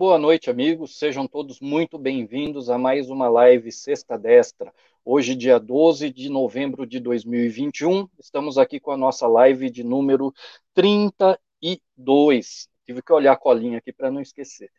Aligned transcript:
Boa 0.00 0.16
noite, 0.16 0.48
amigos. 0.48 0.96
Sejam 0.96 1.28
todos 1.28 1.60
muito 1.60 1.98
bem-vindos 1.98 2.70
a 2.70 2.78
mais 2.78 3.10
uma 3.10 3.28
live 3.28 3.70
Sexta 3.70 4.16
Destra. 4.16 4.72
Hoje, 5.04 5.34
dia 5.34 5.60
12 5.60 6.10
de 6.10 6.30
novembro 6.30 6.86
de 6.86 6.98
2021, 6.98 8.08
estamos 8.18 8.56
aqui 8.56 8.80
com 8.80 8.92
a 8.92 8.96
nossa 8.96 9.26
live 9.26 9.68
de 9.68 9.84
número 9.84 10.32
32. 10.72 12.66
Tive 12.86 13.02
que 13.02 13.12
olhar 13.12 13.32
a 13.32 13.36
colinha 13.36 13.76
aqui 13.76 13.92
para 13.92 14.10
não 14.10 14.22
esquecer. 14.22 14.70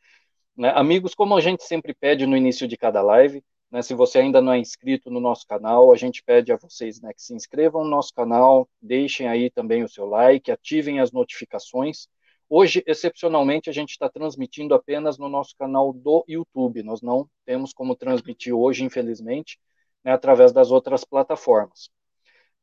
Né? 0.58 0.74
Amigos, 0.76 1.14
como 1.14 1.38
a 1.38 1.40
gente 1.40 1.64
sempre 1.66 1.94
pede 1.94 2.26
no 2.26 2.36
início 2.36 2.68
de 2.68 2.76
cada 2.76 3.04
live, 3.04 3.44
né, 3.70 3.84
se 3.84 3.94
você 3.94 4.18
ainda 4.18 4.42
não 4.42 4.54
é 4.54 4.58
inscrito 4.58 5.12
no 5.12 5.20
nosso 5.20 5.46
canal, 5.46 5.94
a 5.94 5.96
gente 5.96 6.24
pede 6.24 6.52
a 6.52 6.58
vocês 6.58 7.00
né, 7.00 7.14
que 7.14 7.22
se 7.22 7.36
inscrevam 7.36 7.84
no 7.84 7.92
nosso 7.92 8.12
canal, 8.12 8.68
deixem 8.82 9.28
aí 9.28 9.52
também 9.52 9.84
o 9.84 9.88
seu 9.88 10.08
like, 10.08 10.52
ativem 10.52 11.00
as 11.00 11.12
notificações 11.12 12.08
Hoje, 12.54 12.84
excepcionalmente, 12.86 13.70
a 13.70 13.74
gente 13.74 13.92
está 13.92 14.10
transmitindo 14.10 14.76
apenas 14.76 15.18
no 15.18 15.30
nosso 15.30 15.56
canal 15.58 15.94
do 15.94 16.26
YouTube. 16.28 16.84
Nós 16.84 17.02
não 17.02 17.26
temos 17.46 17.72
como 17.72 17.96
transmitir 17.96 18.54
hoje, 18.54 18.84
infelizmente, 18.84 19.58
né, 20.04 20.12
através 20.12 20.52
das 20.52 20.70
outras 20.70 21.06
plataformas. 21.06 21.90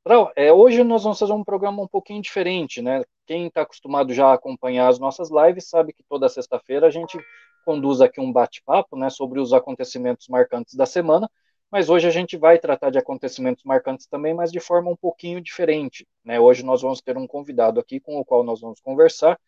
Pra, 0.05 0.31
é, 0.37 0.53
hoje 0.53 0.85
nós 0.85 1.05
vamos 1.05 1.19
fazer 1.19 1.33
um 1.33 1.43
programa 1.43 1.83
um 1.83 1.89
pouquinho 1.89 2.21
diferente, 2.21 2.83
né? 2.83 3.03
Quem 3.27 3.47
está 3.47 3.63
acostumado 3.63 4.13
já 4.13 4.27
a 4.27 4.35
acompanhar 4.35 4.89
as 4.89 4.99
nossas 4.99 5.31
lives 5.31 5.71
sabe 5.71 5.95
que 5.95 6.05
toda 6.07 6.29
sexta-feira 6.29 6.87
a 6.87 6.91
gente 6.91 7.19
conduz 7.65 8.03
aqui 8.03 8.21
um 8.21 8.31
bate-papo, 8.31 8.95
né, 8.95 9.09
sobre 9.09 9.41
os 9.41 9.55
acontecimentos 9.55 10.29
marcantes 10.29 10.75
da 10.75 10.85
semana. 10.85 11.31
Mas 11.71 11.89
hoje 11.89 12.07
a 12.07 12.11
gente 12.11 12.37
vai 12.37 12.59
tratar 12.59 12.91
de 12.91 12.99
acontecimentos 12.99 13.65
marcantes 13.65 14.07
também, 14.07 14.35
mas 14.35 14.53
de 14.53 14.61
forma 14.61 14.91
um 14.91 14.97
pouquinho 14.97 15.41
diferente. 15.41 16.07
Né? 16.23 16.39
Hoje 16.39 16.63
nós 16.63 16.83
vamos 16.83 17.01
ter 17.01 17.17
um 17.17 17.27
convidado 17.27 17.81
aqui 17.81 17.99
com 18.01 18.19
o 18.19 18.25
qual 18.25 18.43
nós 18.43 18.61
vamos 18.61 18.81
conversar 18.81 19.39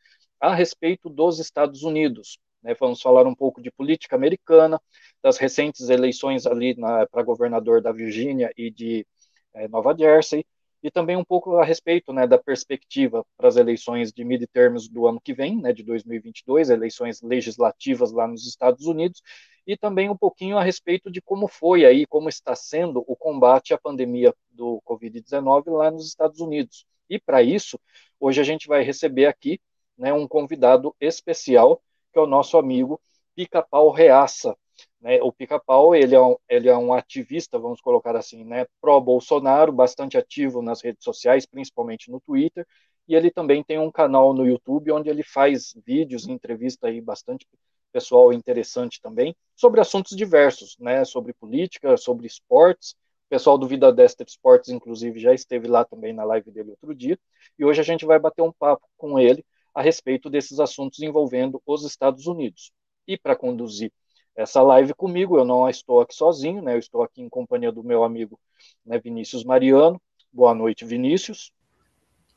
a 0.41 0.55
respeito 0.55 1.09
dos 1.09 1.39
Estados 1.39 1.83
Unidos. 1.83 2.39
Né, 2.63 2.75
vamos 2.79 3.01
falar 3.01 3.27
um 3.27 3.35
pouco 3.35 3.63
de 3.63 3.71
política 3.71 4.17
americana, 4.17 4.81
das 5.23 5.39
recentes 5.39 5.89
eleições 5.89 6.47
ali 6.47 6.75
para 7.11 7.23
governador 7.23 7.81
da 7.81 7.93
Virgínia 7.93 8.53
e 8.57 8.71
de 8.71 9.07
é, 9.55 9.69
Nova 9.69 9.97
Jersey, 9.97 10.45
e 10.83 10.91
também 10.91 11.17
um 11.17 11.25
pouco 11.25 11.57
a 11.57 11.65
respeito 11.65 12.13
né, 12.13 12.27
da 12.27 12.39
perspectiva 12.39 13.25
para 13.37 13.49
as 13.49 13.57
eleições 13.57 14.13
de 14.13 14.25
midterms 14.25 14.89
do 14.89 15.07
ano 15.07 15.21
que 15.21 15.35
vem, 15.35 15.61
né, 15.61 15.73
de 15.73 15.83
2022, 15.83 16.71
eleições 16.71 17.21
legislativas 17.21 18.13
lá 18.13 18.27
nos 18.27 18.47
Estados 18.47 18.87
Unidos, 18.87 19.23
e 19.67 19.77
também 19.77 20.09
um 20.09 20.17
pouquinho 20.17 20.57
a 20.57 20.63
respeito 20.63 21.11
de 21.11 21.21
como 21.21 21.47
foi 21.47 21.85
aí, 21.85 22.07
como 22.07 22.29
está 22.29 22.55
sendo 22.57 23.05
o 23.07 23.15
combate 23.15 23.75
à 23.75 23.79
pandemia 23.79 24.35
do 24.51 24.81
Covid-19 24.87 25.71
lá 25.71 25.91
nos 25.91 26.07
Estados 26.07 26.41
Unidos. 26.41 26.87
E 27.09 27.19
para 27.19 27.43
isso, 27.43 27.79
hoje 28.19 28.41
a 28.41 28.45
gente 28.45 28.67
vai 28.67 28.83
receber 28.83 29.27
aqui 29.27 29.61
né, 30.01 30.13
um 30.15 30.27
convidado 30.27 30.97
especial, 30.99 31.81
que 32.11 32.19
é 32.19 32.23
o 32.23 32.27
nosso 32.27 32.57
amigo 32.57 32.99
Pica-Pau 33.37 33.91
Reaça. 33.91 34.57
Né? 34.99 35.21
O 35.23 35.31
Pica-Pau, 35.31 35.95
ele, 35.95 36.15
é 36.15 36.21
um, 36.21 36.37
ele 36.49 36.69
é 36.71 36.77
um 36.77 36.93
ativista, 36.93 37.59
vamos 37.59 37.83
colocar 37.83 38.17
assim, 38.17 38.43
né, 38.43 38.67
pró-Bolsonaro, 38.81 39.71
bastante 39.71 40.17
ativo 40.17 40.63
nas 40.63 40.81
redes 40.81 41.05
sociais, 41.05 41.45
principalmente 41.45 42.11
no 42.11 42.19
Twitter, 42.19 42.67
e 43.07 43.15
ele 43.15 43.31
também 43.31 43.63
tem 43.63 43.79
um 43.79 43.91
canal 43.91 44.33
no 44.33 44.47
YouTube 44.47 44.91
onde 44.91 45.11
ele 45.11 45.23
faz 45.23 45.75
vídeos, 45.85 46.27
entrevista 46.27 46.89
aí 46.89 47.01
bastante 47.01 47.47
pessoal 47.93 48.33
interessante 48.33 49.01
também, 49.03 49.35
sobre 49.55 49.81
assuntos 49.81 50.17
diversos, 50.17 50.77
né, 50.79 51.05
sobre 51.05 51.35
política, 51.35 51.97
sobre 51.97 52.27
esportes, 52.27 52.93
o 52.93 53.31
pessoal 53.31 53.59
do 53.59 53.67
Vida 53.67 53.93
Destra 53.93 54.27
Esportes, 54.27 54.71
inclusive, 54.71 55.21
já 55.21 55.35
esteve 55.35 55.69
lá 55.69 55.85
também 55.85 56.13
na 56.13 56.25
live 56.25 56.51
dele 56.51 56.71
outro 56.71 56.95
dia, 56.95 57.19
e 57.59 57.65
hoje 57.65 57.81
a 57.81 57.85
gente 57.85 58.07
vai 58.07 58.19
bater 58.19 58.43
um 58.43 58.53
papo 58.53 58.87
com 58.97 59.19
ele 59.19 59.45
a 59.75 59.83
respeito 59.83 60.29
desses 60.29 60.61
assuntos 60.61 61.01
envolvendo 61.01 61.61
os 61.67 61.85
Estados 61.85 62.27
Unidos. 62.27 62.73
E 63.07 63.17
para 63.17 63.37
conduzir 63.37 63.93
essa 64.37 64.63
live 64.63 64.95
comigo, 64.95 65.37
eu 65.37 65.45
não 65.45 65.69
estou 65.69 66.01
aqui 66.01 66.15
sozinho, 66.15 66.63
né? 66.63 66.75
Eu 66.75 66.79
estou 66.79 67.03
aqui 67.03 67.21
em 67.23 67.29
companhia 67.29 67.73
do 67.73 67.83
meu 67.83 68.05
amigo 68.05 68.39
né, 68.85 68.99
Vinícius 68.99 69.45
Mariano. 69.45 70.01
Boa 70.33 70.55
noite, 70.55 70.85
Vinícius. 70.85 71.53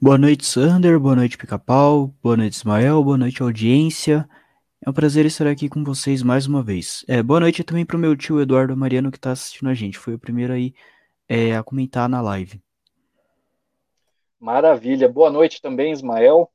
Boa 0.02 0.18
noite, 0.18 0.46
Sander. 0.46 1.00
Boa 1.00 1.16
noite, 1.16 1.38
Pica-Pau. 1.38 2.14
Boa 2.22 2.36
noite, 2.36 2.54
Ismael. 2.54 3.04
Boa 3.04 3.18
noite, 3.18 3.42
audiência. 3.42 4.28
É 4.86 4.90
um 4.90 4.94
prazer 4.94 5.26
estar 5.26 5.48
aqui 5.48 5.70
com 5.70 5.82
vocês 5.82 6.22
mais 6.22 6.46
uma 6.46 6.62
vez. 6.62 7.06
É, 7.08 7.24
boa 7.24 7.40
noite 7.40 7.64
também 7.64 7.86
para 7.86 7.96
o 7.96 8.00
meu 8.00 8.18
tio 8.18 8.42
Eduardo 8.42 8.76
Mariano 8.76 9.10
que 9.10 9.18
está 9.18 9.32
assistindo 9.32 9.70
a 9.70 9.74
gente. 9.74 9.98
Foi 9.98 10.14
o 10.14 10.20
primeiro 10.20 10.52
aí 10.52 10.74
é, 11.30 11.56
a 11.56 11.64
comentar 11.64 12.10
na 12.10 12.20
live. 12.20 12.62
Maravilha. 14.38 15.08
Boa 15.08 15.30
noite 15.30 15.62
também, 15.62 15.94
Ismael. 15.94 16.52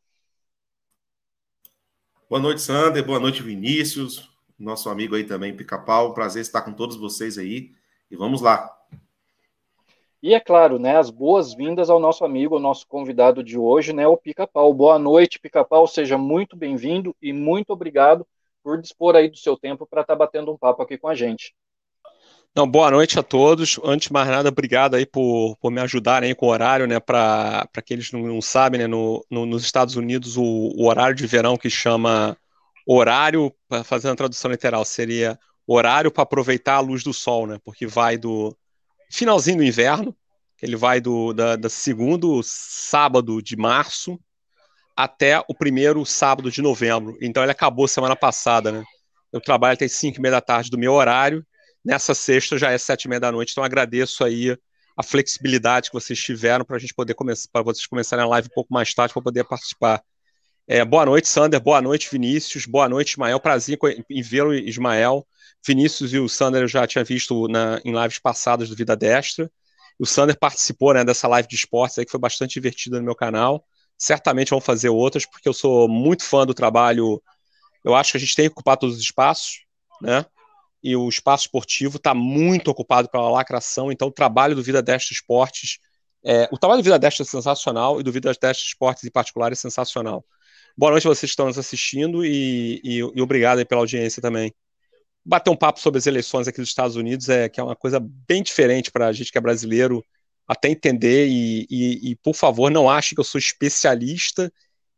Boa 2.28 2.42
noite, 2.42 2.60
Sander. 2.60 3.02
Boa 3.02 3.18
noite, 3.18 3.42
Vinícius. 3.42 4.28
Nosso 4.58 4.90
amigo 4.90 5.14
aí 5.14 5.24
também, 5.24 5.56
Pica-Pau. 5.56 6.12
Prazer 6.12 6.42
estar 6.42 6.60
com 6.60 6.74
todos 6.74 6.94
vocês 6.94 7.38
aí. 7.38 7.70
E 8.10 8.16
vamos 8.16 8.42
lá. 8.42 8.70
E 10.22 10.34
é 10.34 10.40
claro, 10.40 10.78
né, 10.78 10.98
as 10.98 11.08
boas-vindas 11.08 11.88
ao 11.88 11.98
nosso 11.98 12.26
amigo, 12.26 12.54
ao 12.54 12.60
nosso 12.60 12.86
convidado 12.86 13.42
de 13.42 13.56
hoje, 13.56 13.94
né, 13.94 14.06
o 14.06 14.14
Pica-Pau. 14.14 14.74
Boa 14.74 14.98
noite, 14.98 15.38
Pica-Pau. 15.40 15.86
Seja 15.86 16.18
muito 16.18 16.54
bem-vindo 16.54 17.16
e 17.22 17.32
muito 17.32 17.70
obrigado 17.70 18.26
por 18.62 18.78
dispor 18.78 19.16
aí 19.16 19.30
do 19.30 19.38
seu 19.38 19.56
tempo 19.56 19.86
para 19.86 20.02
estar 20.02 20.12
tá 20.12 20.18
batendo 20.18 20.52
um 20.52 20.58
papo 20.58 20.82
aqui 20.82 20.98
com 20.98 21.08
a 21.08 21.14
gente. 21.14 21.54
Então, 22.52 22.66
boa 22.68 22.90
noite 22.90 23.18
a 23.18 23.22
todos. 23.22 23.78
Antes 23.84 24.08
de 24.08 24.12
mais 24.12 24.28
nada, 24.28 24.48
obrigado 24.48 24.96
aí 24.96 25.06
por, 25.06 25.56
por 25.58 25.70
me 25.70 25.80
ajudarem 25.80 26.34
com 26.34 26.46
o 26.46 26.48
horário, 26.48 26.86
né? 26.86 26.98
Para 26.98 27.68
aqueles 27.76 28.08
que 28.08 28.16
não, 28.16 28.26
não 28.26 28.42
sabem, 28.42 28.80
né? 28.80 28.86
No, 28.86 29.24
no, 29.30 29.46
nos 29.46 29.62
Estados 29.62 29.94
Unidos, 29.96 30.36
o, 30.36 30.42
o, 30.42 30.86
horário 30.86 31.14
de 31.14 31.26
verão 31.26 31.56
que 31.56 31.70
chama 31.70 32.36
horário, 32.86 33.54
fazendo 33.84 34.12
a 34.12 34.16
tradução 34.16 34.50
literal, 34.50 34.84
seria 34.84 35.38
horário 35.66 36.10
para 36.10 36.22
aproveitar 36.22 36.76
a 36.76 36.80
luz 36.80 37.04
do 37.04 37.12
sol, 37.12 37.46
né? 37.46 37.60
Porque 37.64 37.86
vai 37.86 38.16
do 38.18 38.56
finalzinho 39.10 39.58
do 39.58 39.64
inverno, 39.64 40.16
ele 40.60 40.74
vai 40.74 41.00
do 41.00 41.32
da, 41.32 41.54
da 41.54 41.68
segundo 41.68 42.40
sábado 42.42 43.40
de 43.40 43.56
março 43.56 44.18
até 44.96 45.38
o 45.48 45.54
primeiro 45.54 46.04
sábado 46.04 46.50
de 46.50 46.60
novembro. 46.60 47.16
Então 47.22 47.42
ele 47.42 47.52
acabou 47.52 47.86
semana 47.86 48.16
passada, 48.16 48.72
né? 48.72 48.84
Eu 49.32 49.40
trabalho 49.40 49.74
até 49.74 49.86
5 49.86 50.18
e 50.18 50.20
meia 50.20 50.32
da 50.32 50.40
tarde 50.40 50.70
do 50.70 50.78
meu 50.78 50.94
horário 50.94 51.46
Nessa 51.84 52.14
sexta 52.14 52.58
já 52.58 52.70
é 52.70 52.78
sete 52.78 53.04
e 53.04 53.08
meia 53.08 53.20
da 53.20 53.32
noite, 53.32 53.52
então 53.52 53.64
agradeço 53.64 54.24
aí 54.24 54.56
a 54.96 55.02
flexibilidade 55.02 55.90
que 55.90 55.94
vocês 55.94 56.18
tiveram 56.18 56.64
para 56.64 56.76
a 56.76 56.78
gente 56.78 56.92
poder 56.92 57.14
começar, 57.14 57.48
para 57.52 57.62
vocês 57.62 57.86
começarem 57.86 58.24
a 58.24 58.28
live 58.28 58.48
um 58.48 58.54
pouco 58.54 58.74
mais 58.74 58.92
tarde 58.92 59.12
para 59.12 59.22
poder 59.22 59.44
participar. 59.44 60.02
É, 60.66 60.84
boa 60.84 61.06
noite, 61.06 61.28
Sander. 61.28 61.60
Boa 61.60 61.80
noite, 61.80 62.08
Vinícius. 62.10 62.66
Boa 62.66 62.88
noite, 62.88 63.12
Ismael. 63.12 63.40
Prazer 63.40 63.78
em 64.10 64.22
vê-lo, 64.22 64.52
Ismael. 64.52 65.26
Vinícius 65.66 66.12
e 66.12 66.18
o 66.18 66.28
Sander 66.28 66.62
eu 66.62 66.68
já 66.68 66.86
tinha 66.86 67.04
visto 67.04 67.48
na, 67.48 67.80
em 67.84 67.98
lives 67.98 68.18
passadas 68.18 68.68
do 68.68 68.76
Vida 68.76 68.96
Destra. 68.96 69.50
O 69.98 70.04
Sander 70.04 70.38
participou 70.38 70.92
né, 70.92 71.04
dessa 71.04 71.26
live 71.26 71.48
de 71.48 71.56
esportes 71.56 71.98
aí 71.98 72.04
que 72.04 72.10
foi 72.10 72.20
bastante 72.20 72.54
divertida 72.54 72.98
no 72.98 73.04
meu 73.04 73.14
canal. 73.14 73.64
Certamente 73.96 74.50
vão 74.50 74.60
fazer 74.60 74.88
outras, 74.88 75.24
porque 75.24 75.48
eu 75.48 75.54
sou 75.54 75.88
muito 75.88 76.22
fã 76.22 76.44
do 76.44 76.52
trabalho. 76.52 77.22
Eu 77.84 77.94
acho 77.94 78.12
que 78.12 78.16
a 78.18 78.20
gente 78.20 78.34
tem 78.34 78.46
que 78.46 78.52
ocupar 78.52 78.76
todos 78.76 78.96
os 78.96 79.00
espaços, 79.00 79.64
né? 80.02 80.26
E 80.82 80.94
o 80.94 81.08
espaço 81.08 81.44
esportivo 81.44 81.96
está 81.96 82.14
muito 82.14 82.70
ocupado 82.70 83.08
pela 83.08 83.30
lacração, 83.30 83.90
então 83.90 84.08
o 84.08 84.12
trabalho 84.12 84.54
do 84.54 84.62
Vida 84.62 84.82
Destra 84.82 85.12
Esportes, 85.12 85.78
é, 86.24 86.48
o 86.52 86.58
trabalho 86.58 86.80
do 86.80 86.84
Vida 86.84 86.98
Destra 86.98 87.24
é 87.24 87.26
sensacional 87.26 88.00
e 88.00 88.02
do 88.02 88.12
Vida 88.12 88.28
Destra 88.28 88.52
Esportes 88.52 89.04
em 89.04 89.10
particular 89.10 89.52
é 89.52 89.54
sensacional. 89.54 90.24
Boa 90.76 90.92
noite 90.92 91.06
a 91.06 91.10
vocês 91.10 91.30
que 91.30 91.32
estão 91.32 91.46
nos 91.46 91.58
assistindo 91.58 92.24
e, 92.24 92.80
e, 92.84 92.98
e 92.98 93.20
obrigado 93.20 93.64
pela 93.66 93.80
audiência 93.80 94.22
também. 94.22 94.54
Bater 95.24 95.50
um 95.50 95.56
papo 95.56 95.80
sobre 95.80 95.98
as 95.98 96.06
eleições 96.06 96.46
aqui 96.46 96.60
dos 96.60 96.68
Estados 96.68 96.96
Unidos 96.96 97.28
é 97.28 97.48
que 97.48 97.60
é 97.60 97.62
uma 97.62 97.76
coisa 97.76 98.00
bem 98.00 98.42
diferente 98.42 98.90
para 98.90 99.08
a 99.08 99.12
gente 99.12 99.32
que 99.32 99.38
é 99.38 99.40
brasileiro 99.40 100.04
até 100.46 100.68
entender 100.68 101.26
e, 101.28 101.66
e, 101.68 102.10
e, 102.10 102.16
por 102.16 102.34
favor, 102.34 102.70
não 102.70 102.88
ache 102.88 103.14
que 103.14 103.20
eu 103.20 103.24
sou 103.24 103.38
especialista 103.38 104.50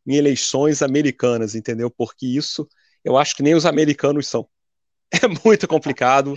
em 0.07 0.15
eleições 0.15 0.83
americanas, 0.83 1.55
entendeu? 1.55 1.91
Porque 1.91 2.27
isso 2.27 2.69
eu 3.03 3.17
acho 3.17 3.35
que 3.35 3.43
nem 3.43 3.55
os 3.55 3.67
americanos 3.67 4.29
são. 4.29 4.49
é 5.23 5.27
muito 5.45 5.67
complicado. 5.67 6.37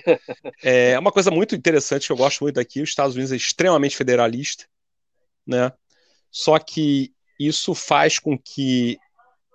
É 0.64 0.98
uma 0.98 1.12
coisa 1.12 1.30
muito 1.30 1.56
interessante 1.56 2.08
que 2.08 2.12
eu 2.12 2.18
gosto 2.18 2.44
muito 2.44 2.56
daqui: 2.56 2.81
os 2.81 2.90
Estados 2.90 3.16
Unidos 3.16 3.31
é 3.31 3.36
extremamente 3.36 3.96
federalista, 3.96 4.66
né? 5.46 5.72
Só 6.31 6.58
que 6.58 7.14
isso 7.40 7.75
faz 7.75 8.18
com 8.18 8.38
que 8.38 8.98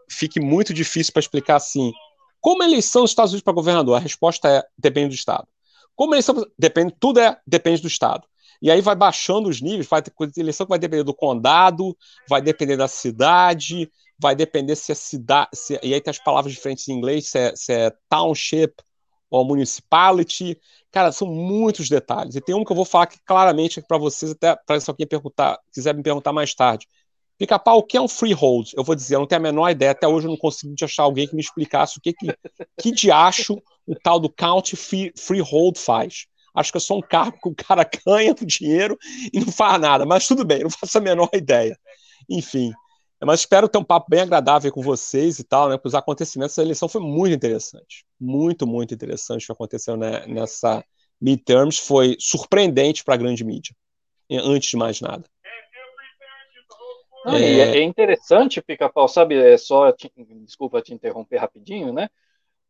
fique 0.09 0.41
muito 0.41 0.73
difícil 0.73 1.12
para 1.12 1.20
explicar 1.20 1.56
assim. 1.56 1.93
Como 2.41 2.62
eleição 2.62 3.03
dos 3.03 3.11
Estados 3.11 3.32
Unidos 3.32 3.44
para 3.44 3.53
governador? 3.53 3.97
A 3.97 4.00
resposta 4.00 4.49
é 4.49 4.62
depende 4.76 5.09
do 5.09 5.15
estado. 5.15 5.49
Como 5.97 6.15
eleição 6.15 6.47
depende, 6.56 6.94
tudo 7.00 7.19
é 7.19 7.37
depende 7.44 7.82
do 7.82 7.88
estado. 7.88 8.26
E 8.62 8.70
aí 8.70 8.81
vai 8.81 8.94
baixando 8.94 9.49
os 9.49 9.61
níveis, 9.61 9.87
vai 9.87 10.03
ter 10.03 10.12
eleição 10.37 10.67
que 10.67 10.70
vai 10.70 10.79
depender 10.79 11.05
do 11.05 11.15
condado, 11.15 11.97
vai 12.29 12.41
depender 12.41 12.76
da 12.76 12.88
cidade, 12.88 13.91
vai 14.19 14.35
depender 14.35 14.75
se 14.75 14.91
é 14.91 14.94
cidade, 14.94 15.50
se, 15.55 15.79
e 15.82 15.94
aí 15.94 16.00
tem 16.00 16.11
as 16.11 16.19
palavras 16.19 16.53
diferentes 16.53 16.88
em 16.88 16.93
inglês, 16.93 17.29
se 17.29 17.38
é, 17.38 17.56
se 17.56 17.73
é 17.73 17.93
township, 18.09 18.75
ou 19.31 19.45
municipality. 19.45 20.59
Cara, 20.91 21.13
são 21.13 21.29
muitos 21.29 21.89
detalhes. 21.89 22.35
E 22.35 22.41
tem 22.41 22.55
um 22.55 22.65
que 22.65 22.73
eu 22.73 22.77
vou 22.77 22.85
falar 22.85 23.05
aqui 23.05 23.19
claramente 23.25 23.83
para 23.83 23.99
vocês, 23.99 24.33
até 24.33 24.57
para 24.67 24.81
se 24.81 24.91
alguém 24.91 25.07
perguntar, 25.07 25.59
quiser 25.73 25.95
me 25.95 26.03
perguntar 26.03 26.33
mais 26.33 26.55
tarde. 26.55 26.87
Pica-pau, 27.39 27.79
o 27.79 27.83
que 27.83 27.97
é 27.97 28.01
um 28.01 28.09
freehold? 28.09 28.73
Eu 28.77 28.83
vou 28.83 28.97
dizer, 28.97 29.15
eu 29.15 29.21
não 29.21 29.27
tenho 29.27 29.41
a 29.41 29.43
menor 29.43 29.71
ideia. 29.71 29.93
Até 29.93 30.09
hoje 30.09 30.27
eu 30.27 30.31
não 30.31 30.37
consegui 30.37 30.75
achar 30.83 31.05
alguém 31.05 31.29
que 31.29 31.37
me 31.37 31.41
explicasse 31.41 31.99
o 31.99 32.01
que, 32.01 32.13
que, 32.13 32.35
que 32.81 32.91
de 32.91 33.11
acho 33.13 33.63
o 33.87 33.95
tal 33.95 34.19
do 34.19 34.29
county 34.29 34.77
freehold 35.17 35.79
faz. 35.79 36.27
Acho 36.55 36.73
que 36.73 36.79
é 36.79 36.81
só 36.81 36.97
um 36.97 37.01
cargo 37.01 37.39
que 37.41 37.49
o 37.49 37.55
cara 37.55 37.89
ganha 38.05 38.35
do 38.35 38.45
dinheiro 38.45 38.99
e 39.33 39.39
não 39.39 39.53
faz 39.53 39.81
nada. 39.81 40.05
Mas 40.05 40.27
tudo 40.27 40.45
bem, 40.45 40.65
não 40.65 40.71
faço 40.71 40.99
a 40.99 41.01
menor 41.01 41.31
ideia. 41.33 41.79
Enfim. 42.29 42.73
Mas 43.25 43.41
espero 43.41 43.69
ter 43.69 43.79
um 43.79 43.85
papo 43.85 44.06
bem 44.09 44.20
agradável 44.20 44.70
com 44.70 44.81
vocês 44.81 45.38
e 45.38 45.44
tal, 45.44 45.69
né? 45.69 45.76
Porque 45.76 45.88
os 45.88 45.94
acontecimentos 45.94 46.55
da 46.55 46.62
eleição 46.62 46.88
foi 46.88 47.00
muito 47.00 47.35
interessante. 47.35 48.05
Muito, 48.20 48.67
muito 48.67 48.94
interessante 48.94 49.43
o 49.43 49.47
que 49.47 49.53
aconteceu 49.53 49.97
né, 49.97 50.25
nessa 50.26 50.85
midterms. 51.20 51.79
Foi 51.79 52.17
surpreendente 52.20 53.03
para 53.03 53.15
a 53.15 53.17
grande 53.17 53.44
mídia, 53.44 53.75
antes 54.31 54.70
de 54.70 54.76
mais 54.76 55.00
nada. 55.00 55.25
Não, 57.25 57.35
é... 57.35 57.79
é... 57.79 57.82
interessante, 57.82 58.62
pica-pau, 58.62 59.09
sabe? 59.09 59.37
É 59.37 59.59
só, 59.59 59.91
te, 59.93 60.11
desculpa 60.44 60.81
te 60.81 60.94
interromper 60.94 61.38
rapidinho, 61.38 61.93
né? 61.93 62.09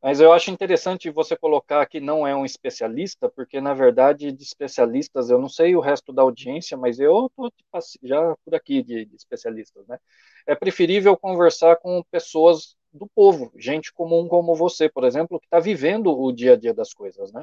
Mas 0.00 0.20
eu 0.20 0.32
acho 0.32 0.50
interessante 0.50 1.10
você 1.10 1.36
colocar 1.36 1.84
que 1.86 1.98
não 1.98 2.26
é 2.26 2.34
um 2.34 2.44
especialista, 2.44 3.28
porque 3.28 3.60
na 3.60 3.74
verdade 3.74 4.30
de 4.30 4.42
especialistas, 4.44 5.28
eu 5.28 5.40
não 5.40 5.48
sei 5.48 5.74
o 5.74 5.80
resto 5.80 6.12
da 6.12 6.22
audiência, 6.22 6.76
mas 6.76 7.00
eu 7.00 7.30
já 8.02 8.36
por 8.44 8.54
aqui 8.54 8.82
de, 8.82 9.04
de, 9.04 9.16
especialistas, 9.16 9.86
né? 9.88 9.98
É 10.46 10.54
preferível 10.54 11.16
conversar 11.16 11.76
com 11.76 12.02
pessoas 12.10 12.76
do 12.92 13.08
povo, 13.08 13.52
gente 13.56 13.92
comum 13.92 14.28
como 14.28 14.54
você, 14.54 14.88
por 14.88 15.04
exemplo, 15.04 15.38
que 15.40 15.46
está 15.46 15.58
vivendo 15.58 16.16
o 16.16 16.32
dia 16.32 16.52
a 16.54 16.56
dia 16.56 16.72
das 16.72 16.94
coisas, 16.94 17.32
né? 17.32 17.42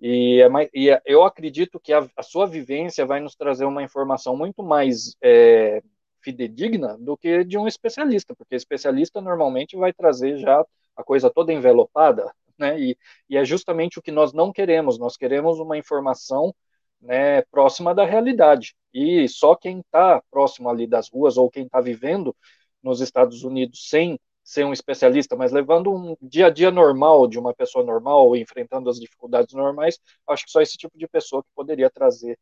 E, 0.00 0.40
é 0.40 0.48
mais, 0.48 0.68
e 0.72 0.90
é, 0.90 1.02
eu 1.04 1.24
acredito 1.24 1.80
que 1.80 1.92
a, 1.92 2.08
a, 2.16 2.22
sua 2.22 2.46
vivência 2.46 3.04
vai 3.04 3.20
nos 3.20 3.34
trazer 3.34 3.64
uma 3.64 3.82
informação 3.82 4.36
muito 4.36 4.62
mais 4.62 5.16
é, 5.22 5.82
fidedigna 6.22 6.96
do 6.98 7.16
que 7.16 7.44
de 7.44 7.58
um 7.58 7.66
especialista, 7.66 8.34
porque 8.36 8.54
especialista 8.54 9.20
normalmente 9.20 9.76
vai 9.76 9.92
trazer 9.92 10.38
já 10.38 10.64
a 10.98 11.04
coisa 11.04 11.30
toda 11.30 11.52
envelopada, 11.52 12.32
né? 12.58 12.78
E, 12.78 12.98
e 13.30 13.36
é 13.36 13.44
justamente 13.44 13.98
o 13.98 14.02
que 14.02 14.10
nós 14.10 14.32
não 14.32 14.52
queremos. 14.52 14.98
Nós 14.98 15.16
queremos 15.16 15.60
uma 15.60 15.78
informação 15.78 16.54
né, 17.00 17.42
próxima 17.42 17.94
da 17.94 18.04
realidade. 18.04 18.76
E 18.92 19.28
só 19.28 19.54
quem 19.54 19.80
está 19.80 20.20
próximo 20.30 20.68
ali 20.68 20.86
das 20.86 21.08
ruas 21.08 21.36
ou 21.36 21.50
quem 21.50 21.64
está 21.64 21.80
vivendo 21.80 22.34
nos 22.82 23.00
Estados 23.00 23.44
Unidos 23.44 23.88
sem 23.88 24.18
ser 24.42 24.64
um 24.64 24.72
especialista, 24.72 25.36
mas 25.36 25.52
levando 25.52 25.92
um 25.92 26.16
dia 26.22 26.46
a 26.46 26.50
dia 26.50 26.70
normal 26.70 27.28
de 27.28 27.38
uma 27.38 27.54
pessoa 27.54 27.84
normal, 27.84 28.34
enfrentando 28.34 28.88
as 28.88 28.98
dificuldades 28.98 29.54
normais, 29.54 30.00
acho 30.26 30.46
que 30.46 30.50
só 30.50 30.62
esse 30.62 30.76
tipo 30.78 30.96
de 30.98 31.06
pessoa 31.06 31.42
que 31.42 31.50
poderia 31.54 31.90
trazer 31.90 32.38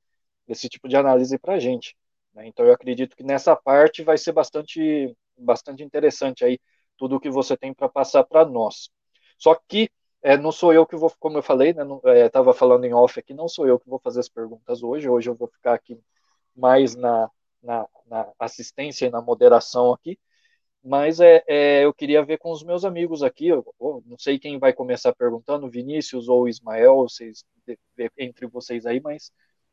esse 0.46 0.68
tipo 0.68 0.88
de 0.88 0.96
análise 0.96 1.36
para 1.36 1.54
a 1.54 1.58
gente. 1.58 1.96
Né? 2.32 2.46
Então 2.46 2.64
eu 2.64 2.72
acredito 2.72 3.16
que 3.16 3.24
nessa 3.24 3.56
parte 3.56 4.04
vai 4.04 4.16
ser 4.16 4.32
bastante, 4.32 5.16
bastante 5.36 5.82
interessante 5.82 6.44
aí 6.44 6.60
tudo 6.96 7.16
o 7.16 7.20
que 7.20 7.30
você 7.30 7.56
tem 7.56 7.72
para 7.74 7.88
passar 7.88 8.24
para 8.24 8.44
nós. 8.44 8.90
Só 9.38 9.54
que 9.54 9.90
é, 10.22 10.36
não 10.36 10.50
sou 10.50 10.72
eu 10.72 10.86
que 10.86 10.96
vou, 10.96 11.12
como 11.20 11.38
eu 11.38 11.42
falei, 11.42 11.72
né, 11.72 11.84
estava 12.26 12.50
é, 12.50 12.54
falando 12.54 12.84
em 12.84 12.92
off 12.94 13.18
aqui, 13.18 13.32
não 13.34 13.48
sou 13.48 13.66
eu 13.66 13.78
que 13.78 13.88
vou 13.88 14.00
fazer 14.00 14.20
as 14.20 14.28
perguntas 14.28 14.82
hoje, 14.82 15.08
hoje 15.08 15.30
eu 15.30 15.34
vou 15.34 15.48
ficar 15.48 15.74
aqui 15.74 15.98
mais 16.54 16.96
na, 16.96 17.30
na, 17.62 17.86
na 18.06 18.32
assistência 18.38 19.06
e 19.06 19.10
na 19.10 19.20
moderação 19.22 19.92
aqui, 19.92 20.18
mas 20.82 21.20
é, 21.20 21.44
é, 21.46 21.84
eu 21.84 21.94
queria 21.94 22.24
ver 22.24 22.38
com 22.38 22.50
os 22.50 22.62
meus 22.62 22.84
amigos 22.84 23.22
aqui, 23.22 23.48
eu, 23.48 23.64
eu, 23.80 24.02
não 24.06 24.18
sei 24.18 24.38
quem 24.38 24.58
vai 24.58 24.72
começar 24.72 25.14
perguntando, 25.14 25.70
Vinícius 25.70 26.28
ou 26.28 26.48
Ismael, 26.48 26.96
vocês, 26.96 27.44
entre 28.18 28.46
vocês 28.46 28.86
aí, 28.86 29.00
mas 29.00 29.30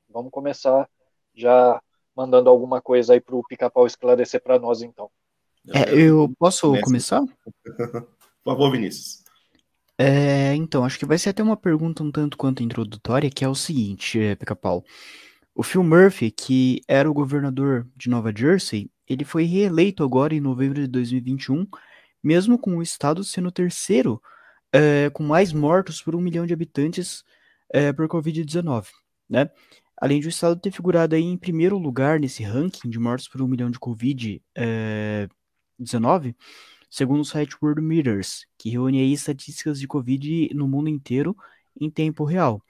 vamos 0.09 0.31
começar 0.31 0.89
já 1.33 1.81
mandando 2.15 2.49
alguma 2.49 2.81
coisa 2.81 3.13
aí 3.13 3.21
para 3.21 3.35
o 3.35 3.43
Pica-Pau 3.43 3.87
esclarecer 3.87 4.41
para 4.41 4.59
nós, 4.59 4.81
então. 4.81 5.09
É, 5.69 5.93
eu 5.93 6.33
posso 6.37 6.71
Nessa. 6.71 6.83
começar? 6.83 7.21
Por 8.43 8.53
favor, 8.53 8.71
Vinícius. 8.71 9.23
É, 9.97 10.55
então, 10.55 10.83
acho 10.83 10.97
que 10.97 11.05
vai 11.05 11.17
ser 11.17 11.29
até 11.29 11.43
uma 11.43 11.55
pergunta 11.55 12.03
um 12.03 12.11
tanto 12.11 12.37
quanto 12.37 12.63
introdutória, 12.63 13.29
que 13.29 13.45
é 13.45 13.47
o 13.47 13.55
seguinte, 13.55 14.19
é, 14.19 14.35
Pica-Pau. 14.35 14.83
O 15.55 15.61
Phil 15.63 15.83
Murphy, 15.83 16.31
que 16.31 16.81
era 16.87 17.09
o 17.09 17.13
governador 17.13 17.87
de 17.95 18.09
Nova 18.09 18.33
Jersey, 18.35 18.89
ele 19.07 19.23
foi 19.23 19.43
reeleito 19.43 20.03
agora 20.03 20.33
em 20.33 20.41
novembro 20.41 20.81
de 20.81 20.87
2021, 20.87 21.67
mesmo 22.23 22.57
com 22.57 22.77
o 22.77 22.81
estado 22.81 23.23
sendo 23.23 23.49
o 23.49 23.51
terceiro 23.51 24.21
é, 24.73 25.09
com 25.11 25.23
mais 25.23 25.53
mortos 25.53 26.01
por 26.01 26.15
um 26.15 26.21
milhão 26.21 26.47
de 26.47 26.53
habitantes 26.53 27.23
é, 27.71 27.93
por 27.93 28.07
Covid-19, 28.07 28.87
né? 29.29 29.49
Além 29.95 30.19
de 30.19 30.27
o 30.27 30.29
estado 30.29 30.59
ter 30.59 30.71
figurado 30.71 31.15
aí 31.15 31.23
em 31.23 31.37
primeiro 31.37 31.77
lugar 31.77 32.19
nesse 32.19 32.43
ranking 32.43 32.89
de 32.89 32.99
mortos 32.99 33.27
por 33.27 33.41
um 33.41 33.47
milhão 33.47 33.69
de 33.69 33.79
Covid, 33.79 34.41
é, 34.57 35.29
19, 35.83 36.35
segundo 36.89 37.21
o 37.21 37.25
site 37.25 37.55
World 37.61 37.81
Meters, 37.81 38.45
que 38.57 38.69
reúne 38.69 39.11
estatísticas 39.11 39.79
de 39.79 39.87
Covid 39.87 40.49
no 40.53 40.67
mundo 40.67 40.89
inteiro 40.89 41.35
em 41.79 41.89
tempo 41.89 42.23
real. 42.23 42.61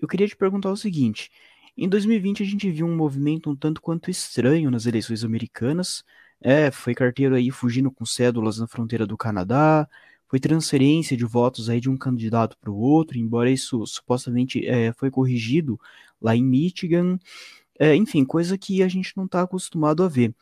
Eu 0.00 0.08
queria 0.08 0.26
te 0.26 0.36
perguntar 0.36 0.70
o 0.70 0.76
seguinte: 0.76 1.30
em 1.76 1.88
2020 1.88 2.42
a 2.42 2.46
gente 2.46 2.70
viu 2.70 2.86
um 2.86 2.96
movimento 2.96 3.50
um 3.50 3.56
tanto 3.56 3.80
quanto 3.80 4.10
estranho 4.10 4.70
nas 4.70 4.86
eleições 4.86 5.24
americanas. 5.24 6.04
É, 6.40 6.70
foi 6.70 6.94
carteiro 6.94 7.34
aí 7.34 7.50
fugindo 7.50 7.90
com 7.90 8.04
cédulas 8.04 8.58
na 8.58 8.66
fronteira 8.66 9.06
do 9.06 9.16
Canadá, 9.16 9.88
foi 10.28 10.40
transferência 10.40 11.16
de 11.16 11.24
votos 11.24 11.68
aí 11.68 11.80
de 11.80 11.88
um 11.88 11.96
candidato 11.96 12.56
para 12.58 12.70
o 12.70 12.76
outro, 12.76 13.18
embora 13.18 13.50
isso 13.50 13.86
supostamente 13.86 14.66
é, 14.66 14.92
foi 14.92 15.10
corrigido 15.10 15.78
lá 16.20 16.34
em 16.34 16.44
Michigan. 16.44 17.18
É, 17.78 17.94
enfim, 17.94 18.24
coisa 18.24 18.58
que 18.58 18.82
a 18.82 18.88
gente 18.88 19.12
não 19.16 19.26
está 19.26 19.42
acostumado 19.42 20.02
a 20.02 20.08
ver. 20.08 20.34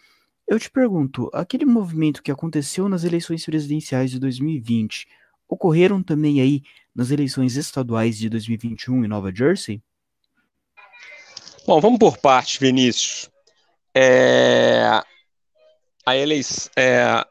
Eu 0.50 0.58
te 0.58 0.68
pergunto, 0.68 1.30
aquele 1.32 1.64
movimento 1.64 2.20
que 2.24 2.30
aconteceu 2.32 2.88
nas 2.88 3.04
eleições 3.04 3.44
presidenciais 3.44 4.10
de 4.10 4.18
2020, 4.18 5.06
ocorreram 5.48 6.02
também 6.02 6.40
aí 6.40 6.64
nas 6.92 7.12
eleições 7.12 7.54
estaduais 7.54 8.18
de 8.18 8.28
2021 8.28 9.04
em 9.04 9.08
Nova 9.08 9.32
Jersey? 9.32 9.80
Bom, 11.64 11.80
vamos 11.80 12.00
por 12.00 12.18
partes, 12.18 12.58
Vinícius. 12.58 13.30
É... 13.94 15.00
A 16.04 16.16
eleição 16.16 16.72
é... 16.76 17.24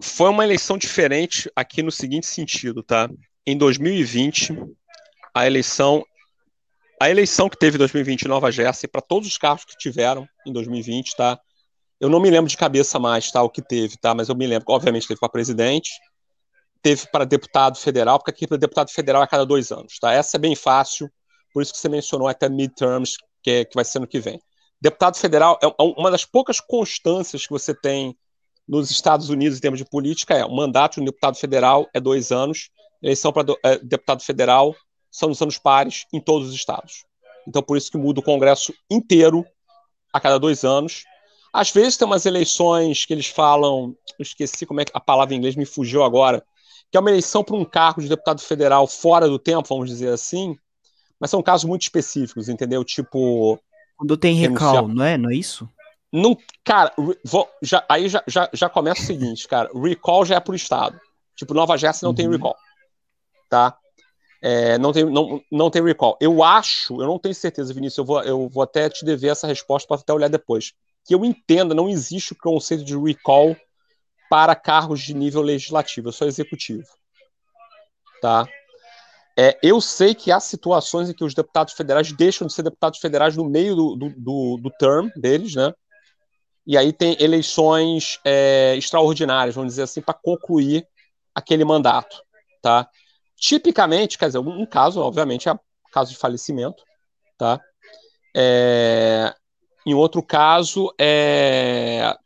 foi 0.00 0.30
uma 0.30 0.44
eleição 0.44 0.78
diferente 0.78 1.50
aqui 1.56 1.82
no 1.82 1.90
seguinte 1.90 2.28
sentido, 2.28 2.84
tá? 2.84 3.10
Em 3.44 3.58
2020, 3.58 4.56
a 5.34 5.44
eleição 5.44 6.04
a 7.02 7.10
eleição 7.10 7.48
que 7.48 7.58
teve 7.58 7.74
em 7.74 7.78
2020 7.78 8.22
em 8.22 8.28
Nova 8.28 8.52
Jersey 8.52 8.88
para 8.88 9.00
todos 9.00 9.28
os 9.28 9.36
carros 9.36 9.64
que 9.64 9.76
tiveram 9.76 10.28
em 10.46 10.52
2020, 10.52 11.16
tá? 11.16 11.40
Eu 12.04 12.10
não 12.10 12.20
me 12.20 12.28
lembro 12.28 12.50
de 12.50 12.56
cabeça 12.58 12.98
mais, 12.98 13.30
tá, 13.30 13.42
o 13.42 13.48
que 13.48 13.62
teve, 13.62 13.96
tá, 13.96 14.14
mas 14.14 14.28
eu 14.28 14.34
me 14.34 14.46
lembro, 14.46 14.66
obviamente 14.68 15.08
teve 15.08 15.18
para 15.18 15.26
presidente, 15.26 15.90
teve 16.82 17.06
para 17.10 17.24
deputado 17.24 17.78
federal, 17.78 18.18
porque 18.18 18.30
aqui 18.30 18.46
para 18.46 18.58
deputado 18.58 18.90
federal 18.90 19.22
é 19.22 19.24
a 19.24 19.26
cada 19.26 19.46
dois 19.46 19.72
anos, 19.72 19.98
tá? 19.98 20.12
Essa 20.12 20.36
é 20.36 20.38
bem 20.38 20.54
fácil, 20.54 21.10
por 21.50 21.62
isso 21.62 21.72
que 21.72 21.78
você 21.78 21.88
mencionou 21.88 22.28
até 22.28 22.46
midterms, 22.46 23.16
que, 23.42 23.50
é, 23.50 23.64
que 23.64 23.74
vai 23.74 23.86
ser 23.86 24.00
no 24.00 24.06
que 24.06 24.20
vem. 24.20 24.38
Deputado 24.78 25.16
federal 25.16 25.58
é 25.62 25.82
uma 25.82 26.10
das 26.10 26.26
poucas 26.26 26.60
constâncias 26.60 27.46
que 27.46 27.52
você 27.54 27.74
tem 27.74 28.14
nos 28.68 28.90
Estados 28.90 29.30
Unidos 29.30 29.56
em 29.56 29.62
termos 29.62 29.78
de 29.78 29.86
política, 29.86 30.34
é 30.34 30.44
o 30.44 30.54
mandato 30.54 30.96
de 30.96 31.00
um 31.00 31.06
deputado 31.06 31.38
federal 31.38 31.88
é 31.94 31.98
dois 31.98 32.30
anos, 32.30 32.68
eleição 33.02 33.32
para 33.32 33.46
é, 33.62 33.78
deputado 33.78 34.22
federal 34.22 34.76
são 35.10 35.30
nos 35.30 35.40
anos 35.40 35.56
pares 35.56 36.04
em 36.12 36.20
todos 36.20 36.48
os 36.50 36.54
estados. 36.54 37.06
Então, 37.48 37.62
por 37.62 37.78
isso 37.78 37.90
que 37.90 37.96
muda 37.96 38.20
o 38.20 38.22
Congresso 38.22 38.74
inteiro 38.90 39.42
a 40.12 40.20
cada 40.20 40.38
dois 40.38 40.64
anos, 40.64 41.04
às 41.54 41.70
vezes 41.70 41.96
tem 41.96 42.04
umas 42.04 42.26
eleições 42.26 43.04
que 43.06 43.12
eles 43.12 43.28
falam, 43.28 43.96
eu 44.18 44.22
esqueci 44.24 44.66
como 44.66 44.80
é 44.80 44.84
que 44.84 44.90
a 44.92 44.98
palavra 44.98 45.34
em 45.34 45.38
inglês 45.38 45.54
me 45.54 45.64
fugiu 45.64 46.02
agora, 46.02 46.44
que 46.90 46.96
é 46.96 47.00
uma 47.00 47.10
eleição 47.10 47.44
para 47.44 47.54
um 47.54 47.64
cargo 47.64 48.02
de 48.02 48.08
deputado 48.08 48.40
federal 48.40 48.88
fora 48.88 49.28
do 49.28 49.38
tempo, 49.38 49.68
vamos 49.68 49.88
dizer 49.88 50.12
assim, 50.12 50.56
mas 51.20 51.30
são 51.30 51.40
casos 51.40 51.64
muito 51.64 51.82
específicos, 51.82 52.48
entendeu? 52.48 52.82
Tipo. 52.82 53.56
Quando 53.96 54.16
tem 54.16 54.34
recal, 54.34 54.88
não 54.88 55.04
é? 55.04 55.16
Não 55.16 55.30
é 55.30 55.36
isso? 55.36 55.68
Não, 56.12 56.36
cara, 56.64 56.92
vou, 57.24 57.48
já, 57.62 57.84
aí 57.88 58.08
já, 58.08 58.22
já, 58.26 58.50
já 58.52 58.68
começa 58.68 59.02
o 59.02 59.06
seguinte, 59.06 59.46
cara. 59.46 59.70
Recall 59.72 60.24
já 60.24 60.36
é 60.36 60.40
por 60.40 60.56
estado. 60.56 60.98
Tipo, 61.36 61.54
Nova 61.54 61.76
Jersey 61.76 62.02
não 62.02 62.10
uhum. 62.10 62.16
tem 62.16 62.28
recall. 62.28 62.56
Tá? 63.48 63.76
É, 64.42 64.76
não, 64.76 64.92
tem, 64.92 65.04
não, 65.04 65.40
não 65.50 65.70
tem 65.70 65.82
recall. 65.84 66.16
Eu 66.20 66.42
acho, 66.42 67.00
eu 67.00 67.06
não 67.06 67.18
tenho 67.18 67.34
certeza, 67.34 67.72
Vinícius, 67.72 67.98
eu 67.98 68.04
vou, 68.04 68.22
eu 68.22 68.48
vou 68.48 68.62
até 68.62 68.90
te 68.90 69.04
dever 69.04 69.30
essa 69.30 69.46
resposta 69.46 69.86
para 69.86 70.00
até 70.00 70.12
olhar 70.12 70.28
depois 70.28 70.74
que 71.04 71.14
eu 71.14 71.24
entenda, 71.24 71.74
não 71.74 71.88
existe 71.88 72.32
o 72.32 72.36
conceito 72.36 72.84
de 72.84 72.96
recall 72.96 73.56
para 74.30 74.54
cargos 74.54 75.00
de 75.00 75.14
nível 75.14 75.42
legislativo, 75.42 76.08
é 76.08 76.12
só 76.12 76.24
executivo. 76.24 76.86
Tá? 78.20 78.48
É, 79.36 79.58
eu 79.62 79.80
sei 79.80 80.14
que 80.14 80.30
há 80.30 80.38
situações 80.38 81.10
em 81.10 81.14
que 81.14 81.24
os 81.24 81.34
deputados 81.34 81.74
federais 81.74 82.12
deixam 82.12 82.46
de 82.46 82.52
ser 82.52 82.62
deputados 82.62 83.00
federais 83.00 83.36
no 83.36 83.44
meio 83.44 83.74
do, 83.74 83.96
do, 83.96 84.10
do, 84.10 84.56
do 84.62 84.70
term 84.78 85.08
deles, 85.16 85.54
né? 85.54 85.72
E 86.66 86.78
aí 86.78 86.92
tem 86.92 87.16
eleições 87.20 88.18
é, 88.24 88.74
extraordinárias, 88.76 89.54
vamos 89.54 89.72
dizer 89.72 89.82
assim, 89.82 90.00
para 90.00 90.14
concluir 90.14 90.86
aquele 91.34 91.64
mandato, 91.64 92.16
tá? 92.62 92.88
Tipicamente, 93.36 94.16
quer 94.16 94.26
dizer, 94.26 94.38
um 94.38 94.64
caso, 94.64 95.00
obviamente, 95.00 95.48
é 95.48 95.58
caso 95.92 96.12
de 96.12 96.16
falecimento, 96.16 96.82
tá? 97.36 97.60
É, 98.34 99.34
em 99.86 99.94
outro 99.94 100.22
caso, 100.22 100.92
é, 100.98 102.16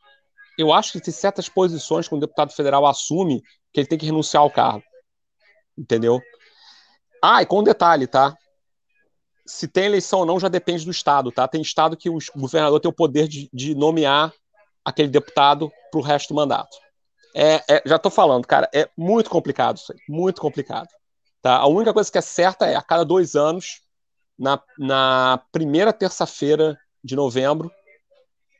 eu 0.56 0.72
acho 0.72 0.92
que 0.92 1.00
tem 1.00 1.12
certas 1.12 1.48
posições 1.48 2.08
que 2.08 2.14
um 2.14 2.18
deputado 2.18 2.52
federal 2.52 2.86
assume 2.86 3.42
que 3.72 3.80
ele 3.80 3.86
tem 3.86 3.98
que 3.98 4.06
renunciar 4.06 4.42
ao 4.42 4.50
cargo. 4.50 4.82
Entendeu? 5.76 6.20
Ah, 7.22 7.42
e 7.42 7.46
com 7.46 7.60
um 7.60 7.64
detalhe, 7.64 8.06
tá? 8.06 8.36
Se 9.46 9.66
tem 9.66 9.86
eleição 9.86 10.20
ou 10.20 10.26
não 10.26 10.38
já 10.38 10.48
depende 10.48 10.84
do 10.84 10.90
Estado, 10.90 11.32
tá? 11.32 11.48
Tem 11.48 11.60
Estado 11.60 11.96
que 11.96 12.10
o 12.10 12.18
governador 12.36 12.80
tem 12.80 12.88
o 12.88 12.94
poder 12.94 13.26
de, 13.26 13.48
de 13.52 13.74
nomear 13.74 14.32
aquele 14.84 15.08
deputado 15.08 15.70
para 15.90 16.00
o 16.00 16.02
resto 16.02 16.28
do 16.28 16.36
mandato. 16.36 16.76
É, 17.34 17.62
é 17.68 17.82
já 17.84 17.96
estou 17.96 18.10
falando, 18.10 18.46
cara, 18.46 18.68
é 18.74 18.88
muito 18.96 19.30
complicado 19.30 19.76
isso 19.76 19.92
aí, 19.92 19.98
muito 20.08 20.40
complicado. 20.40 20.88
Tá? 21.42 21.56
A 21.56 21.66
única 21.66 21.92
coisa 21.92 22.10
que 22.10 22.18
é 22.18 22.22
certa 22.22 22.66
é 22.66 22.74
a 22.74 22.82
cada 22.82 23.04
dois 23.04 23.36
anos, 23.36 23.82
na, 24.38 24.62
na 24.78 25.42
primeira 25.52 25.92
terça-feira 25.92 26.78
de 27.02 27.16
novembro, 27.16 27.70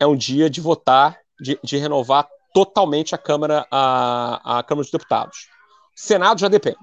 é 0.01 0.07
um 0.07 0.17
dia 0.17 0.49
de 0.49 0.61
votar 0.61 1.19
de, 1.41 1.59
de 1.63 1.77
renovar 1.77 2.29
totalmente 2.53 3.15
a 3.15 3.19
Câmara, 3.19 3.67
a, 3.71 4.59
a 4.59 4.63
Câmara 4.63 4.85
dos 4.85 4.91
Deputados. 4.91 5.49
Senado 5.95 6.41
já 6.41 6.49
depende. 6.49 6.79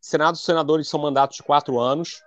Senado, 0.00 0.36
senadores 0.36 0.88
são 0.88 1.00
mandatos 1.00 1.36
de 1.36 1.42
quatro 1.42 1.80
anos, 1.80 2.20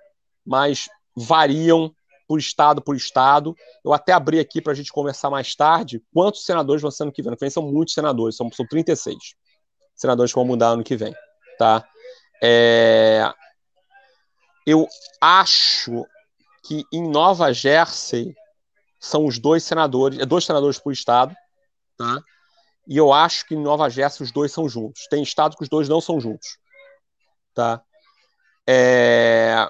mas 0.46 0.90
variam 1.16 1.94
por 2.28 2.40
estado 2.40 2.82
por 2.82 2.96
estado. 2.96 3.56
Eu 3.84 3.94
até 3.94 4.12
abri 4.12 4.40
aqui 4.40 4.62
para 4.62 4.74
a 4.74 4.76
gente 4.76 4.92
conversar 4.92 5.30
mais 5.30 5.56
tarde 5.56 6.04
quantos 6.14 6.46
senadores 6.46 6.82
vão 6.82 6.92
ser 6.92 7.04
ano 7.04 7.12
que 7.12 7.22
vem. 7.22 7.30
Ano 7.30 7.38
que 7.38 7.46
vem 7.46 7.50
são 7.50 7.64
muitos 7.64 7.94
senadores, 7.94 8.36
são, 8.36 8.52
são 8.52 8.68
36 8.68 9.18
senadores 9.96 10.32
que 10.32 10.36
vão 10.36 10.46
mudar 10.46 10.70
ano 10.70 10.84
que 10.84 10.96
vem. 10.96 11.16
Tá? 11.58 11.88
É... 12.44 13.32
Eu 14.66 14.88
acho 15.22 16.06
que 16.64 16.84
em 16.92 17.10
Nova 17.10 17.54
Jersey 17.54 18.36
são 19.00 19.26
os 19.26 19.40
dois 19.40 19.64
senadores, 19.64 20.20
é 20.20 20.26
dois 20.26 20.46
senadores 20.46 20.80
por 20.80 20.92
estado, 20.92 21.36
Tá? 21.98 22.22
E 22.88 22.96
eu 22.96 23.12
acho 23.12 23.46
que 23.46 23.56
em 23.56 23.62
Nova 23.62 23.90
Jersey 23.90 24.24
os 24.24 24.32
dois 24.32 24.52
são 24.52 24.70
juntos. 24.70 25.08
Tem 25.10 25.22
estado 25.22 25.58
que 25.58 25.64
os 25.64 25.70
dois 25.70 25.90
não 25.90 26.00
são 26.00 26.22
juntos. 26.22 26.58
Tá? 27.54 27.82
É... 28.66 29.70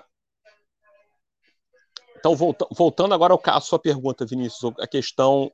Então, 2.20 2.36
voltando 2.72 3.14
agora 3.14 3.40
à 3.46 3.62
sua 3.62 3.80
pergunta, 3.80 4.26
Vinícius, 4.26 4.74
a 4.80 4.86
questão. 4.86 5.52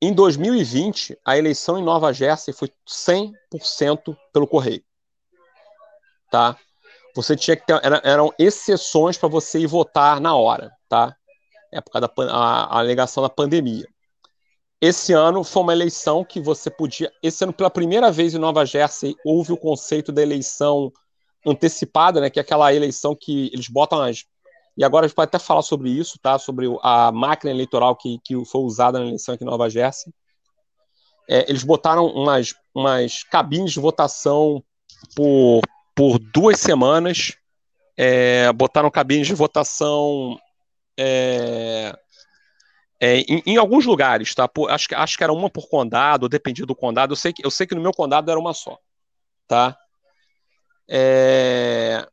Em 0.00 0.12
2020, 0.12 1.16
a 1.24 1.38
eleição 1.38 1.78
em 1.78 1.84
Nova 1.84 2.12
Jersey 2.12 2.52
foi 2.52 2.72
100% 2.88 4.16
pelo 4.32 4.48
correio. 4.48 4.82
Tá? 6.28 6.56
Você 7.14 7.36
tinha 7.36 7.56
que 7.56 7.64
ter. 7.66 7.78
Eram 8.02 8.32
exceções 8.36 9.16
para 9.16 9.28
você 9.28 9.60
ir 9.60 9.66
votar 9.66 10.20
na 10.20 10.34
hora, 10.34 10.72
tá? 10.88 11.16
Época 11.72 12.00
da 12.00 12.10
a, 12.30 12.80
a 12.80 12.94
da 12.94 13.28
pandemia. 13.28 13.86
Esse 14.80 15.12
ano 15.12 15.44
foi 15.44 15.62
uma 15.62 15.72
eleição 15.72 16.24
que 16.24 16.40
você 16.40 16.68
podia. 16.68 17.10
Esse 17.22 17.44
ano, 17.44 17.52
pela 17.52 17.70
primeira 17.70 18.10
vez 18.10 18.34
em 18.34 18.38
Nova 18.38 18.66
Jersey, 18.66 19.14
houve 19.24 19.52
o 19.52 19.56
conceito 19.56 20.10
da 20.10 20.20
eleição 20.20 20.92
antecipada, 21.46 22.20
né? 22.20 22.28
Que 22.28 22.40
é 22.40 22.42
aquela 22.42 22.74
eleição 22.74 23.16
que 23.18 23.48
eles 23.52 23.68
botam 23.68 24.02
as. 24.02 24.24
E 24.76 24.82
agora 24.82 25.04
a 25.04 25.08
gente 25.08 25.14
pode 25.14 25.28
até 25.28 25.38
falar 25.38 25.62
sobre 25.62 25.88
isso, 25.88 26.18
tá? 26.20 26.36
Sobre 26.38 26.66
a 26.82 27.12
máquina 27.12 27.52
eleitoral 27.52 27.94
que, 27.94 28.18
que 28.24 28.44
foi 28.44 28.62
usada 28.62 28.98
na 28.98 29.06
eleição 29.06 29.34
aqui 29.34 29.44
em 29.44 29.46
Nova 29.46 29.70
Jersey. 29.70 30.12
É, 31.28 31.48
eles 31.48 31.62
botaram 31.62 32.06
umas, 32.06 32.52
umas 32.74 33.22
cabines 33.22 33.72
de 33.72 33.80
votação 33.80 34.64
por, 35.14 35.60
por 35.94 36.18
duas 36.18 36.58
semanas. 36.58 37.36
É, 37.96 38.52
botaram 38.52 38.90
cabines 38.90 39.28
de 39.28 39.34
votação 39.34 40.36
é, 40.96 41.96
é, 43.00 43.18
em, 43.20 43.42
em, 43.46 43.56
alguns 43.56 43.84
lugares, 43.84 44.34
tá? 44.34 44.46
Por, 44.46 44.70
acho, 44.70 44.86
acho 44.94 45.18
que 45.18 45.24
era 45.24 45.32
uma 45.32 45.50
por 45.50 45.68
condado, 45.68 46.28
dependia 46.28 46.64
do 46.64 46.74
condado. 46.74 47.12
Eu 47.12 47.16
sei, 47.16 47.32
que, 47.32 47.44
eu 47.44 47.50
sei 47.50 47.66
que 47.66 47.74
no 47.74 47.80
meu 47.80 47.92
condado 47.92 48.30
era 48.30 48.38
uma 48.38 48.54
só, 48.54 48.78
tá? 49.48 49.76
É... 50.88 52.06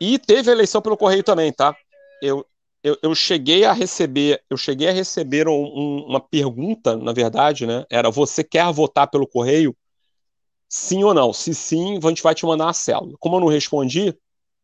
E 0.00 0.18
teve 0.18 0.50
eleição 0.50 0.82
pelo 0.82 0.96
correio 0.96 1.22
também, 1.22 1.52
tá? 1.52 1.74
Eu, 2.22 2.46
eu, 2.82 2.98
eu 3.02 3.14
cheguei 3.14 3.64
a 3.64 3.72
receber, 3.72 4.42
eu 4.50 4.56
cheguei 4.56 4.88
a 4.88 4.92
receber 4.92 5.48
um, 5.48 5.52
um, 5.52 6.04
uma 6.08 6.20
pergunta, 6.20 6.96
na 6.96 7.12
verdade, 7.12 7.66
né? 7.66 7.86
Era 7.90 8.10
você 8.10 8.44
quer 8.44 8.70
votar 8.72 9.08
pelo 9.08 9.26
correio? 9.26 9.76
Sim 10.68 11.02
ou 11.04 11.14
não? 11.14 11.32
Se 11.32 11.54
sim, 11.54 11.98
a 12.02 12.08
gente 12.08 12.22
vai 12.22 12.34
te 12.34 12.46
mandar 12.46 12.68
a 12.68 12.72
célula. 12.72 13.16
Como 13.18 13.36
eu 13.36 13.40
não 13.40 13.48
respondi, 13.48 14.16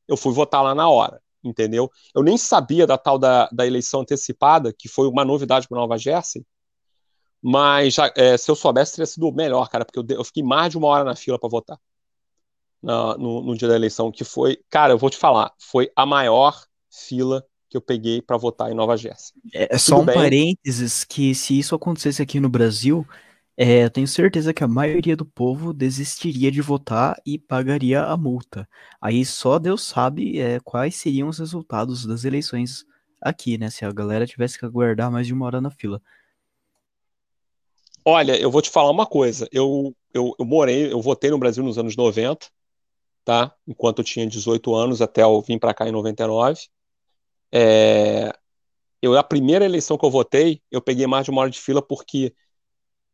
eu 0.08 0.16
fui 0.16 0.32
votar 0.32 0.62
lá 0.62 0.74
na 0.74 0.88
hora 0.88 1.20
entendeu? 1.46 1.90
Eu 2.14 2.22
nem 2.22 2.36
sabia 2.36 2.86
da 2.86 2.98
tal 2.98 3.18
da, 3.18 3.48
da 3.52 3.66
eleição 3.66 4.00
antecipada, 4.00 4.72
que 4.72 4.88
foi 4.88 5.08
uma 5.08 5.24
novidade 5.24 5.68
para 5.68 5.78
Nova 5.78 5.96
Jersey, 5.96 6.44
mas 7.42 7.94
já, 7.94 8.12
é, 8.16 8.36
se 8.36 8.50
eu 8.50 8.56
soubesse, 8.56 8.92
teria 8.92 9.06
sido 9.06 9.32
melhor, 9.32 9.68
cara, 9.68 9.84
porque 9.84 9.98
eu, 9.98 10.18
eu 10.18 10.24
fiquei 10.24 10.42
mais 10.42 10.70
de 10.70 10.78
uma 10.78 10.88
hora 10.88 11.04
na 11.04 11.14
fila 11.14 11.38
para 11.38 11.48
votar 11.48 11.78
na, 12.82 13.16
no, 13.16 13.42
no, 13.42 13.56
dia 13.56 13.68
da 13.68 13.74
eleição, 13.74 14.12
que 14.12 14.24
foi, 14.24 14.58
cara, 14.70 14.92
eu 14.92 14.98
vou 14.98 15.10
te 15.10 15.16
falar, 15.16 15.52
foi 15.58 15.90
a 15.96 16.06
maior 16.06 16.64
fila 16.90 17.44
que 17.68 17.76
eu 17.76 17.80
peguei 17.80 18.22
para 18.22 18.36
votar 18.36 18.70
em 18.70 18.74
Nova 18.74 18.96
Jersey. 18.96 19.34
É, 19.52 19.74
é 19.74 19.78
só 19.78 20.00
um 20.00 20.04
bem. 20.04 20.14
parênteses 20.14 21.04
que 21.04 21.34
se 21.34 21.58
isso 21.58 21.74
acontecesse 21.74 22.22
aqui 22.22 22.38
no 22.38 22.48
Brasil, 22.48 23.06
é, 23.56 23.84
eu 23.84 23.90
tenho 23.90 24.06
certeza 24.06 24.52
que 24.52 24.62
a 24.62 24.68
maioria 24.68 25.16
do 25.16 25.24
povo 25.24 25.72
desistiria 25.72 26.50
de 26.52 26.60
votar 26.60 27.20
e 27.24 27.38
pagaria 27.38 28.02
a 28.02 28.16
multa. 28.16 28.68
Aí 29.00 29.24
só 29.24 29.58
Deus 29.58 29.82
sabe 29.82 30.38
é, 30.38 30.60
quais 30.60 30.96
seriam 30.96 31.28
os 31.28 31.38
resultados 31.38 32.04
das 32.04 32.24
eleições 32.24 32.84
aqui, 33.20 33.56
né? 33.56 33.70
Se 33.70 33.84
a 33.84 33.92
galera 33.92 34.26
tivesse 34.26 34.58
que 34.58 34.66
aguardar 34.66 35.10
mais 35.10 35.26
de 35.26 35.32
uma 35.32 35.46
hora 35.46 35.60
na 35.60 35.70
fila. 35.70 36.02
Olha, 38.04 38.38
eu 38.38 38.50
vou 38.50 38.60
te 38.60 38.70
falar 38.70 38.90
uma 38.90 39.06
coisa. 39.06 39.48
Eu, 39.50 39.96
eu, 40.12 40.34
eu 40.38 40.44
morei, 40.44 40.92
eu 40.92 41.00
votei 41.00 41.30
no 41.30 41.38
Brasil 41.38 41.64
nos 41.64 41.78
anos 41.78 41.96
90, 41.96 42.48
tá? 43.24 43.54
Enquanto 43.66 44.00
eu 44.00 44.04
tinha 44.04 44.26
18 44.26 44.74
anos, 44.74 45.00
até 45.00 45.22
eu 45.22 45.40
vim 45.40 45.58
para 45.58 45.72
cá 45.72 45.88
em 45.88 45.92
99. 45.92 46.68
É, 47.50 48.32
eu, 49.00 49.16
a 49.16 49.24
primeira 49.24 49.64
eleição 49.64 49.96
que 49.96 50.04
eu 50.04 50.10
votei, 50.10 50.60
eu 50.70 50.82
peguei 50.82 51.06
mais 51.06 51.24
de 51.24 51.30
uma 51.30 51.40
hora 51.40 51.50
de 51.50 51.58
fila 51.58 51.80
porque 51.80 52.34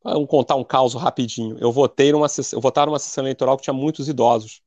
Vamos 0.04 0.28
contar 0.28 0.56
um 0.56 0.64
caos 0.64 0.94
rapidinho. 0.94 1.56
Eu 1.61 1.71
votei 1.71 2.12
numa 2.12 2.26
eu 2.52 2.61
votava 2.61 2.87
numa 2.87 2.99
sessão 2.99 3.25
eleitoral 3.25 3.56
que 3.56 3.62
tinha 3.64 3.75
muitos 3.75 4.09
idosos. 4.09 4.61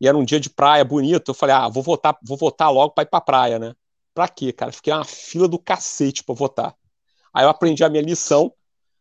E 0.00 0.08
era 0.08 0.16
um 0.16 0.24
dia 0.24 0.40
de 0.40 0.50
praia 0.50 0.84
bonito. 0.84 1.30
Eu 1.30 1.34
falei, 1.34 1.54
ah, 1.54 1.68
vou 1.68 1.82
votar, 1.82 2.16
vou 2.22 2.36
votar 2.36 2.72
logo 2.72 2.92
para 2.94 3.02
ir 3.02 3.06
para 3.06 3.20
praia, 3.20 3.58
né? 3.58 3.74
Pra 4.14 4.28
quê, 4.28 4.52
cara? 4.52 4.72
Fiquei 4.72 4.92
uma 4.92 5.04
fila 5.04 5.48
do 5.48 5.58
cacete 5.58 6.24
para 6.24 6.34
votar. 6.34 6.74
Aí 7.32 7.44
eu 7.44 7.48
aprendi 7.48 7.84
a 7.84 7.88
minha 7.88 8.02
lição. 8.02 8.52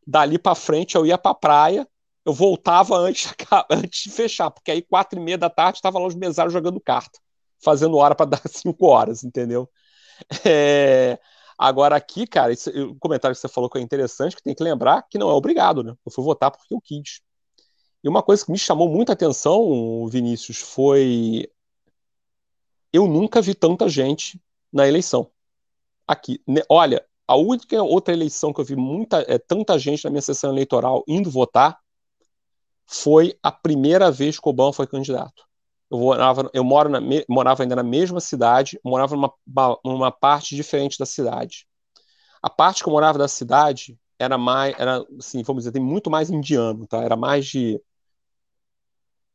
Dali 0.06 0.38
para 0.40 0.56
frente 0.56 0.96
eu 0.96 1.06
ia 1.06 1.18
para 1.18 1.34
praia. 1.34 1.88
Eu 2.26 2.34
voltava 2.34 2.96
antes, 2.98 3.34
antes 3.72 4.04
de 4.04 4.10
fechar, 4.12 4.52
porque 4.52 4.70
aí 4.70 4.82
quatro 4.82 5.18
e 5.20 5.22
meia 5.24 5.38
da 5.38 5.50
tarde 5.50 5.78
estava 5.78 5.98
lá 5.98 6.06
os 6.06 6.16
mesários 6.16 6.54
jogando 6.54 6.80
carta, 6.80 7.20
fazendo 7.64 7.96
hora 7.98 8.14
para 8.16 8.26
dar 8.32 8.42
cinco 8.52 8.86
horas, 8.88 9.24
entendeu? 9.24 9.70
É... 10.46 11.18
Agora, 11.58 11.96
aqui, 11.96 12.28
cara, 12.28 12.54
o 12.54 12.96
comentário 13.00 13.36
que 13.36 13.42
você 13.42 13.48
falou 13.48 13.70
que 13.70 13.80
é 13.80 13.82
interessante, 13.82 14.36
que 14.36 14.44
tem 14.44 14.54
que 14.54 14.64
lembrar 14.64 15.02
que 15.10 15.18
não 15.18 15.30
é 15.30 15.34
obrigado, 15.34 15.84
né? 15.84 15.96
Eu 16.06 16.12
fui 16.12 16.24
votar 16.24 16.52
porque 16.52 16.74
eu 16.74 16.80
quis. 16.80 17.22
E 18.04 18.08
uma 18.10 18.22
coisa 18.22 18.46
que 18.46 18.52
me 18.52 18.58
chamou 18.60 18.88
muita 18.88 19.14
atenção, 19.14 20.08
Vinícius, 20.08 20.60
foi. 20.60 21.50
Eu 22.94 23.08
nunca 23.08 23.42
vi 23.42 23.56
tanta 23.56 23.90
gente 23.90 24.40
na 24.72 24.88
eleição. 24.88 25.32
Aqui. 26.08 26.42
Olha, 26.70 27.06
a 27.28 27.36
única 27.36 27.82
outra 27.82 28.14
eleição 28.14 28.54
que 28.54 28.62
eu 28.62 28.66
vi 28.66 28.76
muita, 28.76 29.26
é, 29.28 29.38
tanta 29.38 29.78
gente 29.80 30.06
na 30.06 30.12
minha 30.12 30.22
sessão 30.22 30.52
eleitoral 30.52 31.04
indo 31.08 31.30
votar 31.30 31.80
foi 32.86 33.38
a 33.44 33.52
primeira 33.52 34.10
vez 34.12 34.40
que 34.40 34.48
o 34.48 34.52
Obama 34.52 34.72
foi 34.72 34.88
candidato. 34.88 35.47
Eu, 35.90 36.00
morava, 36.00 36.50
eu 36.54 36.64
moro 36.64 36.90
na, 36.90 37.00
morava 37.30 37.64
ainda 37.64 37.76
na 37.76 37.84
mesma 37.84 38.20
cidade, 38.20 38.80
morava 38.84 39.16
numa, 39.84 40.12
parte 40.12 40.56
diferente 40.56 40.98
da 41.00 41.06
cidade. 41.06 41.68
A 42.42 42.50
parte 42.50 42.84
que 42.84 42.90
eu 42.90 42.94
morava 42.94 43.18
da 43.18 43.28
cidade 43.28 43.98
era 44.20 44.38
mais, 44.38 44.76
era, 44.78 45.06
assim, 45.20 45.44
vamos 45.44 45.62
dizer, 45.62 45.72
tem 45.72 45.82
muito 45.82 46.10
mais 46.10 46.30
indiano, 46.30 46.86
tá? 46.88 47.04
Era 47.04 47.16
mais 47.16 47.46
de. 47.46 47.82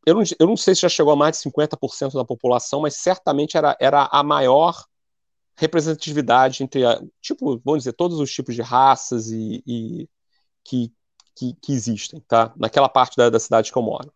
Eu 0.06 0.14
não, 0.16 0.22
eu 0.38 0.46
não 0.46 0.56
sei 0.56 0.74
se 0.74 0.82
já 0.82 0.88
chegou 0.88 1.12
a 1.12 1.16
mais 1.16 1.36
de 1.36 1.42
50% 1.42 2.14
da 2.14 2.24
população, 2.24 2.80
mas 2.80 2.96
certamente 2.96 3.56
era, 3.56 3.76
era 3.80 4.08
a 4.10 4.22
maior 4.22 4.84
representatividade 5.56 6.62
entre, 6.62 6.84
a, 6.84 7.00
tipo, 7.20 7.60
vamos 7.64 7.80
dizer, 7.80 7.92
todos 7.92 8.18
os 8.18 8.32
tipos 8.32 8.54
de 8.54 8.62
raças 8.62 9.30
e, 9.30 9.62
e 9.66 10.08
que, 10.64 10.92
que, 11.36 11.54
que, 11.54 11.72
existem, 11.72 12.20
tá? 12.22 12.52
Naquela 12.56 12.88
parte 12.88 13.16
da, 13.16 13.30
da 13.30 13.38
cidade 13.40 13.72
que 13.72 13.78
eu 13.78 13.82
moro. 13.82 14.12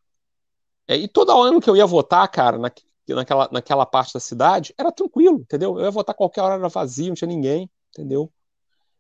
É, 0.89 0.97
e 0.97 1.09
todo 1.09 1.31
ano 1.31 1.61
que 1.61 1.69
eu 1.69 1.77
ia 1.77 1.87
votar, 1.87 2.29
cara, 2.31 2.59
na, 2.59 2.71
naquela, 3.09 3.49
naquela 3.53 3.87
parte 3.87 4.15
da 4.15 4.21
cidade, 4.21 4.75
era 4.79 4.93
tranquilo, 4.93 5.39
entendeu? 5.41 5.79
Eu 5.79 5.85
ia 5.85 5.91
votar 5.91 6.15
qualquer 6.15 6.43
hora, 6.43 6.55
era 6.55 6.69
vazio, 6.69 7.09
não 7.09 7.15
tinha 7.15 7.29
ninguém, 7.29 7.71
entendeu? 7.91 8.33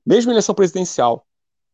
Mesmo 0.04 0.30
eleição 0.30 0.54
presidencial, 0.54 1.26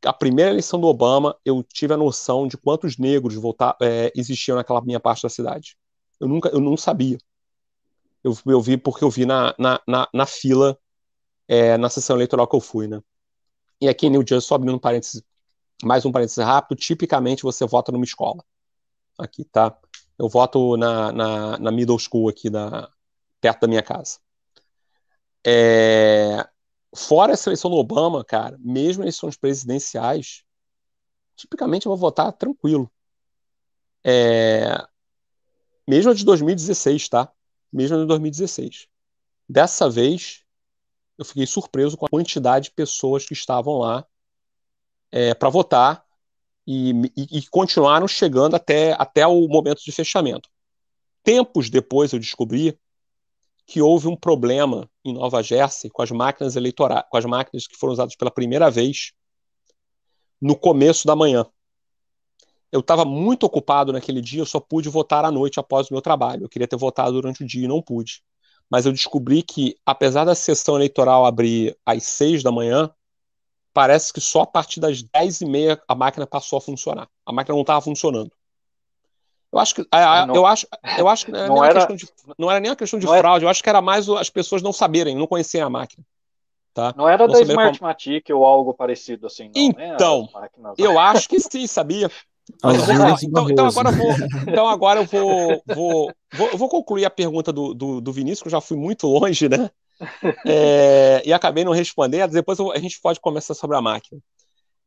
a 0.05 0.13
primeira 0.13 0.51
eleição 0.51 0.81
do 0.81 0.87
Obama, 0.87 1.37
eu 1.45 1.63
tive 1.63 1.95
a 1.95 1.97
noção 1.97 2.47
de 2.47 2.57
quantos 2.57 2.99
negros 2.99 3.35
votar, 3.35 3.77
é, 3.81 4.13
existiam 4.17 4.57
naquela 4.57 4.81
minha 4.81 5.01
parte 5.01 5.23
da 5.23 5.29
cidade. 5.29 5.77
Eu 6.21 6.29
nunca, 6.29 6.49
eu 6.51 6.61
não 6.61 6.77
sabia. 6.77 7.19
Eu, 8.23 8.37
eu 8.47 8.61
vi 8.61 8.77
porque 8.77 9.05
eu 9.05 9.11
vi 9.11 9.27
na, 9.27 9.55
na, 9.59 9.81
na, 9.87 10.09
na 10.13 10.27
fila 10.27 10.79
é, 11.49 11.77
na 11.77 11.89
sessão 11.89 12.17
eleitoral 12.17 12.47
que 12.47 12.57
eu 12.57 12.61
fui, 12.61 12.87
né? 12.87 13.01
E 13.81 13.89
aqui 13.89 14.07
em 14.07 14.11
New 14.11 14.21
Jersey, 14.27 14.47
só 14.47 14.55
abrindo 14.55 14.77
um 14.77 14.79
parênteses, 14.79 15.23
mais 15.83 16.05
um 16.05 16.13
parênteses 16.13 16.39
rápido, 16.45 16.79
tipicamente 16.79 17.43
você 17.43 17.67
vota 17.67 17.91
numa 17.91 18.05
escola. 18.05 18.45
Aqui, 19.19 19.45
tá? 19.45 19.77
Eu 20.19 20.29
voto 20.29 20.77
na, 20.77 21.13
na, 21.13 21.59
na 21.59 21.71
middle 21.71 21.99
school 21.99 22.29
aqui, 22.29 22.49
da, 22.51 22.91
perto 23.41 23.63
da 23.63 23.69
minha 23.69 23.83
casa. 23.83 24.19
É, 25.45 26.49
fora 26.95 27.33
essa 27.33 27.49
eleição 27.49 27.71
do 27.71 27.77
Obama, 27.77 28.25
cara, 28.25 28.57
mesmo 28.61 29.03
eleições 29.03 29.37
presidenciais, 29.37 30.45
tipicamente 31.35 31.87
eu 31.87 31.91
vou 31.91 31.99
votar 31.99 32.33
tranquilo. 32.33 32.91
É, 34.05 34.87
mesmo 35.87 36.11
a 36.11 36.15
de 36.15 36.25
2016, 36.25 37.09
tá? 37.09 37.33
Mesmo 37.73 37.97
a 37.97 38.01
de 38.01 38.07
2016. 38.07 38.87
Dessa 39.49 39.91
vez, 39.91 40.45
eu 41.19 41.25
fiquei 41.25 41.47
surpreso 41.47 41.97
com 41.97 42.07
a 42.07 42.09
quantidade 42.09 42.67
de 42.67 42.75
pessoas 42.75 43.27
que 43.27 43.33
estavam 43.33 43.79
lá 43.79 44.07
é, 45.11 45.35
para 45.35 45.49
votar 45.49 46.07
e, 46.67 46.91
e, 47.17 47.39
e, 47.39 47.47
continuaram 47.49 48.07
chegando 48.07 48.55
até, 48.55 48.93
até 48.99 49.27
o 49.27 49.49
momento 49.49 49.83
de 49.85 49.93
fechamento. 49.93 50.49
Tempos 51.23 51.69
depois 51.71 52.13
eu 52.13 52.19
descobri 52.19 52.79
que 53.67 53.81
houve 53.81 54.09
um 54.09 54.17
problema 54.17 54.89
em 55.05 55.13
Nova 55.13 55.43
Jersey 55.43 55.91
com 55.91 56.03
as 56.03 56.11
máquinas 56.11 56.57
eleitorais, 56.57 57.05
com 57.11 57.17
as 57.17 57.25
máquinas 57.25 57.67
que 57.67 57.77
foram 57.77 57.93
usadas 57.93 58.17
pela 58.17 58.31
primeira 58.31 58.71
vez 58.71 59.13
no 60.41 60.57
começo 60.57 61.07
da 61.07 61.15
manhã. 61.15 61.47
Eu 62.71 62.81
estava 62.81 63.05
muito 63.05 63.45
ocupado 63.45 63.93
naquele 63.93 64.21
dia, 64.21 64.41
eu 64.41 64.47
só 64.47 64.59
pude 64.59 64.89
votar 64.89 65.25
à 65.25 65.31
noite 65.31 65.61
após 65.61 65.89
o 65.89 65.93
meu 65.93 66.01
trabalho. 66.01 66.45
Eu 66.45 66.49
queria 66.49 66.67
ter 66.67 66.77
votado 66.77 67.13
durante 67.13 67.45
o 67.45 67.47
dia 67.47 67.65
e 67.65 67.69
não 67.69 67.83
pude. 67.83 68.23
Mas 68.71 68.87
eu 68.87 68.93
descobri 68.93 69.43
que, 69.43 69.77
apesar 69.85 70.25
da 70.25 70.35
sessão 70.35 70.77
eleitoral 70.77 71.27
abrir 71.27 71.77
às 71.85 72.05
seis 72.05 72.43
da 72.43 72.51
manhã, 72.51 72.91
parece 73.73 74.13
que 74.13 74.21
só 74.21 74.43
a 74.43 74.47
partir 74.47 74.81
das 74.81 75.03
dez 75.03 75.41
e 75.41 75.47
meia 75.47 75.81
a 75.89 75.95
máquina 75.95 76.27
passou 76.27 76.59
a 76.59 76.61
funcionar. 76.61 77.09
A 77.25 77.33
máquina 77.33 77.55
não 77.55 77.63
estava 77.63 77.81
funcionando. 77.81 78.31
Eu 79.53 79.59
acho 79.59 79.75
que, 79.75 79.87
é, 79.93 80.27
não, 80.27 80.35
eu 80.35 80.47
acho, 80.47 80.67
eu 80.97 81.09
acho 81.09 81.27
que 81.27 81.33
não, 81.33 81.63
era, 81.63 81.87
de, 81.87 82.09
não 82.39 82.51
era 82.51 82.59
nem 82.59 82.71
uma 82.71 82.77
questão 82.77 82.99
de 82.99 83.07
fraude, 83.07 83.45
eu 83.45 83.51
acho 83.51 83.63
que 83.63 83.69
era 83.69 83.83
mais 83.83 84.09
as 84.09 84.31
pessoas 84.31 84.63
não 84.63 84.73
saberem, 84.73 85.15
não 85.15 85.27
conhecerem 85.27 85.67
a 85.67 85.71
máquina. 85.71 86.05
Tá? 86.73 86.95
Não 86.97 87.07
era 87.07 87.27
não 87.27 87.35
da 87.35 87.41
Smartmatic 87.43 88.27
como... 88.29 88.39
ou 88.39 88.47
algo 88.47 88.73
parecido 88.73 89.27
assim. 89.27 89.51
Não, 89.55 89.69
né? 89.77 89.95
então, 89.95 90.27
eu 90.79 90.99
acho 90.99 91.29
que 91.29 91.39
sim, 91.39 91.67
sabia. 91.67 92.11
então, 93.23 93.51
então, 93.51 93.67
agora 93.67 93.91
eu 93.91 93.97
vou, 93.97 94.13
então 94.49 94.69
agora 94.69 95.01
eu 95.01 95.05
vou, 95.05 95.63
vou, 95.67 96.13
vou, 96.33 96.59
vou 96.59 96.69
concluir 96.69 97.05
a 97.05 97.11
pergunta 97.11 97.53
do, 97.53 97.75
do, 97.75 98.01
do, 98.01 98.13
Vinícius, 98.13 98.43
que 98.43 98.49
eu 98.49 98.53
já 98.53 98.61
fui 98.61 98.77
muito 98.77 99.07
longe, 99.07 99.49
né? 99.49 99.71
É, 100.47 101.23
e 101.25 101.33
acabei 101.33 101.65
não 101.65 101.73
respondendo. 101.73 102.33
Depois 102.33 102.59
a 102.61 102.79
gente 102.79 103.01
pode 103.01 103.21
começar 103.21 103.55
sobre 103.55 103.77
a 103.77 103.81
máquina. 103.81 104.21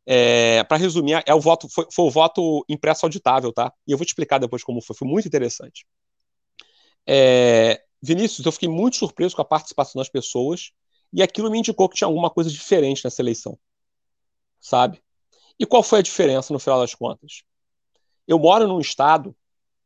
É, 0.06 0.64
para 0.66 0.78
resumir, 0.78 1.24
é 1.26 1.34
o 1.34 1.40
voto, 1.40 1.68
foi, 1.68 1.88
foi, 1.92 2.06
o 2.06 2.12
voto 2.12 2.64
impresso 2.70 3.06
auditável, 3.06 3.52
tá? 3.52 3.74
E 3.88 3.92
eu 3.92 3.98
vou 3.98 4.06
te 4.06 4.10
explicar 4.10 4.38
depois 4.38 4.64
como 4.64 4.82
foi, 4.82 4.96
foi 4.96 5.08
muito 5.08 5.28
interessante. 5.28 5.86
É, 7.08 7.82
Vinícius, 8.02 8.46
eu 8.46 8.52
fiquei 8.52 8.70
muito 8.70 8.98
surpreso 8.98 9.36
com 9.36 9.42
a 9.42 9.46
participação 9.46 10.00
das 10.00 10.10
pessoas 10.10 10.72
e 11.12 11.24
aquilo 11.24 11.50
me 11.50 11.58
indicou 11.58 11.90
que 11.90 11.96
tinha 11.96 12.08
alguma 12.08 12.30
coisa 12.30 12.50
diferente 12.50 13.04
nessa 13.04 13.22
eleição, 13.22 13.58
sabe? 14.60 15.02
E 15.60 15.66
qual 15.66 15.82
foi 15.82 16.00
a 16.00 16.04
diferença 16.04 16.54
no 16.54 16.60
final 16.60 16.80
das 16.80 16.94
contas? 16.94 17.44
Eu 18.28 18.38
moro 18.38 18.68
num 18.68 18.80
estado 18.80 19.36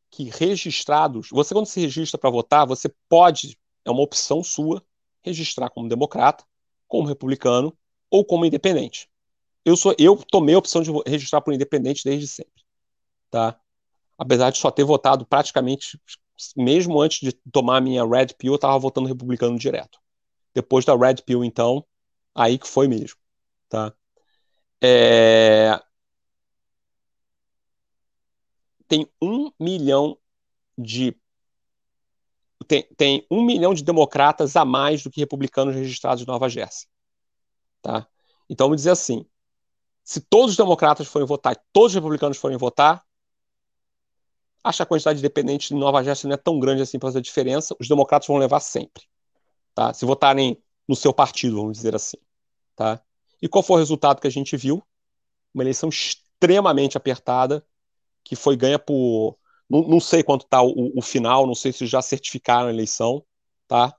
que 0.10 0.24
registrados, 0.24 1.30
você 1.32 1.54
quando 1.54 1.68
se 1.68 1.80
registra 1.80 2.20
para 2.20 2.30
votar, 2.30 2.66
você 2.66 2.92
pode, 3.08 3.58
é 3.86 3.92
uma 3.92 4.02
opção 4.02 4.44
sua, 4.44 4.84
registrar 5.24 5.70
como 5.70 5.90
democrata, 5.90 6.44
como 6.88 7.08
republicano 7.08 7.78
ou 8.10 8.26
como 8.26 8.46
independente 8.46 9.10
eu 9.66 9.76
sou 9.76 9.96
eu 9.98 10.18
tomei 10.18 10.56
a 10.56 10.58
opção 10.58 10.82
de 10.82 10.92
registrar 11.06 11.42
por 11.42 11.54
independente 11.54 12.04
desde 12.04 12.28
sempre, 12.28 12.64
tá? 13.30 13.60
Apesar 14.18 14.52
de 14.52 14.58
só 14.58 14.72
ter 14.72 14.84
votado 14.84 15.26
praticamente 15.26 16.00
mesmo 16.56 17.02
antes 17.02 17.20
de 17.20 17.34
tomar 17.52 17.78
a 17.78 17.82
minha 17.82 18.06
red 18.06 18.28
pill, 18.38 18.54
eu 18.54 18.56
estava 18.56 18.78
votando 18.80 19.08
republicano 19.08 19.58
direto. 19.58 20.00
Depois 20.54 20.86
da 20.86 20.96
red 20.96 21.16
pill, 21.26 21.44
então, 21.44 21.86
aí 22.34 22.58
que 22.58 22.68
foi 22.68 22.88
mesmo, 22.88 23.18
tá? 23.70 23.94
É... 24.82 25.80
Tem 28.88 29.08
um 29.22 29.52
milhão 29.60 30.18
de 30.78 31.16
tem, 32.70 32.84
tem 32.96 33.28
um 33.32 33.44
milhão 33.44 33.74
de 33.74 33.84
democratas 33.84 34.56
a 34.56 34.64
mais 34.64 35.02
do 35.02 35.10
que 35.10 35.20
republicanos 35.20 35.76
registrados 35.76 36.22
em 36.24 36.28
Nova 36.28 36.48
Jersey, 36.48 36.88
tá? 37.82 38.08
Então, 38.48 38.68
vamos 38.68 38.82
dizer 38.82 38.92
assim, 38.92 39.26
se 40.04 40.22
todos 40.22 40.52
os 40.52 40.58
democratas 40.58 41.08
forem 41.08 41.28
votar 41.28 41.54
e 41.54 41.60
todos 41.74 41.92
os 41.92 41.96
republicanos 41.96 42.38
forem 42.38 42.58
votar, 42.58 43.04
acho 44.64 44.78
que 44.78 44.84
a 44.84 44.86
quantidade 44.86 45.18
de 45.18 45.24
dependentes 45.24 45.72
em 45.72 45.80
Nova 45.80 46.04
Jersey 46.04 46.28
não 46.28 46.36
é 46.36 46.38
tão 46.38 46.60
grande 46.60 46.84
assim 46.84 47.00
para 47.00 47.08
fazer 47.08 47.22
diferença. 47.22 47.76
Os 47.80 47.88
democratas 47.88 48.28
vão 48.28 48.38
levar 48.38 48.60
sempre. 48.60 49.04
Tá? 49.74 49.92
Se 49.94 50.06
votarem 50.06 50.62
no 50.88 50.96
seu 50.96 51.12
partido, 51.12 51.56
vamos 51.58 51.78
dizer 51.78 51.96
assim. 51.96 52.18
Tá? 52.76 53.02
E 53.42 53.48
qual 53.48 53.64
foi 53.64 53.78
o 53.78 53.80
resultado 53.80 54.22
que 54.22 54.28
a 54.28 54.32
gente 54.32 54.56
viu? 54.56 54.84
Uma 55.54 55.64
eleição 55.64 55.90
extremamente 55.90 56.98
apertada, 56.98 57.66
que 58.24 58.36
foi 58.36 58.56
ganha 58.56 58.78
por. 58.78 59.39
Não, 59.70 59.82
não 59.88 60.00
sei 60.00 60.24
quanto 60.24 60.46
está 60.46 60.62
o, 60.62 60.92
o, 60.98 61.02
final, 61.02 61.46
não 61.46 61.56
sei 61.56 61.72
se 61.72 61.86
já 61.86 62.02
certificaram 62.02 62.68
a 62.68 62.74
eleição, 62.74 63.24
tá? 63.68 63.96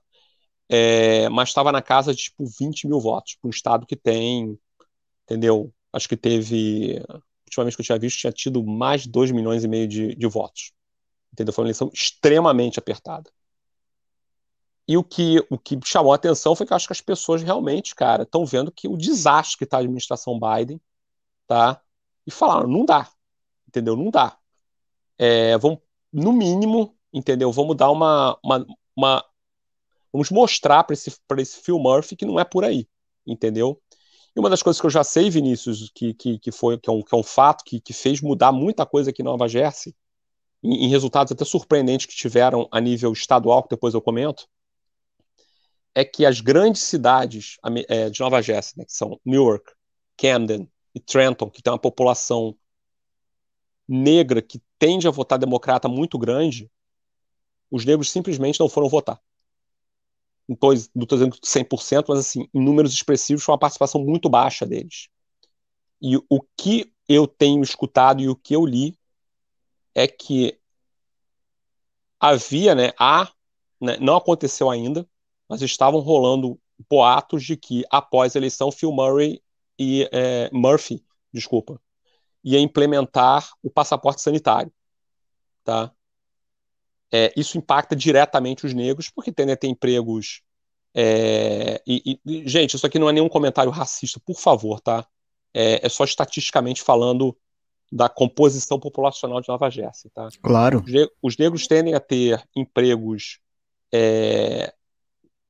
É, 0.69 1.29
mas 1.29 1.49
estava 1.49 1.71
na 1.71 1.81
casa 1.81 2.13
de 2.13 2.23
tipo 2.23 2.45
20 2.59 2.87
mil 2.87 2.99
votos, 2.99 3.35
para 3.35 3.47
um 3.47 3.51
estado 3.51 3.85
que 3.85 3.95
tem, 3.95 4.57
entendeu? 5.23 5.73
acho 5.93 6.07
que 6.07 6.17
teve, 6.17 7.01
ultimamente 7.45 7.75
que 7.75 7.81
eu 7.81 7.85
tinha 7.85 7.99
visto, 7.99 8.19
tinha 8.19 8.31
tido 8.31 8.63
mais 8.65 9.03
de 9.03 9.09
2 9.09 9.31
milhões 9.31 9.63
e 9.63 9.67
meio 9.67 9.87
de, 9.87 10.15
de 10.15 10.27
votos. 10.27 10.71
Entendeu? 11.33 11.53
Foi 11.53 11.63
uma 11.63 11.67
eleição 11.67 11.89
extremamente 11.93 12.79
apertada. 12.79 13.31
E 14.87 14.97
o 14.97 15.03
que, 15.03 15.45
o 15.49 15.57
que 15.57 15.79
chamou 15.85 16.11
a 16.11 16.15
atenção 16.15 16.55
foi 16.55 16.65
que 16.65 16.73
eu 16.73 16.75
acho 16.75 16.87
que 16.87 16.93
as 16.93 17.01
pessoas 17.01 17.41
realmente, 17.41 17.95
cara, 17.95 18.23
estão 18.23 18.45
vendo 18.45 18.71
que 18.71 18.87
o 18.87 18.97
desastre 18.97 19.57
que 19.57 19.63
está 19.63 19.77
a 19.77 19.79
administração 19.81 20.39
Biden, 20.39 20.81
tá? 21.47 21.81
E 22.25 22.31
falaram, 22.31 22.67
não 22.67 22.85
dá. 22.85 23.09
Entendeu? 23.67 23.95
Não 23.95 24.09
dá. 24.11 24.37
É, 25.23 25.55
vamos, 25.59 25.77
no 26.11 26.33
mínimo, 26.33 26.97
entendeu? 27.13 27.51
Vamos 27.51 27.77
dar 27.77 27.91
uma. 27.91 28.35
uma, 28.43 28.65
uma 28.95 29.25
vamos 30.11 30.31
mostrar 30.31 30.83
para 30.83 30.95
esse, 30.95 31.15
esse 31.37 31.61
Phil 31.61 31.77
Murphy 31.77 32.15
que 32.15 32.25
não 32.25 32.39
é 32.39 32.43
por 32.43 32.65
aí. 32.65 32.87
Entendeu? 33.25 33.79
E 34.35 34.39
uma 34.39 34.49
das 34.49 34.63
coisas 34.63 34.81
que 34.81 34.87
eu 34.87 34.89
já 34.89 35.03
sei, 35.03 35.29
Vinícius, 35.29 35.91
que, 35.93 36.15
que, 36.15 36.39
que 36.39 36.51
foi 36.51 36.79
que 36.79 36.89
é, 36.89 36.93
um, 36.93 37.03
que 37.03 37.13
é 37.13 37.17
um 37.17 37.21
fato 37.21 37.63
que, 37.63 37.79
que 37.79 37.93
fez 37.93 38.19
mudar 38.19 38.51
muita 38.51 38.83
coisa 38.83 39.11
aqui 39.11 39.21
em 39.21 39.25
Nova 39.25 39.47
Jersey, 39.47 39.93
em, 40.63 40.85
em 40.85 40.89
resultados 40.89 41.31
até 41.31 41.45
surpreendentes 41.45 42.07
que 42.07 42.15
tiveram 42.15 42.67
a 42.71 42.81
nível 42.81 43.13
estadual, 43.13 43.61
que 43.61 43.69
depois 43.69 43.93
eu 43.93 44.01
comento, 44.01 44.47
é 45.93 46.03
que 46.03 46.25
as 46.25 46.41
grandes 46.41 46.81
cidades 46.81 47.57
é, 47.87 48.09
de 48.09 48.19
Nova 48.21 48.41
Jersey, 48.41 48.73
né, 48.77 48.85
que 48.85 48.93
são 48.93 49.19
Newark, 49.23 49.71
Camden 50.17 50.67
e 50.95 50.99
Trenton, 50.99 51.47
que 51.47 51.61
tem 51.61 51.71
uma 51.71 51.77
população 51.77 52.57
negra 53.87 54.41
que 54.41 54.61
tende 54.79 55.07
a 55.07 55.11
votar 55.11 55.39
democrata 55.39 55.87
muito 55.87 56.17
grande, 56.17 56.69
os 57.69 57.85
negros 57.85 58.11
simplesmente 58.11 58.59
não 58.59 58.69
foram 58.69 58.89
votar 58.89 59.21
não 60.47 61.03
estou 61.03 61.17
dizendo 61.17 61.37
100%, 61.41 62.05
mas 62.09 62.19
assim, 62.19 62.47
em 62.53 62.61
números 62.61 62.93
expressivos, 62.93 63.43
foi 63.43 63.53
uma 63.53 63.59
participação 63.59 64.03
muito 64.03 64.29
baixa 64.29 64.65
deles. 64.65 65.07
E 66.01 66.17
o 66.17 66.41
que 66.57 66.91
eu 67.07 67.27
tenho 67.27 67.61
escutado 67.61 68.21
e 68.21 68.29
o 68.29 68.35
que 68.35 68.55
eu 68.55 68.65
li 68.65 68.97
é 69.93 70.07
que 70.07 70.57
havia, 72.19 72.73
né, 72.75 72.91
há, 72.99 73.31
né, 73.79 73.97
não 73.99 74.15
aconteceu 74.15 74.69
ainda, 74.69 75.07
mas 75.47 75.61
estavam 75.61 75.99
rolando 75.99 76.59
boatos 76.89 77.43
de 77.43 77.55
que 77.55 77.83
após 77.89 78.35
a 78.35 78.39
eleição 78.39 78.71
Phil 78.71 78.91
Murray 78.91 79.41
e 79.77 80.07
é, 80.11 80.49
Murphy, 80.51 81.03
desculpa, 81.33 81.79
ia 82.43 82.59
implementar 82.59 83.49
o 83.61 83.69
passaporte 83.69 84.21
sanitário, 84.21 84.71
tá? 85.63 85.91
é, 87.11 87.33
isso 87.35 87.57
impacta 87.57 87.95
diretamente 87.95 88.65
os 88.65 88.73
negros, 88.73 89.09
porque 89.09 89.31
tendem 89.31 89.53
a 89.53 89.57
ter 89.57 89.67
empregos. 89.67 90.41
É, 90.93 91.81
e, 91.85 92.19
e, 92.25 92.47
gente, 92.47 92.75
isso 92.75 92.85
aqui 92.85 92.97
não 92.97 93.09
é 93.09 93.11
nenhum 93.11 93.29
comentário 93.29 93.71
racista, 93.71 94.19
por 94.25 94.39
favor, 94.39 94.79
tá? 94.79 95.05
É, 95.53 95.85
é, 95.85 95.89
só 95.89 96.05
estatisticamente 96.05 96.81
falando 96.81 97.37
da 97.91 98.07
composição 98.07 98.79
populacional 98.79 99.41
de 99.41 99.49
Nova 99.49 99.69
Jersey, 99.69 100.09
tá? 100.11 100.29
Claro. 100.41 100.81
Os, 100.85 101.09
os 101.21 101.37
negros 101.37 101.67
tendem 101.67 101.93
a 101.93 101.99
ter 101.99 102.41
empregos 102.55 103.39
é, 103.93 104.73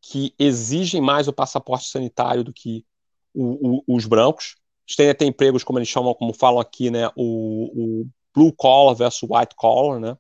que 0.01 0.34
exigem 0.39 0.99
mais 0.99 1.27
o 1.27 1.34
passaporte 1.34 1.88
sanitário 1.88 2.43
do 2.43 2.51
que 2.51 2.84
o, 3.32 3.84
o, 3.88 3.95
os 3.95 4.08
brancos. 4.08 4.56
A 4.99 5.15
ter 5.15 5.25
empregos, 5.25 5.63
como 5.63 5.80
eles 5.80 5.89
chamam, 5.89 6.13
como 6.13 6.34
falam 6.34 6.60
aqui, 6.60 6.89
né? 6.89 7.08
O, 7.15 8.04
o 8.04 8.08
blue 8.34 8.54
collar 8.54 8.95
versus 8.95 9.27
white 9.30 9.56
collar, 9.56 9.99
né? 9.99 10.17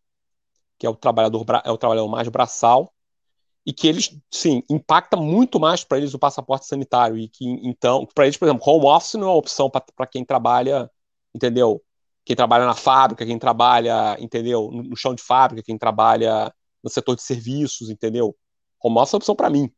que 0.81 0.87
é 0.87 0.89
o 0.89 0.95
trabalhador 0.95 1.45
é 1.63 1.69
o 1.69 1.77
trabalhador 1.77 2.07
mais 2.07 2.27
braçal, 2.27 2.91
e 3.63 3.71
que 3.71 3.87
eles, 3.87 4.17
sim, 4.31 4.63
impacta 4.67 5.15
muito 5.15 5.59
mais 5.59 5.83
para 5.83 5.99
eles 5.99 6.15
o 6.15 6.19
passaporte 6.19 6.65
sanitário 6.65 7.19
e 7.19 7.27
que 7.27 7.45
então, 7.63 8.07
para 8.15 8.25
eles, 8.25 8.35
por 8.35 8.47
exemplo, 8.47 8.63
home 8.67 8.87
office 8.87 9.13
não 9.13 9.27
é 9.27 9.31
uma 9.31 9.37
opção 9.37 9.69
para 9.69 10.07
quem 10.07 10.25
trabalha, 10.25 10.89
entendeu? 11.35 11.83
Quem 12.25 12.35
trabalha 12.35 12.65
na 12.65 12.73
fábrica, 12.73 13.23
quem 13.23 13.37
trabalha, 13.37 14.17
entendeu? 14.19 14.71
No 14.71 14.97
chão 14.97 15.13
de 15.13 15.21
fábrica, 15.21 15.61
quem 15.61 15.77
trabalha 15.77 16.51
no 16.83 16.89
setor 16.89 17.15
de 17.15 17.21
serviços, 17.21 17.91
entendeu? 17.91 18.35
Home 18.83 18.97
office 18.97 19.13
é 19.13 19.17
uma 19.17 19.19
opção 19.19 19.35
para 19.35 19.51
mim, 19.51 19.71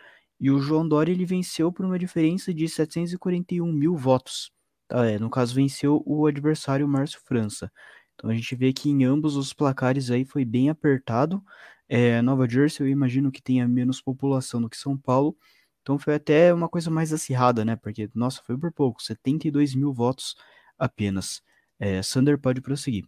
e 0.44 0.52
o 0.52 0.60
João 0.60 0.86
Dória 0.86 1.14
ele 1.14 1.26
venceu 1.26 1.72
por 1.72 1.86
uma 1.86 1.98
diferença 1.98 2.54
de 2.54 2.68
741 2.68 3.72
mil 3.72 3.96
votos. 3.96 4.52
Tá? 4.90 5.06
É, 5.10 5.18
no 5.18 5.30
caso, 5.30 5.56
venceu 5.56 6.04
o 6.06 6.28
adversário 6.28 6.86
Márcio 6.86 7.22
França. 7.26 7.72
Então 8.14 8.30
a 8.30 8.34
gente 8.36 8.54
vê 8.54 8.74
que 8.74 8.90
em 8.90 9.06
ambos 9.06 9.38
os 9.38 9.54
placares 9.54 10.12
aí 10.12 10.26
foi 10.26 10.44
bem 10.44 10.70
apertado. 10.70 11.42
É, 11.88 12.22
Nova 12.22 12.46
Jersey 12.46 12.86
eu 12.86 12.92
imagino 12.92 13.32
que 13.32 13.42
tenha 13.42 13.66
menos 13.70 14.02
população 14.02 14.62
do 14.62 14.70
que 14.70 14.76
São 14.76 14.98
Paulo. 14.98 15.38
Então 15.82 15.98
foi 15.98 16.16
até 16.16 16.54
uma 16.54 16.68
coisa 16.68 16.92
mais 16.92 17.14
acirrada, 17.14 17.64
né? 17.64 17.78
Porque, 17.78 18.10
nossa, 18.14 18.42
foi 18.44 18.58
por 18.58 18.74
pouco, 18.74 19.02
72 19.02 19.74
mil 19.74 19.94
votos 19.94 20.36
apenas. 20.78 21.42
É, 21.80 22.04
Sander 22.04 22.38
pode 22.38 22.60
prosseguir. 22.60 23.06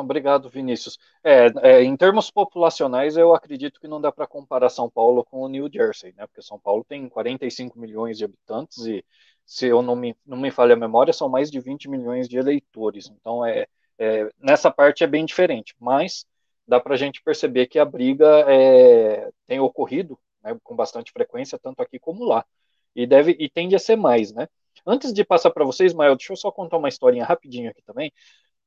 Obrigado, 0.00 0.48
Vinícius. 0.48 0.98
É, 1.22 1.46
é, 1.62 1.82
em 1.84 1.96
termos 1.96 2.30
populacionais, 2.30 3.16
eu 3.16 3.34
acredito 3.34 3.80
que 3.80 3.86
não 3.86 4.00
dá 4.00 4.10
para 4.10 4.26
comparar 4.26 4.68
São 4.68 4.90
Paulo 4.90 5.24
com 5.24 5.42
o 5.42 5.48
New 5.48 5.68
Jersey, 5.72 6.12
né? 6.16 6.26
Porque 6.26 6.42
São 6.42 6.58
Paulo 6.58 6.84
tem 6.84 7.08
45 7.08 7.78
milhões 7.78 8.18
de 8.18 8.24
habitantes 8.24 8.84
e, 8.86 9.04
se 9.46 9.66
eu 9.66 9.82
não 9.82 9.94
me, 9.94 10.16
não 10.26 10.36
me 10.36 10.50
falha 10.50 10.74
a 10.74 10.76
memória, 10.76 11.12
são 11.12 11.28
mais 11.28 11.50
de 11.50 11.60
20 11.60 11.88
milhões 11.88 12.28
de 12.28 12.36
eleitores. 12.36 13.08
Então, 13.08 13.44
é, 13.46 13.66
é 13.98 14.28
nessa 14.38 14.70
parte 14.70 15.04
é 15.04 15.06
bem 15.06 15.24
diferente. 15.24 15.74
Mas 15.78 16.26
dá 16.66 16.80
para 16.80 16.94
a 16.94 16.98
gente 16.98 17.22
perceber 17.22 17.66
que 17.66 17.78
a 17.78 17.84
briga 17.84 18.44
é, 18.48 19.30
tem 19.46 19.60
ocorrido 19.60 20.18
né, 20.42 20.56
com 20.62 20.74
bastante 20.74 21.12
frequência, 21.12 21.58
tanto 21.58 21.80
aqui 21.80 21.98
como 21.98 22.24
lá. 22.24 22.44
E, 22.96 23.06
deve, 23.06 23.36
e 23.38 23.48
tende 23.48 23.74
a 23.76 23.78
ser 23.78 23.96
mais, 23.96 24.32
né? 24.32 24.48
Antes 24.86 25.12
de 25.12 25.24
passar 25.24 25.50
para 25.50 25.64
vocês, 25.64 25.94
Mael, 25.94 26.16
deixa 26.16 26.32
eu 26.32 26.36
só 26.36 26.50
contar 26.50 26.76
uma 26.76 26.88
historinha 26.88 27.24
rapidinho 27.24 27.70
aqui 27.70 27.82
também. 27.82 28.12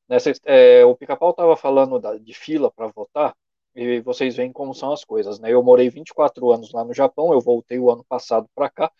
Nessa, 0.08 0.32
é, 0.46 0.86
o 0.86 0.96
Pica-Pau 0.96 1.32
estava 1.32 1.56
falando 1.58 2.00
da, 2.00 2.17
de 2.17 2.34
fila 2.34 2.72
para 2.72 2.88
votar, 2.88 3.36
e 3.76 4.00
vocês 4.02 4.36
veem 4.36 4.52
como 4.52 4.74
são 4.74 4.91
as 4.91 5.04
coisas, 5.04 5.39
né? 5.39 5.54
Eu 5.54 5.62
morei 5.63 5.89
24 5.89 6.52
anos 6.52 6.72
lá 6.72 6.84
no 6.84 6.93
Japão, 6.93 7.34
eu 7.34 7.41
voltei 7.41 7.78
o 7.80 7.91
ano 7.91 8.04
passado 8.08 8.48
para 8.56 8.70
cá, 8.70 8.91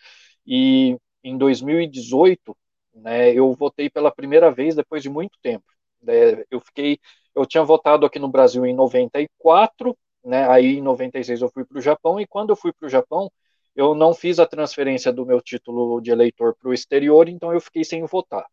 e 0.46 0.98
em 1.24 1.38
2018, 1.38 2.56
né, 2.94 3.32
eu 3.34 3.54
votei 3.54 3.90
pela 3.90 4.12
primeira 4.12 4.52
vez 4.52 4.76
depois 4.76 5.04
de 5.04 5.10
muito 5.10 5.38
tempo. 5.42 5.66
É, 6.08 6.46
eu 6.52 6.60
fiquei, 6.62 7.00
eu 7.36 7.46
tinha 7.46 7.64
votado 7.64 8.06
aqui 8.06 8.20
no 8.20 8.30
Brasil 8.30 8.66
em 8.66 8.74
94, 8.74 9.98
né, 10.24 10.48
aí 10.50 10.78
em 10.78 10.82
96 10.82 11.42
eu 11.42 11.50
fui 11.50 11.66
para 11.66 11.78
o 11.78 11.82
Japão, 11.82 12.20
e 12.20 12.28
quando 12.28 12.50
eu 12.52 12.56
fui 12.56 12.72
para 12.74 12.86
o 12.88 12.90
Japão, 12.90 13.32
eu 13.76 13.94
não 13.96 14.14
fiz 14.14 14.40
a 14.40 14.46
transferência 14.48 15.12
do 15.14 15.26
meu 15.26 15.42
título 15.42 16.02
de 16.02 16.12
eleitor 16.12 16.56
para 16.56 16.70
o 16.70 16.74
exterior, 16.74 17.28
então 17.30 17.54
eu 17.54 17.62
fiquei 17.62 17.84
sem 17.84 18.04
votar. 18.06 18.46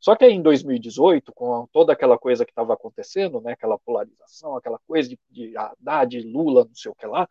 Só 0.00 0.16
que 0.16 0.24
aí 0.24 0.32
em 0.32 0.42
2018, 0.42 1.32
com 1.32 1.66
toda 1.72 1.92
aquela 1.92 2.18
coisa 2.18 2.44
que 2.44 2.52
estava 2.52 2.74
acontecendo, 2.74 3.40
né, 3.40 3.52
aquela 3.52 3.78
polarização, 3.78 4.56
aquela 4.56 4.78
coisa 4.86 5.08
de, 5.08 5.18
de 5.30 5.56
Haddad, 5.56 6.20
Lula, 6.22 6.64
não 6.64 6.74
sei 6.74 6.90
o 6.90 6.94
que 6.94 7.06
lá, 7.06 7.28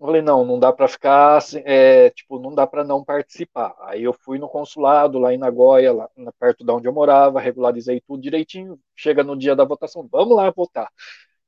eu 0.00 0.06
falei, 0.06 0.22
não, 0.22 0.44
não 0.44 0.58
dá 0.60 0.72
para 0.72 0.86
ficar, 0.88 1.40
é, 1.64 2.10
tipo, 2.10 2.38
não 2.38 2.54
dá 2.54 2.66
para 2.66 2.84
não 2.84 3.04
participar. 3.04 3.74
Aí 3.80 4.04
eu 4.04 4.12
fui 4.12 4.38
no 4.38 4.48
consulado 4.48 5.18
lá 5.18 5.34
em 5.34 5.38
Nagoya, 5.38 5.92
lá 5.92 6.08
perto 6.38 6.64
de 6.64 6.70
onde 6.70 6.86
eu 6.88 6.92
morava, 6.92 7.40
regularizei 7.40 8.00
tudo 8.06 8.22
direitinho, 8.22 8.78
chega 8.94 9.24
no 9.24 9.36
dia 9.36 9.56
da 9.56 9.64
votação, 9.64 10.08
vamos 10.10 10.36
lá 10.36 10.50
votar. 10.50 10.88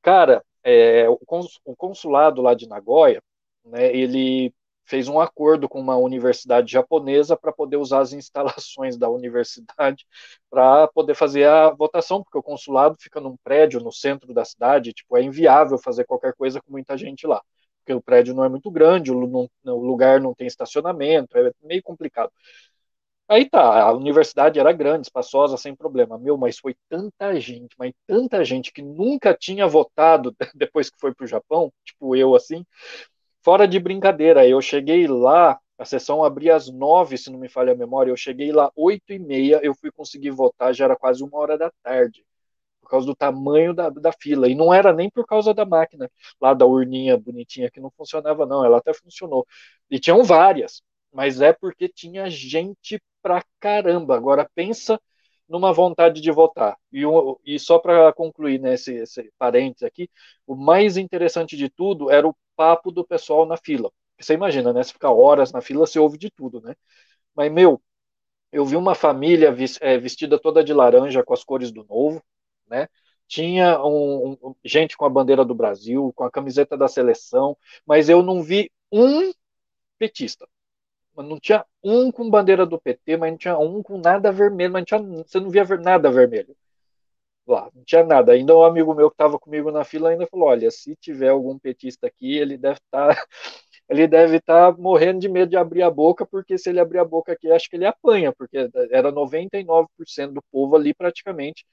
Cara, 0.01 0.43
é, 0.63 1.09
o 1.09 1.75
consulado 1.77 2.41
lá 2.41 2.53
de 2.53 2.67
Nagoya, 2.67 3.21
né, 3.65 3.95
ele 3.95 4.53
fez 4.91 5.07
um 5.07 5.21
acordo 5.21 5.69
com 5.69 5.79
uma 5.79 5.95
universidade 5.95 6.69
japonesa 6.69 7.37
para 7.37 7.53
poder 7.53 7.77
usar 7.77 8.01
as 8.01 8.11
instalações 8.11 8.97
da 8.97 9.09
universidade 9.09 10.05
para 10.49 10.85
poder 10.89 11.15
fazer 11.15 11.47
a 11.47 11.69
votação, 11.69 12.21
porque 12.21 12.37
o 12.37 12.43
consulado 12.43 12.97
fica 12.99 13.21
num 13.21 13.37
prédio 13.41 13.79
no 13.79 13.89
centro 13.89 14.33
da 14.33 14.43
cidade, 14.43 14.91
tipo, 14.91 15.15
é 15.15 15.23
inviável 15.23 15.77
fazer 15.77 16.03
qualquer 16.03 16.33
coisa 16.33 16.61
com 16.61 16.73
muita 16.73 16.97
gente 16.97 17.25
lá, 17.25 17.41
porque 17.79 17.93
o 17.93 18.01
prédio 18.01 18.35
não 18.35 18.43
é 18.43 18.49
muito 18.49 18.69
grande, 18.69 19.13
o, 19.13 19.17
lugar 19.65 20.19
não 20.19 20.33
tem 20.35 20.45
estacionamento, 20.45 21.37
é 21.37 21.51
meio 21.63 21.81
complicado. 21.81 22.31
Aí 23.29 23.49
tá, 23.49 23.83
a 23.83 23.93
universidade 23.93 24.59
era 24.59 24.73
grande, 24.73 25.07
espaçosa, 25.07 25.55
sem 25.55 25.73
problema. 25.73 26.19
Meu, 26.19 26.37
mas 26.37 26.59
foi 26.59 26.75
tanta 26.89 27.39
gente, 27.39 27.73
mas 27.79 27.93
tanta 28.05 28.43
gente 28.43 28.73
que 28.73 28.81
nunca 28.81 29.33
tinha 29.33 29.65
votado 29.67 30.35
depois 30.53 30.89
que 30.89 30.99
foi 30.99 31.13
para 31.15 31.23
o 31.23 31.27
Japão, 31.27 31.71
tipo 31.85 32.13
eu 32.13 32.35
assim, 32.35 32.65
Fora 33.43 33.67
de 33.67 33.79
brincadeira, 33.79 34.47
eu 34.47 34.61
cheguei 34.61 35.07
lá, 35.07 35.59
a 35.77 35.85
sessão 35.85 36.23
abria 36.23 36.55
às 36.55 36.69
nove, 36.71 37.17
se 37.17 37.31
não 37.31 37.39
me 37.39 37.49
falha 37.49 37.73
a 37.73 37.75
memória, 37.75 38.11
eu 38.11 38.17
cheguei 38.17 38.51
lá 38.51 38.71
oito 38.75 39.11
e 39.13 39.19
meia, 39.19 39.59
eu 39.63 39.73
fui 39.75 39.91
conseguir 39.91 40.29
votar, 40.31 40.73
já 40.73 40.85
era 40.85 40.95
quase 40.95 41.23
uma 41.23 41.37
hora 41.39 41.57
da 41.57 41.71
tarde, 41.83 42.23
por 42.81 42.89
causa 42.89 43.07
do 43.07 43.15
tamanho 43.15 43.73
da, 43.73 43.89
da 43.89 44.11
fila, 44.13 44.49
e 44.49 44.55
não 44.55 44.73
era 44.73 44.93
nem 44.93 45.09
por 45.09 45.25
causa 45.25 45.53
da 45.53 45.65
máquina, 45.65 46.09
lá 46.41 46.53
da 46.53 46.65
urninha 46.67 47.17
bonitinha 47.17 47.71
que 47.71 47.81
não 47.81 47.91
funcionava 47.91 48.45
não, 48.45 48.65
ela 48.65 48.77
até 48.79 48.93
funcionou, 48.93 49.45
e 49.89 49.99
tinham 49.99 50.23
várias, 50.23 50.83
mas 51.13 51.41
é 51.41 51.53
porque 51.53 51.89
tinha 51.89 52.29
gente 52.29 53.01
pra 53.23 53.43
caramba, 53.59 54.15
agora 54.15 54.49
pensa 54.55 54.99
numa 55.47 55.73
vontade 55.73 56.21
de 56.21 56.31
votar. 56.31 56.77
E, 56.91 57.01
e 57.45 57.59
só 57.59 57.77
para 57.79 58.13
concluir 58.13 58.59
nesse 58.59 58.93
né, 58.93 59.03
esse 59.03 59.31
parênteses 59.37 59.83
aqui, 59.83 60.09
o 60.47 60.55
mais 60.55 60.97
interessante 60.97 61.57
de 61.57 61.69
tudo 61.69 62.09
era 62.09 62.27
o 62.27 62.35
papo 62.55 62.91
do 62.91 63.05
pessoal 63.05 63.45
na 63.45 63.57
fila. 63.57 63.91
Você 64.19 64.33
imagina, 64.33 64.73
né? 64.73 64.83
Se 64.83 64.93
ficar 64.93 65.11
horas 65.11 65.51
na 65.51 65.61
fila, 65.61 65.85
você 65.85 65.99
ouve 65.99 66.17
de 66.17 66.29
tudo, 66.29 66.61
né? 66.61 66.75
Mas, 67.35 67.51
meu, 67.51 67.81
eu 68.51 68.65
vi 68.65 68.75
uma 68.75 68.95
família 68.95 69.55
é, 69.81 69.97
vestida 69.97 70.39
toda 70.39 70.63
de 70.63 70.73
laranja 70.73 71.23
com 71.23 71.33
as 71.33 71.43
cores 71.43 71.71
do 71.71 71.83
novo, 71.85 72.23
né? 72.67 72.87
Tinha 73.27 73.81
um, 73.83 74.37
um, 74.43 74.55
gente 74.63 74.97
com 74.97 75.05
a 75.05 75.09
bandeira 75.09 75.45
do 75.45 75.55
Brasil, 75.55 76.11
com 76.15 76.23
a 76.25 76.31
camiseta 76.31 76.77
da 76.77 76.87
seleção, 76.87 77.57
mas 77.85 78.09
eu 78.09 78.21
não 78.23 78.43
vi 78.43 78.71
um 78.91 79.31
petista 79.97 80.47
não 81.17 81.39
tinha 81.39 81.65
um 81.83 82.11
com 82.11 82.29
bandeira 82.29 82.65
do 82.65 82.79
PT, 82.79 83.17
mas 83.17 83.31
não 83.31 83.37
tinha 83.37 83.57
um 83.57 83.83
com 83.83 83.97
nada 83.97 84.31
vermelho, 84.31 84.73
mas 84.73 84.81
não 84.81 84.85
tinha, 84.85 85.23
você 85.23 85.39
não 85.39 85.49
via 85.49 85.63
nada 85.77 86.11
vermelho. 86.11 86.55
Lá, 87.47 87.69
não 87.73 87.83
tinha 87.83 88.03
nada. 88.03 88.33
Ainda 88.33 88.55
um 88.55 88.63
amigo 88.63 88.93
meu 88.93 89.09
que 89.09 89.15
estava 89.15 89.39
comigo 89.39 89.71
na 89.71 89.83
fila 89.83 90.09
ainda 90.09 90.27
falou: 90.27 90.47
olha, 90.49 90.69
se 90.71 90.95
tiver 90.95 91.29
algum 91.29 91.57
petista 91.57 92.07
aqui, 92.07 92.37
ele 92.37 92.57
deve 92.57 92.79
estar. 92.79 93.15
Tá, 93.15 93.25
ele 93.89 94.07
deve 94.07 94.37
estar 94.37 94.71
tá 94.73 94.81
morrendo 94.81 95.19
de 95.19 95.29
medo 95.29 95.49
de 95.49 95.57
abrir 95.57 95.83
a 95.83 95.89
boca, 95.89 96.25
porque 96.25 96.57
se 96.57 96.69
ele 96.69 96.79
abrir 96.79 96.99
a 96.99 97.05
boca 97.05 97.33
aqui, 97.33 97.51
acho 97.51 97.69
que 97.69 97.75
ele 97.75 97.85
apanha, 97.85 98.31
porque 98.31 98.69
era 98.91 99.11
99% 99.11 99.87
do 100.33 100.41
povo 100.51 100.75
ali 100.75 100.93
praticamente 100.93 101.65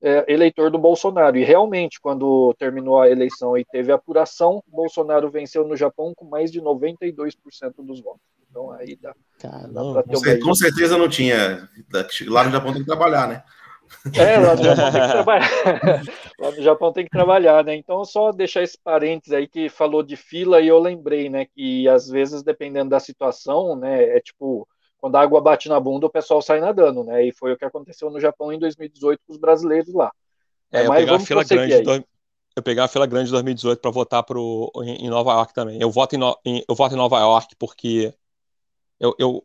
é, 0.00 0.24
eleitor 0.32 0.70
do 0.70 0.78
Bolsonaro. 0.78 1.36
E 1.36 1.44
realmente, 1.44 2.00
quando 2.00 2.54
terminou 2.58 3.00
a 3.00 3.10
eleição 3.10 3.56
e 3.56 3.64
teve 3.64 3.92
apuração, 3.92 4.62
Bolsonaro 4.66 5.30
venceu 5.30 5.66
no 5.66 5.76
Japão 5.76 6.12
com 6.14 6.24
mais 6.24 6.50
de 6.52 6.60
92% 6.60 7.34
dos 7.78 8.00
votos. 8.00 8.20
Então 8.50 8.70
aí 8.72 8.96
dá. 8.96 9.14
dá 9.94 10.02
com, 10.02 10.40
com 10.44 10.54
certeza 10.54 10.96
não 10.96 11.08
tinha. 11.08 11.68
Lá 12.26 12.44
no 12.44 12.50
Japão 12.50 12.72
tem 12.72 12.82
que 12.82 12.86
trabalhar, 12.86 13.28
né? 13.28 13.42
É, 14.14 14.38
lá 14.38 14.54
no 14.54 14.62
Japão 14.62 14.92
tem 14.92 15.00
que 15.00 15.12
trabalhar. 15.12 15.50
lá 16.38 16.50
no 16.50 16.62
Japão 16.62 16.92
tem 16.92 17.04
que 17.04 17.10
trabalhar, 17.10 17.64
né? 17.64 17.74
Então, 17.76 18.04
só 18.04 18.32
deixar 18.32 18.62
esse 18.62 18.78
parênteses 18.82 19.32
aí 19.32 19.46
que 19.46 19.68
falou 19.68 20.02
de 20.02 20.16
fila 20.16 20.60
e 20.60 20.68
eu 20.68 20.78
lembrei, 20.78 21.28
né? 21.28 21.46
Que 21.46 21.88
às 21.88 22.08
vezes, 22.08 22.42
dependendo 22.42 22.90
da 22.90 23.00
situação, 23.00 23.76
né? 23.76 24.16
É 24.16 24.20
tipo, 24.20 24.66
quando 24.98 25.16
a 25.16 25.20
água 25.20 25.40
bate 25.40 25.68
na 25.68 25.78
bunda, 25.78 26.06
o 26.06 26.10
pessoal 26.10 26.42
sai 26.42 26.60
nadando, 26.60 27.04
né? 27.04 27.24
E 27.24 27.32
foi 27.32 27.52
o 27.52 27.56
que 27.56 27.64
aconteceu 27.64 28.10
no 28.10 28.20
Japão 28.20 28.52
em 28.52 28.58
2018 28.58 29.20
com 29.26 29.32
os 29.32 29.38
brasileiros 29.38 29.92
lá. 29.94 30.12
É, 30.72 30.86
eu 30.86 30.92
pegar 30.92 31.16
a 31.16 31.20
fila 31.20 31.44
grande 31.44 31.80
do... 31.82 32.04
Eu 32.56 32.62
peguei 32.62 32.82
a 32.82 32.88
fila 32.88 33.06
grande 33.06 33.26
de 33.26 33.32
2018 33.32 33.80
para 33.80 33.90
votar 33.90 34.22
pro, 34.24 34.72
em, 34.82 35.06
em, 35.06 35.08
Nova 35.08 35.30
York 35.30 35.54
também. 35.54 35.80
Eu 35.80 35.90
voto 35.92 36.16
em, 36.16 36.18
no... 36.18 36.36
eu 36.44 36.74
voto 36.74 36.92
em 36.92 36.98
Nova 36.98 37.20
York 37.20 37.54
porque 37.56 38.12
eu, 38.98 39.14
eu 39.16 39.44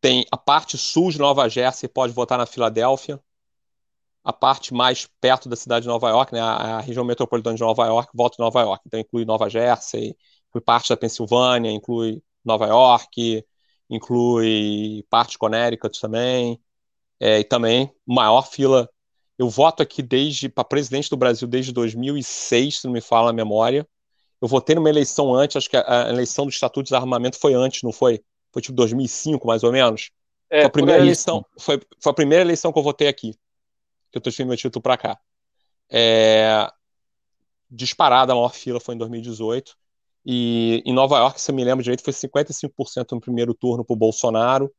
tem 0.00 0.26
a 0.32 0.36
parte 0.36 0.76
sul 0.78 1.10
de 1.10 1.18
Nova 1.18 1.48
Jersey 1.48 1.88
pode 1.88 2.12
votar 2.12 2.38
na 2.38 2.46
Filadélfia, 2.46 3.20
a 4.24 4.32
parte 4.32 4.72
mais 4.72 5.08
perto 5.20 5.48
da 5.48 5.56
cidade 5.56 5.82
de 5.82 5.88
Nova 5.88 6.08
York, 6.08 6.32
né, 6.32 6.40
a, 6.40 6.76
a 6.76 6.80
região 6.80 7.04
metropolitana 7.04 7.56
de 7.56 7.62
Nova 7.62 7.86
York, 7.86 8.10
voto 8.14 8.36
em 8.38 8.42
Nova 8.42 8.60
York. 8.60 8.82
Então 8.86 9.00
inclui 9.00 9.24
Nova 9.24 9.48
Jersey, 9.48 10.16
inclui 10.48 10.62
parte 10.64 10.90
da 10.90 10.96
Pensilvânia, 10.96 11.70
inclui 11.70 12.22
Nova 12.44 12.66
York, 12.66 13.44
inclui 13.90 15.04
parte 15.10 15.32
de 15.32 15.38
Connecticut 15.38 16.00
também, 16.00 16.60
é, 17.18 17.40
e 17.40 17.44
também 17.44 17.92
maior 18.06 18.42
fila. 18.42 18.88
Eu 19.36 19.48
voto 19.48 19.82
aqui 19.82 20.02
desde 20.02 20.48
para 20.48 20.64
presidente 20.64 21.10
do 21.10 21.16
Brasil 21.16 21.48
desde 21.48 21.72
2006, 21.72 22.80
se 22.80 22.84
não 22.84 22.92
me 22.92 23.00
fala 23.00 23.30
a 23.30 23.32
memória. 23.32 23.86
Eu 24.40 24.46
votei 24.46 24.74
numa 24.74 24.88
eleição 24.88 25.34
antes, 25.34 25.56
acho 25.56 25.70
que 25.70 25.76
a, 25.76 26.06
a 26.06 26.08
eleição 26.10 26.44
do 26.44 26.50
Estatuto 26.50 26.84
de 26.84 26.90
Desarmamento 26.90 27.38
foi 27.38 27.54
antes, 27.54 27.82
não 27.82 27.92
foi? 27.92 28.22
Foi 28.52 28.62
tipo 28.62 28.74
2005, 28.74 29.46
mais 29.46 29.64
ou 29.64 29.72
menos. 29.72 30.10
É, 30.50 30.60
foi 30.60 30.66
a 30.66 30.70
primeira 30.70 31.02
eleição, 31.02 31.44
foi, 31.58 31.80
foi 32.00 32.10
a 32.10 32.14
primeira 32.14 32.44
eleição 32.44 32.72
que 32.72 32.78
eu 32.78 32.82
votei 32.82 33.08
aqui 33.08 33.34
eu 34.18 34.20
transferi 34.20 34.48
meu 34.48 34.56
título 34.56 34.82
para 34.82 34.96
cá. 34.96 35.18
É, 35.90 36.68
disparada 37.70 38.32
a 38.32 38.36
maior 38.36 38.54
fila 38.54 38.80
foi 38.80 38.94
em 38.94 38.98
2018. 38.98 39.76
E 40.24 40.82
em 40.86 40.92
Nova 40.92 41.18
York, 41.18 41.40
se 41.40 41.50
eu 41.50 41.54
me 41.54 41.64
lembro 41.64 41.82
direito, 41.82 42.02
foi 42.02 42.12
55% 42.12 43.12
no 43.12 43.20
primeiro 43.20 43.54
turno 43.54 43.84
para 43.84 43.94
o 43.94 43.96
Bolsonaro. 43.96 44.72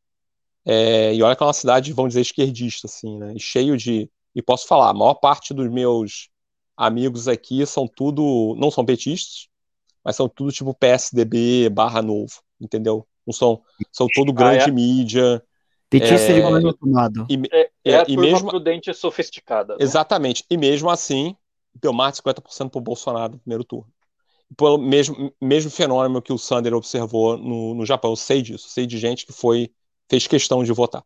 É, 0.66 1.14
e 1.14 1.22
olha 1.22 1.36
que 1.36 1.44
é 1.44 1.46
uma 1.46 1.54
cidade, 1.54 1.92
vamos 1.92 2.12
dizer, 2.12 2.22
esquerdista, 2.22 2.88
assim, 2.88 3.18
né? 3.18 3.34
E 3.36 3.40
cheio 3.40 3.76
de. 3.76 4.10
E 4.34 4.42
posso 4.42 4.66
falar, 4.68 4.90
a 4.90 4.94
maior 4.94 5.16
parte 5.16 5.54
dos 5.54 5.70
meus 5.70 6.30
amigos 6.78 7.28
aqui 7.28 7.66
são 7.66 7.88
tudo. 7.88 8.56
Não 8.58 8.72
são 8.72 8.86
petistas, 8.86 9.50
mas 10.04 10.16
são 10.16 10.30
tudo 10.30 10.52
tipo 10.52 10.74
PSDB 10.74 11.70
barra 11.70 12.02
novo, 12.02 12.42
entendeu? 12.60 13.06
Não 13.28 13.34
são, 13.34 13.62
são 13.92 14.08
todo 14.14 14.32
grande 14.32 14.66
ah, 14.66 14.68
é? 14.70 14.72
mídia. 14.72 15.44
Petista 16.00 16.32
é, 16.32 16.34
de 16.34 16.42
governo 16.42 16.74
tomado. 16.74 17.28
E, 17.30 17.40
é, 17.52 17.62
é, 17.86 17.92
é 17.92 17.96
a 18.00 18.06
e 18.08 18.18
mesmo, 18.18 18.50
prudente 18.50 18.90
e 18.90 18.94
sofisticada. 18.96 19.74
Né? 19.76 19.84
Exatamente. 19.84 20.44
E 20.50 20.58
mesmo 20.58 20.90
assim, 20.90 21.36
deu 21.80 21.94
mais 21.94 22.16
de 22.16 22.22
50% 22.24 22.72
para 22.72 22.80
o 22.80 22.82
Bolsonaro 22.82 23.34
no 23.34 23.40
primeiro 23.40 23.64
turno. 23.64 23.88
Pelo 24.58 24.80
mesmo, 24.80 25.32
mesmo 25.40 25.70
fenômeno 25.70 26.22
que 26.22 26.34
o 26.34 26.38
Sander 26.38 26.74
observou 26.74 27.38
no, 27.38 27.76
no 27.76 27.86
Japão. 27.86 28.12
Eu 28.12 28.16
sei 28.16 28.42
disso. 28.42 28.70
sei 28.70 28.88
de 28.88 28.98
gente 28.98 29.26
que 29.26 29.34
foi 29.34 29.72
fez 30.10 30.26
questão 30.26 30.64
de 30.64 30.72
votar. 30.72 31.04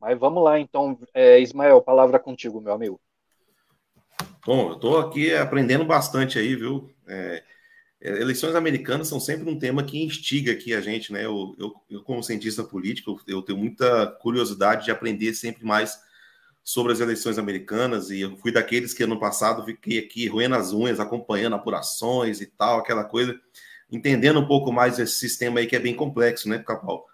Mas 0.00 0.18
vamos 0.18 0.42
lá, 0.42 0.60
então. 0.60 0.96
É, 1.12 1.40
Ismael, 1.40 1.82
palavra 1.82 2.18
contigo, 2.20 2.60
meu 2.60 2.72
amigo. 2.72 3.00
Bom, 4.46 4.68
eu 4.68 4.74
estou 4.74 4.98
aqui 4.98 5.34
aprendendo 5.34 5.84
bastante 5.84 6.38
aí, 6.38 6.54
viu? 6.54 6.90
É, 7.08 7.42
eleições 8.04 8.54
americanas 8.54 9.08
são 9.08 9.18
sempre 9.18 9.48
um 9.48 9.58
tema 9.58 9.82
que 9.82 10.02
instiga 10.02 10.52
aqui 10.52 10.74
a 10.74 10.80
gente, 10.80 11.12
né? 11.12 11.24
Eu, 11.24 11.54
eu, 11.58 11.74
eu, 11.90 12.02
como 12.02 12.22
cientista 12.22 12.62
político, 12.62 13.18
eu 13.26 13.40
tenho 13.40 13.58
muita 13.58 14.06
curiosidade 14.06 14.84
de 14.84 14.90
aprender 14.90 15.32
sempre 15.34 15.64
mais 15.64 15.98
sobre 16.62 16.92
as 16.92 17.00
eleições 17.00 17.38
americanas 17.38 18.10
e 18.10 18.20
eu 18.20 18.36
fui 18.36 18.52
daqueles 18.52 18.94
que 18.94 19.02
ano 19.02 19.18
passado 19.18 19.64
fiquei 19.64 19.98
aqui 19.98 20.28
roendo 20.28 20.54
as 20.54 20.72
unhas, 20.72 21.00
acompanhando 21.00 21.56
apurações 21.56 22.40
e 22.40 22.46
tal, 22.46 22.78
aquela 22.78 23.04
coisa, 23.04 23.38
entendendo 23.90 24.40
um 24.40 24.46
pouco 24.46 24.72
mais 24.72 24.98
esse 24.98 25.14
sistema 25.14 25.60
aí 25.60 25.66
que 25.66 25.76
é 25.76 25.80
bem 25.80 25.94
complexo, 25.94 26.48
né, 26.48 26.58
Capal? 26.58 27.06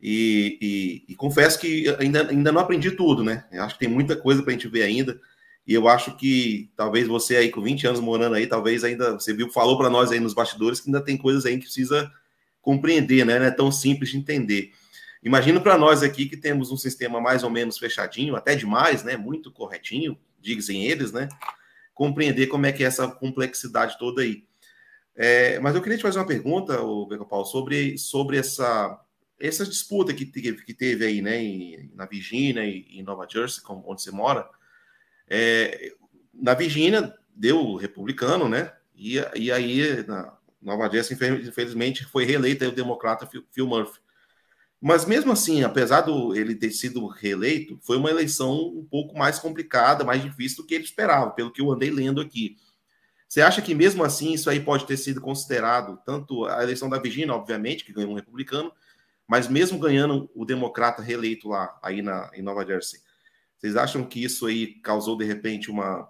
E, 0.00 0.58
e, 1.08 1.12
e 1.12 1.16
confesso 1.16 1.58
que 1.58 1.88
ainda, 1.98 2.28
ainda 2.28 2.52
não 2.52 2.60
aprendi 2.60 2.90
tudo, 2.92 3.24
né? 3.24 3.44
Eu 3.50 3.64
acho 3.64 3.74
que 3.74 3.80
tem 3.80 3.88
muita 3.88 4.14
coisa 4.16 4.42
para 4.42 4.50
a 4.50 4.52
gente 4.52 4.68
ver 4.68 4.82
ainda. 4.82 5.20
E 5.68 5.74
eu 5.74 5.86
acho 5.86 6.16
que 6.16 6.70
talvez 6.74 7.06
você 7.06 7.36
aí 7.36 7.50
com 7.50 7.60
20 7.60 7.86
anos 7.86 8.00
morando 8.00 8.36
aí, 8.36 8.46
talvez 8.46 8.82
ainda 8.82 9.12
você 9.12 9.34
viu, 9.34 9.50
falou 9.50 9.76
para 9.76 9.90
nós 9.90 10.10
aí 10.10 10.18
nos 10.18 10.32
bastidores 10.32 10.80
que 10.80 10.88
ainda 10.88 11.02
tem 11.02 11.14
coisas 11.14 11.44
aí 11.44 11.58
que 11.58 11.64
precisa 11.64 12.10
compreender, 12.62 13.26
né? 13.26 13.38
Não 13.38 13.44
é 13.44 13.50
tão 13.50 13.70
simples 13.70 14.08
de 14.08 14.16
entender. 14.16 14.72
Imagino 15.22 15.60
para 15.60 15.76
nós 15.76 16.02
aqui 16.02 16.24
que 16.24 16.38
temos 16.38 16.70
um 16.72 16.76
sistema 16.78 17.20
mais 17.20 17.42
ou 17.42 17.50
menos 17.50 17.76
fechadinho, 17.76 18.34
até 18.34 18.54
demais, 18.54 19.04
né? 19.04 19.18
Muito 19.18 19.52
corretinho, 19.52 20.18
dizem 20.40 20.86
eles, 20.86 21.12
né? 21.12 21.28
Compreender 21.92 22.46
como 22.46 22.64
é 22.64 22.72
que 22.72 22.82
é 22.82 22.86
essa 22.86 23.06
complexidade 23.06 23.98
toda 23.98 24.22
aí. 24.22 24.44
É, 25.14 25.60
mas 25.60 25.74
eu 25.74 25.82
queria 25.82 25.98
te 25.98 26.02
fazer 26.02 26.18
uma 26.18 26.26
pergunta, 26.26 26.80
o 26.80 27.26
Paulo, 27.26 27.44
sobre, 27.44 27.98
sobre 27.98 28.38
essa, 28.38 28.98
essa 29.38 29.66
disputa 29.66 30.14
que 30.14 30.24
teve, 30.24 30.64
que 30.64 30.72
teve 30.72 31.04
aí, 31.04 31.20
né? 31.20 31.90
Na 31.94 32.06
Virgínia 32.06 32.64
e 32.64 32.86
em 32.98 33.02
Nova 33.02 33.28
Jersey, 33.30 33.62
onde 33.68 34.00
você 34.00 34.10
mora 34.10 34.48
é, 35.28 35.92
na 36.32 36.54
Virgínia, 36.54 37.14
deu 37.34 37.74
republicano, 37.76 38.48
né? 38.48 38.72
E, 38.94 39.16
e 39.36 39.52
aí, 39.52 40.04
na 40.06 40.36
Nova 40.60 40.88
Jersey, 40.90 41.16
infelizmente, 41.46 42.04
foi 42.04 42.24
reeleito 42.24 42.64
o 42.64 42.72
democrata 42.72 43.26
Phil 43.26 43.66
Murphy. 43.66 44.00
Mas 44.80 45.04
mesmo 45.04 45.32
assim, 45.32 45.64
apesar 45.64 46.02
do 46.02 46.36
ele 46.36 46.54
ter 46.54 46.70
sido 46.70 47.06
reeleito, 47.06 47.78
foi 47.82 47.96
uma 47.96 48.10
eleição 48.10 48.68
um 48.68 48.84
pouco 48.84 49.16
mais 49.18 49.38
complicada, 49.38 50.04
mais 50.04 50.22
difícil 50.22 50.58
do 50.58 50.66
que 50.66 50.74
ele 50.74 50.84
esperava, 50.84 51.32
pelo 51.32 51.52
que 51.52 51.60
eu 51.60 51.70
andei 51.72 51.90
lendo 51.90 52.20
aqui. 52.20 52.56
Você 53.28 53.42
acha 53.42 53.60
que 53.60 53.74
mesmo 53.74 54.04
assim 54.04 54.32
isso 54.32 54.48
aí 54.48 54.60
pode 54.60 54.86
ter 54.86 54.96
sido 54.96 55.20
considerado 55.20 56.00
tanto 56.06 56.46
a 56.46 56.62
eleição 56.62 56.88
da 56.88 56.98
Virgínia, 56.98 57.34
obviamente, 57.34 57.84
que 57.84 57.92
ganhou 57.92 58.12
um 58.12 58.14
republicano, 58.14 58.72
mas 59.26 59.48
mesmo 59.48 59.78
ganhando 59.78 60.30
o 60.34 60.44
democrata 60.44 61.02
reeleito 61.02 61.48
lá 61.48 61.76
aí 61.82 62.00
na, 62.00 62.30
em 62.32 62.40
Nova 62.40 62.64
Jersey, 62.64 63.00
vocês 63.58 63.76
acham 63.76 64.04
que 64.04 64.22
isso 64.22 64.46
aí 64.46 64.74
causou, 64.80 65.18
de 65.18 65.24
repente, 65.24 65.70
uma, 65.70 66.08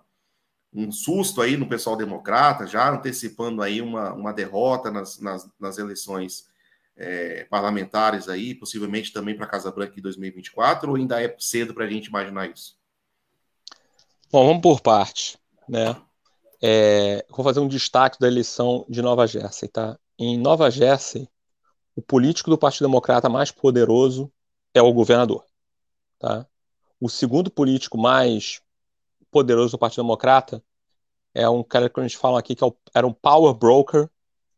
um 0.72 0.92
susto 0.92 1.40
aí 1.40 1.56
no 1.56 1.68
pessoal 1.68 1.96
democrata, 1.96 2.66
já 2.66 2.90
antecipando 2.90 3.62
aí 3.62 3.80
uma, 3.80 4.12
uma 4.12 4.32
derrota 4.32 4.90
nas, 4.90 5.18
nas, 5.18 5.48
nas 5.58 5.78
eleições 5.78 6.46
é, 6.94 7.44
parlamentares 7.44 8.28
aí, 8.28 8.54
possivelmente 8.54 9.12
também 9.12 9.34
para 9.34 9.46
a 9.46 9.48
Casa 9.48 9.70
Branca 9.70 9.98
em 9.98 10.02
2024, 10.02 10.90
ou 10.90 10.96
ainda 10.96 11.22
é 11.22 11.34
cedo 11.38 11.72
para 11.72 11.84
a 11.84 11.88
gente 11.88 12.06
imaginar 12.06 12.50
isso? 12.50 12.76
Bom, 14.30 14.46
vamos 14.46 14.62
por 14.62 14.80
parte, 14.82 15.38
né? 15.66 15.96
É, 16.60 17.24
vou 17.30 17.44
fazer 17.44 17.60
um 17.60 17.68
destaque 17.68 18.18
da 18.18 18.26
eleição 18.26 18.84
de 18.88 19.00
Nova 19.00 19.26
Jersey, 19.26 19.68
tá? 19.68 19.98
Em 20.18 20.36
Nova 20.36 20.70
Jersey, 20.70 21.28
o 21.94 22.02
político 22.02 22.50
do 22.50 22.58
Partido 22.58 22.88
Democrata 22.88 23.28
mais 23.28 23.50
poderoso 23.50 24.30
é 24.74 24.82
o 24.82 24.92
governador, 24.92 25.44
tá? 26.18 26.46
O 27.00 27.08
segundo 27.08 27.50
político 27.50 27.96
mais 27.96 28.60
poderoso 29.30 29.72
do 29.72 29.78
Partido 29.78 30.02
Democrata 30.02 30.62
é 31.34 31.48
um 31.48 31.62
cara 31.62 31.88
que 31.88 32.00
a 32.00 32.02
gente 32.02 32.16
fala 32.16 32.38
aqui 32.38 32.54
que 32.54 32.64
é 32.64 32.68
era 32.94 33.06
um 33.06 33.12
power 33.12 33.54
broker 33.54 34.10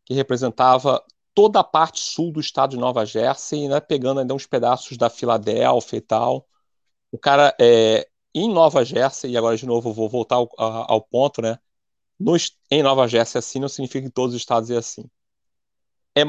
que 0.05 0.15
representava 0.15 1.05
toda 1.35 1.61
a 1.61 1.65
parte 1.65 2.01
sul 2.01 2.33
do 2.33 2.41
estado 2.41 2.71
de 2.71 2.77
Nova 2.77 3.05
Jersey, 3.05 3.69
né, 3.69 3.81
pegando 3.81 4.21
ainda 4.21 4.35
uns 4.35 4.47
pedaços 4.47 4.97
da 4.97 5.11
Filadélfia 5.11 5.99
e 5.99 6.01
tal. 6.01 6.47
O 7.13 7.19
cara 7.19 7.55
é 7.61 8.09
em 8.35 8.49
Nova 8.53 8.85
Jersey, 8.85 9.33
e 9.33 9.37
agora 9.37 9.57
de 9.57 9.67
novo 9.67 9.93
vou 9.93 10.09
voltar 10.09 10.37
ao, 10.37 10.49
ao 10.57 11.01
ponto, 11.03 11.43
né? 11.43 11.59
Em 12.71 12.83
Nova 12.83 13.09
Jersey 13.09 13.39
assim 13.39 13.59
não 13.59 13.69
significa 13.69 14.07
que 14.07 14.13
todos 14.13 14.35
os 14.35 14.41
estados 14.41 14.71
é 14.71 14.77
assim. 14.77 15.05
É, 16.17 16.23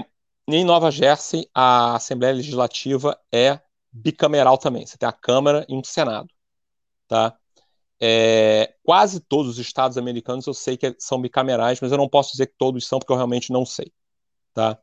em 0.48 0.64
Nova 0.66 0.92
Jersey, 0.92 1.50
a 1.54 1.96
Assembleia 1.96 2.34
Legislativa 2.34 3.20
é 3.32 3.60
bicameral 3.92 4.58
também. 4.58 4.86
Você 4.86 4.98
tem 4.98 5.08
a 5.08 5.12
Câmara 5.12 5.66
e 5.68 5.76
um 5.76 5.84
Senado, 5.84 6.30
tá? 7.08 7.38
É, 8.00 8.76
quase 8.84 9.20
todos 9.20 9.52
os 9.52 9.60
estados 9.60 9.98
americanos 9.98 10.48
eu 10.48 10.54
sei 10.54 10.76
que 10.76 10.96
são 11.00 11.22
bicamerais, 11.22 11.80
mas 11.80 11.92
eu 11.92 11.98
não 11.98 12.10
posso 12.10 12.32
dizer 12.32 12.48
que 12.48 12.56
todos 12.58 12.88
são 12.88 13.00
porque 13.00 13.14
eu 13.14 13.18
realmente 13.18 13.52
não 13.52 13.66
sei, 13.66 13.92
tá? 14.54 14.80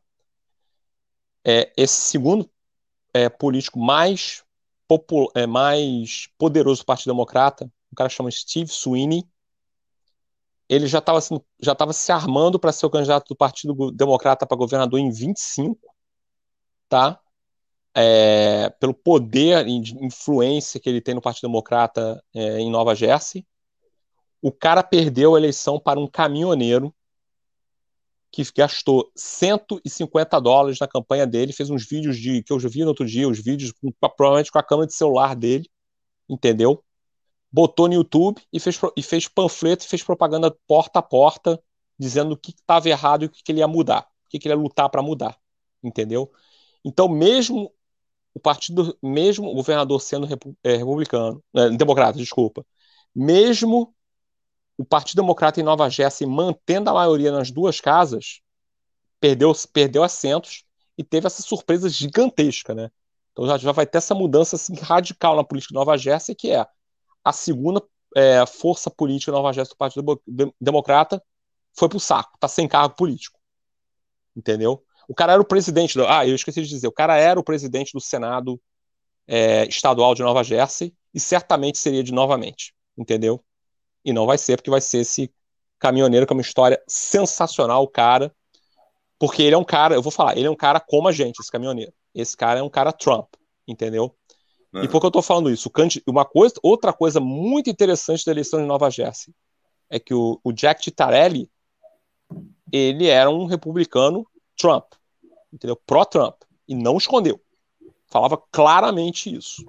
É, 1.45 1.71
esse 1.75 1.93
segundo 1.93 2.49
é, 3.13 3.29
político 3.29 3.79
mais 3.79 4.43
é, 5.35 5.45
mais 5.45 6.27
poderoso 6.37 6.81
do 6.81 6.85
Partido 6.85 7.11
Democrata, 7.11 7.65
um 7.91 7.95
cara 7.95 8.09
chama 8.09 8.31
Steve 8.31 8.71
Sweeney, 8.71 9.27
ele 10.69 10.87
já 10.87 10.99
estava 10.99 11.19
já 11.59 11.73
estava 11.73 11.93
se 11.93 12.11
armando 12.11 12.59
para 12.59 12.71
ser 12.71 12.85
o 12.85 12.89
candidato 12.89 13.27
do 13.29 13.35
Partido 13.35 13.91
Democrata 13.91 14.45
para 14.45 14.57
governador 14.57 14.99
em 14.99 15.11
25, 15.11 15.79
tá? 16.87 17.19
É, 18.01 18.69
pelo 18.79 18.93
poder 18.93 19.67
e 19.67 19.71
influência 19.73 20.79
que 20.79 20.87
ele 20.87 21.01
tem 21.01 21.13
no 21.13 21.21
Partido 21.21 21.49
Democrata 21.49 22.23
é, 22.33 22.59
em 22.59 22.71
Nova 22.71 22.95
Jersey. 22.95 23.45
O 24.41 24.53
cara 24.53 24.81
perdeu 24.81 25.35
a 25.35 25.37
eleição 25.37 25.77
para 25.77 25.99
um 25.99 26.07
caminhoneiro 26.07 26.93
que 28.31 28.43
gastou 28.55 29.11
150 29.15 30.39
dólares 30.39 30.79
na 30.79 30.87
campanha 30.87 31.25
dele, 31.25 31.51
fez 31.51 31.69
uns 31.69 31.85
vídeos 31.87 32.17
de 32.17 32.43
que 32.43 32.53
eu 32.53 32.59
vi 32.59 32.81
no 32.81 32.89
outro 32.89 33.05
dia, 33.05 33.27
os 33.27 33.39
vídeos 33.39 33.71
com, 33.71 33.91
provavelmente 33.91 34.51
com 34.51 34.59
a 34.59 34.63
câmera 34.63 34.87
de 34.87 34.93
celular 34.93 35.35
dele, 35.35 35.69
entendeu? 36.27 36.83
Botou 37.51 37.87
no 37.87 37.95
YouTube 37.95 38.41
e 38.53 38.59
fez, 38.59 38.79
e 38.95 39.01
fez 39.01 39.27
panfleto, 39.27 39.87
fez 39.87 40.03
propaganda 40.03 40.55
porta 40.67 40.99
a 40.99 41.01
porta, 41.01 41.61
dizendo 41.97 42.33
o 42.33 42.37
que 42.37 42.51
estava 42.51 42.87
errado 42.87 43.23
e 43.23 43.25
o 43.25 43.29
que, 43.29 43.43
que, 43.43 43.51
ele 43.51 43.59
ia 43.59 43.67
mudar, 43.67 44.07
o 44.25 44.29
que, 44.29 44.37
que 44.37 44.47
ele 44.47 44.55
ia 44.55 44.61
lutar 44.61 44.89
para 44.89 45.01
mudar, 45.01 45.35
entendeu? 45.83 46.31
Então, 46.85 47.09
mesmo 47.09 47.73
o 48.39 48.41
partido, 48.41 48.97
mesmo 49.03 49.51
o 49.51 49.53
governador 49.53 50.01
sendo 50.01 50.27
é, 50.63 50.75
republicano, 50.77 51.43
é, 51.53 51.69
democrata, 51.71 52.17
desculpa, 52.17 52.65
mesmo 53.13 53.93
o 54.77 54.85
Partido 54.85 55.21
Democrata 55.21 55.59
em 55.59 55.63
Nova 55.63 55.89
Jersey, 55.89 56.25
mantendo 56.25 56.89
a 56.89 56.93
maioria 56.93 57.33
nas 57.33 57.51
duas 57.51 57.81
casas, 57.81 58.39
perdeu, 59.19 59.51
perdeu 59.73 60.03
assentos 60.03 60.63
e 60.97 61.03
teve 61.03 61.27
essa 61.27 61.41
surpresa 61.41 61.89
gigantesca, 61.89 62.73
né? 62.73 62.89
Então 63.33 63.45
já, 63.45 63.57
já 63.57 63.71
vai 63.73 63.85
ter 63.85 63.97
essa 63.97 64.15
mudança 64.15 64.55
assim, 64.55 64.73
radical 64.75 65.35
na 65.35 65.43
política 65.43 65.73
de 65.73 65.75
Nova 65.75 65.97
Jersey, 65.97 66.33
que 66.33 66.51
é 66.51 66.65
a 67.23 67.33
segunda 67.33 67.83
é, 68.15 68.45
força 68.45 68.89
política 68.89 69.33
de 69.33 69.37
Nova 69.37 69.51
Jersey 69.51 69.73
do 69.73 69.77
Partido 69.77 70.21
Democrata 70.59 71.21
foi 71.77 71.89
pro 71.89 71.99
saco, 71.99 72.37
tá 72.39 72.47
sem 72.47 72.67
cargo 72.67 72.95
político. 72.95 73.37
Entendeu? 74.33 74.81
O 75.09 75.15
cara 75.15 75.33
era 75.33 75.41
o 75.41 75.45
presidente 75.45 75.97
do. 75.97 76.07
Ah, 76.07 76.27
eu 76.27 76.35
esqueci 76.35 76.61
de 76.61 76.69
dizer, 76.69 76.87
o 76.87 76.91
cara 76.91 77.17
era 77.17 77.39
o 77.39 77.43
presidente 77.43 77.93
do 77.93 77.99
Senado 77.99 78.61
é, 79.27 79.65
estadual 79.65 80.13
de 80.13 80.21
Nova 80.21 80.43
Jersey 80.43 80.93
e 81.11 81.19
certamente 81.19 81.79
seria 81.79 82.03
de 82.03 82.13
novamente. 82.13 82.75
Entendeu? 82.95 83.43
E 84.05 84.13
não 84.13 84.27
vai 84.27 84.37
ser, 84.37 84.57
porque 84.57 84.69
vai 84.69 84.79
ser 84.79 84.99
esse 84.99 85.33
caminhoneiro, 85.79 86.27
que 86.27 86.31
é 86.31 86.35
uma 86.35 86.41
história 86.41 86.79
sensacional, 86.87 87.87
cara. 87.87 88.31
Porque 89.17 89.41
ele 89.41 89.55
é 89.55 89.57
um 89.57 89.63
cara, 89.63 89.95
eu 89.95 90.01
vou 90.01 90.11
falar, 90.11 90.37
ele 90.37 90.45
é 90.45 90.51
um 90.51 90.55
cara 90.55 90.79
como 90.79 91.07
a 91.07 91.11
gente, 91.11 91.39
esse 91.39 91.51
caminhoneiro. 91.51 91.91
Esse 92.13 92.37
cara 92.37 92.59
é 92.59 92.63
um 92.63 92.69
cara 92.69 92.93
Trump, 92.93 93.33
entendeu? 93.67 94.15
E 94.71 94.87
por 94.87 95.01
que 95.01 95.07
eu 95.07 95.11
tô 95.11 95.23
falando 95.23 95.49
isso? 95.49 95.71
Uma 96.05 96.23
coisa, 96.23 96.53
outra 96.61 96.93
coisa 96.93 97.19
muito 97.19 97.67
interessante 97.67 98.23
da 98.23 98.31
eleição 98.31 98.59
de 98.59 98.67
Nova 98.67 98.91
Jersey 98.91 99.33
é 99.89 99.99
que 99.99 100.13
o, 100.13 100.39
o 100.43 100.53
Jack 100.53 100.81
Tittarelli, 100.81 101.49
ele 102.71 103.07
era 103.07 103.29
um 103.31 103.45
republicano 103.45 104.27
Trump, 104.55 104.85
entendeu? 105.51 105.75
Pró-Trump. 105.75 106.35
E 106.67 106.75
não 106.75 106.97
escondeu. 106.97 107.39
Falava 108.07 108.37
claramente 108.51 109.33
isso. 109.35 109.65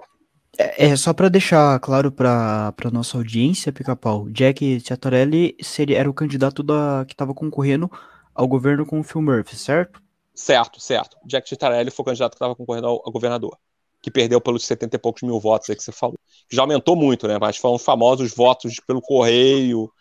É, 0.57 0.87
é 0.87 0.95
só 0.95 1.13
para 1.13 1.29
deixar 1.29 1.79
claro 1.79 2.11
para 2.11 2.73
nossa 2.91 3.17
audiência, 3.17 3.71
Pica-Pau, 3.71 4.29
Jack 4.29 4.79
Ciattarelli 4.81 5.55
seria, 5.61 5.97
era 5.99 6.09
o 6.09 6.13
candidato 6.13 6.61
da, 6.61 7.05
que 7.07 7.13
estava 7.13 7.33
concorrendo 7.33 7.89
ao 8.33 8.47
governo 8.47 8.85
com 8.85 8.99
o 8.99 9.03
Phil 9.03 9.21
Murphy, 9.21 9.55
certo? 9.55 10.01
Certo, 10.33 10.79
certo. 10.79 11.17
Jack 11.25 11.47
Ciattarelli 11.47 11.91
foi 11.91 12.03
o 12.03 12.05
candidato 12.05 12.31
que 12.31 12.35
estava 12.35 12.55
concorrendo 12.55 12.87
ao, 12.87 13.01
ao, 13.05 13.11
governador, 13.11 13.57
que 14.01 14.09
perdeu 14.09 14.41
pelos 14.41 14.65
70 14.65 14.95
e 14.95 14.99
poucos 14.99 15.21
mil 15.21 15.39
votos 15.39 15.69
aí 15.69 15.75
que 15.75 15.83
você 15.83 15.91
falou. 15.91 16.17
Já 16.49 16.61
aumentou 16.61 16.95
muito, 16.95 17.27
né? 17.27 17.37
Mas 17.39 17.57
foram 17.57 17.77
famosos 17.77 18.33
votos 18.33 18.79
pelo 18.85 19.01
correio, 19.01 19.91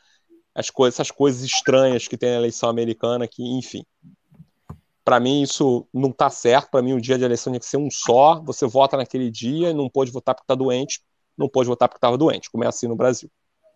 as 0.54 0.70
coisas, 0.70 0.96
essas 0.96 1.10
coisas 1.10 1.42
estranhas 1.42 2.08
que 2.08 2.16
tem 2.16 2.30
na 2.30 2.36
eleição 2.36 2.68
americana, 2.68 3.28
que, 3.28 3.42
enfim, 3.42 3.84
para 5.10 5.18
mim, 5.18 5.42
isso 5.42 5.88
não 5.92 6.10
está 6.10 6.30
certo. 6.30 6.70
Para 6.70 6.82
mim, 6.82 6.92
o 6.92 7.00
dia 7.00 7.18
de 7.18 7.24
eleição 7.24 7.52
tinha 7.52 7.58
que 7.58 7.66
ser 7.66 7.78
um 7.78 7.90
só. 7.90 8.40
Você 8.42 8.64
vota 8.64 8.96
naquele 8.96 9.28
dia 9.28 9.70
e 9.70 9.74
não 9.74 9.90
pode 9.90 10.12
votar 10.12 10.36
porque 10.36 10.44
está 10.44 10.54
doente, 10.54 11.02
não 11.36 11.48
pode 11.48 11.68
votar 11.68 11.88
porque 11.88 11.96
estava 11.96 12.16
doente, 12.16 12.48
como 12.48 12.62
é 12.62 12.68
assim 12.68 12.86
no 12.86 12.94
Brasil. 12.94 13.28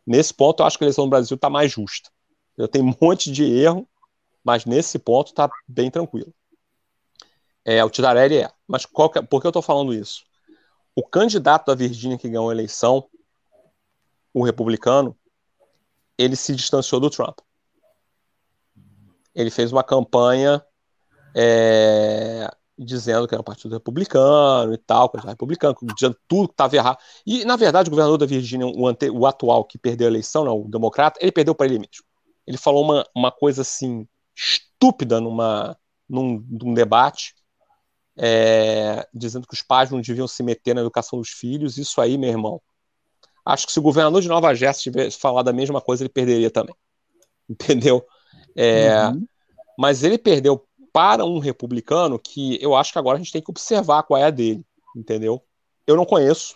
Nesse 0.07 0.33
ponto, 0.33 0.63
eu 0.63 0.67
acho 0.67 0.79
que 0.79 0.85
a 0.85 0.87
eleição 0.87 1.07
no 1.07 1.11
Brasil 1.11 1.35
está 1.35 1.51
mais 1.51 1.73
justa. 1.73 2.09
Eu 2.57 2.69
tenho 2.69 2.85
um 2.85 2.95
monte 3.03 3.33
de 3.33 3.43
erro, 3.43 3.85
mas 4.45 4.65
nesse 4.65 4.97
ponto 4.97 5.31
está 5.31 5.51
bem 5.67 5.91
tranquilo. 5.91 6.33
É, 7.65 7.85
o 7.85 7.91
Tidarelli 7.91 8.37
é. 8.37 8.53
Mas 8.65 8.87
que, 8.87 8.93
é, 9.19 9.23
por 9.23 9.41
que 9.41 9.49
eu 9.49 9.51
estou 9.51 9.61
falando 9.61 9.93
isso? 9.93 10.23
O 10.95 11.03
candidato 11.03 11.67
da 11.67 11.75
Virgínia 11.75 12.17
que 12.17 12.29
ganhou 12.29 12.49
a 12.49 12.55
eleição, 12.55 13.09
o 14.33 14.45
republicano, 14.45 15.19
ele 16.17 16.37
se 16.37 16.55
distanciou 16.55 17.01
do 17.01 17.11
Trump. 17.11 17.41
Ele 19.35 19.51
fez 19.51 19.73
uma 19.73 19.83
campanha 19.83 20.65
é, 21.35 22.49
dizendo 22.79 23.27
que 23.27 23.35
era 23.35 23.41
um 23.41 23.45
partido 23.45 23.73
republicano 23.73 24.73
e 24.75 24.79
tal, 24.79 25.09
coisa 25.09 25.29
republicano, 25.29 25.77
dizendo 25.95 26.17
tudo 26.27 26.49
que 26.49 26.55
estava 26.55 26.77
errado. 26.77 26.99
E, 27.27 27.45
na 27.45 27.57
verdade, 27.57 27.89
o 27.89 27.91
governador 27.91 28.19
da 28.19 28.27
Virgínia, 28.27 28.67
o, 28.67 28.87
ante, 28.87 29.09
o 29.11 29.27
atual 29.27 29.65
que 29.65 29.79
perdeu 29.79 30.07
a 30.07 30.11
eleição, 30.11 30.45
não, 30.45 30.63
o 30.63 30.69
democrata, 30.69 31.19
ele 31.21 31.33
perdeu 31.33 31.55
para 31.55 31.67
ele 31.67 31.79
mesmo. 31.79 32.05
Ele 32.47 32.57
falou 32.57 32.85
uma, 32.85 33.07
uma 33.15 33.33
coisa 33.33 33.63
assim, 33.63 34.07
estúpida 34.37 35.21
numa, 35.21 35.77
num, 36.09 36.45
num 36.49 36.75
debate, 36.75 37.35
é, 38.17 39.07
dizendo 39.13 39.47
que 39.47 39.55
os 39.55 39.63
pais 39.63 39.91
não 39.91 40.01
deviam 40.01 40.29
se 40.29 40.43
meter 40.43 40.75
na 40.75 40.81
educação 40.81 41.19
dos 41.19 41.31
filhos. 41.31 41.79
Isso 41.79 42.01
aí, 42.01 42.19
meu 42.19 42.31
irmão. 42.31 42.61
Acho 43.45 43.67
que 43.67 43.73
se 43.73 43.79
o 43.79 43.83
governador 43.83 44.23
de 44.23 44.29
Nova 44.29 44.55
Jersey 44.55 44.85
tivesse 44.85 45.19
falado 45.19 45.49
a 45.49 45.53
mesma 45.53 45.81
coisa, 45.81 46.03
ele 46.03 46.09
perderia 46.09 46.51
também. 46.51 46.75
Entendeu? 47.49 48.05
É, 48.57 49.07
uhum. 49.07 49.27
Mas 49.79 50.05
ele 50.05 50.17
perdeu 50.17 50.67
para 50.95 51.25
um 51.25 51.41
republicano 51.41 52.21
que 52.21 52.57
eu 52.63 52.77
acho 52.77 52.93
que 52.93 52.99
agora 53.01 53.17
a 53.17 53.21
gente 53.21 53.33
tem 53.33 53.43
que 53.43 53.51
observar 53.51 54.05
qual 54.05 54.17
é 54.17 54.27
a 54.27 54.31
dele, 54.31 54.65
entendeu? 54.97 55.45
Eu 55.85 55.97
não 55.97 56.07
conheço 56.07 56.55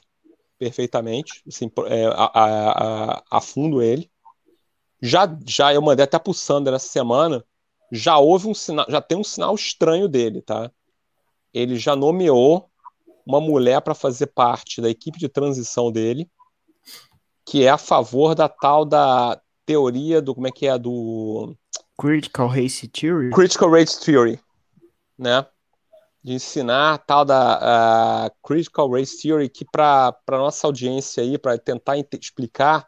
perfeitamente, 0.56 1.42
assim, 1.48 1.68
é, 1.86 2.06
a, 2.06 2.30
a, 2.34 3.22
a, 3.32 3.40
fundo 3.40 3.82
ele. 3.82 4.08
Já, 5.02 5.28
já 5.44 5.74
eu 5.74 5.82
mandei 5.82 6.04
até 6.04 6.20
pro 6.20 6.32
Sander 6.32 6.72
essa 6.72 6.86
semana, 6.86 7.44
já 7.90 8.16
houve 8.18 8.46
um 8.46 8.54
sinal, 8.54 8.86
já 8.88 9.00
tem 9.00 9.18
um 9.18 9.24
sinal 9.24 9.56
estranho 9.56 10.06
dele, 10.06 10.40
tá? 10.40 10.70
Ele 11.52 11.76
já 11.76 11.96
nomeou 11.96 12.70
uma 13.26 13.40
mulher 13.40 13.80
para 13.80 13.94
fazer 13.94 14.28
parte 14.28 14.80
da 14.80 14.88
equipe 14.88 15.18
de 15.18 15.28
transição 15.28 15.90
dele, 15.90 16.30
que 17.44 17.64
é 17.64 17.70
a 17.70 17.78
favor 17.78 18.36
da 18.36 18.48
tal 18.48 18.84
da 18.84 19.40
teoria 19.68 20.22
do 20.22 20.34
como 20.34 20.48
é 20.48 20.50
que 20.50 20.66
é 20.66 20.78
do 20.78 21.54
Critical 22.00 22.48
Race 22.48 22.88
Theory? 22.88 23.30
Critical 23.30 23.70
Race 23.70 24.00
Theory, 24.00 24.40
né? 25.18 25.44
De 26.24 26.32
ensinar 26.32 26.94
a 26.94 26.98
tal 26.98 27.22
da 27.22 27.58
uh, 28.26 28.46
Critical 28.46 28.90
Race 28.90 29.20
Theory 29.20 29.50
que 29.50 29.66
para 29.70 30.16
nossa 30.30 30.66
audiência 30.66 31.22
aí, 31.22 31.36
para 31.36 31.58
tentar 31.58 31.98
explicar, 31.98 32.86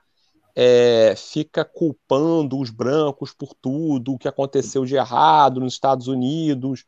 é, 0.57 1.15
fica 1.17 1.67
culpando 1.67 2.59
os 2.59 2.71
brancos 2.71 3.35
por 3.35 3.55
tudo 3.55 4.15
o 4.15 4.19
que 4.19 4.27
aconteceu 4.27 4.85
de 4.87 4.97
errado 4.97 5.61
nos 5.61 5.75
Estados 5.75 6.09
Unidos. 6.09 6.85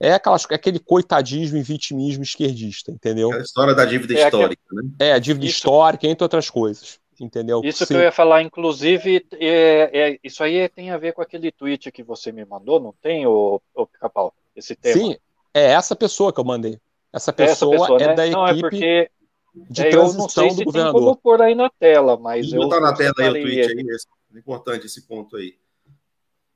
É, 0.00 0.14
aquelas, 0.14 0.46
é 0.50 0.54
aquele 0.56 0.80
coitadismo 0.80 1.58
e 1.58 1.62
vitimismo 1.62 2.24
esquerdista, 2.24 2.90
entendeu? 2.90 3.32
É 3.32 3.38
a 3.38 3.42
história 3.42 3.74
da 3.74 3.84
dívida 3.84 4.14
é 4.14 4.24
histórica, 4.24 4.62
aquele... 4.66 4.88
né? 4.88 4.94
É, 4.98 5.12
a 5.12 5.18
dívida 5.18 5.46
Isso. 5.46 5.56
histórica, 5.56 6.08
entre 6.08 6.24
outras 6.24 6.50
coisas 6.50 6.98
entendeu? 7.20 7.60
Isso 7.64 7.84
Sim. 7.84 7.94
que 7.94 8.00
eu 8.00 8.02
ia 8.02 8.12
falar, 8.12 8.42
inclusive, 8.42 9.26
é, 9.34 9.90
é, 9.92 10.18
isso 10.22 10.42
aí 10.42 10.68
tem 10.68 10.90
a 10.90 10.98
ver 10.98 11.12
com 11.12 11.22
aquele 11.22 11.50
tweet 11.50 11.90
que 11.90 12.02
você 12.02 12.32
me 12.32 12.44
mandou, 12.44 12.80
não 12.80 12.94
tem, 13.02 13.26
o, 13.26 13.60
o 13.74 13.86
Pica-Pau? 13.86 14.32
Esse 14.54 14.74
tema? 14.74 14.96
Sim, 14.96 15.16
é 15.54 15.72
essa 15.72 15.94
pessoa 15.94 16.32
que 16.32 16.40
eu 16.40 16.44
mandei. 16.44 16.80
Essa 17.12 17.32
pessoa, 17.32 17.74
essa 17.74 17.86
pessoa 17.86 18.02
é 18.02 18.06
né? 18.08 18.14
da 18.14 18.26
não, 18.26 18.46
é 18.46 18.50
equipe 18.50 18.66
é 18.66 18.70
porque, 18.70 19.10
de 19.54 19.82
é, 19.82 19.90
transição 19.90 20.48
do 20.48 20.64
governador. 20.64 20.92
Tem 20.92 21.02
como 21.02 21.16
pôr 21.16 21.42
aí 21.42 21.54
na 21.54 21.70
tela, 21.70 22.16
mas 22.16 22.50
Vou 22.50 22.62
eu 22.62 22.68
botar 22.68 22.80
na 22.80 22.94
tela 22.94 23.14
aí 23.18 23.28
o 23.28 23.32
tweet 23.32 23.72
aí, 23.72 23.86
é 24.34 24.38
importante 24.38 24.86
esse 24.86 25.06
ponto 25.06 25.36
aí. 25.36 25.54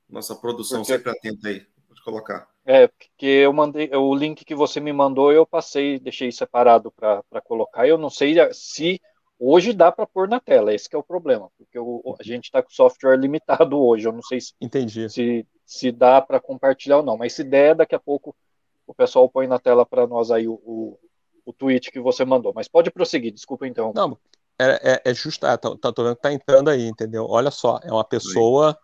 Nossa 0.09 0.35
produção 0.35 0.81
porque... 0.81 0.93
sempre 0.93 1.11
atenta 1.11 1.49
aí, 1.49 1.67
pode 1.89 2.03
colocar. 2.03 2.49
É, 2.65 2.87
porque 2.87 3.27
eu 3.27 3.53
mandei 3.53 3.91
o 3.95 4.15
link 4.15 4.45
que 4.45 4.55
você 4.55 4.79
me 4.79 4.93
mandou, 4.93 5.33
eu 5.33 5.47
passei, 5.47 5.99
deixei 5.99 6.31
separado 6.31 6.93
para 6.93 7.41
colocar. 7.45 7.89
Eu 7.89 7.99
não 7.99 8.11
sei 8.11 8.37
se 8.53 9.01
Hoje 9.45 9.73
dá 9.73 9.91
para 9.91 10.07
pôr 10.07 10.29
na 10.29 10.39
tela, 10.39 10.73
esse 10.73 10.89
é 10.93 10.97
o 10.97 11.03
problema, 11.03 11.51
porque 11.59 11.77
o, 11.77 12.15
a 12.17 12.23
gente 12.23 12.45
está 12.45 12.63
com 12.63 12.71
software 12.71 13.17
limitado 13.19 13.77
hoje. 13.77 14.07
Eu 14.07 14.13
não 14.13 14.23
sei 14.23 14.41
se, 14.41 14.55
Entendi. 14.61 15.11
se, 15.11 15.45
se 15.67 15.91
dá 15.91 16.23
para 16.23 16.39
compartilhar 16.39 16.99
ou 16.99 17.03
não, 17.03 17.17
mas 17.17 17.33
se 17.33 17.43
der, 17.43 17.75
daqui 17.75 17.93
a 17.93 17.99
pouco 17.99 18.37
o 18.87 18.95
pessoal 18.95 19.29
põe 19.29 19.49
na 19.49 19.59
tela 19.59 19.85
para 19.85 20.07
nós 20.07 20.31
aí 20.31 20.47
o, 20.47 20.53
o, 20.65 20.99
o, 21.45 21.53
tweet 21.53 21.91
que 21.91 21.99
você 21.99 22.25
mandou. 22.25 22.53
Mas 22.55 22.69
pode 22.69 22.89
prosseguir, 22.93 23.33
desculpa 23.33 23.67
então. 23.67 23.93
Não, 23.93 24.17
é, 24.57 24.93
é, 24.93 25.11
é 25.11 25.15
justo, 25.15 25.45
é, 25.45 25.57
tá, 25.57 25.77
tá, 25.77 25.93
tô 25.93 26.05
vendo 26.05 26.15
que 26.15 26.23
tá 26.23 26.33
entrando 26.33 26.71
aí, 26.71 26.87
entendeu? 26.87 27.27
Olha 27.29 27.51
só, 27.51 27.81
é 27.83 27.91
uma 27.91 28.05
pessoa 28.05 28.79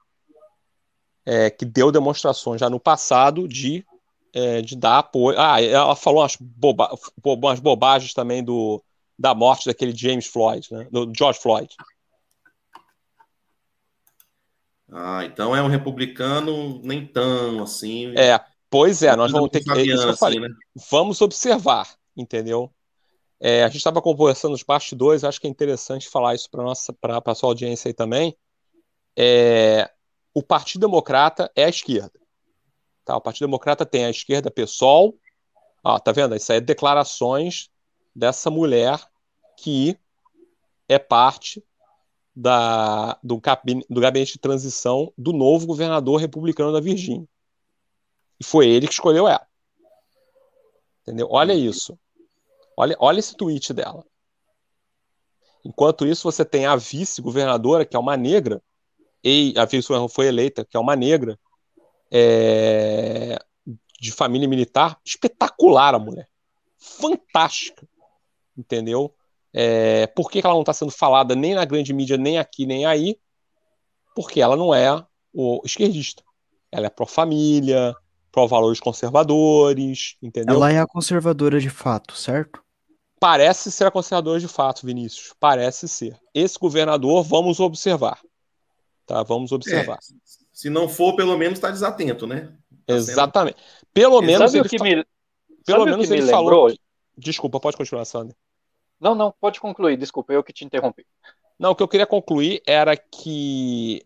é, 1.24 1.50
que 1.50 1.64
deu 1.64 1.92
demonstrações 1.92 2.60
já 2.60 2.68
no 2.68 2.80
passado 2.80 3.46
de, 3.46 3.86
é, 4.32 4.60
de 4.60 4.74
dar 4.74 4.98
apoio. 4.98 5.38
Ah, 5.38 5.62
ela 5.62 5.94
falou 5.94 6.22
umas, 6.22 6.34
boba, 6.34 6.90
umas 7.22 7.60
bobagens 7.60 8.12
também 8.12 8.42
do 8.42 8.82
da 9.18 9.34
morte 9.34 9.66
daquele 9.66 9.94
James 9.96 10.26
Floyd, 10.26 10.66
né? 10.70 10.86
do 10.90 11.12
George 11.16 11.40
Floyd. 11.40 11.74
Ah, 14.90 15.24
então 15.24 15.54
é 15.54 15.62
um 15.62 15.68
republicano 15.68 16.80
nem 16.82 17.06
tão 17.06 17.62
assim. 17.62 18.16
É, 18.16 18.40
pois 18.70 19.02
é, 19.02 19.14
nós 19.16 19.30
vamos 19.32 19.50
ter 19.50 19.62
que. 19.62 19.70
É 19.70 19.82
isso 19.82 20.02
que 20.02 20.08
eu 20.08 20.16
falei. 20.16 20.38
Assim, 20.38 20.48
né? 20.48 20.54
Vamos 20.90 21.20
observar, 21.20 21.94
entendeu? 22.16 22.72
É, 23.40 23.62
a 23.62 23.66
gente 23.68 23.76
estava 23.76 24.00
conversando 24.00 24.52
nos 24.52 24.62
bastidores, 24.62 25.24
acho 25.24 25.40
que 25.40 25.46
é 25.46 25.50
interessante 25.50 26.08
falar 26.08 26.34
isso 26.34 26.50
para 26.50 26.62
nossa 26.62 26.92
para 26.92 27.22
a 27.24 27.34
sua 27.34 27.50
audiência 27.50 27.88
aí 27.88 27.92
também. 27.92 28.36
É, 29.16 29.90
o 30.32 30.42
Partido 30.42 30.80
Democrata 30.80 31.50
é 31.54 31.64
a 31.64 31.68
esquerda. 31.68 32.18
Tá? 33.04 33.16
O 33.16 33.20
Partido 33.20 33.46
Democrata 33.46 33.84
tem 33.84 34.04
a 34.04 34.10
esquerda 34.10 34.50
PSOL. 34.50 35.14
Ó, 35.84 35.98
tá 35.98 36.12
vendo? 36.12 36.34
Isso 36.34 36.50
aí 36.50 36.58
é 36.58 36.60
declarações 36.60 37.70
dessa 38.18 38.50
mulher 38.50 39.00
que 39.56 39.96
é 40.88 40.98
parte 40.98 41.62
da, 42.34 43.18
do, 43.22 43.38
gabinete, 43.38 43.86
do 43.88 44.00
gabinete 44.00 44.32
de 44.32 44.38
transição 44.38 45.12
do 45.16 45.32
novo 45.32 45.66
governador 45.66 46.20
republicano 46.20 46.72
da 46.72 46.80
Virgínia. 46.80 47.28
E 48.40 48.44
foi 48.44 48.68
ele 48.68 48.86
que 48.86 48.92
escolheu 48.92 49.28
ela. 49.28 49.46
Entendeu? 51.02 51.28
Olha 51.30 51.52
isso. 51.54 51.98
Olha, 52.76 52.96
olha 52.98 53.18
esse 53.18 53.36
tweet 53.36 53.72
dela. 53.72 54.04
Enquanto 55.64 56.06
isso, 56.06 56.22
você 56.22 56.44
tem 56.44 56.66
a 56.66 56.76
vice-governadora, 56.76 57.84
que 57.84 57.96
é 57.96 57.98
uma 57.98 58.16
negra, 58.16 58.62
e 59.22 59.52
a 59.56 59.64
vice-governadora 59.64 60.14
foi 60.14 60.26
eleita, 60.26 60.64
que 60.64 60.76
é 60.76 60.80
uma 60.80 60.94
negra, 60.94 61.38
é, 62.10 63.38
de 64.00 64.12
família 64.12 64.48
militar, 64.48 64.98
espetacular 65.04 65.94
a 65.94 65.98
mulher. 65.98 66.28
Fantástica. 66.78 67.86
Entendeu? 68.58 69.14
É, 69.52 70.08
por 70.08 70.30
que, 70.30 70.40
ela 70.44 70.52
não 70.52 70.60
está 70.60 70.72
sendo 70.72 70.90
falada 70.90 71.34
nem 71.34 71.54
na 71.54 71.64
grande 71.64 71.92
mídia, 71.92 72.16
nem 72.16 72.38
aqui, 72.38 72.66
nem 72.66 72.84
aí? 72.84 73.16
Porque 74.14 74.40
ela 74.40 74.56
não 74.56 74.74
é 74.74 75.04
o 75.32 75.62
esquerdista. 75.64 76.22
Ela 76.72 76.86
é 76.86 76.90
pró-família, 76.90 77.94
pró-valores 78.32 78.80
conservadores, 78.80 80.16
entendeu? 80.20 80.56
Ela 80.56 80.72
é 80.72 80.80
a 80.80 80.86
conservadora 80.86 81.60
de 81.60 81.70
fato, 81.70 82.14
certo? 82.14 82.62
Parece 83.20 83.70
ser 83.70 83.86
a 83.86 83.90
conservadora 83.90 84.38
de 84.38 84.48
fato, 84.48 84.84
Vinícius. 84.84 85.34
Parece 85.40 85.88
ser. 85.88 86.18
Esse 86.34 86.58
governador, 86.58 87.22
vamos 87.22 87.58
observar. 87.58 88.20
Tá? 89.06 89.22
Vamos 89.22 89.50
observar. 89.52 89.96
É, 89.96 90.14
se 90.52 90.68
não 90.68 90.88
for, 90.88 91.16
pelo 91.16 91.36
menos 91.36 91.58
está 91.58 91.70
desatento, 91.70 92.26
né? 92.26 92.52
Tá 92.86 92.94
Exatamente. 92.94 93.56
Pelo 93.92 94.20
menos 94.20 94.54
ele, 94.54 94.68
fa... 94.68 94.84
me... 94.84 95.04
pelo 95.64 95.84
menos 95.84 96.10
ele 96.10 96.26
falou. 96.26 96.72
Desculpa, 97.16 97.58
pode 97.58 97.76
continuar, 97.76 98.04
Sander. 98.04 98.36
Não, 99.00 99.14
não, 99.14 99.32
pode 99.40 99.60
concluir, 99.60 99.96
desculpa, 99.96 100.32
eu 100.32 100.42
que 100.42 100.52
te 100.52 100.64
interrompi. 100.64 101.06
Não, 101.58 101.70
o 101.70 101.74
que 101.74 101.82
eu 101.82 101.88
queria 101.88 102.06
concluir 102.06 102.62
era 102.66 102.96
que 102.96 104.04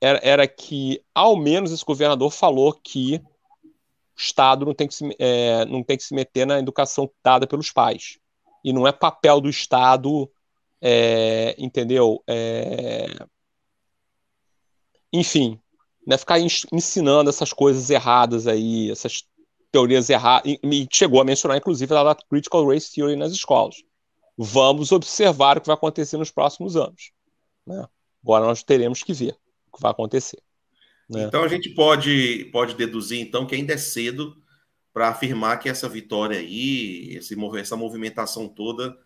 era, 0.00 0.20
era 0.22 0.46
que 0.46 1.02
ao 1.14 1.36
menos 1.36 1.72
esse 1.72 1.84
governador 1.84 2.30
falou 2.30 2.72
que 2.72 3.16
o 3.16 4.20
Estado 4.20 4.66
não 4.66 4.74
tem 4.74 4.86
que 4.86 4.94
se, 4.94 5.16
é, 5.18 5.64
não 5.64 5.82
tem 5.82 5.96
que 5.96 6.04
se 6.04 6.14
meter 6.14 6.46
na 6.46 6.58
educação 6.58 7.10
dada 7.22 7.46
pelos 7.46 7.72
pais. 7.72 8.18
E 8.62 8.72
não 8.72 8.86
é 8.86 8.92
papel 8.92 9.40
do 9.40 9.48
Estado, 9.48 10.30
é, 10.80 11.54
entendeu? 11.58 12.22
É... 12.26 13.06
Enfim, 15.12 15.58
né, 16.06 16.18
ficar 16.18 16.38
ensinando 16.38 17.30
essas 17.30 17.52
coisas 17.52 17.88
erradas 17.88 18.46
aí, 18.46 18.90
essas 18.90 19.26
teorias 19.74 20.08
erradas, 20.08 20.56
e 20.62 20.86
chegou 20.88 21.20
a 21.20 21.24
mencionar, 21.24 21.58
inclusive, 21.58 21.92
a 21.92 22.14
Critical 22.14 22.64
Race 22.64 22.94
Theory 22.94 23.16
nas 23.16 23.32
escolas. 23.32 23.82
Vamos 24.38 24.92
observar 24.92 25.58
o 25.58 25.60
que 25.60 25.66
vai 25.66 25.74
acontecer 25.74 26.16
nos 26.16 26.30
próximos 26.30 26.76
anos. 26.76 27.10
Né? 27.66 27.84
Agora 28.22 28.46
nós 28.46 28.62
teremos 28.62 29.02
que 29.02 29.12
ver 29.12 29.36
o 29.66 29.76
que 29.76 29.82
vai 29.82 29.90
acontecer. 29.90 30.40
Né? 31.10 31.24
Então 31.24 31.42
a 31.42 31.48
gente 31.48 31.70
pode, 31.70 32.48
pode 32.52 32.76
deduzir, 32.76 33.20
então, 33.20 33.44
que 33.44 33.56
ainda 33.56 33.74
é 33.74 33.76
cedo 33.76 34.36
para 34.92 35.08
afirmar 35.08 35.58
que 35.58 35.68
essa 35.68 35.88
vitória 35.88 36.38
aí, 36.38 37.16
esse, 37.16 37.34
essa 37.58 37.76
movimentação 37.76 38.46
toda, 38.46 38.96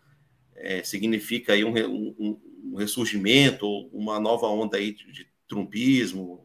é, 0.54 0.82
significa 0.82 1.54
aí 1.54 1.64
um, 1.64 1.72
um, 1.72 2.40
um, 2.62 2.76
ressurgimento, 2.76 3.66
uma 3.90 4.20
nova 4.20 4.46
onda 4.48 4.76
aí 4.76 4.92
de, 4.92 5.10
de 5.10 5.26
trumpismo, 5.48 6.44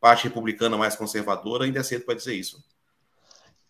parte 0.00 0.22
republicana 0.22 0.76
mais 0.76 0.94
conservadora, 0.94 1.64
ainda 1.64 1.80
é 1.80 1.82
cedo 1.82 2.04
para 2.04 2.14
dizer 2.14 2.34
isso. 2.36 2.64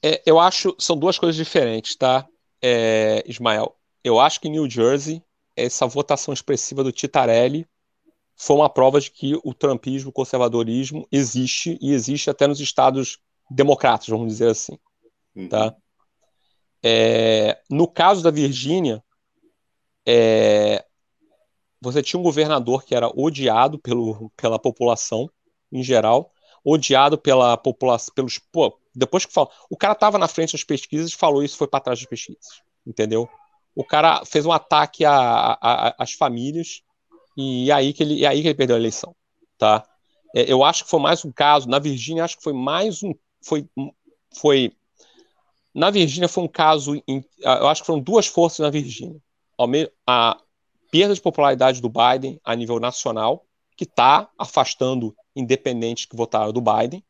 É, 0.02 0.22
eu 0.26 0.38
acho 0.38 0.74
são 0.78 0.96
duas 0.96 1.18
coisas 1.18 1.36
diferentes, 1.36 1.96
tá, 1.96 2.26
é, 2.62 3.22
Ismael? 3.26 3.76
Eu 4.04 4.20
acho 4.20 4.40
que 4.40 4.48
em 4.48 4.52
New 4.52 4.68
Jersey, 4.68 5.22
essa 5.56 5.86
votação 5.86 6.32
expressiva 6.32 6.84
do 6.84 6.92
Titarelli 6.92 7.66
foi 8.36 8.56
uma 8.56 8.68
prova 8.68 9.00
de 9.00 9.10
que 9.10 9.38
o 9.42 9.54
trumpismo, 9.54 10.10
o 10.10 10.12
conservadorismo 10.12 11.08
existe 11.10 11.78
e 11.80 11.92
existe 11.92 12.28
até 12.28 12.46
nos 12.46 12.60
estados 12.60 13.18
democratas, 13.50 14.08
vamos 14.08 14.28
dizer 14.28 14.50
assim, 14.50 14.78
uhum. 15.34 15.48
tá? 15.48 15.74
É, 16.82 17.58
no 17.70 17.88
caso 17.88 18.22
da 18.22 18.30
Virgínia, 18.30 19.02
é, 20.06 20.84
você 21.80 22.02
tinha 22.02 22.20
um 22.20 22.22
governador 22.22 22.84
que 22.84 22.94
era 22.94 23.08
odiado 23.08 23.78
pelo, 23.78 24.30
pela 24.36 24.58
população 24.58 25.28
em 25.72 25.82
geral, 25.82 26.30
odiado 26.64 27.18
pela 27.18 27.56
população, 27.56 28.14
pelos 28.14 28.38
depois 28.96 29.26
que 29.26 29.32
falou, 29.32 29.52
o 29.68 29.76
cara 29.76 29.92
estava 29.92 30.16
na 30.16 30.26
frente 30.26 30.52
das 30.52 30.64
pesquisas 30.64 31.12
e 31.12 31.16
falou 31.16 31.44
isso 31.44 31.58
foi 31.58 31.68
para 31.68 31.80
trás 31.80 31.98
das 31.98 32.08
pesquisas, 32.08 32.62
entendeu? 32.86 33.28
O 33.74 33.84
cara 33.84 34.24
fez 34.24 34.46
um 34.46 34.52
ataque 34.52 35.04
às 35.04 36.12
famílias 36.12 36.82
e 37.36 37.70
aí 37.70 37.92
que 37.92 38.02
ele, 38.02 38.24
aí 38.24 38.40
que 38.40 38.48
ele 38.48 38.54
perdeu 38.54 38.74
a 38.74 38.78
eleição, 38.78 39.14
tá? 39.58 39.86
É, 40.34 40.50
eu 40.50 40.64
acho 40.64 40.84
que 40.84 40.90
foi 40.90 40.98
mais 40.98 41.24
um 41.24 41.30
caso 41.30 41.68
na 41.68 41.78
Virgínia, 41.78 42.24
acho 42.24 42.38
que 42.38 42.42
foi 42.42 42.54
mais 42.54 43.02
um, 43.02 43.12
foi, 43.42 43.68
foi 44.34 44.72
na 45.74 45.90
Virgínia 45.90 46.28
foi 46.28 46.44
um 46.44 46.48
caso, 46.48 46.94
em, 47.06 47.22
eu 47.38 47.68
acho 47.68 47.82
que 47.82 47.86
foram 47.86 48.00
duas 48.00 48.26
forças 48.26 48.60
na 48.60 48.70
Virgínia, 48.70 49.20
a 50.06 50.40
perda 50.90 51.14
de 51.14 51.20
popularidade 51.20 51.82
do 51.82 51.90
Biden 51.90 52.40
a 52.42 52.54
nível 52.56 52.80
nacional, 52.80 53.44
que 53.76 53.84
está 53.84 54.30
afastando 54.38 55.14
independentes 55.34 56.06
que 56.06 56.16
votaram 56.16 56.50
do 56.50 56.62
Biden, 56.62 57.04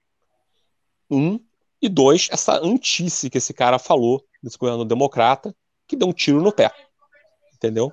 um, 1.08 1.38
e 1.86 1.88
dois, 1.88 2.28
essa 2.30 2.58
antice 2.64 3.30
que 3.30 3.38
esse 3.38 3.54
cara 3.54 3.78
falou 3.78 4.24
desse 4.42 4.58
governo 4.58 4.84
democrata, 4.84 5.54
que 5.86 5.96
deu 5.96 6.08
um 6.08 6.12
tiro 6.12 6.42
no 6.42 6.52
pé. 6.52 6.70
Entendeu? 7.54 7.92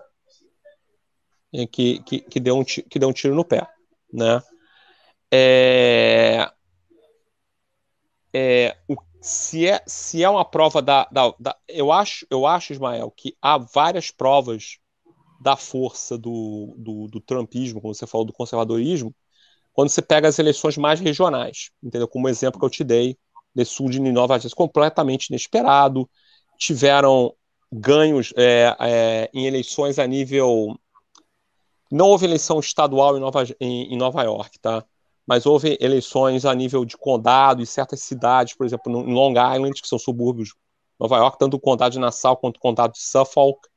Que, 1.72 2.00
que, 2.00 2.20
que, 2.20 2.39
deu, 2.39 2.58
um, 2.58 2.64
que 2.64 3.00
deu 3.00 3.10
um 3.10 3.14
tiro 3.14 3.36
no 3.36 3.46
pé. 3.46 3.68
Né? 4.12 4.41
É, 5.32 6.52
é, 8.34 8.78
o, 8.88 8.96
se, 9.22 9.68
é, 9.68 9.82
se 9.88 10.24
é 10.24 10.30
uma 10.30 10.44
prova 10.44 10.82
da, 10.82 11.08
da, 11.12 11.34
da, 11.39 11.56
eu 11.68 11.91
acho 11.91 12.28
eu 12.30 12.46
acho 12.46 12.74
Ismael 12.74 13.10
que 13.10 13.38
há 13.41 13.58
várias 13.58 14.12
provas 14.12 14.80
da 15.39 15.56
força 15.56 16.18
do, 16.18 16.76
do, 16.78 17.08
do 17.08 17.22
trumpismo 17.22 17.80
como 17.80 17.96
você 17.96 18.06
falou 18.06 18.26
do 18.26 18.34
conservadorismo 18.34 19.16
quando 19.72 19.89
você 19.89 20.02
pega 20.02 20.28
as 20.28 20.39
eleições 20.39 20.78
mais 20.78 21.00
regionais 21.00 21.72
entendeu 21.82 22.08
como 22.08 22.28
exemplo 22.28 22.60
que 22.60 22.66
eu 22.66 22.70
te 22.70 22.84
dei 22.84 23.18
de 23.56 23.66
sul 23.66 23.89
de 23.89 23.99
Nova 23.99 24.36
Jersey, 24.39 24.56
completamente 24.56 25.28
inesperado. 25.28 26.10
Tiveram 26.58 27.34
ganhos 27.72 28.34
é, 28.38 28.76
é, 28.80 29.30
em 29.34 29.45
eleições 29.45 29.99
a 29.99 30.08
nível. 30.08 30.78
Não 31.91 32.08
houve 32.08 32.26
eleição 32.26 32.60
estadual 32.60 33.18
em 33.18 33.20
Nova, 33.20 33.43
em, 33.60 33.93
em 33.93 33.97
Nova 33.97 34.24
York, 34.24 34.60
tá? 34.60 34.84
Mas 35.26 35.45
houve 35.45 35.78
eleições 35.80 36.45
a 36.45 36.54
nível 36.54 36.84
de 36.84 36.97
condado 36.97 37.62
e 37.62 37.66
certas 37.66 38.01
cidades, 38.01 38.56
por 38.56 38.66
exemplo, 38.66 38.91
em 38.91 39.14
Long 39.14 39.32
Island, 39.32 39.82
que 39.82 39.88
são 39.88 39.97
subúrbios 39.97 40.49
de 40.49 40.56
Nova 40.99 41.18
York, 41.18 41.38
tanto 41.39 41.56
o 41.56 41.60
condado 41.60 41.93
de 41.93 41.99
Nassau 41.99 42.36
quanto 42.36 42.58
o 42.58 42.60
condado 42.60 42.93
de 42.93 43.01
Suffolk. 43.01 43.68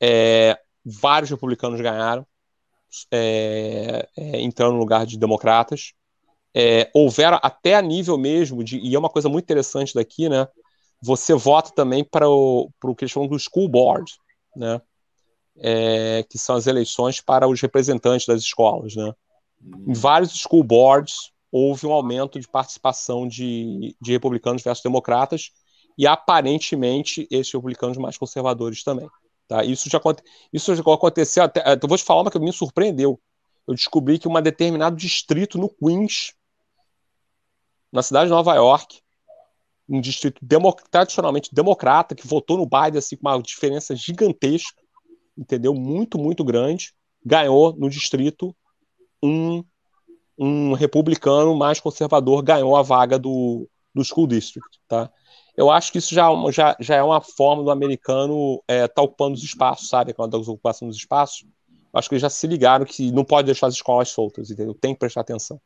É, 0.00 0.58
vários 0.84 1.30
republicanos 1.30 1.80
ganharam, 1.80 2.26
é, 3.10 4.08
é, 4.16 4.40
entrando 4.40 4.74
no 4.74 4.78
lugar 4.78 5.04
de 5.04 5.18
democratas 5.18 5.92
é, 6.54 6.90
houver 6.94 7.32
até 7.42 7.74
a 7.74 7.82
nível 7.82 8.16
mesmo 8.16 8.64
de, 8.64 8.78
e 8.78 8.94
é 8.94 8.98
uma 8.98 9.10
coisa 9.10 9.28
muito 9.28 9.44
interessante 9.44 9.94
daqui, 9.94 10.28
né? 10.28 10.46
Você 11.00 11.34
vota 11.34 11.70
também 11.72 12.02
para 12.02 12.28
o, 12.28 12.70
para 12.80 12.90
o 12.90 12.94
que 12.94 13.04
eles 13.04 13.12
chamam 13.12 13.28
do 13.28 13.38
school 13.38 13.68
board, 13.68 14.12
né? 14.56 14.80
É, 15.60 16.24
que 16.28 16.38
são 16.38 16.54
as 16.56 16.66
eleições 16.66 17.20
para 17.20 17.48
os 17.48 17.60
representantes 17.60 18.26
das 18.26 18.42
escolas, 18.42 18.94
né? 18.94 19.12
Em 19.86 19.92
vários 19.92 20.32
school 20.32 20.62
boards 20.62 21.32
houve 21.50 21.86
um 21.86 21.92
aumento 21.92 22.38
de 22.38 22.46
participação 22.46 23.26
de, 23.26 23.96
de 24.00 24.12
republicanos 24.12 24.62
versus 24.62 24.82
democratas 24.82 25.50
e 25.96 26.06
aparentemente 26.06 27.26
esses 27.30 27.52
republicanos 27.52 27.98
mais 27.98 28.16
conservadores 28.16 28.84
também. 28.84 29.08
Tá? 29.48 29.64
Isso, 29.64 29.88
já, 29.90 30.00
isso 30.52 30.74
já 30.74 30.82
aconteceu 30.82 31.42
até. 31.42 31.62
Eu 31.82 31.88
vou 31.88 31.96
te 31.96 32.04
falar 32.04 32.22
uma 32.22 32.30
que 32.30 32.38
me 32.38 32.52
surpreendeu. 32.52 33.18
Eu 33.66 33.74
descobri 33.74 34.18
que 34.18 34.28
um 34.28 34.40
determinado 34.40 34.94
distrito 34.94 35.58
no 35.58 35.68
Queens 35.68 36.34
na 37.92 38.02
cidade 38.02 38.26
de 38.26 38.32
Nova 38.32 38.54
York, 38.54 39.00
um 39.88 40.00
distrito 40.00 40.40
tradicionalmente 40.90 41.54
democrata, 41.54 42.14
que 42.14 42.26
votou 42.26 42.58
no 42.58 42.66
Biden 42.66 42.98
assim, 42.98 43.16
com 43.16 43.28
uma 43.28 43.40
diferença 43.40 43.96
gigantesca, 43.96 44.82
entendeu? 45.36 45.74
Muito, 45.74 46.18
muito 46.18 46.44
grande, 46.44 46.92
ganhou 47.24 47.74
no 47.76 47.88
distrito 47.88 48.54
um, 49.22 49.64
um 50.38 50.72
republicano 50.74 51.54
mais 51.54 51.80
conservador 51.80 52.42
ganhou 52.42 52.76
a 52.76 52.82
vaga 52.82 53.18
do, 53.18 53.68
do 53.94 54.04
school 54.04 54.26
district, 54.26 54.78
tá? 54.86 55.10
Eu 55.56 55.70
acho 55.70 55.90
que 55.90 55.98
isso 55.98 56.14
já, 56.14 56.30
é 56.30 56.52
já, 56.52 56.76
já 56.78 56.94
é 56.94 57.02
uma 57.02 57.20
forma 57.20 57.64
do 57.64 57.70
americano 57.70 58.62
é, 58.68 58.86
tá 58.86 59.02
ocupando 59.02 59.34
os 59.34 59.42
espaços, 59.42 59.88
sabe? 59.88 60.14
Quando 60.14 60.36
a 60.36 60.40
ocupação 60.40 60.86
dos 60.86 60.96
espaços, 60.96 61.44
acho 61.92 62.08
que 62.08 62.14
eles 62.14 62.22
já 62.22 62.30
se 62.30 62.46
ligaram 62.46 62.84
que 62.84 63.10
não 63.10 63.24
pode 63.24 63.46
deixar 63.46 63.66
as 63.66 63.74
escolas 63.74 64.08
soltas, 64.10 64.50
entendeu? 64.50 64.74
Tem 64.74 64.94
que 64.94 65.00
prestar 65.00 65.22
atenção. 65.22 65.60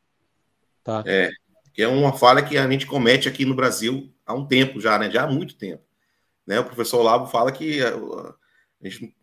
Tá? 0.82 1.04
É, 1.06 1.30
que 1.72 1.82
é 1.82 1.88
uma 1.88 2.12
falha 2.12 2.42
que 2.42 2.56
a 2.58 2.70
gente 2.70 2.86
comete 2.86 3.28
aqui 3.28 3.44
no 3.44 3.54
Brasil 3.54 4.12
há 4.26 4.34
um 4.34 4.46
tempo 4.46 4.80
já, 4.80 4.98
né? 4.98 5.10
Já 5.10 5.24
há 5.24 5.26
muito 5.26 5.54
tempo. 5.54 5.82
Né? 6.46 6.60
O 6.60 6.64
professor 6.64 7.00
Olavo 7.00 7.26
fala 7.26 7.52
que 7.52 7.82
a, 7.82 7.88
a 7.88 8.88
gente 8.88 9.14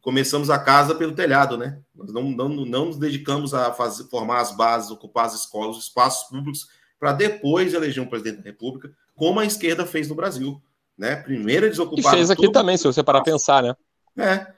começamos 0.00 0.50
a 0.50 0.58
casa 0.58 0.94
pelo 0.94 1.14
telhado, 1.14 1.56
né? 1.56 1.78
Nós 1.94 2.12
não, 2.12 2.24
não, 2.24 2.48
não 2.48 2.86
nos 2.86 2.98
dedicamos 2.98 3.54
a 3.54 3.72
fazer, 3.72 4.04
formar 4.04 4.40
as 4.40 4.54
bases, 4.54 4.90
ocupar 4.90 5.26
as 5.26 5.34
escolas, 5.34 5.76
os 5.76 5.84
espaços 5.84 6.28
públicos, 6.28 6.68
para 6.98 7.12
depois 7.12 7.72
eleger 7.72 8.02
um 8.02 8.08
presidente 8.08 8.38
da 8.38 8.50
República, 8.50 8.92
como 9.14 9.38
a 9.38 9.44
esquerda 9.44 9.86
fez 9.86 10.08
no 10.08 10.14
Brasil. 10.14 10.60
Né? 10.98 11.16
Primeiro 11.16 11.66
eles 11.66 11.78
ocuparam. 11.78 12.16
E 12.16 12.18
fez 12.18 12.30
aqui 12.30 12.50
também, 12.50 12.76
se 12.76 12.84
você 12.84 13.02
parar 13.02 13.22
pensar, 13.22 13.62
né? 13.62 13.74
É. 14.16 14.52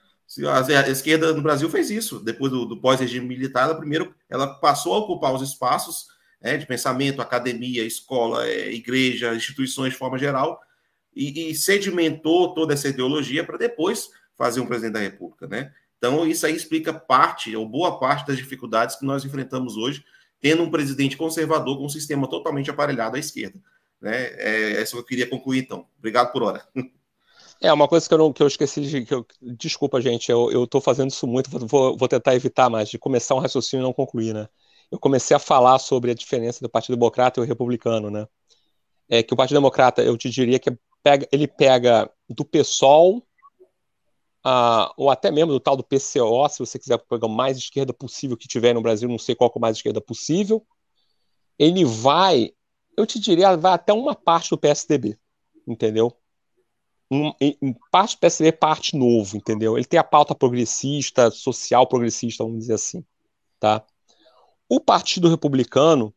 A 0.49 0.91
esquerda 0.91 1.35
no 1.35 1.43
Brasil 1.43 1.69
fez 1.69 1.91
isso. 1.91 2.19
Depois 2.19 2.51
do, 2.51 2.65
do 2.65 2.81
pós-regime 2.81 3.27
militar, 3.27 3.65
ela 3.65 3.75
primeiro 3.75 4.15
ela 4.29 4.47
passou 4.55 4.95
a 4.95 4.99
ocupar 4.99 5.35
os 5.35 5.43
espaços 5.43 6.07
né, 6.45 6.59
de 6.59 6.67
pensamento, 6.67 7.23
academia, 7.23 7.83
escola, 7.83 8.47
é, 8.47 8.71
igreja, 8.71 9.35
instituições 9.35 9.95
de 9.95 9.99
forma 9.99 10.19
geral, 10.19 10.61
e, 11.17 11.51
e 11.51 11.55
sedimentou 11.55 12.53
toda 12.53 12.75
essa 12.75 12.89
ideologia 12.89 13.43
para 13.43 13.57
depois 13.57 14.11
fazer 14.37 14.61
um 14.61 14.67
presidente 14.67 14.93
da 14.93 15.01
República, 15.01 15.47
né? 15.47 15.73
Então, 15.97 16.27
isso 16.27 16.45
aí 16.45 16.55
explica 16.55 16.93
parte, 16.93 17.57
ou 17.57 17.67
boa 17.67 17.99
parte 17.99 18.27
das 18.27 18.37
dificuldades 18.37 18.97
que 18.97 19.07
nós 19.07 19.25
enfrentamos 19.25 19.79
hoje, 19.79 20.05
tendo 20.39 20.63
um 20.63 20.71
presidente 20.71 21.17
conservador 21.17 21.79
com 21.79 21.87
um 21.87 21.89
sistema 21.89 22.29
totalmente 22.29 22.71
aparelhado 22.71 23.17
à 23.17 23.19
esquerda. 23.19 23.59
Né? 23.99 24.27
É, 24.35 24.85
que 24.85 24.95
eu 24.95 25.03
queria 25.03 25.27
concluir, 25.27 25.61
então. 25.61 25.87
Obrigado 25.99 26.31
por 26.31 26.43
hora. 26.43 26.63
É, 27.59 27.73
uma 27.73 27.89
coisa 27.89 28.07
que 28.07 28.13
eu, 28.13 28.19
não, 28.19 28.31
que 28.31 28.43
eu 28.43 28.47
esqueci 28.47 28.83
de. 28.83 29.07
Que 29.07 29.15
eu, 29.15 29.27
desculpa, 29.41 29.99
gente, 30.03 30.31
eu 30.31 30.65
estou 30.65 30.83
fazendo 30.83 31.09
isso 31.09 31.27
muito, 31.27 31.49
vou, 31.67 31.97
vou 31.97 32.09
tentar 32.09 32.35
evitar 32.35 32.69
mais, 32.69 32.91
de 32.91 32.99
começar 32.99 33.35
um 33.35 33.39
raciocínio 33.39 33.83
e 33.83 33.87
não 33.87 33.93
concluir, 33.95 34.35
né? 34.35 34.47
Eu 34.91 34.99
comecei 34.99 35.37
a 35.37 35.41
falar 35.41 35.79
sobre 35.79 36.11
a 36.11 36.15
diferença 36.15 36.61
do 36.61 36.69
Partido 36.69 36.97
Democrata 36.97 37.41
e 37.41 37.43
o 37.43 37.47
Republicano, 37.47 38.11
né? 38.11 38.27
É 39.09 39.23
que 39.23 39.35
o 39.35 39.37
Partido 39.37 39.57
Democrata, 39.57 40.03
eu 40.03 40.17
te 40.17 40.31
diria 40.31 40.59
que 40.59 40.77
pega, 41.03 41.29
ele 41.31 41.47
pega 41.47 42.11
do 42.29 42.45
PSOL 42.45 43.23
ou 44.97 45.11
até 45.11 45.31
mesmo 45.31 45.53
do 45.53 45.61
tal 45.61 45.77
do 45.77 45.85
PCO, 45.85 46.49
se 46.49 46.59
você 46.59 46.79
quiser 46.79 46.99
pegar 46.99 47.27
o 47.27 47.31
mais 47.31 47.57
esquerda 47.57 47.95
possível 47.95 48.37
que 48.37 48.47
tiver 48.47 48.75
no 48.75 48.83
Brasil, 48.83 49.09
não 49.09 49.19
sei 49.19 49.35
qual 49.35 49.51
é 49.55 49.59
o 49.59 49.61
mais 49.61 49.77
esquerda 49.77 50.01
possível, 50.01 50.67
ele 51.59 51.85
vai, 51.85 52.53
eu 52.97 53.07
te 53.07 53.19
diria, 53.19 53.57
vai 53.57 53.73
até 53.73 53.93
uma 53.93 54.15
parte 54.15 54.51
do 54.51 54.59
PSDB, 54.59 55.19
entendeu? 55.67 56.13
Um, 57.11 57.33
em 57.41 57.75
parte 57.91 58.17
do 58.17 58.21
PSDB, 58.21 58.53
parte 58.53 58.97
novo, 58.97 59.37
entendeu? 59.37 59.79
Ele 59.79 59.87
tem 59.87 59.99
a 59.99 60.05
pauta 60.05 60.35
progressista, 60.35 61.31
social 61.31 61.87
progressista, 61.87 62.45
vamos 62.45 62.61
dizer 62.61 62.75
assim, 62.75 63.05
tá? 63.59 63.85
O 64.69 64.81
Partido 64.81 65.29
Republicano, 65.29 66.15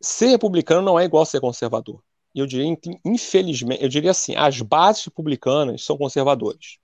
ser 0.00 0.28
republicano 0.28 0.82
não 0.82 0.98
é 0.98 1.04
igual 1.04 1.22
a 1.22 1.26
ser 1.26 1.40
conservador 1.40 2.02
eu 2.34 2.46
diria, 2.46 2.76
infelizmente, 3.04 3.82
eu 3.82 3.88
diria 3.88 4.10
assim, 4.10 4.34
as 4.34 4.60
bases 4.60 5.04
republicanas 5.04 5.84
são 5.84 5.96
conservadoras, 5.96 6.78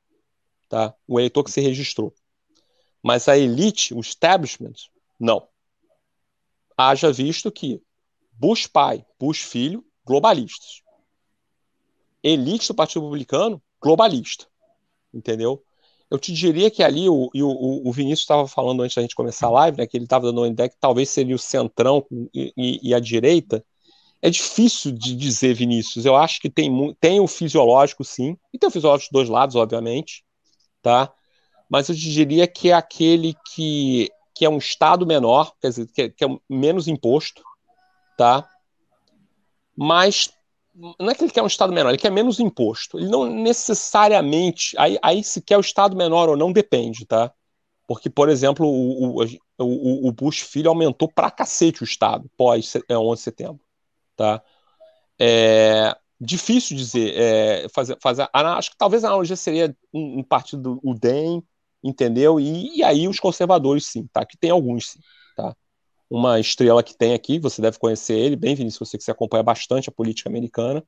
tá? 0.69 0.95
O 1.09 1.19
eleitor 1.19 1.43
que 1.43 1.51
se 1.51 1.61
registrou. 1.61 2.15
Mas 3.03 3.29
a 3.29 3.37
elite, 3.37 3.93
o 3.93 4.01
establishment, 4.01 4.75
não. 5.19 5.49
Haja 6.77 7.13
visto 7.13 7.51
que 7.51 7.83
Bush 8.33 8.67
pai, 8.69 9.05
Bush 9.19 9.41
filho, 9.41 9.85
globalistas. 10.05 10.83
Elite 12.23 12.69
do 12.69 12.75
Partido 12.75 13.03
Republicano, 13.03 13.61
globalista. 13.83 14.47
Entendeu? 15.13 15.65
Eu 16.11 16.19
te 16.19 16.33
diria 16.33 16.71
que 16.71 16.83
ali, 16.83 17.09
o, 17.09 17.31
o, 17.33 17.89
o 17.89 17.93
Vinícius 17.93 18.23
estava 18.23 18.49
falando 18.49 18.83
antes 18.83 18.97
da 18.97 19.03
gente 19.03 19.15
começar 19.15 19.47
a 19.47 19.51
live, 19.51 19.79
né, 19.79 19.87
que 19.87 19.97
ele 19.97 20.05
estava 20.05 20.27
dando 20.27 20.41
uma 20.41 20.49
ideia 20.49 20.69
que 20.69 20.77
talvez 20.81 21.09
seria 21.09 21.37
o 21.37 21.39
centrão 21.39 22.05
e, 22.35 22.53
e, 22.57 22.91
e 22.91 22.95
a 22.95 22.99
direita, 22.99 23.65
é 24.21 24.29
difícil 24.29 24.93
de 24.93 25.15
dizer, 25.15 25.55
Vinícius. 25.55 26.05
Eu 26.05 26.17
acho 26.17 26.41
que 26.41 26.51
tem, 26.51 26.95
tem 27.01 27.21
o 27.21 27.27
fisiológico, 27.27 28.05
sim, 28.05 28.37
e 28.53 28.59
tem 28.59 28.69
o 28.69 28.73
fisiológico 28.73 29.13
dos 29.13 29.21
dois 29.21 29.29
lados, 29.29 29.57
obviamente, 29.57 30.25
tá? 30.83 31.13
Mas 31.69 31.89
eu 31.89 31.95
diria 31.95 32.47
que 32.47 32.71
é 32.71 32.75
aquele 32.75 33.35
que, 33.53 34.11
que 34.35 34.45
é 34.45 34.51
um 34.51 34.59
estado 34.59 35.07
menor, 35.07 35.53
quer 35.61 35.69
dizer, 35.69 35.87
que 35.87 36.03
é, 36.03 36.09
que 36.09 36.25
é 36.25 36.29
menos 36.49 36.89
imposto, 36.89 37.43
tá? 38.19 38.49
Mas 39.77 40.31
não 40.75 41.11
é 41.11 41.15
que 41.15 41.25
ele 41.25 41.33
quer 41.33 41.43
um 41.43 41.47
estado 41.47 41.73
menor, 41.73 41.91
ele 41.91 41.99
quer 41.99 42.11
menos 42.11 42.41
imposto. 42.41 42.99
Ele 42.99 43.09
não 43.09 43.27
necessariamente. 43.27 44.77
Aí, 44.79 44.99
aí 45.03 45.25
se 45.25 45.43
quer 45.43 45.57
o 45.57 45.61
estado 45.61 45.97
menor 45.97 46.29
ou 46.29 46.37
não 46.37 46.53
depende, 46.53 47.05
tá? 47.07 47.33
Porque, 47.87 48.09
por 48.09 48.29
exemplo, 48.29 48.67
o, 48.67 49.23
o, 49.59 50.09
o, 50.09 50.13
Bush 50.13 50.41
filho 50.41 50.69
aumentou 50.69 51.11
pra 51.13 51.31
cacete 51.31 51.83
o 51.83 51.85
estado 51.85 52.31
pós 52.37 52.75
11 52.77 52.85
é, 52.89 53.15
de 53.15 53.21
setembro 53.21 53.61
tá? 54.21 54.43
É 55.19 55.97
difícil 56.21 56.77
dizer, 56.77 57.15
é, 57.17 57.69
fazer, 57.71 57.97
fazer, 58.03 58.29
acho 58.33 58.71
que 58.71 58.77
talvez 58.77 59.03
a 59.03 59.09
analogia 59.09 59.37
seria 59.37 59.75
um, 59.93 60.19
um 60.19 60.23
partido, 60.23 60.79
o 60.85 60.93
DEM, 60.93 61.43
entendeu? 61.83 62.39
E, 62.39 62.79
e, 62.79 62.85
aí 62.85 63.09
os 63.09 63.19
conservadores, 63.19 63.87
sim, 63.87 64.07
tá? 64.13 64.27
Que 64.27 64.37
tem 64.37 64.51
alguns, 64.51 64.91
sim, 64.91 65.01
tá? 65.35 65.57
Uma 66.11 66.41
estrela 66.41 66.83
que 66.83 66.97
tem 66.97 67.15
aqui, 67.15 67.39
você 67.39 67.63
deve 67.63 67.79
conhecer 67.79 68.15
ele, 68.15 68.35
bem, 68.35 68.55
Vinícius, 68.55 68.89
você 68.89 68.99
que 68.99 69.05
se 69.05 69.11
acompanha 69.11 69.45
bastante 69.45 69.89
a 69.89 69.93
política 69.93 70.29
americana, 70.29 70.83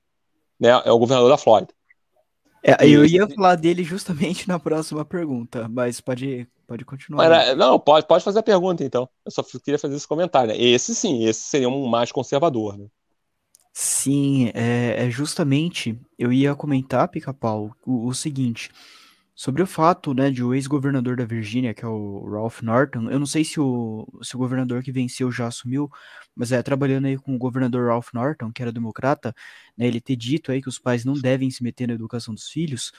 né? 0.59 0.71
É 0.85 0.91
o 0.91 0.99
governador 0.99 1.31
da 1.31 1.39
Flórida. 1.39 1.73
É, 2.65 2.87
eu 2.87 3.05
ia 3.05 3.29
falar 3.29 3.57
dele 3.57 3.83
justamente 3.83 4.47
na 4.49 4.59
próxima 4.59 5.05
pergunta, 5.05 5.69
mas 5.69 6.01
pode, 6.01 6.47
pode 6.67 6.85
continuar. 6.85 7.29
Mas, 7.29 7.57
não, 7.57 7.79
pode, 7.79 8.07
pode 8.07 8.23
fazer 8.23 8.39
a 8.39 8.43
pergunta, 8.43 8.85
então. 8.85 9.09
Eu 9.25 9.33
só 9.33 9.43
queria 9.43 9.79
fazer 9.79 9.97
esse 9.97 10.07
comentário. 10.07 10.53
Né? 10.53 10.61
Esse 10.61 10.95
sim, 10.95 11.25
esse 11.25 11.41
seria 11.41 11.69
um 11.69 11.87
mais 11.87 12.13
conservador, 12.13 12.79
né? 12.79 12.87
Sim, 13.73 14.51
é, 14.55 15.07
é 15.07 15.11
justamente, 15.11 15.99
eu 16.19 16.33
ia 16.33 16.55
comentar, 16.55 17.09
Pica-Pau, 17.09 17.75
o, 17.87 18.07
o 18.07 18.15
seguinte, 18.15 18.71
sobre 19.35 19.63
o 19.63 19.67
fato, 19.67 20.13
né, 20.15 20.31
de 20.31 20.43
o 20.45 20.55
ex-governador 20.55 21.17
da 21.17 21.25
Virgínia, 21.25 21.73
que 21.73 21.85
é 21.85 21.89
o 21.89 22.29
Ralph 22.31 22.63
Norton, 22.63 23.11
eu 23.11 23.19
não 23.19 23.27
sei 23.27 23.45
se 23.45 23.59
o, 23.59 24.07
se 24.23 24.37
o 24.37 24.39
governador 24.39 24.83
que 24.83 24.93
venceu 24.93 25.31
já 25.33 25.47
assumiu, 25.47 25.91
mas 26.35 26.53
é 26.53 26.63
trabalhando 26.63 27.07
aí 27.07 27.17
com 27.17 27.35
o 27.35 27.39
governador 27.39 27.89
Ralph 27.89 28.13
Norton, 28.13 28.53
que 28.53 28.63
era 28.63 28.71
democrata, 28.71 29.35
né, 29.77 29.87
ele 29.87 30.01
ter 30.01 30.17
dito 30.17 30.53
aí 30.53 30.61
que 30.61 30.69
os 30.69 30.79
pais 30.79 31.05
não 31.05 31.15
devem 31.15 31.51
se 31.51 31.63
meter 31.63 31.89
na 31.89 31.95
educação 31.95 32.35
dos 32.35 32.49
filhos, 32.49 32.93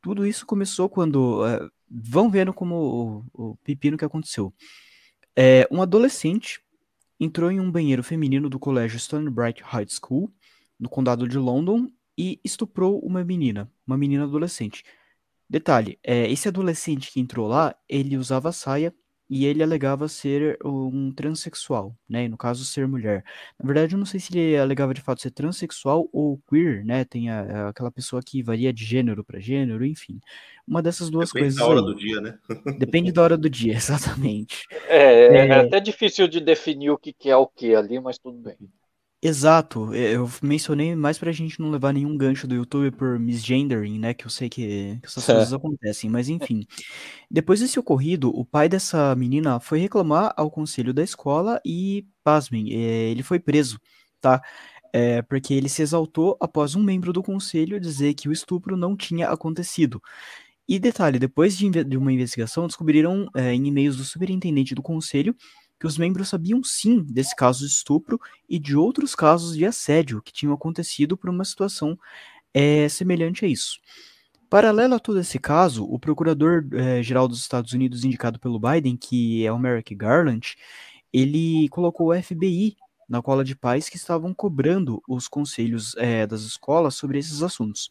tudo 0.00 0.26
isso 0.26 0.46
começou 0.46 0.88
quando, 0.88 1.44
é, 1.46 1.68
vão 1.90 2.30
vendo 2.30 2.54
como 2.54 3.24
o, 3.34 3.50
o 3.50 3.56
pepino 3.56 3.98
que 3.98 4.04
aconteceu. 4.04 4.54
É, 5.34 5.68
um 5.70 5.82
adolescente 5.82 6.60
entrou 7.18 7.50
em 7.50 7.60
um 7.60 7.70
banheiro 7.70 8.02
feminino 8.02 8.48
do 8.48 8.58
colégio 8.58 8.98
Stone 8.98 9.28
Bright 9.30 9.62
High 9.62 9.86
School, 9.88 10.32
no 10.78 10.88
condado 10.88 11.26
de 11.28 11.38
London, 11.38 11.90
e 12.16 12.40
estuprou 12.44 12.98
uma 13.00 13.22
menina, 13.24 13.70
uma 13.86 13.98
menina 13.98 14.24
adolescente. 14.24 14.84
Detalhe, 15.48 15.98
é, 16.02 16.30
esse 16.30 16.48
adolescente 16.48 17.12
que 17.12 17.20
entrou 17.20 17.46
lá, 17.46 17.74
ele 17.88 18.16
usava 18.16 18.50
saia 18.52 18.92
e 19.28 19.44
ele 19.44 19.62
alegava 19.62 20.08
ser 20.08 20.56
um 20.64 21.12
transexual, 21.12 21.96
né? 22.08 22.28
No 22.28 22.36
caso, 22.36 22.64
ser 22.64 22.86
mulher. 22.86 23.24
Na 23.58 23.66
verdade, 23.66 23.94
eu 23.94 23.98
não 23.98 24.06
sei 24.06 24.20
se 24.20 24.36
ele 24.36 24.56
alegava 24.56 24.94
de 24.94 25.00
fato 25.00 25.20
ser 25.20 25.32
transexual 25.32 26.08
ou 26.12 26.40
queer, 26.48 26.84
né? 26.84 27.04
Tem 27.04 27.28
a, 27.28 27.68
aquela 27.68 27.90
pessoa 27.90 28.22
que 28.24 28.42
varia 28.42 28.72
de 28.72 28.84
gênero 28.84 29.24
para 29.24 29.40
gênero, 29.40 29.84
enfim. 29.84 30.20
Uma 30.66 30.80
dessas 30.82 31.10
duas 31.10 31.30
Depende 31.30 31.56
coisas. 31.56 31.58
Depende 31.58 31.74
da 31.74 31.80
hora 31.80 31.80
aí. 31.80 31.94
do 31.94 31.98
dia, 31.98 32.20
né? 32.20 32.38
Depende 32.78 33.12
da 33.12 33.22
hora 33.22 33.36
do 33.36 33.50
dia, 33.50 33.74
exatamente. 33.74 34.66
É, 34.88 35.36
é, 35.36 35.48
é 35.48 35.52
até 35.60 35.80
difícil 35.80 36.28
de 36.28 36.40
definir 36.40 36.90
o 36.90 36.98
que 36.98 37.14
é 37.24 37.36
o 37.36 37.46
que 37.46 37.74
ali, 37.74 38.00
mas 38.00 38.18
tudo 38.18 38.38
bem. 38.38 38.56
Exato, 39.22 39.94
eu 39.94 40.30
mencionei 40.42 40.94
mais 40.94 41.18
pra 41.18 41.32
gente 41.32 41.58
não 41.58 41.70
levar 41.70 41.92
nenhum 41.92 42.16
gancho 42.16 42.46
do 42.46 42.54
YouTube 42.54 42.90
por 42.92 43.18
misgendering, 43.18 43.98
né? 43.98 44.12
Que 44.12 44.26
eu 44.26 44.30
sei 44.30 44.48
que, 44.48 44.98
que 45.00 45.06
essas 45.06 45.28
é. 45.28 45.32
coisas 45.34 45.52
acontecem, 45.52 46.10
mas 46.10 46.28
enfim. 46.28 46.66
Depois 47.30 47.60
desse 47.60 47.78
ocorrido, 47.78 48.28
o 48.30 48.44
pai 48.44 48.68
dessa 48.68 49.16
menina 49.16 49.58
foi 49.58 49.78
reclamar 49.80 50.34
ao 50.36 50.50
conselho 50.50 50.92
da 50.92 51.02
escola 51.02 51.60
e, 51.64 52.06
pasmem, 52.22 52.72
é, 52.72 53.10
ele 53.10 53.22
foi 53.22 53.40
preso, 53.40 53.80
tá? 54.20 54.42
É, 54.92 55.22
porque 55.22 55.54
ele 55.54 55.68
se 55.68 55.82
exaltou 55.82 56.36
após 56.40 56.74
um 56.74 56.82
membro 56.82 57.12
do 57.12 57.22
conselho 57.22 57.80
dizer 57.80 58.14
que 58.14 58.28
o 58.28 58.32
estupro 58.32 58.76
não 58.76 58.96
tinha 58.96 59.28
acontecido. 59.30 60.00
E 60.68 60.78
detalhe, 60.78 61.18
depois 61.18 61.56
de, 61.56 61.70
de 61.84 61.96
uma 61.96 62.12
investigação, 62.12 62.66
descobriram 62.66 63.28
é, 63.34 63.52
em 63.54 63.66
e-mails 63.66 63.96
do 63.96 64.04
superintendente 64.04 64.74
do 64.74 64.82
conselho 64.82 65.34
que 65.78 65.86
os 65.86 65.98
membros 65.98 66.28
sabiam 66.28 66.62
sim 66.64 67.02
desse 67.02 67.34
caso 67.34 67.60
de 67.60 67.72
estupro 67.72 68.20
e 68.48 68.58
de 68.58 68.76
outros 68.76 69.14
casos 69.14 69.56
de 69.56 69.66
assédio 69.66 70.22
que 70.22 70.32
tinham 70.32 70.54
acontecido 70.54 71.16
por 71.16 71.30
uma 71.30 71.44
situação 71.44 71.98
é, 72.54 72.88
semelhante 72.88 73.44
a 73.44 73.48
isso. 73.48 73.78
Paralelo 74.48 74.94
a 74.94 75.00
todo 75.00 75.18
esse 75.18 75.38
caso, 75.38 75.84
o 75.84 75.98
procurador-geral 75.98 77.24
eh, 77.24 77.28
dos 77.28 77.40
Estados 77.40 77.72
Unidos 77.72 78.04
indicado 78.04 78.38
pelo 78.38 78.60
Biden, 78.60 78.96
que 78.96 79.44
é 79.44 79.50
o 79.50 79.58
Merrick 79.58 79.92
Garland, 79.94 80.54
ele 81.12 81.68
colocou 81.68 82.10
o 82.10 82.22
FBI 82.22 82.76
na 83.08 83.20
cola 83.20 83.44
de 83.44 83.56
pais 83.56 83.88
que 83.88 83.96
estavam 83.96 84.32
cobrando 84.32 85.02
os 85.08 85.26
conselhos 85.26 85.96
é, 85.96 86.26
das 86.26 86.42
escolas 86.42 86.94
sobre 86.94 87.18
esses 87.18 87.42
assuntos. 87.42 87.90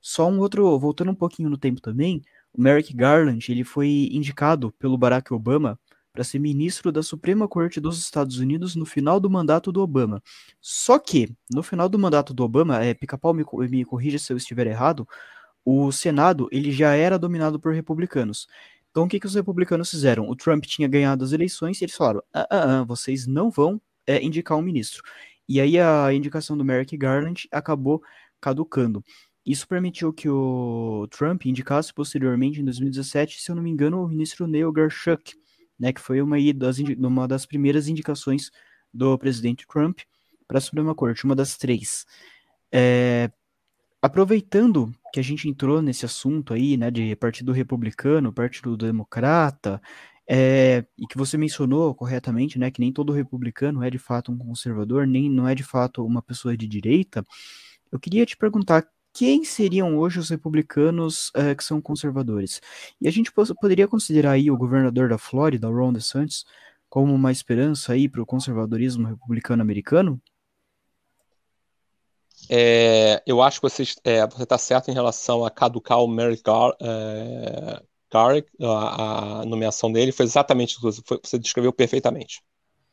Só 0.00 0.28
um 0.28 0.38
outro, 0.40 0.78
voltando 0.78 1.12
um 1.12 1.14
pouquinho 1.14 1.48
no 1.48 1.56
tempo 1.56 1.80
também, 1.80 2.22
o 2.52 2.60
Merrick 2.60 2.94
Garland 2.94 3.50
ele 3.50 3.64
foi 3.64 4.08
indicado 4.12 4.72
pelo 4.72 4.98
Barack 4.98 5.32
Obama 5.32 5.78
para 6.14 6.22
ser 6.22 6.38
ministro 6.38 6.92
da 6.92 7.02
Suprema 7.02 7.48
Corte 7.48 7.80
dos 7.80 7.98
Estados 7.98 8.38
Unidos 8.38 8.76
no 8.76 8.86
final 8.86 9.18
do 9.18 9.28
mandato 9.28 9.72
do 9.72 9.82
Obama. 9.82 10.22
Só 10.60 10.96
que, 10.96 11.34
no 11.52 11.60
final 11.60 11.88
do 11.88 11.98
mandato 11.98 12.32
do 12.32 12.44
Obama, 12.44 12.82
é, 12.84 12.94
Pica-Pau 12.94 13.34
me, 13.34 13.44
me 13.68 13.84
corrija 13.84 14.16
se 14.16 14.32
eu 14.32 14.36
estiver 14.36 14.68
errado, 14.68 15.08
o 15.64 15.90
Senado 15.90 16.48
ele 16.52 16.70
já 16.70 16.94
era 16.94 17.18
dominado 17.18 17.58
por 17.58 17.74
republicanos. 17.74 18.46
Então, 18.92 19.04
o 19.04 19.08
que, 19.08 19.18
que 19.18 19.26
os 19.26 19.34
republicanos 19.34 19.90
fizeram? 19.90 20.30
O 20.30 20.36
Trump 20.36 20.64
tinha 20.66 20.86
ganhado 20.86 21.24
as 21.24 21.32
eleições 21.32 21.80
e 21.80 21.84
eles 21.84 21.96
falaram: 21.96 22.22
ah, 22.32 22.46
ah, 22.48 22.80
ah 22.80 22.84
vocês 22.84 23.26
não 23.26 23.50
vão 23.50 23.80
é, 24.06 24.22
indicar 24.22 24.56
um 24.56 24.62
ministro. 24.62 25.02
E 25.48 25.60
aí 25.60 25.80
a 25.80 26.12
indicação 26.12 26.56
do 26.56 26.64
Merrick 26.64 26.96
Garland 26.96 27.48
acabou 27.50 28.00
caducando. 28.40 29.04
Isso 29.44 29.66
permitiu 29.66 30.12
que 30.12 30.28
o 30.28 31.08
Trump 31.10 31.44
indicasse 31.44 31.92
posteriormente, 31.92 32.60
em 32.60 32.64
2017, 32.64 33.42
se 33.42 33.50
eu 33.50 33.56
não 33.56 33.62
me 33.64 33.70
engano, 33.70 34.02
o 34.02 34.08
ministro 34.08 34.46
Neil 34.46 34.72
Gorsuch, 34.72 35.36
né, 35.78 35.92
que 35.92 36.00
foi 36.00 36.20
uma 36.20 36.36
das, 36.54 36.78
uma 36.78 37.28
das 37.28 37.46
primeiras 37.46 37.88
indicações 37.88 38.50
do 38.92 39.18
presidente 39.18 39.66
Trump 39.66 40.00
para 40.46 40.58
a 40.58 40.60
Suprema 40.60 40.94
Corte, 40.94 41.24
uma 41.24 41.34
das 41.34 41.56
três. 41.56 42.06
É, 42.72 43.30
aproveitando 44.00 44.92
que 45.12 45.20
a 45.20 45.22
gente 45.22 45.48
entrou 45.48 45.80
nesse 45.80 46.04
assunto 46.04 46.52
aí, 46.52 46.76
né, 46.76 46.90
de 46.90 47.16
partido 47.16 47.52
republicano, 47.52 48.32
partido 48.32 48.76
democrata, 48.76 49.80
é, 50.28 50.84
e 50.98 51.06
que 51.06 51.16
você 51.16 51.36
mencionou 51.36 51.94
corretamente, 51.94 52.58
né, 52.58 52.70
que 52.70 52.80
nem 52.80 52.92
todo 52.92 53.12
republicano 53.12 53.82
é 53.82 53.90
de 53.90 53.98
fato 53.98 54.32
um 54.32 54.38
conservador, 54.38 55.06
nem 55.06 55.30
não 55.30 55.46
é 55.48 55.54
de 55.54 55.62
fato 55.62 56.04
uma 56.04 56.22
pessoa 56.22 56.56
de 56.56 56.66
direita, 56.66 57.24
eu 57.92 58.00
queria 58.00 58.26
te 58.26 58.36
perguntar 58.36 58.84
quem 59.14 59.44
seriam 59.44 59.96
hoje 59.96 60.18
os 60.18 60.28
republicanos 60.28 61.30
é, 61.36 61.54
que 61.54 61.62
são 61.62 61.80
conservadores? 61.80 62.60
E 63.00 63.06
a 63.06 63.10
gente 63.12 63.32
poderia 63.32 63.86
considerar 63.86 64.32
aí 64.32 64.50
o 64.50 64.58
governador 64.58 65.08
da 65.08 65.16
Flórida, 65.16 65.68
Ron 65.68 65.92
DeSantis, 65.92 66.44
como 66.90 67.14
uma 67.14 67.30
esperança 67.30 67.92
aí 67.92 68.08
para 68.08 68.20
o 68.20 68.26
conservadorismo 68.26 69.06
republicano 69.06 69.62
americano? 69.62 70.20
É, 72.50 73.22
eu 73.24 73.40
acho 73.40 73.60
que 73.60 73.68
você 73.68 73.84
é, 74.04 74.24
está 74.24 74.58
certo 74.58 74.90
em 74.90 74.94
relação 74.94 75.44
a 75.44 75.50
caducar 75.50 76.00
o 76.00 76.08
Merrick 76.08 76.42
Gar, 76.42 76.76
é, 76.80 77.82
Garrick, 78.12 78.50
a, 78.60 79.40
a, 79.40 79.44
nomeação 79.46 79.90
dele 79.90 80.12
foi 80.12 80.26
exatamente 80.26 80.72
isso 80.72 81.02
que 81.02 81.20
você 81.22 81.38
descreveu 81.38 81.72
perfeitamente. 81.72 82.42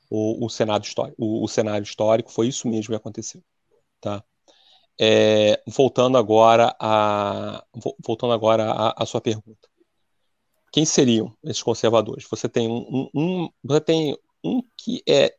O, 0.09 0.45
o, 0.45 0.49
Senado 0.49 0.83
histórico, 0.85 1.15
o, 1.17 1.43
o, 1.43 1.47
cenário 1.47 1.83
histórico 1.83 2.31
foi 2.31 2.47
isso 2.47 2.67
mesmo 2.67 2.89
que 2.89 2.95
aconteceu. 2.95 3.43
Tá? 3.99 4.23
É, 5.03 5.59
voltando 5.65 6.15
agora 6.15 6.75
a 6.79 7.63
voltando 8.05 8.33
agora 8.33 8.93
a, 8.95 9.03
sua 9.03 9.19
pergunta, 9.19 9.67
quem 10.71 10.85
seriam 10.85 11.35
esses 11.43 11.63
conservadores? 11.63 12.27
Você 12.29 12.47
tem 12.47 12.67
um, 12.69 13.09
um, 13.15 13.49
você 13.63 13.81
tem 13.81 14.15
um 14.43 14.61
que 14.77 15.01
é 15.09 15.35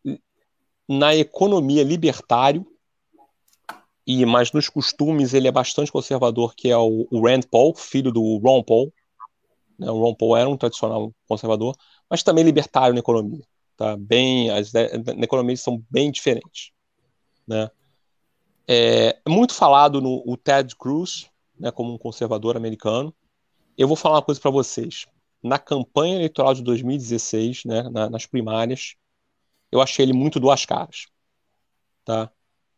na 0.88 1.14
economia 1.14 1.84
libertário 1.84 2.66
e 4.04 4.26
mas 4.26 4.50
nos 4.50 4.68
costumes 4.68 5.32
ele 5.32 5.46
é 5.46 5.52
bastante 5.52 5.92
conservador, 5.92 6.56
que 6.56 6.68
é 6.68 6.76
o, 6.76 7.06
o 7.08 7.24
Rand 7.24 7.42
Paul, 7.48 7.72
filho 7.72 8.10
do 8.10 8.38
Ron 8.38 8.64
Paul, 8.64 8.92
né? 9.78 9.90
O 9.90 10.00
Ron 10.00 10.14
Paul 10.14 10.36
era 10.36 10.48
um 10.48 10.56
tradicional 10.56 11.12
conservador, 11.26 11.76
mas 12.10 12.22
também 12.22 12.44
libertário 12.44 12.94
na 12.94 13.00
economia. 13.00 13.44
Tá? 13.76 13.96
Bem, 13.96 14.50
as 14.50 14.72
na 14.72 15.24
economia 15.24 15.56
são 15.56 15.82
bem 15.90 16.10
diferentes. 16.10 16.72
Né? 17.46 17.70
É, 18.66 19.18
é 19.24 19.30
muito 19.30 19.54
falado 19.54 20.00
no 20.00 20.22
o 20.26 20.36
Ted 20.36 20.74
Cruz, 20.76 21.30
né, 21.58 21.70
como 21.70 21.92
um 21.92 21.98
conservador 21.98 22.56
americano. 22.56 23.14
Eu 23.76 23.88
vou 23.88 23.96
falar 23.96 24.16
uma 24.16 24.22
coisa 24.22 24.40
para 24.40 24.50
vocês. 24.50 25.06
Na 25.42 25.58
campanha 25.58 26.16
eleitoral 26.16 26.54
de 26.54 26.62
2016, 26.62 27.64
né, 27.64 27.82
na, 27.90 28.08
nas 28.08 28.26
primárias, 28.26 28.94
eu 29.70 29.80
achei 29.80 30.04
ele 30.04 30.12
muito 30.12 30.38
duas 30.38 30.64
caras. 30.64 31.06
Tá? 32.04 32.30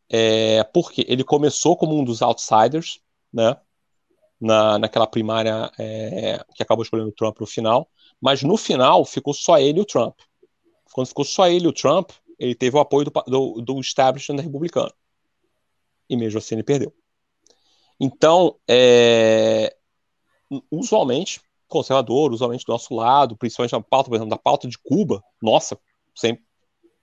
É, 0.09 0.62
porque 0.64 1.05
ele 1.09 1.24
começou 1.24 1.76
como 1.76 1.99
um 1.99 2.05
dos 2.05 2.22
outsiders, 2.22 3.01
né? 3.32 3.57
na, 4.41 4.78
naquela 4.78 5.07
primária 5.07 5.70
é, 5.78 6.45
que 6.55 6.62
acabou 6.62 6.82
escolhendo 6.82 7.09
o 7.09 7.14
Trump 7.14 7.41
no 7.41 7.47
final, 7.47 7.89
mas 8.20 8.43
no 8.43 8.57
final 8.57 9.05
ficou 9.05 9.32
só 9.32 9.59
ele 9.59 9.78
e 9.78 9.82
o 9.82 9.87
Trump. 9.87 10.18
Quando 10.93 11.09
ficou 11.09 11.24
só 11.24 11.49
ele 11.49 11.64
e 11.64 11.68
o 11.68 11.72
Trump, 11.72 12.11
ele 12.39 12.55
teve 12.55 12.76
o 12.76 12.80
apoio 12.80 13.07
do, 13.07 13.12
do, 13.26 13.62
do 13.62 13.80
establishment 13.80 14.43
republicano. 14.43 14.93
E 16.09 16.16
mesmo 16.16 16.38
assim 16.38 16.55
ele 16.55 16.62
perdeu. 16.62 16.92
Então, 17.98 18.57
é, 18.68 19.74
usualmente, 20.70 21.40
conservador, 21.68 22.32
usualmente 22.32 22.64
do 22.64 22.72
nosso 22.72 22.94
lado, 22.94 23.36
principalmente 23.36 23.72
na 23.72 23.80
pauta, 23.80 24.09
por 24.09 24.16
exemplo, 24.16 24.30
da 24.30 24.38
pauta 24.38 24.68
de 24.68 24.78
Cuba, 24.78 25.22
nossa, 25.40 25.78
sem, 26.14 26.38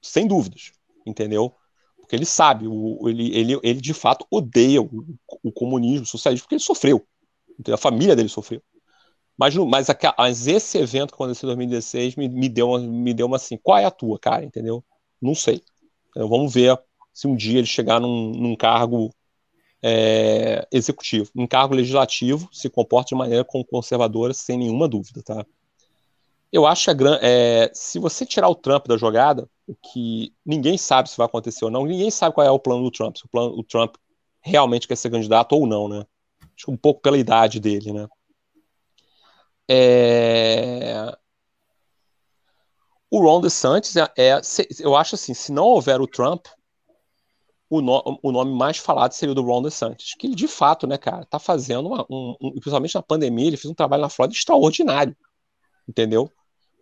sem 0.02 0.28
dúvidas, 0.28 0.72
entendeu? 1.06 1.56
Porque 1.98 2.16
ele 2.16 2.26
sabe, 2.26 2.68
o, 2.68 3.08
ele, 3.08 3.36
ele, 3.36 3.60
ele 3.64 3.82
de 3.82 3.94
fato 3.94 4.26
odeia 4.30 4.82
o, 4.82 5.06
o 5.44 5.52
comunismo, 5.52 6.04
o 6.04 6.08
socialismo, 6.08 6.44
porque 6.44 6.56
ele 6.56 6.64
sofreu 6.64 7.06
a 7.72 7.78
família 7.78 8.16
dele 8.16 8.30
sofreu. 8.30 8.62
Mas, 9.38 9.56
mas, 9.56 9.88
mas 10.18 10.48
esse 10.48 10.78
evento 10.78 11.10
que 11.10 11.16
aconteceu 11.16 11.48
em 11.48 11.56
2016 11.56 12.16
me, 12.16 12.30
me, 12.30 12.50
deu 12.50 12.70
uma, 12.70 12.80
me 12.80 13.14
deu 13.14 13.28
uma 13.28 13.36
assim, 13.36 13.58
qual 13.58 13.78
é 13.78 13.86
a 13.86 13.92
tua, 13.92 14.18
cara, 14.20 14.44
entendeu? 14.44 14.84
Não 15.22 15.36
sei. 15.36 15.62
Então, 16.10 16.28
vamos 16.28 16.54
ver 16.54 16.80
se 17.14 17.28
um 17.28 17.36
dia 17.36 17.60
ele 17.60 17.68
chegar 17.68 18.00
num, 18.00 18.32
num 18.32 18.56
cargo 18.56 19.14
é, 19.82 20.68
executivo, 20.72 21.30
um 21.36 21.48
cargo 21.48 21.76
legislativo, 21.76 22.50
se 22.52 22.70
comporta 22.70 23.10
de 23.10 23.16
maneira 23.16 23.46
conservadora, 23.70 24.34
sem 24.34 24.58
nenhuma 24.58 24.88
dúvida, 24.88 25.22
tá? 25.24 25.46
Eu 26.52 26.68
acho 26.68 26.94
que 26.94 27.04
a, 27.04 27.20
é, 27.22 27.72
se 27.74 27.98
você 27.98 28.26
tirar 28.26 28.50
o 28.50 28.56
Trump 28.56 28.86
da 28.86 28.98
jogada, 28.98 29.50
o 29.66 29.74
que 29.74 30.34
ninguém 30.46 30.78
sabe 30.78 31.10
se 31.10 31.18
vai 31.18 31.26
acontecer 31.26 31.64
ou 31.64 31.72
não, 31.72 31.86
ninguém 31.86 32.12
sabe 32.12 32.36
qual 32.36 32.46
é 32.46 32.52
o 32.52 32.60
plano 32.60 32.84
do 32.84 32.92
Trump, 32.92 33.16
se 33.16 33.26
o, 33.26 33.30
plano, 33.30 33.58
o 33.58 33.64
Trump 33.64 33.96
realmente 34.42 34.88
quer 34.88 34.98
ser 34.98 35.10
candidato 35.10 35.54
ou 35.54 35.66
não, 35.66 35.88
né? 35.88 36.06
Acho 36.56 36.66
que 36.66 36.72
um 36.72 36.78
pouco 36.78 37.02
pela 37.02 37.18
idade 37.18 37.60
dele, 37.60 37.94
né? 37.94 38.08
É... 39.70 41.16
O 43.10 43.22
Ron 43.22 43.42
DeSantis 43.42 43.96
é, 43.96 44.08
é, 44.18 44.42
eu 44.80 44.96
acho 44.96 45.16
assim, 45.16 45.34
se 45.34 45.52
não 45.52 45.66
houver 45.66 46.00
o 46.00 46.08
Trump, 46.08 46.46
o, 47.72 47.82
no, 47.82 48.20
o 48.22 48.34
nome 48.34 48.54
mais 48.54 48.78
falado 48.78 49.14
seria 49.14 49.32
o 49.32 49.36
do 49.36 49.42
Ron 49.42 49.62
DeSantis, 49.62 50.14
que 50.14 50.28
ele 50.28 50.36
de 50.36 50.46
fato, 50.46 50.86
né, 50.86 50.98
cara, 50.98 51.26
tá 51.26 51.40
fazendo 51.40 51.88
uma, 51.88 52.06
um, 52.10 52.36
um, 52.42 52.52
principalmente 52.52 52.96
na 52.96 53.02
pandemia, 53.02 53.48
ele 53.48 53.56
fez 53.56 53.72
um 53.72 53.74
trabalho 53.74 54.02
na 54.02 54.10
Flórida 54.10 54.36
extraordinário, 54.36 55.16
entendeu? 55.88 56.30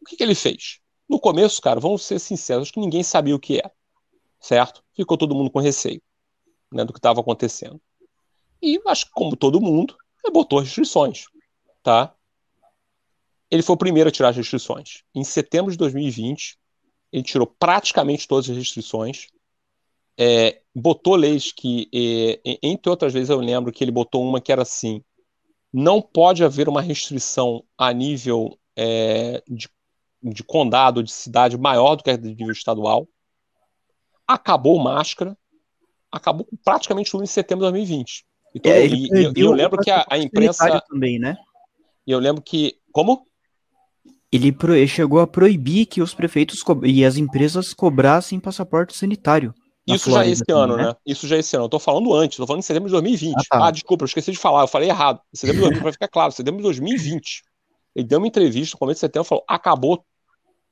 O 0.01 0.05
que, 0.05 0.17
que 0.17 0.23
ele 0.23 0.33
fez? 0.33 0.79
No 1.07 1.19
começo, 1.19 1.61
cara, 1.61 1.79
vamos 1.79 2.03
ser 2.03 2.17
sinceros, 2.17 2.63
acho 2.63 2.73
que 2.73 2.79
ninguém 2.79 3.03
sabia 3.03 3.35
o 3.35 3.39
que 3.39 3.59
era, 3.59 3.71
certo? 4.39 4.83
Ficou 4.95 5.15
todo 5.15 5.35
mundo 5.35 5.51
com 5.51 5.59
receio, 5.59 6.01
né, 6.73 6.83
do 6.83 6.91
que 6.91 6.97
estava 6.97 7.21
acontecendo. 7.21 7.79
E 8.59 8.81
acho 8.87 9.05
que, 9.05 9.11
como 9.11 9.35
todo 9.35 9.61
mundo, 9.61 9.95
ele 10.23 10.33
botou 10.33 10.59
restrições. 10.59 11.25
Tá? 11.83 12.15
Ele 13.51 13.61
foi 13.61 13.75
o 13.75 13.77
primeiro 13.77 14.09
a 14.09 14.11
tirar 14.11 14.29
as 14.29 14.37
restrições. 14.37 15.03
Em 15.13 15.23
setembro 15.23 15.71
de 15.71 15.77
2020, 15.77 16.57
ele 17.11 17.23
tirou 17.23 17.45
praticamente 17.45 18.27
todas 18.27 18.49
as 18.49 18.57
restrições. 18.57 19.27
É, 20.21 20.59
botou 20.75 21.15
leis 21.15 21.53
que, 21.53 21.89
é, 21.95 22.59
entre 22.61 22.89
outras 22.89 23.13
vezes, 23.13 23.29
eu 23.29 23.39
lembro 23.39 23.71
que 23.71 23.81
ele 23.81 23.91
botou 23.91 24.21
uma 24.21 24.41
que 24.41 24.51
era 24.51 24.63
assim: 24.63 25.01
não 25.71 26.01
pode 26.01 26.43
haver 26.43 26.67
uma 26.67 26.81
restrição 26.81 27.63
a 27.77 27.93
nível 27.93 28.59
é, 28.75 29.41
de, 29.47 29.69
de 30.21 30.43
condado, 30.43 31.01
de 31.01 31.11
cidade 31.11 31.57
maior 31.57 31.95
do 31.95 32.03
que 32.03 32.09
a 32.09 32.17
de 32.17 32.35
nível 32.35 32.51
estadual. 32.51 33.07
Acabou 34.27 34.77
máscara, 34.77 35.37
acabou 36.11 36.45
praticamente 36.65 37.11
tudo 37.11 37.23
em 37.23 37.27
setembro 37.27 37.65
de 37.65 37.71
2020. 37.71 38.25
E, 38.53 38.59
todo, 38.59 38.73
é, 38.73 38.85
e, 38.85 39.07
e 39.37 39.41
eu 39.41 39.51
lembro 39.51 39.79
que 39.81 39.91
a, 39.91 40.05
a 40.09 40.17
imprensa. 40.17 40.81
Também, 40.89 41.17
né? 41.17 41.37
E 42.05 42.11
eu 42.11 42.19
lembro 42.19 42.41
que. 42.41 42.75
Como? 42.91 43.25
Ele, 44.31 44.51
pro, 44.51 44.75
ele 44.75 44.87
chegou 44.87 45.19
a 45.19 45.27
proibir 45.27 45.85
que 45.85 46.01
os 46.01 46.13
prefeitos 46.13 46.63
e 46.83 47.05
as 47.05 47.17
empresas 47.17 47.73
cobrassem 47.73 48.39
passaporte 48.39 48.95
sanitário. 48.95 49.53
Isso 49.95 50.05
Flórida, 50.05 50.25
já 50.25 50.29
é 50.29 50.33
esse 50.33 50.51
ano, 50.51 50.77
né? 50.77 50.83
né? 50.87 50.95
Isso 51.05 51.27
já 51.27 51.35
é 51.35 51.39
esse 51.39 51.55
ano. 51.55 51.65
Eu 51.65 51.69
tô 51.69 51.79
falando 51.79 52.13
antes, 52.13 52.37
tô 52.37 52.45
falando 52.45 52.59
em 52.59 52.63
setembro 52.63 52.87
de 52.87 52.93
2020. 52.93 53.35
Ah, 53.35 53.43
tá. 53.49 53.67
ah 53.67 53.71
desculpa, 53.71 54.03
eu 54.03 54.07
esqueci 54.07 54.31
de 54.31 54.37
falar, 54.37 54.61
eu 54.61 54.67
falei 54.67 54.89
errado. 54.89 55.21
Setembro 55.33 55.57
de 55.57 55.69
2020, 55.69 55.83
pra 55.83 55.91
ficar 55.91 56.07
claro, 56.07 56.31
setembro 56.31 56.57
de 56.57 56.63
2020. 56.63 57.43
Ele 57.95 58.07
deu 58.07 58.19
uma 58.19 58.27
entrevista 58.27 58.75
no 58.75 58.79
começo 58.79 58.97
de 58.97 59.01
setembro 59.01 59.25
e 59.25 59.29
falou: 59.29 59.43
acabou 59.47 60.05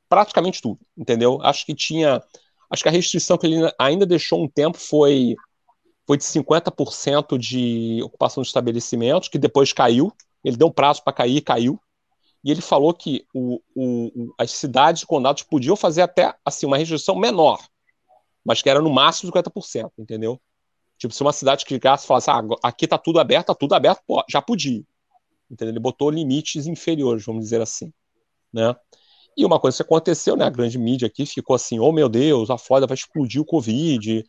praticamente 0.07 0.61
tudo, 0.61 0.79
entendeu? 0.97 1.39
Acho 1.41 1.65
que 1.65 1.73
tinha. 1.73 2.21
Acho 2.69 2.83
que 2.83 2.89
a 2.89 2.91
restrição 2.91 3.37
que 3.37 3.47
ele 3.47 3.71
ainda 3.79 4.05
deixou 4.05 4.43
um 4.43 4.47
tempo 4.47 4.77
foi, 4.77 5.35
foi 6.05 6.17
de 6.17 6.25
50% 6.25 7.37
de 7.37 8.01
ocupação 8.03 8.43
de 8.43 8.47
estabelecimentos, 8.47 9.29
que 9.29 9.37
depois 9.37 9.71
caiu. 9.71 10.11
Ele 10.43 10.57
deu 10.57 10.67
um 10.67 10.71
prazo 10.71 11.03
para 11.03 11.13
cair 11.13 11.37
e 11.37 11.41
caiu. 11.41 11.79
E 12.43 12.51
ele 12.51 12.61
falou 12.61 12.93
que 12.93 13.25
o, 13.33 13.59
o, 13.75 14.33
as 14.37 14.51
cidades 14.51 15.01
e 15.01 15.05
condados 15.05 15.43
podiam 15.43 15.75
fazer 15.75 16.01
até 16.01 16.33
assim 16.45 16.65
uma 16.65 16.77
restrição 16.77 17.15
menor, 17.15 17.59
mas 18.47 18.61
que 18.61 18.69
era 18.69 18.81
no 18.81 18.89
máximo 18.89 19.29
50%, 19.29 19.91
entendeu? 19.99 20.39
Tipo, 20.97 21.13
se 21.13 21.21
uma 21.21 21.33
cidade 21.33 21.65
que 21.65 21.75
e 21.75 21.79
falasse, 21.79 22.31
ah, 22.31 22.41
aqui 22.63 22.87
tá 22.87 22.97
tudo 22.97 23.19
aberto, 23.19 23.47
tá 23.47 23.55
tudo 23.55 23.75
aberto, 23.75 24.01
pô, 24.07 24.23
já 24.29 24.41
podia. 24.41 24.83
Entendeu? 25.51 25.73
Ele 25.73 25.79
botou 25.81 26.09
limites 26.09 26.65
inferiores, 26.65 27.25
vamos 27.25 27.43
dizer 27.43 27.61
assim, 27.61 27.91
né? 28.51 28.73
E 29.35 29.45
uma 29.45 29.59
coisa 29.59 29.75
que 29.75 29.83
aconteceu, 29.83 30.37
né? 30.37 30.45
A 30.45 30.49
grande 30.49 30.77
mídia 30.77 31.07
aqui 31.07 31.25
ficou 31.25 31.57
assim, 31.57 31.77
oh 31.77 31.91
meu 31.91 32.07
Deus, 32.07 32.49
a 32.49 32.57
Flórida 32.57 32.87
vai 32.87 32.95
explodir 32.95 33.41
o 33.41 33.45
Covid, 33.45 34.23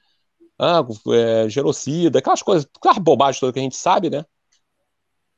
ah, 0.59 0.81
é, 1.15 1.49
genocida, 1.49 2.19
aquelas 2.19 2.43
coisas, 2.43 2.69
aquelas 2.77 2.99
bobagens 2.99 3.39
todas 3.39 3.53
que 3.53 3.61
a 3.61 3.63
gente 3.63 3.77
sabe, 3.77 4.11
né? 4.11 4.25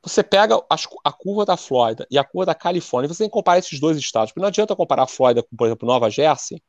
Você 0.02 0.22
pega 0.22 0.58
a 1.04 1.12
curva 1.12 1.44
da 1.44 1.58
Flórida 1.58 2.06
e 2.10 2.18
a 2.18 2.24
curva 2.24 2.46
da 2.46 2.54
Califórnia, 2.54 3.12
você 3.12 3.24
tem 3.24 3.28
que 3.28 3.34
comparar 3.34 3.58
esses 3.58 3.78
dois 3.78 3.98
estados, 3.98 4.32
porque 4.32 4.40
não 4.40 4.48
adianta 4.48 4.74
comparar 4.74 5.02
a 5.02 5.06
Flórida 5.06 5.42
com, 5.42 5.54
por 5.54 5.66
exemplo, 5.66 5.86
Nova 5.86 6.08
Jersey, 6.08 6.62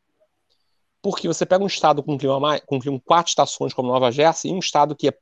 porque 1.02 1.28
você 1.28 1.46
pega 1.46 1.64
um 1.64 1.68
estado 1.68 2.04
com 2.04 2.18
clima, 2.18 2.40
mais, 2.40 2.62
com 2.66 2.80
clima 2.80 3.02
quatro 3.04 3.30
estações 3.30 3.74
como 3.74 3.90
Nova 3.90 4.12
Jersey 4.12 4.52
e 4.52 4.54
um 4.54 4.60
estado 4.60 4.96
que 4.96 5.08
é 5.08 5.18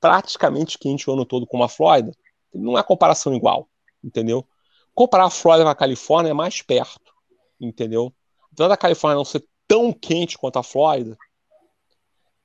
praticamente 0.00 0.78
quente 0.78 1.08
o 1.08 1.12
ano 1.12 1.24
todo 1.24 1.46
como 1.46 1.62
a 1.62 1.68
Flórida, 1.68 2.12
não 2.52 2.76
é 2.76 2.82
comparação 2.82 3.34
igual, 3.34 3.68
entendeu? 4.02 4.46
Comparar 4.94 5.26
a 5.26 5.30
Flórida 5.30 5.64
com 5.64 5.70
a 5.70 5.74
Califórnia 5.74 6.30
é 6.30 6.34
mais 6.34 6.60
perto, 6.62 7.12
entendeu? 7.60 8.12
Apesar 8.52 8.68
da 8.68 8.76
Califórnia 8.76 9.16
não 9.16 9.24
ser 9.24 9.44
tão 9.66 9.92
quente 9.92 10.36
quanto 10.36 10.58
a 10.58 10.62
Flórida, 10.62 11.16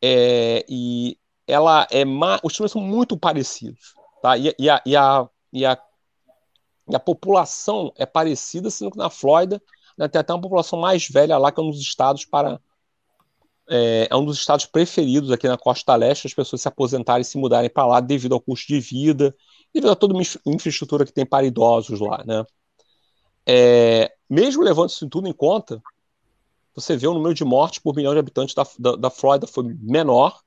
é, 0.02 0.66
e 0.70 1.18
ela 1.46 1.88
é 1.92 2.04
os 2.44 2.56
climas 2.56 2.72
são 2.72 2.82
muito 2.82 3.18
parecidos, 3.18 3.94
tá? 4.22 4.38
E, 4.38 4.56
e, 4.58 4.70
a, 4.70 4.82
e, 4.86 4.96
a, 4.96 5.30
e, 5.52 5.66
a, 5.66 5.78
e 6.88 6.96
a 6.96 7.00
população 7.00 7.92
é 7.98 8.06
parecida, 8.06 8.70
sendo 8.70 8.92
que 8.92 8.98
na 8.98 9.10
Flórida 9.10 9.62
né, 10.00 10.08
tem 10.08 10.22
até 10.22 10.34
uma 10.34 10.42
população 10.42 10.80
mais 10.80 11.08
velha 11.10 11.38
lá, 11.38 11.52
que 11.52 11.60
é 11.60 11.64
um 11.64 11.70
dos 11.70 11.82
estados 11.82 12.24
para. 12.24 12.60
É, 13.70 14.08
é 14.10 14.16
um 14.16 14.26
dos 14.26 14.40
estados 14.40 14.66
preferidos 14.66 15.30
aqui 15.32 15.48
na 15.48 15.58
costa 15.58 15.96
leste, 15.96 16.26
as 16.26 16.34
pessoas 16.34 16.62
se 16.62 16.68
aposentarem 16.68 17.22
e 17.22 17.26
se 17.26 17.38
mudarem 17.38 17.70
para 17.70 17.86
lá 17.86 18.00
devido 18.00 18.34
ao 18.34 18.42
custo 18.42 18.68
de 18.68 18.80
vida, 18.80 19.36
devido 19.72 19.92
a 19.92 19.96
toda 19.96 20.14
uma 20.14 20.24
infraestrutura 20.48 21.06
que 21.06 21.14
tem 21.14 21.26
para 21.26 21.46
idosos 21.46 22.00
lá, 22.00 22.24
né? 22.26 22.44
É, 23.46 24.12
mesmo 24.28 24.64
levando 24.64 24.90
isso 24.90 25.08
tudo 25.08 25.28
em 25.28 25.34
conta, 25.34 25.82
você 26.74 26.96
vê 26.96 27.08
o 27.08 27.14
número 27.14 27.36
de 27.36 27.44
mortes 27.44 27.80
por 27.80 27.96
milhão 27.96 28.14
de 28.14 28.20
habitantes 28.20 28.56
da, 28.56 28.66
da, 28.80 28.96
da 28.96 29.10
Flórida 29.10 29.46
foi 29.46 29.64
menor 29.82 30.40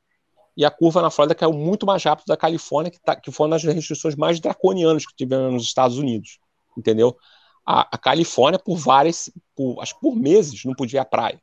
e 0.56 0.64
a 0.64 0.70
curva 0.70 1.02
na 1.02 1.10
Flórida 1.10 1.34
caiu 1.34 1.52
muito 1.52 1.86
mais 1.86 2.02
rápido 2.02 2.26
da 2.26 2.36
Califórnia, 2.36 2.90
que, 2.90 3.00
tá, 3.00 3.14
que 3.14 3.30
foi 3.30 3.46
uma 3.46 3.56
das 3.56 3.62
restrições 3.62 4.16
mais 4.16 4.40
draconianas 4.40 5.06
que 5.06 5.14
tivemos 5.14 5.52
nos 5.52 5.64
Estados 5.64 5.98
Unidos, 5.98 6.38
entendeu? 6.76 7.16
A, 7.64 7.94
a 7.94 7.98
Califórnia, 7.98 8.58
por 8.58 8.76
várias, 8.76 9.30
por, 9.54 9.80
acho 9.80 9.94
que 9.94 10.00
por 10.00 10.16
meses, 10.16 10.64
não 10.64 10.74
podia 10.74 10.98
ir 10.98 11.02
à 11.02 11.04
praia. 11.04 11.40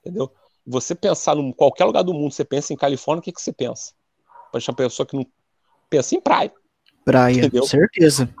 Entendeu? 0.00 0.32
Você 0.66 0.94
pensar 0.94 1.36
em 1.36 1.52
qualquer 1.52 1.84
lugar 1.84 2.02
do 2.02 2.14
mundo, 2.14 2.32
você 2.32 2.44
pensa 2.44 2.72
em 2.72 2.76
Califórnia, 2.76 3.20
o 3.20 3.22
que, 3.22 3.32
que 3.32 3.40
você 3.40 3.52
pensa? 3.52 3.92
Pode 4.52 4.68
uma 4.68 4.76
pessoa 4.76 5.06
que 5.06 5.16
não 5.16 5.26
pensa 5.90 6.14
em 6.14 6.20
praia. 6.20 6.52
Praia, 7.04 7.38
entendeu? 7.38 7.64
certeza. 7.64 8.34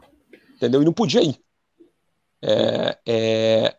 Entendeu? 0.56 0.82
E 0.82 0.84
não 0.84 0.92
podia 0.92 1.22
ir. 1.22 1.38
É, 2.42 2.98
é, 3.06 3.76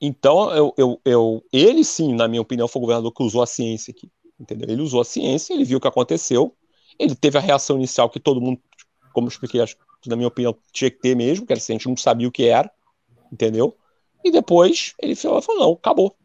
então, 0.00 0.52
eu, 0.52 0.74
eu, 0.76 1.00
eu, 1.04 1.44
ele 1.52 1.84
sim, 1.84 2.14
na 2.14 2.26
minha 2.26 2.42
opinião, 2.42 2.66
foi 2.66 2.80
o 2.80 2.82
governador 2.82 3.12
que 3.12 3.22
usou 3.22 3.42
a 3.42 3.46
ciência 3.46 3.92
aqui. 3.92 4.10
Entendeu? 4.38 4.68
Ele 4.68 4.82
usou 4.82 5.00
a 5.00 5.04
ciência, 5.04 5.54
ele 5.54 5.64
viu 5.64 5.78
o 5.78 5.80
que 5.80 5.86
aconteceu, 5.86 6.56
ele 6.98 7.14
teve 7.14 7.38
a 7.38 7.40
reação 7.40 7.76
inicial 7.76 8.10
que 8.10 8.18
todo 8.18 8.40
mundo, 8.40 8.60
como 9.12 9.26
eu 9.26 9.30
expliquei, 9.30 9.60
acho 9.60 9.76
na 10.08 10.16
minha 10.16 10.28
opinião, 10.28 10.54
tinha 10.72 10.90
que 10.90 10.98
ter 10.98 11.14
mesmo, 11.14 11.46
que 11.46 11.52
era 11.52 11.60
a 11.60 11.72
gente 11.72 11.88
não 11.88 11.96
sabia 11.96 12.28
o 12.28 12.32
que 12.32 12.46
era, 12.46 12.70
entendeu? 13.30 13.76
E 14.24 14.30
depois 14.30 14.94
ele 15.00 15.14
falou, 15.14 15.42
falou 15.42 15.60
não, 15.60 15.72
acabou. 15.72 16.16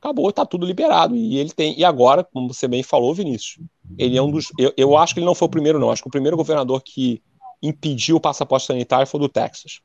Acabou, 0.00 0.32
tá 0.32 0.46
tudo 0.46 0.66
liberado. 0.66 1.14
E 1.14 1.36
ele 1.36 1.50
tem. 1.50 1.78
E 1.78 1.84
agora, 1.84 2.24
como 2.24 2.52
você 2.52 2.66
bem 2.66 2.82
falou, 2.82 3.14
Vinícius, 3.14 3.58
ele 3.98 4.16
é 4.16 4.22
um 4.22 4.30
dos. 4.30 4.50
Eu, 4.58 4.72
eu 4.76 4.96
acho 4.96 5.12
que 5.12 5.20
ele 5.20 5.26
não 5.26 5.34
foi 5.34 5.46
o 5.46 5.50
primeiro, 5.50 5.78
não. 5.78 5.90
Acho 5.90 6.02
que 6.02 6.08
o 6.08 6.10
primeiro 6.10 6.36
governador 6.36 6.82
que 6.82 7.22
impediu 7.62 8.16
o 8.16 8.20
passaporte 8.20 8.66
sanitário 8.66 9.06
foi 9.06 9.20
do 9.20 9.28
Texas. 9.28 9.80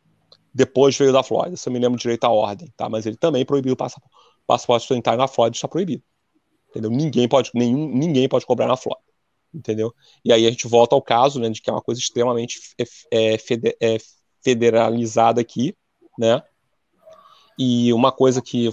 Depois 0.53 0.97
veio 0.97 1.11
da 1.11 1.21
Flórida, 1.21 1.57
se 1.57 1.67
eu 1.67 1.73
me 1.73 1.79
lembro 1.79 1.99
direito 1.99 2.23
a 2.23 2.29
ordem, 2.29 2.71
tá? 2.77 2.87
Mas 2.87 3.05
ele 3.05 3.17
também 3.17 3.43
proibiu 3.43 3.73
o 3.73 3.75
passaporte, 3.75 4.15
passaporte 4.47 4.87
sanitário 4.87 5.19
na 5.19 5.27
Flórida, 5.27 5.57
está 5.57 5.67
proibido. 5.67 6.01
Entendeu? 6.69 6.89
Ninguém 6.89 7.27
pode, 7.27 7.51
nenhum, 7.53 7.89
ninguém 7.89 8.29
pode 8.29 8.45
cobrar 8.45 8.67
na 8.67 8.77
Flórida 8.77 9.05
entendeu? 9.55 9.93
E 10.23 10.33
aí 10.33 10.45
a 10.45 10.49
gente 10.49 10.67
volta 10.67 10.95
ao 10.95 11.01
caso, 11.01 11.39
né, 11.39 11.49
de 11.49 11.61
que 11.61 11.69
é 11.69 11.73
uma 11.73 11.81
coisa 11.81 11.99
extremamente 11.99 12.59
é, 13.11 13.35
é, 13.35 13.37
é 13.79 13.97
federalizada 14.43 15.41
aqui, 15.41 15.75
né? 16.17 16.41
E 17.57 17.93
uma 17.93 18.11
coisa 18.11 18.41
que, 18.41 18.69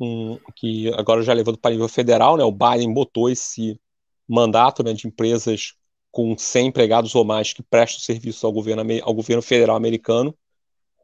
um, 0.00 0.38
que 0.56 0.92
agora 0.94 1.22
já 1.22 1.32
levando 1.32 1.56
para 1.56 1.70
nível 1.70 1.88
federal, 1.88 2.36
né, 2.36 2.42
o 2.42 2.50
Biden 2.50 2.92
botou 2.92 3.30
esse 3.30 3.80
mandato 4.28 4.82
né, 4.82 4.92
de 4.92 5.06
empresas 5.06 5.74
com 6.10 6.36
100 6.36 6.68
empregados 6.68 7.14
ou 7.14 7.24
mais 7.24 7.52
que 7.52 7.62
prestam 7.62 8.00
serviço 8.00 8.44
ao 8.46 8.52
governo, 8.52 8.82
ao 9.02 9.14
governo 9.14 9.42
federal 9.42 9.76
americano 9.76 10.36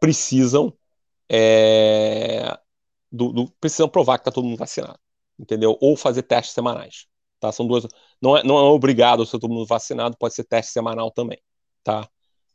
precisam 0.00 0.72
é, 1.28 2.58
do, 3.12 3.32
do, 3.32 3.50
precisam 3.60 3.88
provar 3.88 4.18
que 4.18 4.22
está 4.22 4.32
todo 4.32 4.44
mundo 4.44 4.58
vacinado, 4.58 4.98
entendeu? 5.38 5.76
Ou 5.80 5.96
fazer 5.96 6.22
testes 6.22 6.54
semanais. 6.54 7.06
Tá? 7.40 7.50
São 7.50 7.66
duas. 7.66 7.86
Não 8.20 8.36
é, 8.36 8.44
não 8.44 8.58
é 8.58 8.62
obrigado 8.62 9.24
ser 9.26 9.38
todo 9.38 9.52
mundo 9.52 9.66
vacinado, 9.66 10.16
pode 10.16 10.34
ser 10.34 10.44
teste 10.44 10.72
semanal 10.72 11.10
também. 11.10 11.40
Tá? 11.82 12.08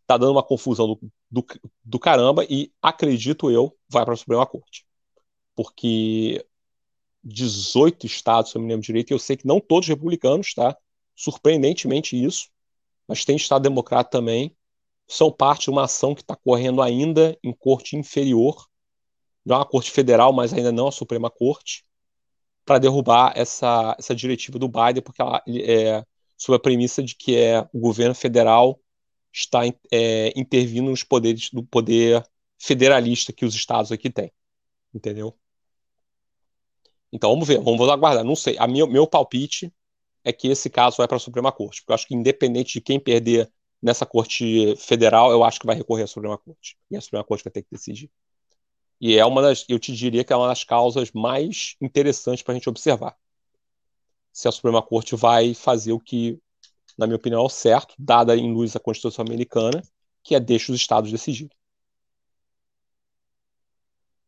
Tá 0.08 0.18
dando 0.18 0.34
uma 0.34 0.44
confusão 0.44 0.88
do, 0.88 1.00
do, 1.30 1.46
do 1.84 2.00
caramba 2.00 2.46
e 2.50 2.72
acredito 2.82 3.50
eu, 3.52 3.76
vai 3.90 4.06
para 4.06 4.14
a 4.14 4.18
Suprema 4.18 4.46
Corte. 4.46 4.86
Porque 5.56 6.46
18 7.24 8.06
estados, 8.06 8.52
se 8.52 8.58
eu 8.58 8.62
me 8.62 8.68
lembro 8.68 8.86
direito, 8.86 9.12
e 9.12 9.14
eu 9.14 9.20
sei 9.20 9.36
que 9.36 9.48
não 9.48 9.60
todos 9.60 9.90
republicanos, 9.90 10.54
tá? 10.54 10.78
Surpreendentemente 11.16 12.22
isso, 12.22 12.50
mas 13.08 13.26
tem 13.26 13.36
estado 13.36 13.64
democrata 13.64 14.12
também, 14.12 14.56
são 15.08 15.32
parte 15.32 15.66
de 15.66 15.70
uma 15.72 15.86
ação 15.86 16.14
que 16.14 16.22
está 16.22 16.36
correndo 16.36 16.82
ainda 16.82 17.38
em 17.44 17.54
corte 17.54 17.96
inferior, 17.96 18.68
não 19.44 19.56
é 19.56 19.60
uma 19.60 19.66
corte 19.66 19.92
federal, 19.92 20.34
mas 20.34 20.54
ainda 20.54 20.72
não 20.72 20.88
a 20.88 20.92
Suprema 20.92 21.30
Corte, 21.30 21.86
para 22.66 22.80
derrubar 22.80 23.34
essa, 23.36 23.95
essa 23.97 24.16
diretiva 24.16 24.57
do 24.57 24.68
Biden, 24.68 25.01
porque 25.01 25.22
ela 25.22 25.41
é 25.47 26.03
sob 26.36 26.55
a 26.55 26.59
premissa 26.59 27.03
de 27.03 27.16
que 27.16 27.38
é, 27.38 27.61
o 27.72 27.80
governo 27.80 28.16
federal 28.16 28.80
está 29.32 29.61
é, 29.91 30.34
intervindo 30.36 30.89
nos 30.89 31.03
poderes 31.03 31.49
do 31.51 31.63
poder 31.63 32.26
federalista 32.57 33.32
que 33.32 33.45
os 33.45 33.53
estados 33.53 33.91
aqui 33.91 34.09
têm. 34.09 34.32
Entendeu? 34.93 35.38
Então 37.11 37.30
vamos 37.30 37.47
ver, 37.47 37.59
vamos 37.61 37.88
aguardar. 37.88 38.24
Não 38.24 38.36
sei. 38.36 38.57
A 38.57 38.68
minha, 38.68 38.86
meu 38.88 39.07
palpite 39.07 39.72
é 40.24 40.34
que 40.34 40.47
esse 40.47 40.70
caso 40.70 40.97
vai 40.97 41.07
para 41.07 41.18
a 41.18 41.20
Suprema 41.20 41.51
Corte, 41.51 41.82
porque 41.82 41.91
eu 41.91 41.95
acho 41.95 42.07
que 42.07 42.16
independente 42.16 42.74
de 42.74 42.82
quem 42.82 42.99
perder 42.99 43.51
nessa 43.82 44.05
corte 44.05 44.76
federal, 44.78 45.32
eu 45.32 45.43
acho 45.43 45.59
que 45.59 45.68
vai 45.68 45.76
recorrer 45.76 46.03
à 46.03 46.07
Suprema 46.07 46.38
Corte. 46.38 46.78
E 46.89 46.97
a 46.97 47.01
Suprema 47.01 47.24
Corte 47.24 47.43
vai 47.43 47.51
ter 47.51 47.61
que 47.61 47.68
decidir. 47.72 48.09
E 49.00 49.18
é 49.18 49.26
uma 49.26 49.41
das, 49.41 49.66
eu 49.68 49.78
te 49.78 49.93
diria 49.93 50.24
que 50.24 50.32
é 50.32 50.36
uma 50.36 50.48
das 50.48 50.64
causas 50.64 51.12
mais 51.12 51.76
interessantes 51.82 52.41
para 52.41 52.54
a 52.54 52.56
gente 52.56 52.70
observar. 52.70 53.16
Se 54.32 54.48
a 54.48 54.52
Suprema 54.52 54.82
Corte 54.82 55.16
vai 55.16 55.54
fazer 55.54 55.91
o 55.91 56.00
que, 56.00 56.39
na 56.98 57.06
minha 57.06 57.18
opinião, 57.18 57.41
é 57.41 57.46
o 57.46 57.50
certo, 57.50 57.93
dada 57.98 58.36
em 58.36 58.54
luz 58.54 58.76
a 58.76 58.80
Constituição 58.80 59.24
Americana, 59.26 59.82
que 60.24 60.36
é 60.36 60.39
deixar 60.39 60.74
os 60.74 60.80
estados 60.80 61.12
decidir. 61.12 61.50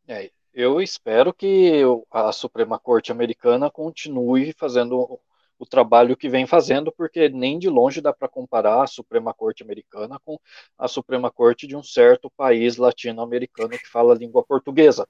É, 0.07 0.31
eu 0.53 0.81
espero 0.81 1.33
que 1.33 1.81
a 2.09 2.31
Suprema 2.31 2.79
Corte 2.79 3.11
Americana 3.11 3.69
continue 3.69 4.53
fazendo 4.53 5.19
o 5.59 5.65
trabalho 5.65 6.15
que 6.15 6.29
vem 6.29 6.45
fazendo, 6.45 6.91
porque 6.91 7.29
nem 7.29 7.57
de 7.57 7.69
longe 7.69 8.01
dá 8.01 8.13
para 8.13 8.27
comparar 8.27 8.83
a 8.83 8.87
Suprema 8.87 9.33
Corte 9.33 9.63
americana 9.63 10.19
com 10.23 10.39
a 10.77 10.87
Suprema 10.87 11.31
Corte 11.31 11.65
de 11.65 11.75
um 11.75 11.83
certo 11.83 12.31
país 12.35 12.77
latino-americano 12.77 13.69
que 13.69 13.87
fala 13.87 14.13
língua 14.13 14.43
portuguesa. 14.43 15.07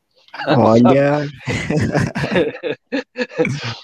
Olha. 0.58 1.26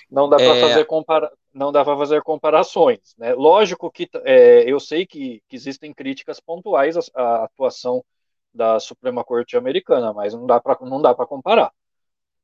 não 0.10 0.30
dá 0.30 0.38
para 0.38 0.46
é... 0.46 0.62
fazer 0.62 0.86
compara... 0.86 1.32
não 1.54 1.72
dá 1.72 1.84
para 1.84 1.98
fazer 1.98 2.22
comparações, 2.22 3.14
né? 3.18 3.34
Lógico 3.34 3.92
que 3.92 4.10
é, 4.24 4.64
eu 4.70 4.80
sei 4.80 5.06
que, 5.06 5.42
que, 5.48 5.56
existem 5.56 5.94
críticas 5.94 6.40
pontuais 6.40 6.96
à, 6.98 7.02
à 7.16 7.44
atuação 7.46 8.04
da 8.54 8.80
Suprema 8.80 9.24
Corte 9.24 9.58
americana, 9.58 10.14
mas 10.14 10.34
não 10.34 10.46
dá 10.46 10.60
para 10.62 10.78
não 10.82 11.02
dá 11.02 11.14
para 11.14 11.26
comparar, 11.26 11.72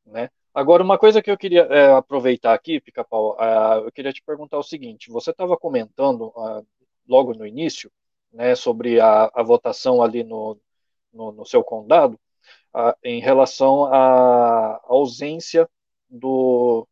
né? 0.05 0.29
Agora, 0.53 0.83
uma 0.83 0.97
coisa 0.97 1.21
que 1.21 1.29
eu 1.29 1.37
queria 1.37 1.61
é, 1.63 1.93
aproveitar 1.93 2.53
aqui, 2.53 2.81
Pica-Pau, 2.81 3.35
uh, 3.37 3.85
eu 3.85 3.91
queria 3.91 4.11
te 4.11 4.21
perguntar 4.23 4.57
o 4.57 4.63
seguinte: 4.63 5.11
você 5.11 5.31
estava 5.31 5.55
comentando 5.57 6.27
uh, 6.35 6.65
logo 7.07 7.33
no 7.33 7.45
início, 7.45 7.91
né, 8.31 8.55
sobre 8.55 8.99
a, 8.99 9.31
a 9.33 9.43
votação 9.43 10.01
ali 10.01 10.23
no, 10.23 10.59
no, 11.13 11.31
no, 11.31 11.45
seu 11.45 11.63
condado. 11.63 12.19
a, 12.73 12.95
em 13.03 13.19
relação 13.21 13.85
à 13.85 14.79
ausência 14.85 15.69
do, 16.09 16.87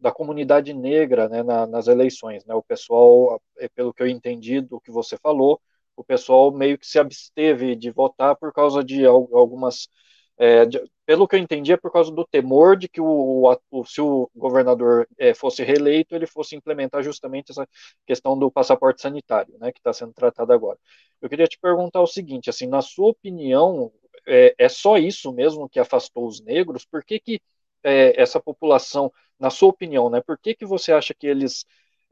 da 0.00 0.12
comunidade 0.12 0.72
negra 0.74 1.28
né, 1.28 1.42
na, 1.42 1.66
nas 1.66 1.88
eleições. 1.88 2.44
Né? 2.44 2.54
O 2.54 2.62
pessoal, 2.62 3.40
é, 3.58 3.68
pelo 3.68 3.92
que 3.92 4.02
eu 4.02 4.08
entendi 4.08 4.60
do 4.60 4.80
que 4.80 4.90
você 4.90 5.16
falou, 5.18 5.60
o 5.96 6.04
pessoal 6.04 6.52
meio 6.52 6.78
que 6.78 6.86
se 6.86 6.98
absteve 6.98 7.76
de 7.76 7.90
votar 7.90 8.36
por 8.36 8.52
causa 8.52 8.82
de 8.84 9.06
algumas 9.06 9.88
é, 10.36 10.66
de, 10.66 10.80
pelo 11.06 11.28
que 11.28 11.36
eu 11.36 11.40
entendi, 11.40 11.72
é 11.72 11.76
por 11.76 11.92
causa 11.92 12.10
do 12.10 12.24
temor 12.26 12.76
de 12.76 12.88
que 12.88 13.00
o, 13.00 13.56
o 13.70 13.84
se 13.84 14.00
o 14.00 14.30
governador 14.34 15.06
é, 15.18 15.34
fosse 15.34 15.62
reeleito, 15.62 16.14
ele 16.14 16.26
fosse 16.26 16.56
implementar 16.56 17.02
justamente 17.02 17.50
essa 17.52 17.68
questão 18.06 18.38
do 18.38 18.50
passaporte 18.50 19.02
sanitário, 19.02 19.56
né, 19.58 19.70
que 19.72 19.78
está 19.78 19.92
sendo 19.92 20.12
tratado 20.14 20.52
agora. 20.52 20.78
Eu 21.20 21.28
queria 21.28 21.46
te 21.46 21.58
perguntar 21.58 22.00
o 22.00 22.06
seguinte, 22.06 22.48
assim, 22.50 22.66
na 22.66 22.80
sua 22.82 23.08
opinião, 23.08 23.92
é, 24.26 24.54
é 24.58 24.68
só 24.68 24.96
isso 24.96 25.32
mesmo 25.32 25.68
que 25.68 25.78
afastou 25.78 26.26
os 26.26 26.40
negros? 26.40 26.84
Por 26.84 27.04
que, 27.04 27.20
que 27.20 27.40
é, 27.82 28.20
essa 28.20 28.40
população, 28.40 29.12
na 29.38 29.50
sua 29.50 29.68
opinião, 29.68 30.08
né, 30.10 30.22
por 30.22 30.38
que, 30.38 30.54
que 30.54 30.64
você 30.66 30.92
acha 30.92 31.12
que 31.14 31.26
eles 31.26 31.64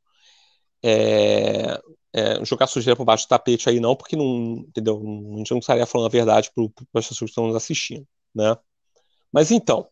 é, 0.82 1.80
é, 2.12 2.44
jogar 2.44 2.66
sujeira 2.66 2.96
por 2.96 3.04
baixo 3.04 3.26
do 3.26 3.28
tapete 3.28 3.68
aí 3.68 3.80
não, 3.80 3.96
porque 3.96 4.16
não, 4.16 4.64
entendeu? 4.68 4.96
A 5.34 5.38
gente 5.38 5.50
não 5.52 5.58
estaria 5.58 5.86
falando 5.86 6.06
a 6.06 6.10
verdade 6.10 6.50
para 6.54 6.64
as 7.00 7.08
pessoas 7.08 7.18
que 7.18 7.24
estão 7.32 7.46
nos 7.46 7.56
assistindo, 7.56 8.06
né? 8.34 8.56
Mas 9.32 9.50
então, 9.50 9.88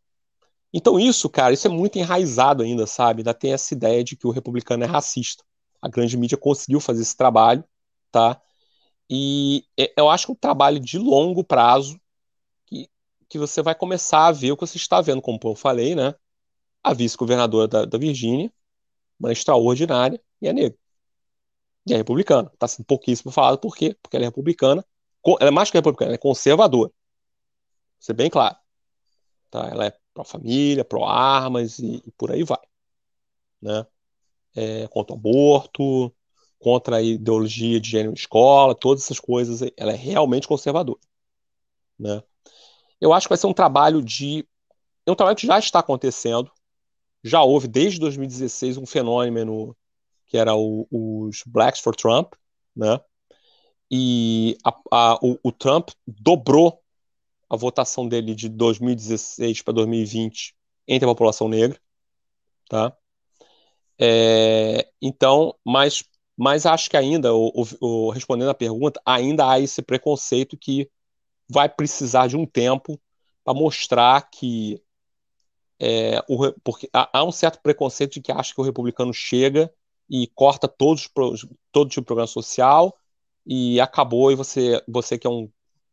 então 0.72 0.98
isso, 0.98 1.28
cara, 1.30 1.54
isso 1.54 1.66
é 1.66 1.70
muito 1.70 1.98
enraizado 1.98 2.62
ainda, 2.62 2.86
sabe? 2.86 3.20
Ainda 3.20 3.34
tem 3.34 3.52
essa 3.52 3.74
ideia 3.74 4.04
de 4.04 4.16
que 4.16 4.26
o 4.26 4.30
republicano 4.30 4.84
é 4.84 4.86
racista. 4.86 5.44
A 5.80 5.88
grande 5.88 6.16
mídia 6.16 6.36
conseguiu 6.36 6.80
fazer 6.80 7.02
esse 7.02 7.16
trabalho, 7.16 7.64
tá? 8.10 8.40
E 9.10 9.64
é, 9.78 9.92
eu 9.96 10.08
acho 10.10 10.26
que 10.26 10.32
é 10.32 10.34
um 10.34 10.36
trabalho 10.36 10.80
de 10.80 10.98
longo 10.98 11.42
prazo 11.44 11.98
que, 12.66 12.88
que 13.28 13.38
você 13.38 13.62
vai 13.62 13.74
começar 13.74 14.26
a 14.26 14.32
ver 14.32 14.52
o 14.52 14.56
que 14.56 14.66
você 14.66 14.76
está 14.76 15.00
vendo, 15.00 15.22
como 15.22 15.38
eu 15.42 15.54
falei, 15.54 15.94
né? 15.94 16.14
A 16.82 16.92
vice-governadora 16.94 17.68
da, 17.68 17.84
da 17.84 17.98
Virgínia, 17.98 18.52
uma 19.18 19.32
extraordinária, 19.32 20.22
e 20.40 20.48
é 20.48 20.52
negra. 20.52 20.78
E 21.86 21.94
é 21.94 21.96
republicana. 21.96 22.50
Está 22.52 22.68
sendo 22.68 22.86
pouquíssimo 22.86 23.32
falado, 23.32 23.58
por 23.58 23.76
quê? 23.76 23.96
Porque 24.02 24.16
ela 24.16 24.26
é 24.26 24.28
republicana. 24.28 24.84
Ela 25.40 25.48
é 25.48 25.50
mais 25.50 25.70
que 25.70 25.78
republicana, 25.78 26.10
ela 26.10 26.16
é 26.16 26.18
conservadora. 26.18 26.90
Vou 26.90 26.94
ser 28.00 28.12
bem 28.14 28.30
claro. 28.30 28.56
Tá? 29.50 29.68
Ela 29.68 29.86
é 29.86 29.98
pró-família, 30.14 30.84
pró-armas 30.84 31.78
e, 31.78 32.02
e, 32.06 32.10
por 32.12 32.30
aí 32.32 32.42
vai. 32.42 32.60
Né? 33.60 33.86
É, 34.54 34.88
contra 34.88 35.14
o 35.14 35.18
aborto, 35.18 36.14
contra 36.58 36.96
a 36.96 37.02
ideologia 37.02 37.80
de 37.80 37.90
gênero 37.90 38.14
escola, 38.14 38.74
todas 38.74 39.04
essas 39.04 39.20
coisas. 39.20 39.60
Ela 39.76 39.92
é 39.92 39.96
realmente 39.96 40.48
conservadora. 40.48 41.00
Né? 41.98 42.22
Eu 43.00 43.12
acho 43.12 43.26
que 43.26 43.30
vai 43.30 43.38
ser 43.38 43.46
um 43.46 43.54
trabalho 43.54 44.02
de. 44.02 44.46
É 45.06 45.10
um 45.10 45.14
trabalho 45.14 45.36
que 45.36 45.46
já 45.46 45.58
está 45.58 45.78
acontecendo. 45.80 46.50
Já 47.22 47.42
houve, 47.42 47.66
desde 47.66 47.98
2016, 47.98 48.76
um 48.76 48.86
fenômeno 48.86 49.76
que 50.26 50.36
era 50.36 50.54
o, 50.54 50.86
os 50.90 51.42
Blacks 51.46 51.80
for 51.80 51.96
Trump, 51.96 52.34
né? 52.76 53.00
E 53.90 54.56
a, 54.62 54.72
a, 54.92 55.18
o, 55.22 55.38
o 55.42 55.50
Trump 55.50 55.88
dobrou 56.06 56.82
a 57.48 57.56
votação 57.56 58.06
dele 58.06 58.34
de 58.34 58.48
2016 58.48 59.62
para 59.62 59.74
2020 59.74 60.54
entre 60.86 61.04
a 61.04 61.10
população 61.10 61.48
negra, 61.48 61.78
tá? 62.68 62.96
É, 63.98 64.88
então, 65.02 65.54
mas, 65.64 66.04
mas 66.36 66.66
acho 66.66 66.88
que 66.88 66.96
ainda, 66.96 67.34
o, 67.34 67.66
o, 67.80 68.10
respondendo 68.10 68.50
a 68.50 68.54
pergunta, 68.54 69.00
ainda 69.04 69.50
há 69.50 69.58
esse 69.60 69.82
preconceito 69.82 70.56
que 70.56 70.90
vai 71.48 71.68
precisar 71.68 72.28
de 72.28 72.36
um 72.36 72.46
tempo 72.46 73.00
para 73.42 73.54
mostrar 73.54 74.28
que 74.30 74.80
é, 75.80 76.22
o, 76.28 76.52
porque 76.62 76.88
há, 76.92 77.18
há, 77.18 77.24
um 77.24 77.32
certo 77.32 77.60
preconceito 77.62 78.14
de 78.14 78.20
que 78.20 78.32
acha 78.32 78.54
que 78.54 78.60
o 78.60 78.64
republicano 78.64 79.12
chega 79.14 79.72
e 80.10 80.26
corta 80.28 80.66
todos 80.66 81.08
todo 81.72 81.88
tipo 81.88 82.02
de 82.02 82.06
programa 82.06 82.26
social 82.26 82.96
e 83.46 83.80
acabou 83.80 84.32
e 84.32 84.34
você 84.34 84.82
você 84.88 85.18
que 85.18 85.26
é 85.26 85.30
um 85.30 85.50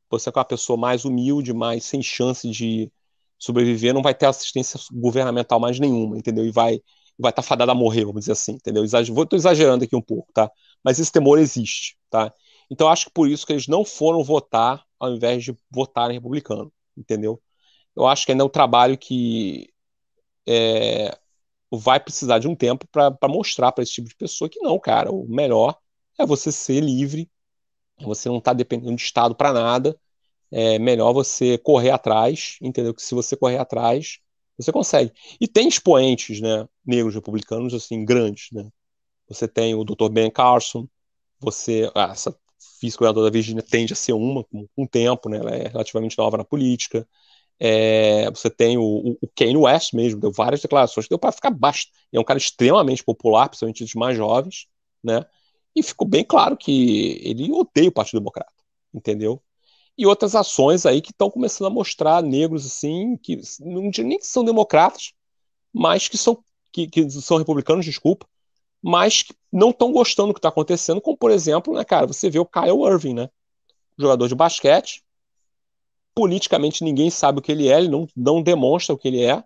você 0.09 0.31
com 0.31 0.39
é 0.39 0.41
uma 0.41 0.45
pessoa 0.45 0.77
mais 0.77 1.05
humilde, 1.05 1.53
mais 1.53 1.85
sem 1.85 2.01
chance 2.01 2.49
de 2.49 2.91
sobreviver, 3.37 3.93
não 3.93 4.01
vai 4.01 4.13
ter 4.13 4.25
assistência 4.27 4.79
governamental 4.91 5.59
mais 5.59 5.79
nenhuma, 5.79 6.17
entendeu? 6.17 6.45
E 6.45 6.51
vai 6.51 6.81
vai 7.17 7.31
estar 7.31 7.41
tá 7.41 7.47
fadada 7.47 7.71
a 7.71 7.75
morrer, 7.75 8.05
vamos 8.05 8.21
dizer 8.21 8.33
assim, 8.33 8.53
entendeu? 8.53 8.83
Estou 8.83 9.27
exagerando 9.33 9.85
aqui 9.85 9.95
um 9.95 10.01
pouco, 10.01 10.31
tá? 10.33 10.51
Mas 10.83 10.99
esse 10.99 11.11
temor 11.11 11.39
existe, 11.39 11.97
tá? 12.09 12.33
Então 12.69 12.89
acho 12.89 13.05
que 13.05 13.11
por 13.13 13.29
isso 13.29 13.45
que 13.45 13.53
eles 13.53 13.67
não 13.67 13.85
foram 13.85 14.23
votar 14.23 14.83
ao 14.99 15.13
invés 15.13 15.43
de 15.43 15.55
votarem 15.71 16.15
republicano, 16.17 16.71
entendeu? 16.97 17.41
Eu 17.95 18.07
acho 18.07 18.25
que 18.25 18.31
ainda 18.31 18.43
é 18.43 18.45
um 18.45 18.49
trabalho 18.49 18.97
que 18.97 19.69
é, 20.47 21.17
vai 21.71 21.99
precisar 21.99 22.39
de 22.39 22.47
um 22.47 22.55
tempo 22.55 22.87
para 22.91 23.17
mostrar 23.29 23.71
para 23.71 23.83
esse 23.83 23.93
tipo 23.93 24.09
de 24.09 24.15
pessoa 24.15 24.49
que 24.49 24.59
não, 24.59 24.79
cara, 24.79 25.11
o 25.11 25.27
melhor 25.27 25.77
é 26.19 26.25
você 26.25 26.51
ser 26.51 26.81
livre, 26.81 27.29
você 28.01 28.29
não 28.29 28.37
está 28.37 28.53
dependendo 28.53 28.95
de 28.95 29.01
Estado 29.01 29.35
para 29.35 29.53
nada, 29.53 29.97
é 30.51 30.79
melhor 30.79 31.13
você 31.13 31.57
correr 31.57 31.91
atrás, 31.91 32.57
entendeu? 32.61 32.93
Que 32.93 33.01
se 33.01 33.15
você 33.15 33.35
correr 33.35 33.57
atrás, 33.57 34.19
você 34.57 34.71
consegue. 34.71 35.11
E 35.39 35.47
tem 35.47 35.67
expoentes, 35.67 36.39
né, 36.41 36.67
negros 36.85 37.15
republicanos, 37.15 37.73
assim, 37.73 38.05
grandes, 38.05 38.49
né? 38.51 38.69
Você 39.27 39.47
tem 39.47 39.75
o 39.75 39.83
Dr. 39.83 40.09
Ben 40.09 40.29
Carson, 40.31 40.87
você, 41.39 41.91
ah, 41.95 42.11
essa 42.11 42.37
vice-governadora 42.81 43.29
da 43.29 43.33
Virgínia 43.33 43.63
tende 43.63 43.93
a 43.93 43.95
ser 43.95 44.13
uma 44.13 44.43
com, 44.43 44.67
o 44.75 44.87
tempo, 44.87 45.29
né? 45.29 45.37
Ela 45.37 45.55
é 45.55 45.67
relativamente 45.67 46.17
nova 46.17 46.37
na 46.37 46.45
política. 46.45 47.07
É, 47.59 48.29
você 48.31 48.49
tem 48.49 48.77
o, 48.77 49.17
o, 49.21 49.61
West 49.61 49.93
mesmo, 49.93 50.19
deu 50.19 50.31
várias 50.31 50.61
declarações, 50.61 51.07
deu 51.07 51.17
para 51.19 51.31
ficar 51.31 51.51
baixo. 51.51 51.87
É 52.11 52.19
um 52.19 52.23
cara 52.23 52.37
extremamente 52.37 53.03
popular, 53.03 53.47
principalmente 53.49 53.83
dos 53.83 53.93
mais 53.93 54.17
jovens, 54.17 54.67
né? 55.03 55.25
E 55.76 55.84
ficou 55.84 56.07
bem 56.07 56.23
claro 56.23 56.55
que 56.55 57.19
ele 57.23 57.51
odeia 57.51 57.89
o 57.89 57.91
Partido 57.91 58.19
Democrata, 58.19 58.53
entendeu? 58.93 59.41
e 59.97 60.05
outras 60.05 60.36
ações 60.36 60.86
aí 60.86 61.01
que 61.01 61.11
estão 61.11 61.30
começando 61.30 61.67
a 61.67 61.71
mostrar 61.71 62.21
negros 62.21 62.65
assim, 62.65 63.17
que 63.17 63.39
não 63.61 63.89
nem 64.03 64.17
que 64.17 64.28
são 64.28 64.43
democratas, 64.43 65.13
mas 65.73 66.07
que 66.07 66.17
são, 66.17 66.43
que, 66.71 66.88
que 66.88 67.09
são 67.09 67.38
republicanos, 67.38 67.86
desculpa, 67.86 68.28
mas 68.82 69.23
que 69.23 69.34
não 69.51 69.69
estão 69.69 69.91
gostando 69.91 70.30
do 70.30 70.34
que 70.34 70.39
está 70.39 70.49
acontecendo, 70.49 71.01
como 71.01 71.17
por 71.17 71.32
exemplo, 71.32 71.73
né, 71.73 71.84
cara, 71.84 72.05
você 72.05 72.30
vê 72.30 72.39
o 72.39 72.45
Kyle 72.45 72.86
Irving, 72.86 73.13
né? 73.13 73.30
Jogador 73.97 74.28
de 74.28 74.36
basquete, 74.36 75.03
politicamente 76.13 76.84
ninguém 76.84 77.09
sabe 77.09 77.39
o 77.39 77.41
que 77.41 77.51
ele 77.51 77.69
é, 77.69 77.78
ele 77.78 77.88
não, 77.88 78.07
não 78.15 78.41
demonstra 78.41 78.93
o 78.93 78.97
que 78.97 79.07
ele 79.07 79.23
é, 79.23 79.43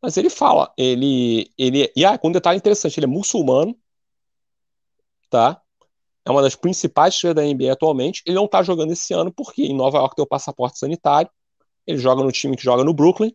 mas 0.00 0.16
ele 0.16 0.30
fala, 0.30 0.72
ele, 0.76 1.50
ele, 1.58 1.92
e 1.94 2.04
ah, 2.04 2.16
com 2.16 2.28
um 2.28 2.32
detalhe 2.32 2.58
interessante, 2.58 2.98
ele 2.98 3.06
é 3.06 3.08
muçulmano, 3.08 3.76
tá? 5.30 5.60
É 6.24 6.30
uma 6.30 6.42
das 6.42 6.54
principais 6.54 7.14
estrelas 7.14 7.36
da 7.36 7.42
NBA 7.42 7.72
atualmente. 7.72 8.22
Ele 8.26 8.36
não 8.36 8.46
tá 8.46 8.62
jogando 8.62 8.92
esse 8.92 9.14
ano 9.14 9.32
porque 9.32 9.62
em 9.62 9.74
Nova 9.74 9.98
York 9.98 10.16
tem 10.16 10.22
o 10.22 10.28
passaporte 10.28 10.78
sanitário. 10.78 11.30
Ele 11.86 11.98
joga 11.98 12.22
no 12.22 12.30
time 12.30 12.56
que 12.56 12.62
joga 12.62 12.84
no 12.84 12.92
Brooklyn, 12.92 13.34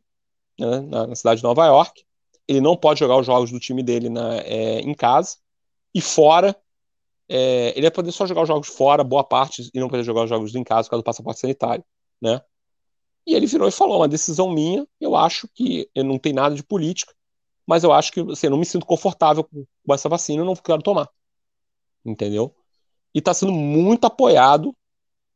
né, 0.60 0.82
na, 0.82 1.08
na, 1.08 1.16
cidade 1.16 1.38
de 1.38 1.44
Nova 1.44 1.66
York. 1.66 2.06
Ele 2.48 2.62
não 2.62 2.78
pode 2.78 3.00
jogar 3.00 3.18
os 3.18 3.26
jogos 3.26 3.52
do 3.52 3.60
time 3.60 3.82
dele 3.82 4.10
na, 4.10 4.38
é, 4.38 4.82
em 4.82 4.94
casa. 4.94 5.38
E 5.94 6.02
fora, 6.02 6.56
é, 7.28 7.72
ele 7.72 7.82
vai 7.82 7.92
poder 7.92 8.12
só 8.12 8.26
jogar 8.28 8.44
os 8.44 8.48
jogos 8.48 8.68
fora, 8.68 9.04
boa 9.04 9.24
parte, 9.24 9.70
e 9.74 9.80
não 9.80 9.90
poder 9.90 10.04
jogar 10.04 10.24
os 10.24 10.30
jogos 10.30 10.54
em 10.56 10.64
casa 10.64 10.88
por 10.88 10.92
causa 10.92 11.02
do 11.02 11.06
passaporte 11.06 11.40
sanitário, 11.40 11.84
né? 12.22 12.42
E 13.26 13.34
ele 13.34 13.48
virou 13.48 13.68
e 13.68 13.72
falou: 13.72 13.98
uma 13.98 14.08
decisão 14.08 14.52
minha, 14.52 14.88
eu 15.02 15.16
acho 15.16 15.48
que 15.54 15.90
eu 15.96 16.04
não 16.04 16.20
tem 16.20 16.34
nada 16.34 16.54
de 16.56 16.64
política, 16.64 17.14
mas 17.66 17.84
eu 17.84 17.92
acho 17.92 18.12
que 18.12 18.20
assim, 18.32 18.48
eu 18.48 18.52
não 18.52 18.58
me 18.60 18.66
sinto 18.66 18.86
confortável 18.86 19.44
com 19.44 19.94
essa 19.94 20.08
vacina, 20.10 20.42
eu 20.42 20.46
não 20.46 20.56
quero 20.56 20.82
tomar. 20.82 21.10
Entendeu? 22.06 22.56
E 23.14 23.20
está 23.20 23.34
sendo 23.34 23.52
muito 23.52 24.06
apoiado. 24.06 24.76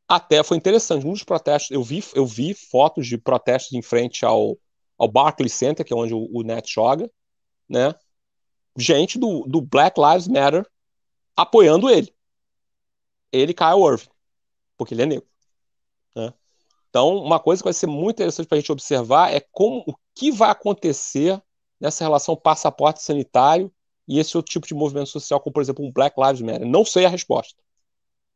Até 0.06 0.42
foi 0.42 0.56
interessante, 0.56 1.04
muitos 1.04 1.24
protestos. 1.24 1.70
Eu 1.70 1.82
vi, 1.82 2.04
eu 2.14 2.26
vi 2.26 2.54
fotos 2.54 3.06
de 3.06 3.16
protestos 3.18 3.72
em 3.72 3.82
frente 3.82 4.24
ao, 4.24 4.58
ao 4.98 5.08
Barclays 5.08 5.52
Center, 5.52 5.84
que 5.84 5.92
é 5.92 5.96
onde 5.96 6.14
o, 6.14 6.28
o 6.32 6.42
Net 6.42 6.72
joga, 6.72 7.10
né? 7.68 7.94
Gente 8.76 9.18
do, 9.18 9.44
do 9.46 9.60
Black 9.60 10.00
Lives 10.00 10.28
Matter 10.28 10.66
apoiando 11.36 11.88
ele. 11.88 12.14
Ele, 13.32 13.54
Kyle 13.54 13.84
Irving, 13.92 14.10
porque 14.76 14.94
ele 14.94 15.02
é 15.02 15.06
negro. 15.06 15.28
Né? 16.14 16.34
Então, 16.88 17.16
uma 17.16 17.38
coisa 17.38 17.62
que 17.62 17.66
vai 17.66 17.72
ser 17.72 17.86
muito 17.86 18.16
interessante 18.16 18.46
para 18.46 18.58
a 18.58 18.60
gente 18.60 18.72
observar 18.72 19.32
é 19.32 19.40
como 19.52 19.84
o 19.86 19.94
que 20.14 20.30
vai 20.30 20.50
acontecer 20.50 21.40
nessa 21.80 22.04
relação 22.04 22.36
passaporte 22.36 23.02
sanitário 23.02 23.72
e 24.10 24.18
esse 24.18 24.36
outro 24.36 24.50
tipo 24.50 24.66
de 24.66 24.74
movimento 24.74 25.08
social, 25.08 25.38
como 25.38 25.54
por 25.54 25.62
exemplo 25.62 25.84
um 25.84 25.92
Black 25.92 26.20
Lives 26.20 26.40
Matter. 26.40 26.66
Não 26.66 26.84
sei 26.84 27.04
a 27.04 27.08
resposta. 27.08 27.54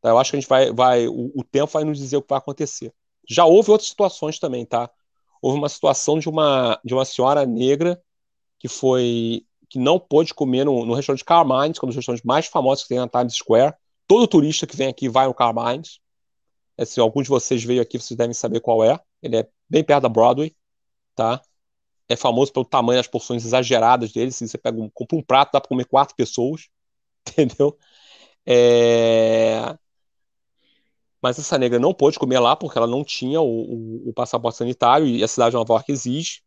Tá? 0.01 0.09
Eu 0.09 0.17
acho 0.17 0.31
que 0.31 0.37
a 0.37 0.39
gente 0.39 0.47
vai, 0.47 0.71
vai 0.71 1.05
o, 1.05 1.33
o, 1.35 1.43
tempo 1.43 1.69
vai 1.73 1.83
nos 1.83 1.97
dizer 1.97 2.15
o 2.15 2.21
que 2.21 2.29
vai 2.29 2.37
acontecer. 2.37 2.93
Já 3.29 3.43
houve 3.43 3.71
outras 3.71 3.89
situações 3.89 4.39
também, 4.39 4.65
tá? 4.65 4.89
Houve 5.41 5.57
uma 5.57 5.67
situação 5.67 6.17
de 6.17 6.29
uma 6.29 6.79
de 6.83 6.93
uma 6.93 7.03
senhora 7.03 7.45
negra 7.45 8.01
que 8.57 8.69
foi 8.69 9.45
que 9.69 9.77
não 9.77 9.99
pôde 9.99 10.33
comer 10.33 10.63
no, 10.63 10.85
no 10.85 10.93
restaurante 10.93 11.25
Carmine's, 11.25 11.77
que 11.77 11.83
é 11.83 11.85
um 11.85 11.89
dos 11.89 11.97
restaurantes 11.97 12.25
mais 12.25 12.45
famosos 12.45 12.83
que 12.83 12.89
tem 12.89 12.99
na 12.99 13.09
Times 13.09 13.33
Square. 13.35 13.73
Todo 14.07 14.27
turista 14.27 14.65
que 14.65 14.77
vem 14.77 14.87
aqui 14.87 15.09
vai 15.09 15.27
no 15.27 15.33
Carmine's. 15.33 15.99
É, 16.77 16.85
se 16.85 17.01
algum 17.01 17.21
de 17.21 17.27
vocês 17.27 17.63
veio 17.65 17.81
aqui, 17.81 17.99
vocês 17.99 18.17
devem 18.17 18.33
saber 18.33 18.61
qual 18.61 18.81
é. 18.81 18.97
Ele 19.21 19.37
é 19.37 19.49
bem 19.69 19.83
perto 19.83 20.03
da 20.03 20.09
Broadway, 20.09 20.55
tá? 21.15 21.41
É 22.07 22.15
famoso 22.15 22.53
pelo 22.53 22.65
tamanho 22.65 22.99
das 22.99 23.07
porções 23.07 23.45
exageradas 23.45 24.11
dele. 24.11 24.31
Se 24.31 24.47
você 24.47 24.57
pega 24.57 24.79
um, 24.79 24.89
compra 24.89 25.17
um 25.17 25.23
prato, 25.23 25.53
dá 25.53 25.61
para 25.61 25.69
comer 25.69 25.85
quatro 25.85 26.15
pessoas, 26.15 26.67
entendeu? 27.27 27.77
É... 28.45 29.75
Mas 31.21 31.39
essa 31.39 31.57
negra 31.57 31.79
não 31.79 31.93
pôde 31.93 32.19
comer 32.19 32.39
lá 32.39 32.55
porque 32.55 32.77
ela 32.77 32.85
não 32.85 33.03
tinha 33.03 33.41
o, 33.41 33.45
o, 33.45 34.09
o 34.09 34.13
passaporte 34.13 34.59
sanitário 34.59 35.07
e 35.07 35.23
a 35.23 35.27
cidade 35.27 35.51
de 35.51 35.57
Nova 35.57 35.73
York 35.73 35.91
exige. 35.91 36.41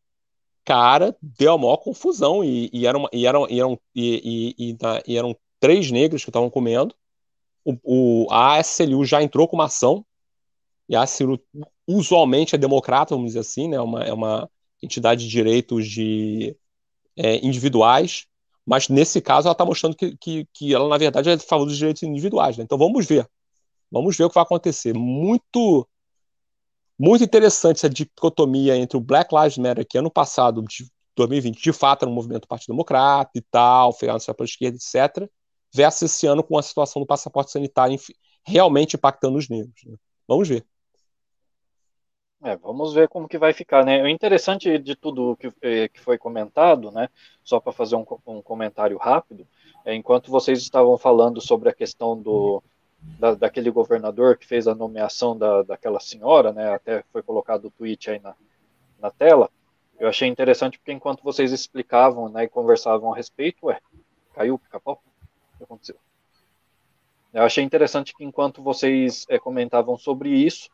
Cara, 0.65 1.17
deu 1.21 1.55
a 1.55 1.59
maior 1.59 1.79
confusão 1.79 2.45
e, 2.45 2.71
e, 2.73 2.87
eram, 2.87 3.09
e, 3.13 3.27
eram, 3.27 3.47
e, 3.49 3.59
eram, 3.59 3.81
e, 3.95 4.55
e, 4.57 4.77
e 5.07 5.17
eram 5.17 5.37
três 5.59 5.91
negros 5.91 6.23
que 6.23 6.31
estavam 6.31 6.51
comendo. 6.51 6.95
O, 7.65 7.77
o, 7.83 8.27
a 8.31 8.57
ASLU 8.57 9.05
já 9.05 9.23
entrou 9.23 9.49
com 9.49 9.57
uma 9.57 9.65
ação 9.65 10.05
e 10.89 10.97
a 10.97 11.07
Ciro 11.07 11.41
usualmente 11.87 12.55
é 12.55 12.59
democrata, 12.59 13.15
vamos 13.15 13.31
dizer 13.31 13.41
assim, 13.41 13.69
né? 13.69 13.77
É 13.77 13.81
uma, 13.81 14.05
é 14.05 14.13
uma 14.13 14.51
entidade 14.83 15.25
de 15.25 15.31
direitos 15.31 15.87
de, 15.89 16.57
é, 17.17 17.37
individuais, 17.45 18.27
mas 18.65 18.89
nesse 18.89 19.21
caso 19.21 19.49
ela 19.49 19.53
está 19.53 19.65
mostrando 19.65 19.97
que, 19.97 20.17
que, 20.19 20.47
que, 20.53 20.75
ela, 20.75 20.89
na 20.89 20.99
verdade, 20.99 21.31
é 21.31 21.35
a 21.35 21.39
favor 21.39 21.65
dos 21.65 21.77
direitos 21.77 22.03
individuais. 22.03 22.57
Né? 22.57 22.65
Então 22.65 22.79
vamos 22.79 23.07
ver. 23.07 23.29
Vamos 23.91 24.17
ver 24.17 24.25
o 24.25 24.29
que 24.29 24.35
vai 24.35 24.45
acontecer. 24.45 24.95
Muito 24.95 25.89
muito 26.99 27.23
interessante 27.23 27.77
essa 27.77 27.89
dicotomia 27.89 28.77
entre 28.77 28.97
o 28.97 29.01
Black 29.01 29.33
Lives 29.33 29.57
Matter, 29.57 29.87
que 29.87 29.97
ano 29.97 30.11
passado, 30.11 30.63
de 30.63 30.91
2020, 31.17 31.63
de 31.63 31.73
fato 31.73 32.03
era 32.03 32.11
um 32.11 32.15
movimento 32.15 32.43
do 32.43 32.49
Partido 32.49 32.73
Democrata 32.73 33.31
e 33.37 33.41
tal, 33.41 33.93
financiado 33.93 34.37
pela 34.37 34.47
esquerda, 34.47 34.77
etc., 34.77 35.31
versus 35.73 36.11
esse 36.11 36.27
ano 36.27 36.43
com 36.43 36.59
a 36.59 36.63
situação 36.63 37.01
do 37.01 37.07
passaporte 37.07 37.53
sanitário 37.53 37.97
realmente 38.45 38.97
impactando 38.97 39.39
os 39.39 39.49
negros. 39.49 39.81
Né? 39.87 39.97
Vamos 40.27 40.49
ver. 40.49 40.67
É, 42.43 42.57
vamos 42.57 42.95
ver 42.95 43.09
como 43.09 43.29
que 43.29 43.37
vai 43.37 43.53
ficar, 43.53 43.85
né? 43.85 44.01
O 44.03 44.09
interessante 44.09 44.79
de 44.79 44.95
tudo 44.95 45.37
que, 45.37 45.53
eh, 45.61 45.89
que 45.89 46.01
foi 46.01 46.17
comentado, 46.17 46.91
né? 46.93 47.09
Só 47.43 47.59
para 47.59 47.73
fazer 47.73 47.97
um, 47.97 48.07
um, 48.25 48.41
comentário 48.41 48.97
rápido, 48.97 49.47
é, 49.85 49.93
enquanto 49.95 50.31
vocês 50.31 50.61
estavam 50.61 50.97
falando 50.97 51.41
sobre 51.41 51.69
a 51.69 51.75
questão 51.75 52.21
do 52.21 52.63
da, 53.19 53.35
daquele 53.35 53.71
governador 53.71 54.37
que 54.37 54.47
fez 54.47 54.69
a 54.69 54.75
nomeação 54.75 55.37
da, 55.37 55.63
daquela 55.63 55.99
senhora, 55.99 56.53
né? 56.53 56.73
Até 56.75 57.03
foi 57.13 57.23
colocado 57.23 57.67
o 57.67 57.71
tweet 57.71 58.11
aí 58.11 58.21
na, 58.21 58.35
na 59.01 59.11
tela. 59.11 59.51
Eu 59.99 60.09
achei 60.09 60.29
interessante 60.29 60.79
porque 60.79 60.93
enquanto 60.93 61.25
vocês 61.25 61.51
explicavam, 61.51 62.29
né, 62.29 62.45
e 62.45 62.49
conversavam 62.49 63.13
a 63.13 63.17
respeito, 63.17 63.67
ué, 63.67 63.81
caiu 64.33 64.55
o 64.55 64.59
pica-pau? 64.59 65.03
O 65.55 65.59
que 65.59 65.65
aconteceu? 65.65 65.97
Eu 67.35 67.43
achei 67.43 67.65
interessante 67.65 68.15
que 68.15 68.25
enquanto 68.25 68.63
vocês 68.63 69.27
é, 69.29 69.39
comentavam 69.41 69.99
sobre 69.99 70.31
isso, 70.31 70.71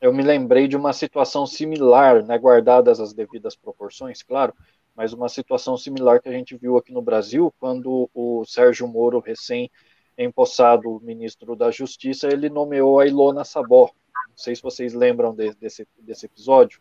eu 0.00 0.12
me 0.12 0.22
lembrei 0.22 0.66
de 0.66 0.76
uma 0.76 0.92
situação 0.92 1.46
similar, 1.46 2.24
né, 2.24 2.38
guardadas 2.38 3.00
as 3.00 3.12
devidas 3.12 3.54
proporções, 3.54 4.22
claro, 4.22 4.54
mas 4.96 5.12
uma 5.12 5.28
situação 5.28 5.76
similar 5.76 6.20
que 6.20 6.28
a 6.28 6.32
gente 6.32 6.56
viu 6.56 6.76
aqui 6.76 6.92
no 6.92 7.02
Brasil, 7.02 7.52
quando 7.58 8.08
o 8.14 8.44
Sérgio 8.44 8.88
Moro, 8.88 9.20
recém 9.20 9.70
empossado 10.16 11.00
ministro 11.02 11.56
da 11.56 11.70
Justiça, 11.70 12.28
ele 12.28 12.48
nomeou 12.50 13.00
a 13.00 13.06
Ilona 13.06 13.44
Sabó. 13.44 13.90
Não 14.28 14.36
sei 14.36 14.54
se 14.54 14.62
vocês 14.62 14.92
lembram 14.92 15.34
de, 15.34 15.54
desse, 15.54 15.86
desse 15.98 16.26
episódio. 16.26 16.80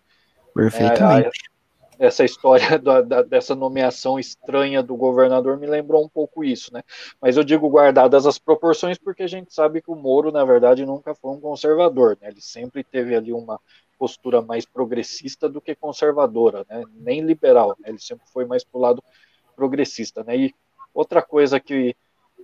Perfeitamente. 0.53 1.49
Essa 1.99 2.23
história 2.23 2.79
da, 2.79 3.01
da, 3.01 3.21
dessa 3.21 3.53
nomeação 3.53 4.17
estranha 4.17 4.81
do 4.81 4.95
governador 4.95 5.57
me 5.57 5.67
lembrou 5.67 6.03
um 6.03 6.07
pouco 6.07 6.43
isso, 6.43 6.73
né? 6.73 6.81
Mas 7.21 7.35
eu 7.35 7.43
digo 7.43 7.69
guardadas 7.69 8.25
as 8.25 8.39
proporções 8.39 8.97
porque 8.97 9.23
a 9.23 9.27
gente 9.27 9.53
sabe 9.53 9.81
que 9.81 9.91
o 9.91 9.95
Moro, 9.95 10.31
na 10.31 10.45
verdade, 10.45 10.85
nunca 10.85 11.13
foi 11.13 11.31
um 11.31 11.41
conservador, 11.41 12.17
né? 12.21 12.29
Ele 12.29 12.41
sempre 12.41 12.83
teve 12.83 13.13
ali 13.13 13.33
uma 13.33 13.59
postura 13.99 14.41
mais 14.41 14.65
progressista 14.65 15.49
do 15.49 15.59
que 15.59 15.75
conservadora, 15.75 16.65
né? 16.69 16.85
Nem 16.95 17.19
liberal, 17.19 17.75
né? 17.79 17.89
Ele 17.89 17.99
sempre 17.99 18.25
foi 18.31 18.45
mais 18.45 18.63
pro 18.63 18.79
lado 18.79 19.03
progressista, 19.53 20.23
né? 20.23 20.37
E 20.37 20.55
outra 20.93 21.21
coisa 21.21 21.59
que, 21.59 21.93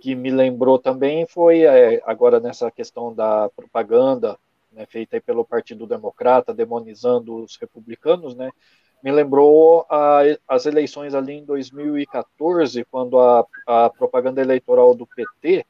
que 0.02 0.14
me 0.14 0.30
lembrou 0.30 0.78
também 0.78 1.26
foi 1.26 1.62
é, 1.62 2.02
agora 2.04 2.38
nessa 2.38 2.70
questão 2.70 3.14
da 3.14 3.48
propaganda 3.56 4.38
né, 4.70 4.84
feita 4.84 5.18
pelo 5.18 5.44
Partido 5.44 5.86
Democrata, 5.86 6.52
demonizando 6.52 7.42
os 7.42 7.56
republicanos, 7.56 8.34
né? 8.34 8.52
Me 9.06 9.12
lembrou 9.12 9.86
a, 9.88 10.22
as 10.48 10.66
eleições 10.66 11.14
ali 11.14 11.34
em 11.34 11.44
2014, 11.44 12.84
quando 12.86 13.20
a, 13.20 13.46
a 13.64 13.88
propaganda 13.88 14.40
eleitoral 14.40 14.96
do 14.96 15.06
PT 15.06 15.64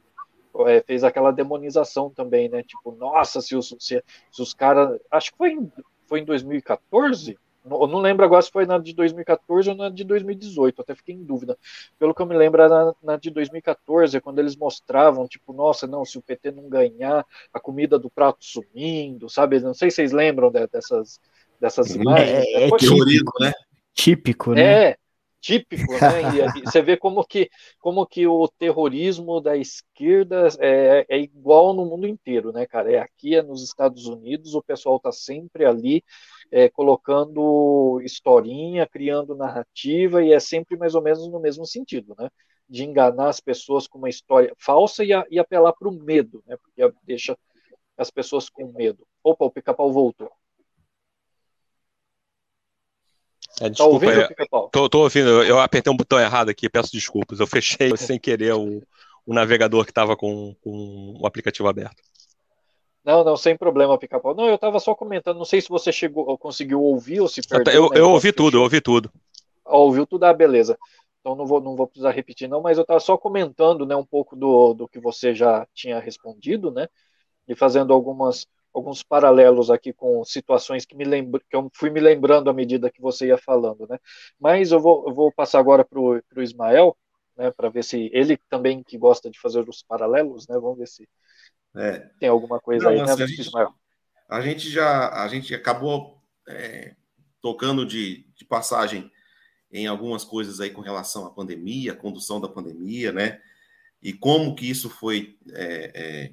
é, 0.67 0.81
fez 0.81 1.05
aquela 1.05 1.31
demonização 1.31 2.09
também, 2.09 2.49
né? 2.49 2.63
Tipo, 2.63 2.93
nossa, 2.93 3.43
se 3.43 3.55
os, 3.55 3.77
se, 3.79 4.03
se 4.33 4.41
os 4.41 4.55
caras. 4.55 4.99
Acho 5.11 5.33
que 5.33 5.37
foi 5.37 5.51
em, 5.51 5.71
foi 6.07 6.21
em 6.21 6.25
2014. 6.25 7.39
Eu 7.71 7.87
não 7.87 7.99
lembro 7.99 8.25
agora 8.25 8.41
se 8.41 8.51
foi 8.51 8.65
na 8.65 8.79
de 8.79 8.95
2014 8.95 9.69
ou 9.69 9.77
na 9.77 9.91
de 9.91 10.03
2018, 10.05 10.81
até 10.81 10.95
fiquei 10.95 11.15
em 11.15 11.23
dúvida. 11.23 11.59
Pelo 11.99 12.15
que 12.15 12.23
eu 12.23 12.27
me 12.27 12.35
lembro, 12.35 12.67
na, 12.67 12.95
na 13.03 13.17
de 13.19 13.29
2014, 13.29 14.19
quando 14.23 14.39
eles 14.39 14.57
mostravam, 14.57 15.29
tipo, 15.29 15.53
nossa, 15.53 15.87
não, 15.87 16.07
se 16.07 16.17
o 16.17 16.23
PT 16.23 16.53
não 16.53 16.71
ganhar, 16.71 17.27
a 17.53 17.61
comida 17.61 17.99
do 17.99 18.09
prato 18.09 18.47
sumindo, 18.47 19.29
sabe? 19.29 19.61
Não 19.61 19.75
sei 19.75 19.91
se 19.91 19.97
vocês 19.97 20.13
lembram 20.13 20.51
de, 20.51 20.67
dessas, 20.69 21.21
dessas 21.61 21.91
uhum. 21.91 22.03
imagens. 22.03 22.31
É, 22.31 22.53
é, 22.53 22.69
é 22.69 22.77
típico, 22.77 23.33
né? 23.41 23.53
Típico, 23.95 24.55
né? 24.55 24.91
É, 24.91 24.97
típico, 25.41 25.93
né? 25.93 26.59
E, 26.59 26.61
você 26.63 26.83
vê 26.83 26.97
como 26.97 27.25
que, 27.25 27.49
como 27.79 28.05
que 28.07 28.27
o 28.27 28.49
terrorismo 28.49 29.41
da 29.41 29.57
esquerda 29.57 30.49
é, 30.59 31.07
é, 31.09 31.19
igual 31.19 31.73
no 31.73 31.87
mundo 31.87 32.07
inteiro, 32.07 32.53
né, 32.53 32.67
cara? 32.67 32.93
É 32.93 32.99
aqui, 32.99 33.37
é 33.37 33.43
nos 33.43 33.63
Estados 33.63 34.07
Unidos, 34.07 34.55
o 34.55 34.63
pessoal 34.63 34.99
tá 34.99 35.13
sempre 35.13 35.65
ali 35.65 36.03
é, 36.51 36.69
colocando 36.69 38.01
historinha, 38.03 38.87
criando 38.87 39.37
narrativa, 39.37 40.23
e 40.25 40.33
é 40.33 40.41
sempre 40.41 40.77
mais 40.77 40.95
ou 40.95 41.03
menos 41.03 41.29
no 41.31 41.41
mesmo 41.41 41.65
sentido, 41.65 42.15
né? 42.19 42.29
De 42.69 42.85
enganar 42.85 43.29
as 43.29 43.39
pessoas 43.39 43.87
com 43.87 43.99
uma 43.99 44.09
história 44.09 44.53
falsa 44.59 45.05
e, 45.05 45.13
a, 45.13 45.25
e 45.31 45.39
apelar 45.39 45.73
para 45.73 45.89
o 45.89 45.93
medo, 45.93 46.43
né? 46.47 46.57
Porque 46.57 46.93
deixa 47.05 47.39
as 47.97 48.11
pessoas 48.11 48.51
com 48.51 48.73
medo. 48.73 49.07
Opa, 49.23 49.45
o 49.45 49.51
pica-pau 49.51 49.93
voltou. 49.93 50.31
É, 53.61 53.71
desculpa, 53.71 54.07
tá 54.07 54.13
ouvindo, 54.13 54.21
é, 54.21 54.69
tô, 54.71 54.89
tô, 54.89 55.01
ouvindo, 55.01 55.43
eu 55.43 55.59
apertei 55.59 55.91
um 55.91 55.97
botão 55.97 56.21
errado 56.21 56.51
aqui, 56.51 56.69
peço 56.69 56.93
desculpas. 56.93 57.41
Eu 57.41 57.47
fechei 57.47 57.91
sem 57.97 58.19
querer 58.19 58.53
o, 58.53 58.83
o 59.25 59.33
navegador 59.33 59.85
que 59.85 59.91
estava 59.91 60.17
com, 60.17 60.55
com 60.63 61.17
o 61.19 61.27
aplicativo 61.27 61.69
aberto. 61.69 62.03
Não, 63.03 63.23
não, 63.23 63.37
sem 63.37 63.57
problema, 63.57 63.97
pica-pau. 63.97 64.35
Não, 64.35 64.49
eu 64.49 64.57
estava 64.57 64.81
só 64.81 64.95
comentando, 64.95 65.39
não 65.39 65.45
sei 65.45 65.61
se 65.61 65.69
você 65.69 65.93
chegou, 65.93 66.29
ou 66.29 66.37
conseguiu 66.37 66.83
ouvir 66.83 67.21
ou 67.21 67.29
se 67.29 67.41
perdeu. 67.41 67.73
Eu, 67.73 67.95
eu 67.95 68.11
ouvi 68.11 68.33
tudo, 68.33 68.59
eu 68.59 68.63
ouvi 68.63 68.81
tudo. 68.81 69.11
Ah, 69.65 69.77
ouviu 69.77 70.07
tudo, 70.07 70.25
ah, 70.25 70.35
beleza. 70.35 70.77
Então 71.21 71.35
não 71.35 71.47
vou, 71.47 71.61
não 71.61 71.77
vou 71.77 71.87
precisar 71.87 72.11
repetir, 72.11 72.49
não, 72.49 72.61
mas 72.61 72.79
eu 72.79 72.83
estava 72.83 73.01
só 73.01 73.17
comentando 73.17 73.87
né, 73.87 73.97
um 73.97 74.05
pouco 74.05 74.37
do, 74.37 74.75
do 74.75 74.89
que 74.89 74.99
você 74.99 75.35
já 75.35 75.67
tinha 75.73 75.99
respondido, 75.99 76.71
né? 76.71 76.89
E 77.49 77.55
fazendo 77.55 77.93
algumas 77.93 78.47
alguns 78.77 79.03
paralelos 79.03 79.71
aqui 79.71 79.93
com 79.93 80.25
situações 80.25 80.85
que 80.85 80.95
me 80.95 81.05
lembro, 81.05 81.41
que 81.49 81.57
eu 81.57 81.71
fui 81.75 81.89
me 81.89 82.01
lembrando 82.01 82.51
à 82.51 82.53
medida 82.53 82.91
que 82.91 83.01
você 83.01 83.29
ia 83.29 83.39
falando, 83.39 83.87
né? 83.89 83.99
Mas 84.39 84.71
eu 84.71 84.81
vou, 84.81 85.09
eu 85.09 85.15
vou 85.15 85.33
passar 85.33 85.59
agora 85.59 85.85
para 85.85 85.99
o 85.99 86.23
Ismael, 86.37 86.97
né? 87.37 87.51
Para 87.51 87.71
ver 87.71 87.83
se 87.83 88.11
ele 88.13 88.39
também 88.51 88.83
que 88.83 88.99
gosta 88.99 89.31
de 89.31 89.41
fazer 89.41 89.67
os 89.69 89.83
paralelos, 89.83 90.47
né? 90.47 90.59
Vamos 90.59 90.79
ver 90.79 90.89
se 90.89 91.09
é. 91.75 92.09
tem 92.21 92.29
alguma 92.29 92.61
coisa 92.61 92.85
Não, 92.85 92.91
aí, 92.93 92.99
né, 92.99 93.13
a 93.13 93.27
gente, 93.27 93.41
Ismael? 93.41 93.75
A 94.29 94.41
gente 94.41 94.69
já, 94.69 95.23
a 95.23 95.29
gente 95.29 95.55
acabou 95.55 96.23
é, 96.49 96.95
tocando 97.41 97.87
de, 97.87 98.27
de 98.35 98.45
passagem 98.45 99.11
em 99.73 99.87
algumas 99.87 100.25
coisas 100.25 100.61
aí 100.61 100.71
com 100.71 100.81
relação 100.81 101.27
à 101.27 101.31
pandemia, 101.31 101.93
a 101.93 101.97
condução 101.97 102.41
da 102.41 102.49
pandemia, 102.49 103.11
né? 103.11 103.41
E 104.03 104.13
como 104.13 104.55
que 104.55 104.69
isso 104.69 104.91
foi 104.91 105.39
é, 105.53 105.93
é, 105.95 106.33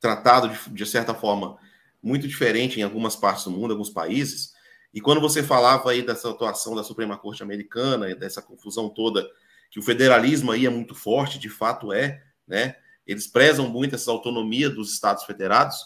tratado 0.00 0.48
de, 0.48 0.70
de, 0.70 0.86
certa 0.86 1.14
forma 1.14 1.58
muito 2.02 2.26
diferente 2.28 2.80
em 2.80 2.82
algumas 2.82 3.16
partes 3.16 3.44
do 3.44 3.50
mundo, 3.50 3.72
alguns 3.72 3.90
países. 3.90 4.52
E 4.92 5.00
quando 5.00 5.20
você 5.20 5.42
falava 5.42 5.90
aí 5.90 6.02
dessa 6.02 6.30
atuação 6.30 6.74
da 6.74 6.82
Suprema 6.82 7.16
Corte 7.16 7.42
Americana, 7.42 8.14
dessa 8.14 8.40
confusão 8.40 8.88
toda, 8.88 9.28
que 9.70 9.78
o 9.78 9.82
federalismo 9.82 10.50
aí 10.50 10.66
é 10.66 10.70
muito 10.70 10.94
forte, 10.94 11.38
de 11.38 11.48
fato 11.48 11.92
é, 11.92 12.22
né? 12.46 12.76
Eles 13.06 13.26
prezam 13.26 13.68
muito 13.68 13.94
essa 13.94 14.10
autonomia 14.10 14.68
dos 14.68 14.92
Estados 14.92 15.24
federados, 15.24 15.76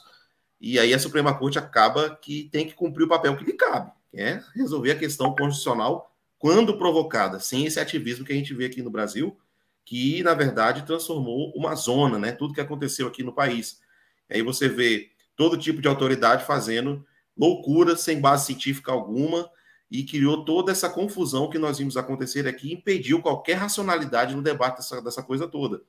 e 0.61 0.79
aí 0.79 0.95
a 0.95 0.99
Suprema 0.99 1.37
Corte 1.37 1.59
acaba 1.59 2.17
que 2.17 2.49
tem 2.53 2.67
que 2.67 2.75
cumprir 2.75 3.05
o 3.05 3.09
papel 3.09 3.37
que 3.37 3.45
lhe 3.45 3.53
cabe, 3.53 3.91
que 4.11 4.21
é 4.21 4.43
resolver 4.55 4.93
a 4.93 4.99
questão 4.99 5.35
constitucional 5.35 6.13
quando 6.39 6.77
provocada, 6.77 7.39
sem 7.39 7.67
esse 7.67 7.79
ativismo 7.79 8.25
que 8.25 8.33
a 8.33 8.37
gente 8.37 8.53
vê 8.53 8.67
aqui 8.67 8.83
no 8.83 8.91
Brasil, 8.91 9.39
que 9.85 10.23
na 10.23 10.35
verdade 10.35 10.85
transformou 10.85 11.53
uma 11.55 11.75
zona, 11.77 12.19
né? 12.19 12.33
Tudo 12.33 12.55
que 12.55 12.61
aconteceu 12.61 13.07
aqui 13.07 13.23
no 13.23 13.33
país. 13.33 13.81
Aí 14.29 14.43
você 14.43 14.69
vê 14.69 15.12
todo 15.43 15.59
tipo 15.59 15.83
de 15.83 15.89
autoridade 15.89 16.45
fazendo 16.45 17.05
loucura 17.37 17.97
sem 17.97 18.21
base 18.21 18.47
científica 18.47 18.93
alguma 18.93 19.51
e 19.91 20.05
criou 20.05 20.45
toda 20.45 20.71
essa 20.71 20.89
confusão 20.89 21.51
que 21.51 21.59
nós 21.59 21.79
vimos 21.79 21.97
acontecer 21.97 22.47
aqui, 22.47 22.73
impediu 22.73 23.21
qualquer 23.21 23.55
racionalidade 23.55 24.37
no 24.37 24.41
debate 24.41 24.77
dessa, 24.77 25.03
dessa 25.03 25.21
coisa 25.21 25.49
toda. 25.49 25.83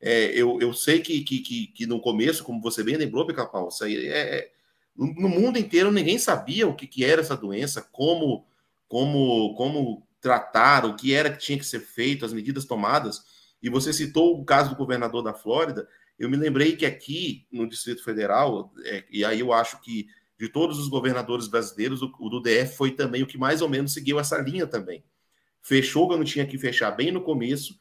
É, 0.00 0.26
eu, 0.26 0.60
eu 0.60 0.72
sei 0.72 1.00
que, 1.00 1.22
que, 1.22 1.40
que, 1.40 1.66
que, 1.66 1.86
no 1.86 2.00
começo, 2.00 2.44
como 2.44 2.62
você 2.62 2.84
bem 2.84 2.96
lembrou, 2.96 3.26
Pica-Pau, 3.26 3.66
isso 3.66 3.82
aí 3.82 4.06
é, 4.06 4.36
é 4.36 4.50
no 4.96 5.28
mundo 5.28 5.58
inteiro 5.58 5.90
ninguém 5.90 6.16
sabia 6.16 6.68
o 6.68 6.76
que, 6.76 6.86
que 6.86 7.04
era 7.04 7.20
essa 7.20 7.36
doença, 7.36 7.82
como, 7.90 8.46
como, 8.86 9.56
como 9.56 10.06
tratar, 10.20 10.84
o 10.84 10.94
que 10.94 11.12
era 11.12 11.32
que 11.32 11.38
tinha 11.38 11.58
que 11.58 11.66
ser 11.66 11.80
feito, 11.80 12.24
as 12.24 12.32
medidas 12.32 12.64
tomadas. 12.64 13.24
E 13.60 13.68
você 13.68 13.92
citou 13.92 14.38
o 14.38 14.44
caso 14.44 14.70
do 14.70 14.76
governador 14.76 15.20
da 15.20 15.34
Flórida. 15.34 15.88
Eu 16.18 16.30
me 16.30 16.36
lembrei 16.36 16.76
que 16.76 16.86
aqui 16.86 17.46
no 17.50 17.68
Distrito 17.68 18.04
Federal, 18.04 18.72
é, 18.84 19.04
e 19.10 19.24
aí 19.24 19.40
eu 19.40 19.52
acho 19.52 19.80
que 19.80 20.06
de 20.38 20.48
todos 20.48 20.78
os 20.78 20.88
governadores 20.88 21.46
brasileiros, 21.46 22.02
o, 22.02 22.12
o, 22.18 22.28
do 22.28 22.40
DF 22.40 22.76
foi 22.76 22.90
também 22.90 23.22
o 23.22 23.26
que 23.26 23.38
mais 23.38 23.62
ou 23.62 23.68
menos 23.68 23.92
seguiu 23.92 24.18
essa 24.18 24.38
linha 24.38 24.66
também. 24.66 25.04
Fechou 25.62 26.08
quando 26.08 26.24
tinha 26.24 26.46
que 26.46 26.58
fechar 26.58 26.90
bem 26.90 27.10
no 27.10 27.22
começo, 27.22 27.78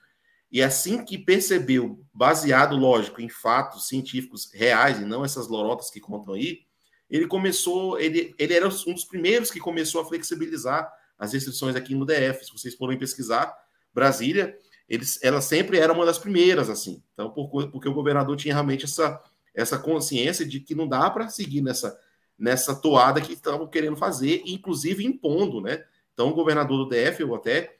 e 0.52 0.62
assim 0.62 1.04
que 1.04 1.18
percebeu, 1.18 2.06
baseado, 2.14 2.76
lógico, 2.76 3.20
em 3.20 3.28
fatos 3.28 3.88
científicos 3.88 4.52
reais 4.54 5.00
e 5.00 5.06
não 5.06 5.26
essas 5.26 5.48
lorotas 5.48 5.90
que 5.90 6.00
contam 6.00 6.36
aí, 6.36 6.62
ele 7.10 7.28
começou, 7.28 8.00
ele, 8.00 8.34
ele 8.38 8.54
era 8.54 8.68
um 8.68 8.94
dos 8.94 9.04
primeiros 9.04 9.52
que 9.52 9.60
começou 9.60 10.02
a 10.02 10.06
flexibilizar 10.06 10.92
as 11.18 11.34
restrições 11.34 11.76
aqui 11.76 11.96
no 11.96 12.06
DF. 12.06 12.46
Se 12.46 12.52
vocês 12.52 12.76
forem 12.76 12.98
pesquisar, 12.98 13.54
Brasília 13.94 14.58
eles, 14.88 15.20
ela 15.24 15.42
sempre 15.42 15.78
era 15.78 15.94
uma 15.94 16.06
das 16.06 16.18
primeiras, 16.18 16.70
assim. 16.70 17.02
Então, 17.14 17.30
por, 17.30 17.70
porque 17.70 17.88
o 17.88 17.94
governador 17.94 18.36
tinha 18.36 18.54
realmente 18.54 18.86
essa, 18.86 19.22
essa 19.54 19.78
consciência 19.78 20.46
de 20.46 20.60
que 20.60 20.76
não 20.76 20.88
dá 20.88 21.10
para 21.10 21.30
seguir 21.30 21.62
nessa, 21.62 21.98
nessa 22.38 22.76
toada 22.76 23.22
que 23.22 23.34
estavam 23.34 23.68
querendo 23.68 23.96
fazer, 23.96 24.44
inclusive 24.46 25.06
impondo, 25.06 25.62
né? 25.62 25.84
Então, 26.14 26.30
o 26.30 26.36
governador 26.36 26.86
do 26.86 26.90
DF, 26.90 27.22
eu 27.22 27.34
até 27.36 27.78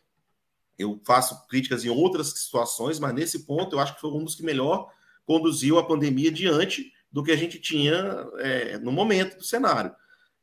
eu 0.78 1.00
faço 1.06 1.48
críticas 1.48 1.86
em 1.86 1.90
outras 1.90 2.30
situações, 2.30 3.00
mas 3.00 3.14
nesse 3.14 3.46
ponto 3.46 3.76
eu 3.76 3.80
acho 3.80 3.96
que 3.96 4.02
foi 4.02 4.10
um 4.10 4.24
dos 4.24 4.36
que 4.36 4.44
melhor 4.44 4.92
conduziu 5.26 5.78
a 5.78 5.86
pandemia 5.86 6.32
diante 6.32 6.92
do 7.12 7.24
que 7.24 7.32
a 7.32 7.36
gente 7.36 7.60
tinha 7.60 8.28
é, 8.40 8.78
no 8.80 8.92
momento 8.92 9.38
do 9.38 9.44
cenário. 9.44 9.94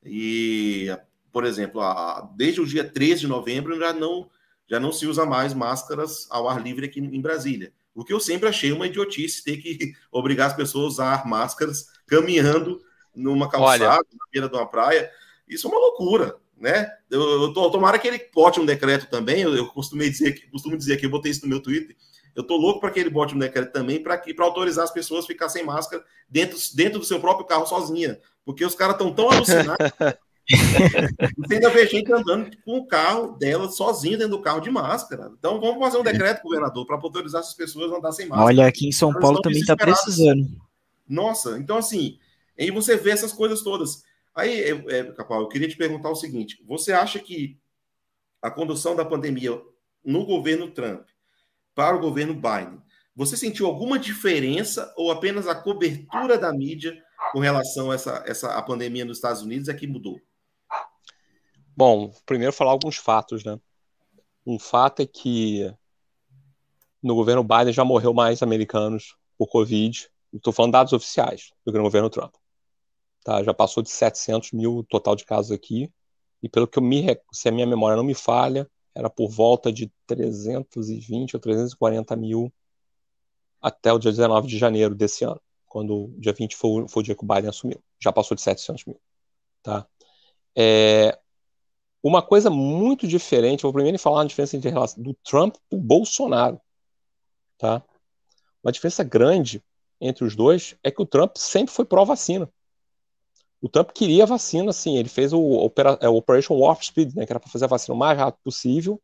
E, 0.04 0.88
por 1.32 1.44
exemplo, 1.44 1.80
a, 1.80 2.30
desde 2.36 2.60
o 2.60 2.66
dia 2.66 2.84
13 2.84 3.22
de 3.22 3.26
novembro 3.26 3.78
já 3.78 3.92
não 3.92 4.30
já 4.70 4.78
não 4.78 4.92
se 4.92 5.06
usa 5.06 5.26
mais 5.26 5.52
máscaras 5.52 6.28
ao 6.30 6.48
ar 6.48 6.62
livre 6.62 6.86
aqui 6.86 7.00
em 7.00 7.20
Brasília. 7.20 7.72
O 7.92 8.04
que 8.04 8.12
eu 8.12 8.20
sempre 8.20 8.48
achei 8.48 8.70
uma 8.70 8.86
idiotice 8.86 9.42
ter 9.42 9.56
que 9.56 9.94
obrigar 10.12 10.46
as 10.46 10.56
pessoas 10.56 10.84
a 10.84 10.88
usar 10.88 11.26
máscaras 11.26 11.88
caminhando 12.06 12.80
numa 13.14 13.50
calçada, 13.50 13.84
Olha. 13.84 14.04
na 14.12 14.26
beira 14.32 14.48
de 14.48 14.54
uma 14.54 14.66
praia. 14.66 15.10
Isso 15.48 15.66
é 15.66 15.70
uma 15.70 15.80
loucura, 15.80 16.36
né? 16.56 16.88
Eu, 17.10 17.20
eu 17.42 17.52
tô, 17.52 17.68
tomara 17.70 17.98
que 17.98 18.06
ele 18.06 18.24
bote 18.32 18.60
um 18.60 18.64
decreto 18.64 19.10
também. 19.10 19.42
Eu, 19.42 19.56
eu 19.56 19.66
costumo 19.66 20.02
dizer, 20.02 20.48
costumo 20.50 20.76
dizer 20.76 20.96
que 20.98 21.06
eu 21.06 21.10
botei 21.10 21.32
isso 21.32 21.42
no 21.42 21.48
meu 21.48 21.60
Twitter. 21.60 21.96
Eu 22.36 22.44
tô 22.44 22.56
louco 22.56 22.80
para 22.80 22.92
que 22.92 23.00
ele 23.00 23.10
bote 23.10 23.34
um 23.34 23.38
decreto 23.40 23.72
também 23.72 24.00
para 24.00 24.22
autorizar 24.38 24.84
as 24.84 24.92
pessoas 24.92 25.24
a 25.24 25.26
ficar 25.26 25.48
sem 25.48 25.64
máscara 25.64 26.04
dentro, 26.28 26.56
dentro 26.74 27.00
do 27.00 27.04
seu 27.04 27.18
próprio 27.18 27.44
carro 27.44 27.66
sozinha. 27.66 28.20
Porque 28.44 28.64
os 28.64 28.76
caras 28.76 28.94
estão 28.94 29.12
tão 29.12 29.28
alucinados 29.32 29.92
Você 31.38 31.54
ainda 31.54 31.70
vê 31.70 31.86
gente 31.86 32.12
andando 32.12 32.56
com 32.64 32.78
o 32.78 32.86
carro 32.86 33.36
dela 33.38 33.68
sozinha 33.70 34.18
dentro 34.18 34.36
do 34.36 34.42
carro 34.42 34.60
de 34.60 34.70
máscara. 34.70 35.30
Então 35.38 35.60
vamos 35.60 35.78
fazer 35.78 35.98
um 35.98 36.02
decreto, 36.02 36.42
governador, 36.42 36.86
para 36.86 36.96
autorizar 36.96 37.40
essas 37.40 37.54
pessoas 37.54 37.92
a 37.92 37.96
andar 37.96 38.12
sem 38.12 38.26
máscara. 38.26 38.46
Olha, 38.46 38.66
aqui 38.66 38.88
em 38.88 38.92
São 38.92 39.10
Elas 39.10 39.22
Paulo 39.22 39.40
também 39.40 39.60
está 39.60 39.76
precisando. 39.76 40.48
Nossa, 41.08 41.58
então 41.58 41.76
assim, 41.76 42.18
aí 42.58 42.70
você 42.70 42.96
vê 42.96 43.10
essas 43.10 43.32
coisas 43.32 43.62
todas. 43.62 44.02
Aí, 44.34 44.62
é, 44.62 44.98
é, 44.98 45.04
Capal, 45.12 45.42
eu 45.42 45.48
queria 45.48 45.68
te 45.68 45.76
perguntar 45.76 46.10
o 46.10 46.16
seguinte: 46.16 46.62
você 46.66 46.92
acha 46.92 47.18
que 47.18 47.58
a 48.40 48.50
condução 48.50 48.96
da 48.96 49.04
pandemia 49.04 49.60
no 50.04 50.24
governo 50.24 50.70
Trump 50.70 51.06
para 51.74 51.96
o 51.96 52.00
governo 52.00 52.34
Biden, 52.34 52.80
você 53.14 53.36
sentiu 53.36 53.66
alguma 53.66 53.98
diferença 53.98 54.92
ou 54.96 55.10
apenas 55.10 55.46
a 55.46 55.54
cobertura 55.54 56.38
da 56.38 56.52
mídia 56.52 56.96
com 57.32 57.38
relação 57.38 57.90
a 57.90 57.94
essa, 57.94 58.24
essa 58.26 58.54
a 58.54 58.62
pandemia 58.62 59.04
nos 59.04 59.18
Estados 59.18 59.42
Unidos 59.42 59.68
é 59.68 59.74
que 59.74 59.86
mudou? 59.86 60.20
Bom, 61.80 62.12
primeiro 62.26 62.52
falar 62.52 62.72
alguns 62.72 62.96
fatos, 62.96 63.42
né? 63.42 63.58
Um 64.46 64.58
fato 64.58 65.00
é 65.00 65.06
que 65.06 65.74
no 67.02 67.14
governo 67.14 67.42
Biden 67.42 67.72
já 67.72 67.82
morreu 67.86 68.12
mais 68.12 68.42
americanos 68.42 69.16
por 69.38 69.48
Covid. 69.48 70.10
Estou 70.30 70.52
falando 70.52 70.72
dados 70.72 70.92
oficiais 70.92 71.54
do 71.64 71.72
governo 71.72 72.10
Trump. 72.10 72.34
Tá? 73.24 73.42
Já 73.42 73.54
passou 73.54 73.82
de 73.82 73.88
700 73.88 74.52
mil 74.52 74.84
total 74.90 75.16
de 75.16 75.24
casos 75.24 75.52
aqui. 75.52 75.90
E 76.42 76.50
pelo 76.50 76.68
que 76.68 76.78
eu 76.78 76.82
me 76.82 77.18
se 77.32 77.48
a 77.48 77.50
minha 77.50 77.66
memória 77.66 77.96
não 77.96 78.04
me 78.04 78.14
falha, 78.14 78.70
era 78.94 79.08
por 79.08 79.30
volta 79.30 79.72
de 79.72 79.90
320 80.06 81.34
ou 81.34 81.40
340 81.40 82.14
mil 82.14 82.52
até 83.58 83.90
o 83.90 83.98
dia 83.98 84.10
19 84.10 84.46
de 84.46 84.58
janeiro 84.58 84.94
desse 84.94 85.24
ano, 85.24 85.40
quando 85.64 85.94
o 85.94 86.20
dia 86.20 86.34
20 86.34 86.54
foi, 86.56 86.86
foi 86.90 87.00
o 87.00 87.04
dia 87.04 87.14
que 87.14 87.24
o 87.24 87.26
Biden 87.26 87.48
assumiu. 87.48 87.82
Já 87.98 88.12
passou 88.12 88.34
de 88.34 88.42
700 88.42 88.84
mil. 88.84 89.00
Tá? 89.62 89.86
É, 90.54 91.18
uma 92.02 92.22
coisa 92.22 92.48
muito 92.48 93.06
diferente, 93.06 93.62
vou 93.62 93.72
primeiro 93.72 93.98
falar 93.98 94.22
a 94.22 94.26
diferença 94.26 94.56
entre 94.56 94.70
relação 94.70 95.02
do 95.02 95.14
Trump 95.24 95.56
e 95.70 95.74
o 95.74 95.78
Bolsonaro, 95.78 96.60
tá? 97.58 97.82
Uma 98.62 98.72
diferença 98.72 99.04
grande 99.04 99.62
entre 100.00 100.24
os 100.24 100.34
dois 100.34 100.76
é 100.82 100.90
que 100.90 101.02
o 101.02 101.06
Trump 101.06 101.36
sempre 101.36 101.74
foi 101.74 101.84
pró-vacina. 101.84 102.50
O 103.60 103.68
Trump 103.68 103.90
queria 103.90 104.24
vacina, 104.24 104.72
sim, 104.72 104.96
ele 104.96 105.08
fez 105.10 105.34
o 105.34 105.40
Opera, 105.40 105.98
é, 106.00 106.08
Operation 106.08 106.54
Warp 106.54 106.82
Speed, 106.82 107.14
né, 107.14 107.26
que 107.26 107.32
era 107.32 107.40
para 107.40 107.50
fazer 107.50 107.66
a 107.66 107.68
vacina 107.68 107.94
o 107.94 107.98
mais 107.98 108.18
rápido 108.18 108.40
possível 108.42 109.00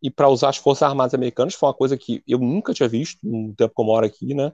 e 0.00 0.10
para 0.10 0.28
usar 0.28 0.50
as 0.50 0.56
Forças 0.56 0.84
Armadas 0.84 1.14
Americanas, 1.14 1.54
foi 1.54 1.68
uma 1.68 1.74
coisa 1.74 1.96
que 1.98 2.22
eu 2.26 2.38
nunca 2.38 2.72
tinha 2.72 2.88
visto 2.88 3.18
no 3.24 3.54
tempo 3.54 3.74
que 3.74 3.80
eu 3.80 3.84
moro 3.84 4.06
aqui, 4.06 4.34
né? 4.34 4.52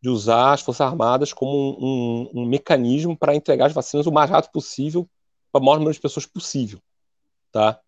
De 0.00 0.08
usar 0.08 0.52
as 0.52 0.60
Forças 0.60 0.86
Armadas 0.86 1.32
como 1.32 1.50
um, 1.52 2.30
um, 2.36 2.42
um 2.42 2.46
mecanismo 2.46 3.16
para 3.16 3.34
entregar 3.34 3.66
as 3.66 3.72
vacinas 3.72 4.06
o 4.06 4.12
mais 4.12 4.30
rápido 4.30 4.52
possível 4.52 5.08
para 5.50 5.60
o 5.60 5.64
maior 5.64 5.78
número 5.78 5.94
de 5.94 6.00
pessoas 6.00 6.26
possível 6.26 6.80
tá? 7.52 7.80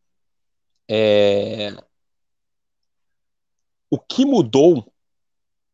É... 0.89 1.73
O 3.89 3.99
que 3.99 4.24
mudou, 4.24 4.93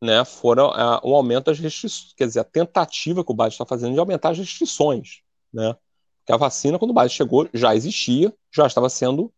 né, 0.03 0.25
foram 0.25 0.71
o 1.03 1.13
um 1.13 1.15
aumento 1.15 1.47
das 1.47 1.59
restrições, 1.59 2.13
quer 2.15 2.27
dizer, 2.27 2.41
a 2.41 2.45
tentativa 2.45 3.25
que 3.25 3.33
o 3.33 3.35
Biden 3.35 3.49
está 3.49 3.67
fazendo 3.67 3.95
de 3.95 3.99
aumentar 4.01 4.31
as 4.31 4.39
restrições, 4.39 5.21
né? 5.53 5.77
Porque 6.19 6.33
a 6.33 6.37
vacina, 6.37 6.79
quando 6.79 6.91
o 6.91 6.95
Biden 6.95 7.09
chegou, 7.09 7.49
já 7.53 7.75
existia, 7.75 8.35
já 8.53 8.67
estava 8.67 8.89
sendo 8.89 9.33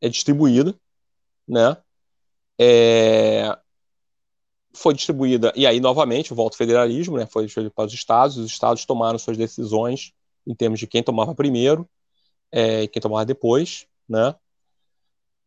é, 0.00 0.08
distribuída, 0.08 0.74
né? 1.46 1.76
É, 2.60 3.58
foi 4.74 4.94
distribuída, 4.94 5.52
e 5.56 5.66
aí, 5.66 5.80
novamente, 5.80 6.32
volta 6.32 6.54
ao 6.54 6.58
federalismo, 6.58 7.16
né? 7.16 7.26
Foi 7.26 7.44
distribuída 7.44 7.74
para 7.74 7.86
os 7.86 7.92
estados, 7.92 8.36
os 8.36 8.50
estados 8.50 8.84
tomaram 8.84 9.18
suas 9.18 9.36
decisões 9.36 10.12
em 10.46 10.54
termos 10.54 10.78
de 10.78 10.86
quem 10.86 11.02
tomava 11.02 11.34
primeiro 11.34 11.88
é, 12.52 12.82
e 12.82 12.88
quem 12.88 13.00
tomava 13.00 13.24
depois, 13.24 13.86
né? 14.08 14.34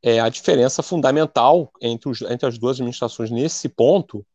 É, 0.04 0.20
a 0.20 0.30
diferença 0.30 0.82
fundamental 0.82 1.72
entre, 1.80 2.10
os, 2.10 2.22
entre 2.24 2.48
as 2.48 2.58
duas 2.58 2.78
administrações 2.78 3.30
nesse 3.30 3.70
ponto 3.70 4.26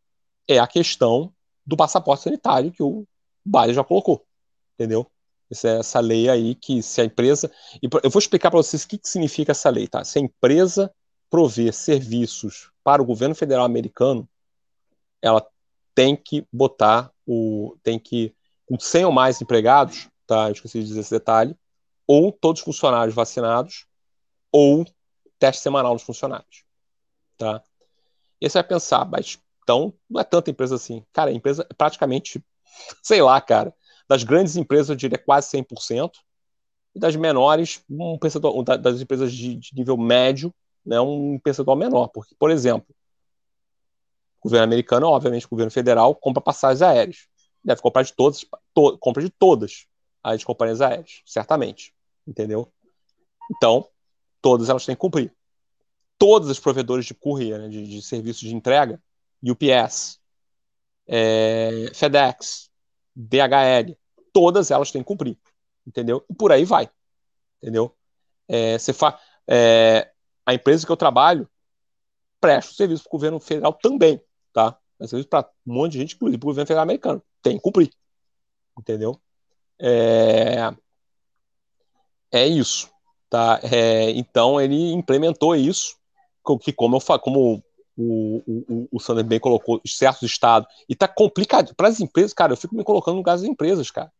é 0.47 0.59
a 0.59 0.67
questão 0.67 1.33
do 1.67 1.77
passaporte 1.77 2.23
sanitário 2.23 2.71
que 2.71 2.83
o 2.83 3.05
Biden 3.45 3.75
já 3.75 3.83
colocou, 3.83 4.25
entendeu? 4.75 5.11
Essa, 5.51 5.69
essa 5.69 6.01
lei 6.01 6.29
aí 6.29 6.55
que 6.55 6.83
se 6.83 7.01
a 7.01 7.05
empresa. 7.05 7.51
eu 7.83 8.11
vou 8.11 8.19
explicar 8.19 8.51
para 8.51 8.59
vocês 8.59 8.85
o 8.85 8.89
que, 8.89 8.99
que 8.99 9.09
significa 9.09 9.53
essa 9.53 9.71
lei, 9.71 9.89
tá? 9.89 10.05
Se 10.05 10.19
a 10.19 10.23
empresa 10.23 10.93
prover 11.31 11.73
serviços 11.73 12.71
para 12.85 13.03
o 13.03 13.05
governo 13.05 13.35
federal 13.35 13.65
americano, 13.65 14.29
ela 15.21 15.45
tem 15.95 16.17
que 16.17 16.47
botar 16.53 17.11
o. 17.27 17.77
tem 17.83 17.99
que. 17.99 18.35
com 18.67 18.79
100 18.79 19.07
ou 19.07 19.13
mais 19.13 19.41
empregados, 19.41 20.09
tá? 20.27 20.49
Eu 20.49 20.53
esqueci 20.53 20.81
de 20.81 20.87
dizer 20.87 21.01
esse 21.01 21.11
detalhe, 21.11 21.57
ou 22.07 22.33
todos 22.33 22.61
os 22.61 22.65
funcionários 22.65 23.15
vacinados, 23.15 23.87
ou 24.53 24.85
teste 25.39 25.63
semanal 25.63 25.95
dos 25.95 26.03
funcionários, 26.03 26.65
tá? 27.37 27.63
E 28.41 28.47
aí 28.47 28.51
você 28.51 28.59
vai 28.59 28.69
pensar, 28.69 29.05
mas 29.05 29.39
então 29.63 29.93
não 30.09 30.21
é 30.21 30.25
tanta 30.25 30.51
empresa 30.51 30.77
assim. 30.77 31.05
Cara, 31.13 31.31
a 31.31 31.35
empresa 31.35 31.67
é 31.69 31.75
praticamente, 31.75 32.45
sei 33.03 33.21
lá, 33.21 33.41
cara, 33.41 33.75
das 34.09 34.23
grandes 34.23 34.57
empresas 34.57 34.91
eu 34.91 34.97
diria 34.97 35.19
quase 35.19 35.51
100%, 35.51 36.13
e 36.95 36.99
das 36.99 37.15
menores, 37.15 37.85
um 37.91 38.19
percentual, 38.19 38.63
das 38.63 39.01
empresas 39.03 39.31
de, 39.31 39.57
de 39.57 39.75
nível 39.75 39.99
médio, 39.99 40.55
né, 40.85 40.99
um 40.99 41.39
percentual 41.39 41.77
menor. 41.77 42.09
Porque, 42.09 42.35
por 42.39 42.51
exemplo, 42.51 42.87
o 44.41 44.49
governo 44.49 44.65
americano, 44.65 45.09
obviamente, 45.09 45.45
o 45.45 45.51
governo 45.51 45.71
federal 45.71 46.15
compra 46.15 46.41
passagens 46.41 46.81
aéreas. 46.81 47.29
Deve 47.63 47.83
comprar 47.83 48.03
de 48.03 48.15
todas, 48.15 48.47
to, 48.73 48.97
compra 48.99 49.23
de 49.23 49.29
todas 49.29 49.87
as 50.23 50.43
companhias 50.43 50.81
aéreas, 50.81 51.21
certamente. 51.27 51.93
Entendeu? 52.27 52.73
Então, 53.51 53.89
todas 54.43 54.69
elas 54.69 54.85
têm 54.85 54.95
que 54.95 55.01
cumprir. 55.01 55.33
Todas 56.19 56.49
as 56.49 56.59
provedores 56.59 57.05
de 57.05 57.15
courier, 57.15 57.59
né, 57.59 57.69
de, 57.69 57.87
de 57.87 58.03
serviços 58.03 58.41
de 58.41 58.55
entrega, 58.55 59.01
UPS, 59.43 60.19
é, 61.07 61.91
FedEx, 61.95 62.71
DHL, 63.15 63.97
todas 64.33 64.71
elas 64.71 64.91
têm 64.91 65.03
que 65.03 65.09
cumprir, 65.09 65.39
entendeu? 65.87 66.25
E 66.29 66.35
por 66.35 66.53
aí 66.53 66.65
vai, 66.65 66.91
entendeu? 67.63 67.95
É, 68.49 68.79
você 68.79 68.93
fa 68.93 69.19
é, 69.49 70.11
a 70.45 70.55
empresa 70.55 70.85
que 70.85 70.93
eu 70.93 70.97
trabalho 70.97 71.49
presta 72.41 72.75
serviço 72.75 73.05
para 73.05 73.09
o 73.09 73.13
governo 73.13 73.41
federal 73.41 73.73
também, 73.73 74.21
tá? 74.53 74.73
Presta 74.99 75.11
serviço 75.11 75.29
para 75.29 75.51
um 75.67 75.75
monte 75.75 75.93
de 75.93 75.99
gente, 75.99 76.15
inclusive 76.15 76.39
para 76.39 76.47
o 76.47 76.51
governo 76.51 76.67
federal 76.67 76.83
americano. 76.83 77.23
Tem 77.43 77.57
que 77.57 77.63
cumprir, 77.63 77.91
entendeu? 78.79 79.21
É, 79.79 80.75
é 82.37 82.47
isso, 82.47 82.89
tá? 83.29 83.61
É, 83.63 84.11
então 84.11 84.61
ele 84.61 84.93
implementou 84.93 85.55
isso, 85.55 85.97
que 86.61 86.73
como 86.73 86.97
eu 86.97 87.19
como 87.19 87.63
o, 87.97 88.43
o, 88.47 88.89
o 88.93 89.01
Sander 89.01 89.25
bem 89.25 89.41
colocou, 89.41 89.81
certos 89.87 90.31
estados, 90.31 90.69
e 90.89 90.95
tá 90.95 91.09
complicado. 91.09 91.75
Para 91.75 91.89
as 91.89 92.01
empresas, 92.01 92.33
cara, 92.33 92.53
eu 92.53 92.57
fico 92.57 92.75
me 92.75 92.85
colocando 92.85 93.15
no 93.15 93.21
lugar 93.21 93.37
das 93.37 93.45
empresas, 93.45 93.91
cara. 93.91 94.13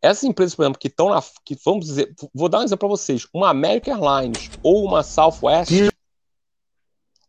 Essas 0.00 0.24
empresas, 0.24 0.54
por 0.54 0.64
exemplo, 0.64 0.80
que 0.80 0.88
estão 0.88 1.10
na. 1.10 1.22
Que, 1.44 1.56
vamos 1.64 1.86
dizer, 1.86 2.12
vou 2.34 2.48
dar 2.48 2.58
um 2.58 2.64
exemplo 2.64 2.80
para 2.80 2.88
vocês: 2.88 3.26
uma 3.32 3.50
American 3.50 3.94
Airlines 3.94 4.50
ou 4.62 4.84
uma 4.84 5.04
Southwest, 5.04 5.70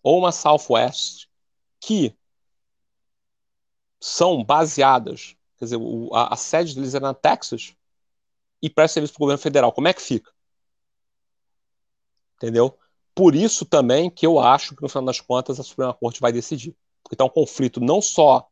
ou 0.01 0.17
uma 0.17 0.31
Southwest, 0.31 1.27
que 1.79 2.15
são 4.01 4.43
baseadas, 4.43 5.35
quer 5.57 5.65
dizer, 5.65 5.79
a, 6.11 6.33
a, 6.33 6.35
sede 6.35 6.75
deles 6.75 6.93
é 6.93 6.99
na 6.99 7.13
Texas, 7.13 7.73
e 8.63 8.69
presta 8.69 8.93
serviço 8.93 9.13
para 9.13 9.19
o 9.19 9.25
governo 9.25 9.43
federal. 9.43 9.73
Como 9.73 9.89
é 9.89 9.93
que 9.93 10.01
fica? 10.01 10.31
Entendeu? 12.37 12.77
Por 13.13 13.35
isso 13.35 13.65
também 13.65 14.09
que 14.09 14.25
eu 14.25 14.39
acho 14.39 14.73
que, 14.73 14.81
no 14.81 14.87
final 14.87 15.03
das 15.03 15.19
contas, 15.19 15.59
a 15.59 15.63
Suprema 15.63 15.93
Corte 15.93 16.21
vai 16.21 16.31
decidir. 16.31 16.73
Porque 17.03 17.15
está 17.15 17.25
um 17.25 17.29
conflito 17.29 17.81
não 17.81 18.01
só. 18.01 18.47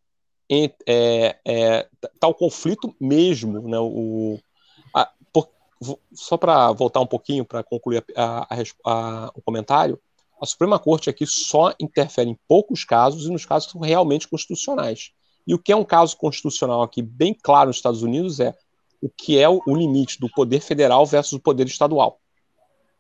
Em, 0.49 0.69
é, 0.85 1.39
é, 1.45 1.89
tá 2.19 2.27
um 2.27 2.33
conflito 2.33 2.93
mesmo, 2.99 3.69
né? 3.69 3.79
O, 3.79 4.38
a, 4.93 5.09
por, 5.31 5.47
só 6.13 6.35
para 6.35 6.73
voltar 6.73 6.99
um 6.99 7.07
pouquinho, 7.07 7.45
para 7.45 7.63
concluir 7.63 8.03
a, 8.15 8.47
a, 8.85 9.31
o 9.33 9.41
comentário, 9.41 9.97
a 10.41 10.45
Suprema 10.45 10.77
Corte 10.77 11.09
aqui 11.09 11.25
só 11.25 11.73
interfere 11.79 12.29
em 12.29 12.38
poucos 12.49 12.83
casos 12.83 13.25
e 13.25 13.31
nos 13.31 13.45
casos 13.45 13.67
que 13.67 13.73
são 13.73 13.81
realmente 13.81 14.27
constitucionais. 14.27 15.11
E 15.47 15.53
o 15.53 15.59
que 15.59 15.71
é 15.71 15.75
um 15.75 15.85
caso 15.85 16.17
constitucional 16.17 16.81
aqui 16.81 17.01
bem 17.01 17.33
claro 17.33 17.69
nos 17.69 17.77
Estados 17.77 18.03
Unidos 18.03 18.41
é 18.41 18.53
o 19.02 19.10
que 19.10 19.40
é 19.40 19.49
o, 19.49 19.61
limite 19.68 20.19
do 20.19 20.30
poder 20.30 20.61
federal 20.61 21.06
versus 21.06 21.34
o 21.34 21.40
poder 21.40 21.65
estadual 21.65 22.19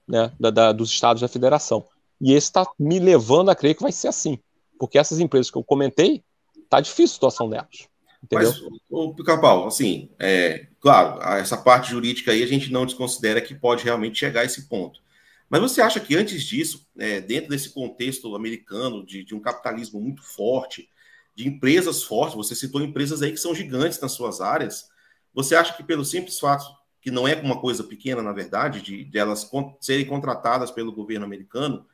né, 0.07 0.31
da, 0.39 0.49
da, 0.49 0.71
dos 0.71 0.89
estados 0.89 1.21
da 1.21 1.27
federação. 1.27 1.85
E 2.19 2.33
esse 2.33 2.47
está 2.47 2.65
me 2.77 2.99
levando 2.99 3.49
a 3.49 3.55
crer 3.55 3.75
que 3.75 3.83
vai 3.83 3.91
ser 3.91 4.07
assim. 4.07 4.39
Porque 4.79 4.97
essas 4.97 5.19
empresas 5.19 5.51
que 5.51 5.57
eu 5.57 5.63
comentei, 5.63 6.23
tá 6.69 6.81
difícil 6.81 7.13
a 7.13 7.15
situação 7.15 7.49
delas. 7.49 7.87
Entendeu? 8.23 8.51
Mas, 8.51 8.61
o 8.89 9.13
Pica-Pau, 9.13 9.67
assim, 9.67 10.09
é, 10.19 10.67
claro, 10.79 11.21
essa 11.37 11.57
parte 11.57 11.91
jurídica 11.91 12.31
aí 12.31 12.43
a 12.43 12.47
gente 12.47 12.71
não 12.71 12.85
desconsidera 12.85 13.41
que 13.41 13.55
pode 13.55 13.83
realmente 13.83 14.19
chegar 14.19 14.41
a 14.41 14.45
esse 14.45 14.67
ponto. 14.67 15.01
Mas 15.49 15.61
você 15.61 15.81
acha 15.81 15.99
que 15.99 16.15
antes 16.15 16.43
disso, 16.43 16.87
é, 16.97 17.19
dentro 17.19 17.49
desse 17.49 17.71
contexto 17.71 18.33
americano, 18.35 19.05
de, 19.05 19.23
de, 19.23 19.35
um 19.35 19.39
capitalismo 19.39 19.99
muito 19.99 20.21
forte, 20.23 20.87
de 21.35 21.47
empresas 21.47 22.03
fortes, 22.03 22.35
você 22.35 22.55
citou 22.55 22.81
empresas 22.81 23.21
aí 23.21 23.31
que 23.31 23.37
são 23.37 23.53
gigantes 23.53 23.99
nas 23.99 24.13
suas 24.13 24.39
áreas, 24.39 24.90
você 25.33 25.55
acha 25.55 25.73
que 25.73 25.83
pelo 25.83 26.05
simples 26.05 26.39
fato 26.39 26.65
que 27.01 27.09
não 27.09 27.27
é 27.27 27.35
uma 27.35 27.59
coisa 27.59 27.83
pequena, 27.83 28.21
na 28.21 28.31
verdade, 28.31 28.81
de, 28.81 29.03
de 29.03 29.17
elas 29.17 29.49
serem 29.79 30.05
contratadas 30.05 30.69
pelo 30.69 30.91
governo 30.91 31.25
americano, 31.25 31.85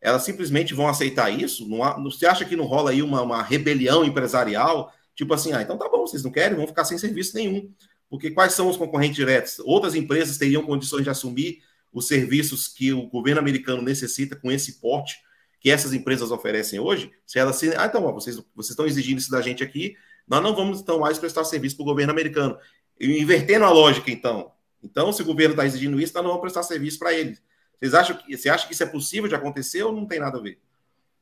elas 0.00 0.22
simplesmente 0.22 0.74
vão 0.74 0.88
aceitar 0.88 1.30
isso? 1.30 1.68
Não 1.68 1.82
há, 1.82 2.00
você 2.00 2.26
acha 2.26 2.44
que 2.44 2.56
não 2.56 2.64
rola 2.64 2.90
aí 2.90 3.02
uma, 3.02 3.20
uma 3.20 3.42
rebelião 3.42 4.04
empresarial? 4.04 4.92
Tipo 5.14 5.34
assim, 5.34 5.52
ah, 5.52 5.60
então 5.60 5.76
tá 5.76 5.88
bom, 5.88 6.06
vocês 6.06 6.22
não 6.22 6.30
querem, 6.30 6.56
vão 6.56 6.66
ficar 6.66 6.84
sem 6.84 6.96
serviço 6.96 7.36
nenhum. 7.36 7.72
Porque 8.08 8.30
quais 8.30 8.54
são 8.54 8.68
os 8.68 8.76
concorrentes 8.76 9.16
diretos? 9.16 9.58
Outras 9.60 9.94
empresas 9.94 10.38
teriam 10.38 10.64
condições 10.64 11.02
de 11.02 11.10
assumir 11.10 11.62
os 11.92 12.06
serviços 12.06 12.68
que 12.68 12.92
o 12.92 13.06
governo 13.08 13.40
americano 13.40 13.82
necessita 13.82 14.36
com 14.36 14.50
esse 14.50 14.80
porte 14.80 15.18
que 15.60 15.70
essas 15.70 15.92
empresas 15.92 16.30
oferecem 16.30 16.78
hoje? 16.78 17.10
Se 17.26 17.38
elas 17.38 17.56
se. 17.56 17.74
Ah, 17.76 17.86
então, 17.86 18.04
ó, 18.04 18.12
vocês, 18.12 18.36
vocês 18.54 18.70
estão 18.70 18.86
exigindo 18.86 19.18
isso 19.18 19.30
da 19.30 19.42
gente 19.42 19.62
aqui, 19.62 19.96
nós 20.28 20.42
não 20.42 20.54
vamos 20.54 20.80
então 20.80 21.00
mais 21.00 21.18
prestar 21.18 21.44
serviço 21.44 21.76
para 21.76 21.82
o 21.82 21.86
governo 21.86 22.12
americano. 22.12 22.58
Invertendo 23.00 23.64
a 23.64 23.70
lógica, 23.70 24.10
então. 24.10 24.52
Então, 24.82 25.12
se 25.12 25.22
o 25.22 25.24
governo 25.24 25.54
está 25.54 25.64
exigindo 25.64 26.00
isso, 26.00 26.12
nós 26.14 26.22
não 26.22 26.30
vamos 26.30 26.42
prestar 26.42 26.62
serviço 26.62 26.98
para 26.98 27.12
eles. 27.12 27.42
Vocês 27.78 27.94
acham 27.94 28.16
que, 28.16 28.36
você 28.36 28.48
acha 28.48 28.66
que 28.66 28.72
isso 28.72 28.82
é 28.82 28.86
possível 28.86 29.28
de 29.28 29.34
acontecer 29.34 29.82
ou 29.82 29.92
não 29.92 30.06
tem 30.06 30.18
nada 30.18 30.38
a 30.38 30.40
ver? 30.40 30.60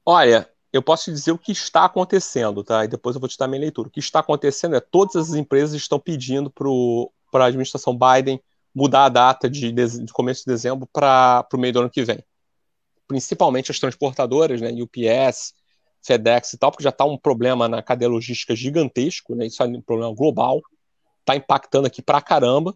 Olha, 0.04 0.48
eu 0.72 0.82
posso 0.82 1.04
te 1.04 1.12
dizer 1.12 1.32
o 1.32 1.38
que 1.38 1.52
está 1.52 1.84
acontecendo, 1.84 2.64
tá? 2.64 2.84
E 2.84 2.88
depois 2.88 3.14
eu 3.14 3.20
vou 3.20 3.28
te 3.28 3.38
dar 3.38 3.46
minha 3.46 3.60
leitura. 3.60 3.88
O 3.88 3.90
que 3.90 4.00
está 4.00 4.20
acontecendo 4.20 4.74
é 4.74 4.80
todas 4.80 5.16
as 5.16 5.34
empresas 5.34 5.74
estão 5.74 5.98
pedindo 5.98 6.50
para 6.50 7.44
a 7.44 7.46
administração 7.46 7.96
Biden 7.96 8.40
mudar 8.74 9.06
a 9.06 9.08
data 9.08 9.48
de, 9.48 9.72
de 9.72 10.12
começo 10.12 10.44
de 10.44 10.52
dezembro 10.52 10.86
para 10.92 11.46
o 11.52 11.58
meio 11.58 11.72
do 11.72 11.80
ano 11.80 11.90
que 11.90 12.04
vem. 12.04 12.22
Principalmente 13.08 13.70
as 13.70 13.78
transportadoras, 13.78 14.60
né? 14.60 14.70
UPS, 14.70 15.54
FedEx 16.06 16.52
e 16.52 16.58
tal, 16.58 16.70
porque 16.70 16.84
já 16.84 16.90
está 16.90 17.04
um 17.04 17.18
problema 17.18 17.68
na 17.68 17.82
cadeia 17.82 18.08
logística 18.08 18.54
gigantesco, 18.54 19.34
né? 19.34 19.46
Isso 19.46 19.62
é 19.62 19.66
um 19.66 19.80
problema 19.80 20.14
global 20.14 20.60
está 21.26 21.34
impactando 21.34 21.88
aqui 21.88 22.00
pra 22.00 22.22
caramba, 22.22 22.74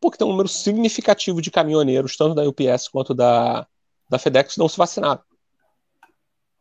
porque 0.00 0.16
tem 0.16 0.26
um 0.26 0.30
número 0.30 0.48
significativo 0.48 1.42
de 1.42 1.50
caminhoneiros, 1.50 2.16
tanto 2.16 2.34
da 2.34 2.44
UPS 2.44 2.88
quanto 2.88 3.12
da, 3.12 3.66
da 4.08 4.18
FedEx, 4.18 4.54
que 4.54 4.60
não 4.60 4.68
se 4.68 4.78
vacinaram. 4.78 5.20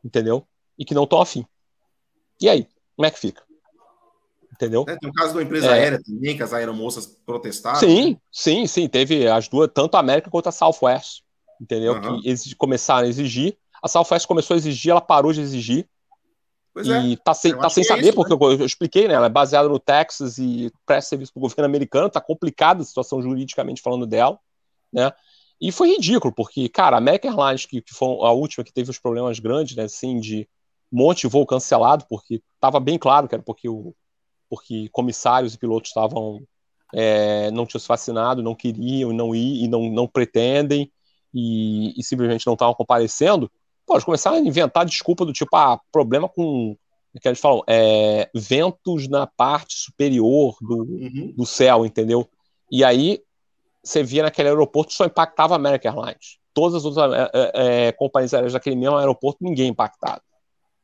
Entendeu? 0.04 0.46
E 0.78 0.84
que 0.84 0.96
não 0.96 1.04
estão 1.04 1.22
afim. 1.22 1.46
E 2.42 2.50
aí? 2.50 2.68
Como 2.96 3.06
é 3.06 3.12
que 3.12 3.20
fica? 3.20 3.44
Entendeu? 4.52 4.84
É, 4.88 4.98
tem 4.98 5.10
o 5.10 5.14
caso 5.14 5.34
uma 5.34 5.44
empresa 5.44 5.68
é. 5.68 5.74
aérea 5.74 6.02
também, 6.04 6.36
que 6.36 6.44
as 6.44 6.54
aeromoças 6.54 7.06
protestaram. 7.06 7.80
Sim, 7.80 8.12
né? 8.12 8.18
sim, 8.32 8.68
sim. 8.68 8.88
Teve 8.88 9.28
as 9.28 9.48
duas, 9.48 9.70
tanto 9.74 9.96
a 9.96 10.00
América 10.00 10.30
quanto 10.30 10.50
a 10.50 10.52
Southwest. 10.52 11.22
Entendeu? 11.60 11.94
Uhum. 11.94 12.22
Que 12.22 12.28
eles 12.28 12.54
começaram 12.56 13.06
a 13.06 13.10
exigir. 13.10 13.58
A 13.82 13.88
Southwest 13.88 14.28
começou 14.28 14.54
a 14.54 14.58
exigir, 14.58 14.92
ela 14.92 15.02
parou 15.02 15.34
de 15.34 15.42
exigir. 15.42 15.88
Pois 16.74 16.88
e 16.88 17.14
é. 17.14 17.18
tá 17.18 17.34
sem, 17.34 17.58
tá 17.58 17.70
sem 17.70 17.84
é 17.84 17.88
saber, 17.88 18.02
é 18.02 18.06
isso, 18.06 18.16
porque 18.16 18.34
né? 18.34 18.40
eu, 18.42 18.60
eu, 18.60 18.66
expliquei, 18.66 19.08
né? 19.08 19.14
Ela 19.14 19.26
é 19.26 19.30
baseada 19.30 19.68
no 19.68 19.80
Texas 19.80 20.38
e 20.38 20.72
presta 20.86 21.10
serviço 21.10 21.34
para 21.34 21.40
o 21.40 21.42
governo 21.42 21.66
americano, 21.66 22.10
tá 22.10 22.22
complicada 22.22 22.82
a 22.82 22.86
situação 22.86 23.22
juridicamente 23.22 23.82
falando 23.82 24.06
dela, 24.06 24.40
né? 24.92 25.12
E 25.60 25.72
foi 25.72 25.90
ridículo, 25.90 26.34
porque, 26.34 26.68
cara, 26.70 26.96
a 26.96 27.00
American 27.00 27.32
Airlines, 27.32 27.66
que, 27.66 27.82
que 27.82 27.94
foi 27.94 28.08
a 28.08 28.32
última 28.32 28.64
que 28.64 28.74
teve 28.74 28.90
os 28.90 28.98
problemas 28.98 29.38
grandes, 29.38 29.76
né, 29.76 29.84
assim, 29.84 30.20
de 30.20 30.48
um 30.92 30.98
monte 30.98 31.22
de 31.22 31.28
voo 31.28 31.46
cancelado, 31.46 32.06
porque 32.10 32.42
estava 32.56 32.80
bem 32.80 32.98
claro 32.98 33.28
que 33.28 33.36
era 33.36 33.44
porque, 33.44 33.70
o, 33.70 33.94
porque 34.50 34.90
comissários 34.90 35.54
e 35.54 35.60
pilotos 35.60 35.90
estavam 35.90 36.42
é, 36.94 37.50
não 37.52 37.66
tinham 37.66 37.80
se 37.80 37.88
vacinado, 37.88 38.44
não 38.44 38.56
queriam, 38.56 39.14
não 39.14 39.36
ir 39.36 39.64
e 39.64 39.68
não, 39.68 39.90
não 39.90 40.08
pretendem 40.08 40.92
e, 41.34 41.98
e 42.00 42.04
simplesmente 42.04 42.46
não 42.46 42.54
estavam 42.54 42.74
comparecendo, 42.74 43.50
pode 43.92 44.06
começar 44.06 44.32
a 44.32 44.40
inventar 44.40 44.86
desculpa 44.86 45.26
do 45.26 45.34
tipo, 45.34 45.54
ah, 45.54 45.78
problema 45.92 46.30
com 46.30 46.78
que 47.20 47.28
eles 47.28 47.42
falam, 47.42 47.62
é, 47.68 48.30
ventos 48.34 49.10
na 49.10 49.28
parte 49.28 49.76
superior 49.76 50.56
do, 50.62 50.78
uhum. 50.78 51.34
do 51.36 51.46
céu, 51.46 51.86
entendeu? 51.86 52.26
E 52.72 52.86
aí 52.86 53.22
você 53.84 54.02
via 54.02 54.24
naquele 54.24 54.48
aeroporto 54.48 54.94
só 54.94 55.04
impactava 55.04 55.56
a 55.56 55.58
American 55.58 55.92
Airlines. 55.92 56.38
Todas 56.54 56.76
as 56.76 56.86
outras 56.86 57.12
é, 57.12 57.32
é, 57.34 57.88
é 57.88 57.92
companhias 57.92 58.34
aéreas 58.34 58.54
daquele 58.54 58.78
mesmo 58.78 58.96
aeroporto, 58.96 59.44
ninguém 59.44 59.68
impactado. 59.68 60.22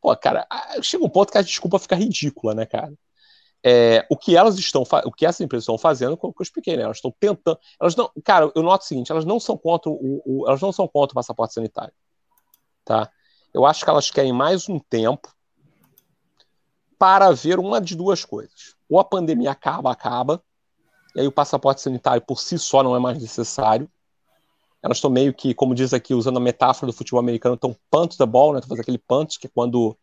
Pô, 0.01 0.13
cara, 0.17 0.45
chega 0.81 1.05
um 1.05 1.09
ponto 1.09 1.31
que 1.31 1.37
a 1.37 1.41
desculpa 1.41 1.79
fica 1.79 1.95
ridícula, 1.95 2.53
né, 2.53 2.65
cara? 2.65 2.93
É, 3.63 4.05
o 4.09 4.17
que 4.17 4.35
elas 4.35 4.59
estão, 4.59 4.83
o 5.05 5.11
que 5.13 5.25
essas 5.25 5.39
empresas 5.39 5.63
estão 5.63 5.77
fazendo, 5.77 6.17
como 6.17 6.33
eu 6.37 6.43
expliquei, 6.43 6.75
né? 6.75 6.83
Elas 6.83 6.97
estão 6.97 7.13
tentando, 7.17 7.57
elas 7.79 7.95
não, 7.95 8.11
cara, 8.21 8.51
eu 8.53 8.61
noto 8.61 8.83
o 8.83 8.85
seguinte, 8.85 9.13
elas 9.13 9.23
não 9.23 9.39
são 9.39 9.57
contra 9.57 9.89
o, 9.89 10.21
o, 10.25 10.47
elas 10.47 10.59
não 10.59 10.73
são 10.73 10.89
contra 10.89 11.13
o 11.13 11.15
passaporte 11.15 11.53
sanitário, 11.53 11.93
tá? 12.87 13.11
Eu 13.53 13.65
acho 13.65 13.83
que 13.83 13.89
elas 13.89 14.09
querem 14.09 14.31
mais 14.31 14.69
um 14.69 14.79
tempo 14.79 15.35
para 16.97 17.31
ver 17.31 17.59
uma 17.59 17.81
de 17.81 17.95
duas 17.95 18.23
coisas. 18.23 18.75
Ou 18.89 18.97
a 18.99 19.03
pandemia 19.03 19.51
acaba, 19.51 19.91
acaba, 19.91 20.41
e 21.13 21.19
aí 21.19 21.27
o 21.27 21.31
passaporte 21.31 21.81
sanitário 21.81 22.21
por 22.25 22.39
si 22.39 22.57
só 22.57 22.81
não 22.81 22.95
é 22.95 22.99
mais 22.99 23.21
necessário. 23.21 23.89
Elas 24.81 24.97
estão 24.97 25.09
meio 25.09 25.33
que, 25.33 25.53
como 25.53 25.75
diz 25.75 25.93
aqui, 25.93 26.13
usando 26.13 26.37
a 26.37 26.39
metáfora 26.39 26.91
do 26.91 26.95
futebol 26.95 27.19
americano, 27.19 27.55
estão 27.55 27.75
punch 27.91 28.17
the 28.17 28.25
ball, 28.25 28.53
né? 28.53 28.61
Fazendo 28.61 28.81
aquele 28.81 28.97
punch, 28.97 29.39
que 29.39 29.47
é 29.47 29.49
quando 29.53 29.97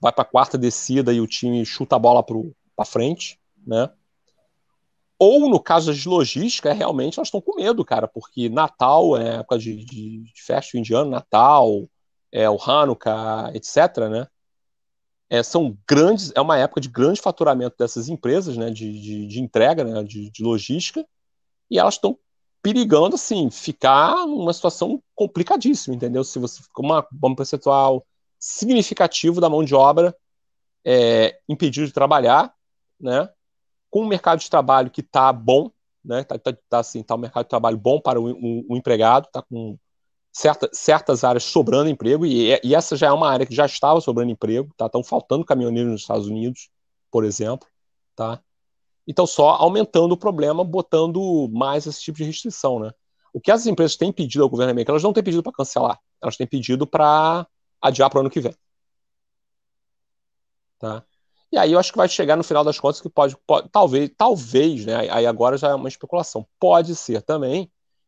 vai 0.00 0.12
para 0.12 0.22
a 0.22 0.26
quarta 0.26 0.56
descida 0.56 1.12
e 1.12 1.20
o 1.20 1.26
time 1.26 1.64
chuta 1.66 1.96
a 1.96 1.98
bola 1.98 2.24
para 2.24 2.86
frente, 2.86 3.38
né? 3.66 3.90
Ou, 5.18 5.50
no 5.50 5.60
caso 5.60 5.92
de 5.92 6.08
logística, 6.08 6.70
é 6.70 6.72
realmente 6.72 7.18
elas 7.18 7.28
estão 7.28 7.42
com 7.42 7.56
medo, 7.56 7.84
cara, 7.84 8.08
porque 8.08 8.48
Natal 8.48 9.18
é 9.18 9.36
época 9.40 9.58
de, 9.58 9.84
de, 9.84 10.20
de 10.20 10.42
festa 10.42 10.78
indiano, 10.78 11.10
Natal, 11.10 11.86
é 12.32 12.48
o 12.48 12.58
Hanukkah, 12.60 13.50
etc., 13.54 14.08
né? 14.10 14.26
é, 15.30 15.44
são 15.44 15.78
grandes, 15.88 16.32
é 16.34 16.40
uma 16.40 16.58
época 16.58 16.80
de 16.80 16.88
grande 16.88 17.20
faturamento 17.20 17.76
dessas 17.78 18.08
empresas, 18.08 18.56
né, 18.56 18.68
de, 18.68 19.00
de, 19.00 19.26
de 19.28 19.40
entrega, 19.40 19.84
né, 19.84 20.02
de, 20.02 20.28
de, 20.28 20.42
logística, 20.42 21.06
e 21.70 21.78
elas 21.78 21.94
estão 21.94 22.18
perigando, 22.60 23.14
assim, 23.14 23.48
ficar 23.48 24.26
numa 24.26 24.52
situação 24.52 25.00
complicadíssima, 25.14 25.94
entendeu? 25.94 26.24
Se 26.24 26.38
você 26.38 26.60
fica 26.60 26.82
uma, 26.82 27.06
um 27.22 27.34
percentual 27.34 28.04
significativo 28.38 29.40
da 29.40 29.48
mão 29.48 29.64
de 29.64 29.74
obra 29.74 30.14
é, 30.84 31.38
impedido 31.48 31.86
de 31.86 31.92
trabalhar, 31.92 32.52
né, 33.00 33.28
com 33.88 34.02
um 34.02 34.08
mercado 34.08 34.40
de 34.40 34.50
trabalho 34.50 34.90
que 34.90 35.00
está 35.00 35.32
bom, 35.32 35.70
né, 36.04 36.24
tá, 36.24 36.38
tá, 36.38 36.52
tá, 36.68 36.78
assim, 36.80 37.04
tá 37.04 37.14
um 37.14 37.18
mercado 37.18 37.44
de 37.44 37.50
trabalho 37.50 37.78
bom 37.78 38.00
para 38.00 38.20
o, 38.20 38.32
o, 38.32 38.72
o 38.72 38.76
empregado, 38.76 39.28
tá 39.32 39.42
com 39.42 39.78
certa, 40.32 40.68
certas 40.72 41.24
áreas 41.24 41.44
sobrando 41.44 41.90
emprego, 41.90 42.24
e, 42.24 42.58
e, 42.62 42.74
essa 42.74 42.96
já 42.96 43.08
é 43.08 43.12
uma 43.12 43.28
área 43.28 43.46
que 43.46 43.54
já 43.54 43.66
estava 43.66 44.00
sobrando 44.00 44.30
emprego, 44.30 44.72
tá? 44.76 44.86
Estão 44.86 45.02
faltando 45.02 45.44
caminhoneiros 45.44 45.90
nos 45.90 46.00
Estados 46.02 46.26
Unidos, 46.26 46.70
por 47.10 47.24
exemplo, 47.24 47.68
tá? 48.14 48.40
Então, 49.06 49.26
só 49.26 49.50
aumentando 49.50 50.12
o 50.12 50.16
problema, 50.16 50.62
botando 50.64 51.48
mais 51.52 51.86
esse 51.86 52.00
tipo 52.00 52.18
de 52.18 52.24
restrição, 52.24 52.78
né? 52.78 52.92
O 53.32 53.40
que 53.40 53.50
as 53.50 53.66
empresas 53.66 53.96
têm 53.96 54.12
pedido 54.12 54.42
ao 54.42 54.48
governo 54.50 54.70
americano, 54.72 54.94
elas 54.94 55.02
não 55.02 55.12
têm 55.12 55.22
pedido 55.22 55.42
para 55.42 55.52
cancelar, 55.52 55.98
elas 56.22 56.36
têm 56.36 56.46
pedido 56.46 56.86
para 56.86 57.46
adiar 57.80 58.10
para 58.10 58.18
o 58.18 58.20
ano 58.20 58.30
que 58.30 58.40
vem. 58.40 58.54
Tá? 60.78 61.04
E 61.52 61.58
aí 61.58 61.72
eu 61.72 61.78
acho 61.78 61.92
que 61.92 61.98
vai 61.98 62.08
chegar 62.08 62.36
no 62.36 62.44
final 62.44 62.62
das 62.64 62.78
contas 62.78 63.00
que 63.00 63.08
pode, 63.08 63.36
pode 63.46 63.68
talvez, 63.70 64.10
talvez, 64.16 64.86
né? 64.86 65.10
Aí 65.10 65.26
agora 65.26 65.56
já 65.58 65.70
é 65.70 65.74
uma 65.74 65.88
especulação. 65.88 66.46
Pode 66.58 66.94
ser 66.94 67.22
também 67.22 67.66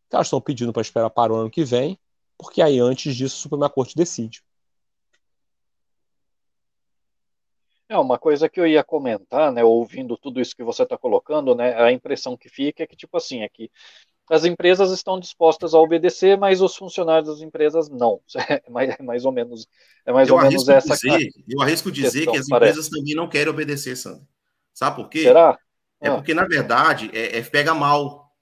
que 0.08 0.14
elas 0.14 0.28
estão 0.28 0.40
pedindo 0.40 0.72
para 0.72 0.82
esperar 0.82 1.10
para 1.10 1.32
o 1.32 1.36
ano 1.36 1.50
que 1.50 1.64
vem 1.64 1.98
porque 2.38 2.62
aí 2.62 2.78
antes 2.78 3.14
disso 3.14 3.36
a 3.36 3.42
Suprema 3.42 3.70
Corte 3.70 3.96
decide. 3.96 4.42
É 7.88 7.98
uma 7.98 8.18
coisa 8.18 8.48
que 8.48 8.58
eu 8.58 8.66
ia 8.66 8.82
comentar, 8.82 9.52
né, 9.52 9.62
ouvindo 9.62 10.16
tudo 10.16 10.40
isso 10.40 10.56
que 10.56 10.64
você 10.64 10.82
está 10.82 10.96
colocando, 10.96 11.54
né, 11.54 11.74
a 11.74 11.92
impressão 11.92 12.36
que 12.36 12.48
fica 12.48 12.82
é 12.82 12.86
que 12.86 12.96
tipo 12.96 13.16
assim, 13.16 13.42
é 13.42 13.48
que 13.48 13.70
as 14.30 14.44
empresas 14.46 14.90
estão 14.90 15.20
dispostas 15.20 15.74
a 15.74 15.78
obedecer, 15.78 16.38
mas 16.38 16.62
os 16.62 16.74
funcionários 16.74 17.28
das 17.28 17.40
empresas 17.40 17.90
não. 17.90 18.20
É 18.64 18.70
mais, 18.70 18.90
é 18.98 19.02
mais 19.02 19.24
ou 19.24 19.32
menos, 19.32 19.66
é 20.06 20.12
mais 20.12 20.28
eu 20.28 20.36
ou 20.36 20.42
menos 20.42 20.66
essa. 20.68 20.94
Dizer, 20.94 21.28
eu 21.48 21.60
arrisco 21.60 21.92
dizer 21.92 22.20
questão, 22.20 22.32
que 22.32 22.38
as 22.38 22.46
empresas 22.46 22.88
parece. 22.88 22.90
também 22.90 23.14
não 23.14 23.28
querem 23.28 23.48
obedecer, 23.48 23.96
Sandro. 23.96 24.26
Sabe 24.72 24.96
por 24.96 25.08
quê? 25.08 25.24
Será? 25.24 25.58
É 26.00 26.08
ah. 26.08 26.14
porque 26.14 26.32
na 26.34 26.46
verdade 26.46 27.10
é, 27.12 27.38
é 27.38 27.42
pega 27.42 27.74
mal, 27.74 28.32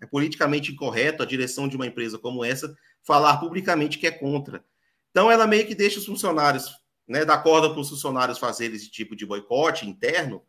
é 0.00 0.06
politicamente 0.06 0.72
incorreto 0.72 1.22
a 1.22 1.26
direção 1.26 1.66
de 1.66 1.76
uma 1.76 1.86
empresa 1.86 2.18
como 2.18 2.44
essa 2.44 2.72
falar 3.02 3.38
publicamente 3.38 3.98
que 3.98 4.06
é 4.06 4.10
contra. 4.10 4.64
Então, 5.10 5.30
ela 5.30 5.46
meio 5.46 5.66
que 5.66 5.74
deixa 5.74 5.98
os 5.98 6.06
funcionários, 6.06 6.70
né, 7.06 7.24
dá 7.24 7.36
corda 7.36 7.70
para 7.70 7.80
os 7.80 7.88
funcionários 7.88 8.38
fazerem 8.38 8.76
esse 8.76 8.90
tipo 8.90 9.16
de 9.16 9.26
boicote 9.26 9.88
interno 9.88 10.42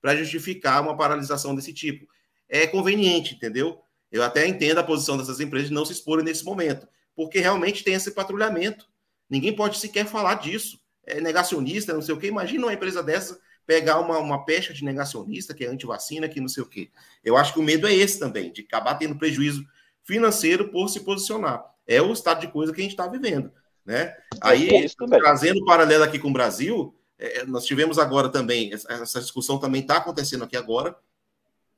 para 0.00 0.14
justificar 0.16 0.82
uma 0.82 0.96
paralisação 0.96 1.54
desse 1.54 1.72
tipo. 1.72 2.06
É 2.48 2.66
conveniente, 2.66 3.34
entendeu? 3.34 3.80
Eu 4.12 4.22
até 4.22 4.46
entendo 4.46 4.78
a 4.78 4.84
posição 4.84 5.16
dessas 5.16 5.40
empresas 5.40 5.70
de 5.70 5.74
não 5.74 5.84
se 5.84 5.92
exporem 5.92 6.24
nesse 6.24 6.44
momento, 6.44 6.86
porque 7.16 7.40
realmente 7.40 7.82
tem 7.82 7.94
esse 7.94 8.12
patrulhamento. 8.12 8.86
Ninguém 9.28 9.56
pode 9.56 9.78
sequer 9.78 10.06
falar 10.06 10.34
disso. 10.34 10.78
É 11.04 11.20
negacionista, 11.20 11.92
não 11.92 12.02
sei 12.02 12.14
o 12.14 12.18
quê. 12.18 12.28
Imagina 12.28 12.66
uma 12.66 12.72
empresa 12.72 13.02
dessa 13.02 13.38
pegar 13.66 13.98
uma, 13.98 14.18
uma 14.18 14.44
pecha 14.44 14.72
de 14.72 14.84
negacionista, 14.84 15.54
que 15.54 15.64
é 15.64 15.68
anti-vacina, 15.68 16.28
que 16.28 16.40
não 16.40 16.48
sei 16.48 16.62
o 16.62 16.66
quê. 16.66 16.90
Eu 17.24 17.36
acho 17.36 17.54
que 17.54 17.58
o 17.58 17.62
medo 17.62 17.88
é 17.88 17.94
esse 17.94 18.18
também, 18.18 18.52
de 18.52 18.60
acabar 18.60 18.94
tendo 18.94 19.16
prejuízo 19.16 19.66
financeiro 20.02 20.70
por 20.70 20.88
se 20.88 21.00
posicionar 21.00 21.73
é 21.86 22.00
o 22.00 22.12
estado 22.12 22.40
de 22.40 22.48
coisa 22.48 22.72
que 22.72 22.80
a 22.80 22.84
gente 22.84 22.92
está 22.92 23.06
vivendo. 23.06 23.52
Né? 23.84 24.16
Aí, 24.40 24.86
trazendo 25.08 25.62
um 25.62 25.64
paralelo 25.64 26.04
aqui 26.04 26.18
com 26.18 26.28
o 26.28 26.32
Brasil, 26.32 26.94
é, 27.18 27.44
nós 27.44 27.64
tivemos 27.64 27.98
agora 27.98 28.28
também, 28.28 28.72
essa 28.72 29.20
discussão 29.20 29.58
também 29.58 29.82
está 29.82 29.98
acontecendo 29.98 30.44
aqui 30.44 30.56
agora, 30.56 30.96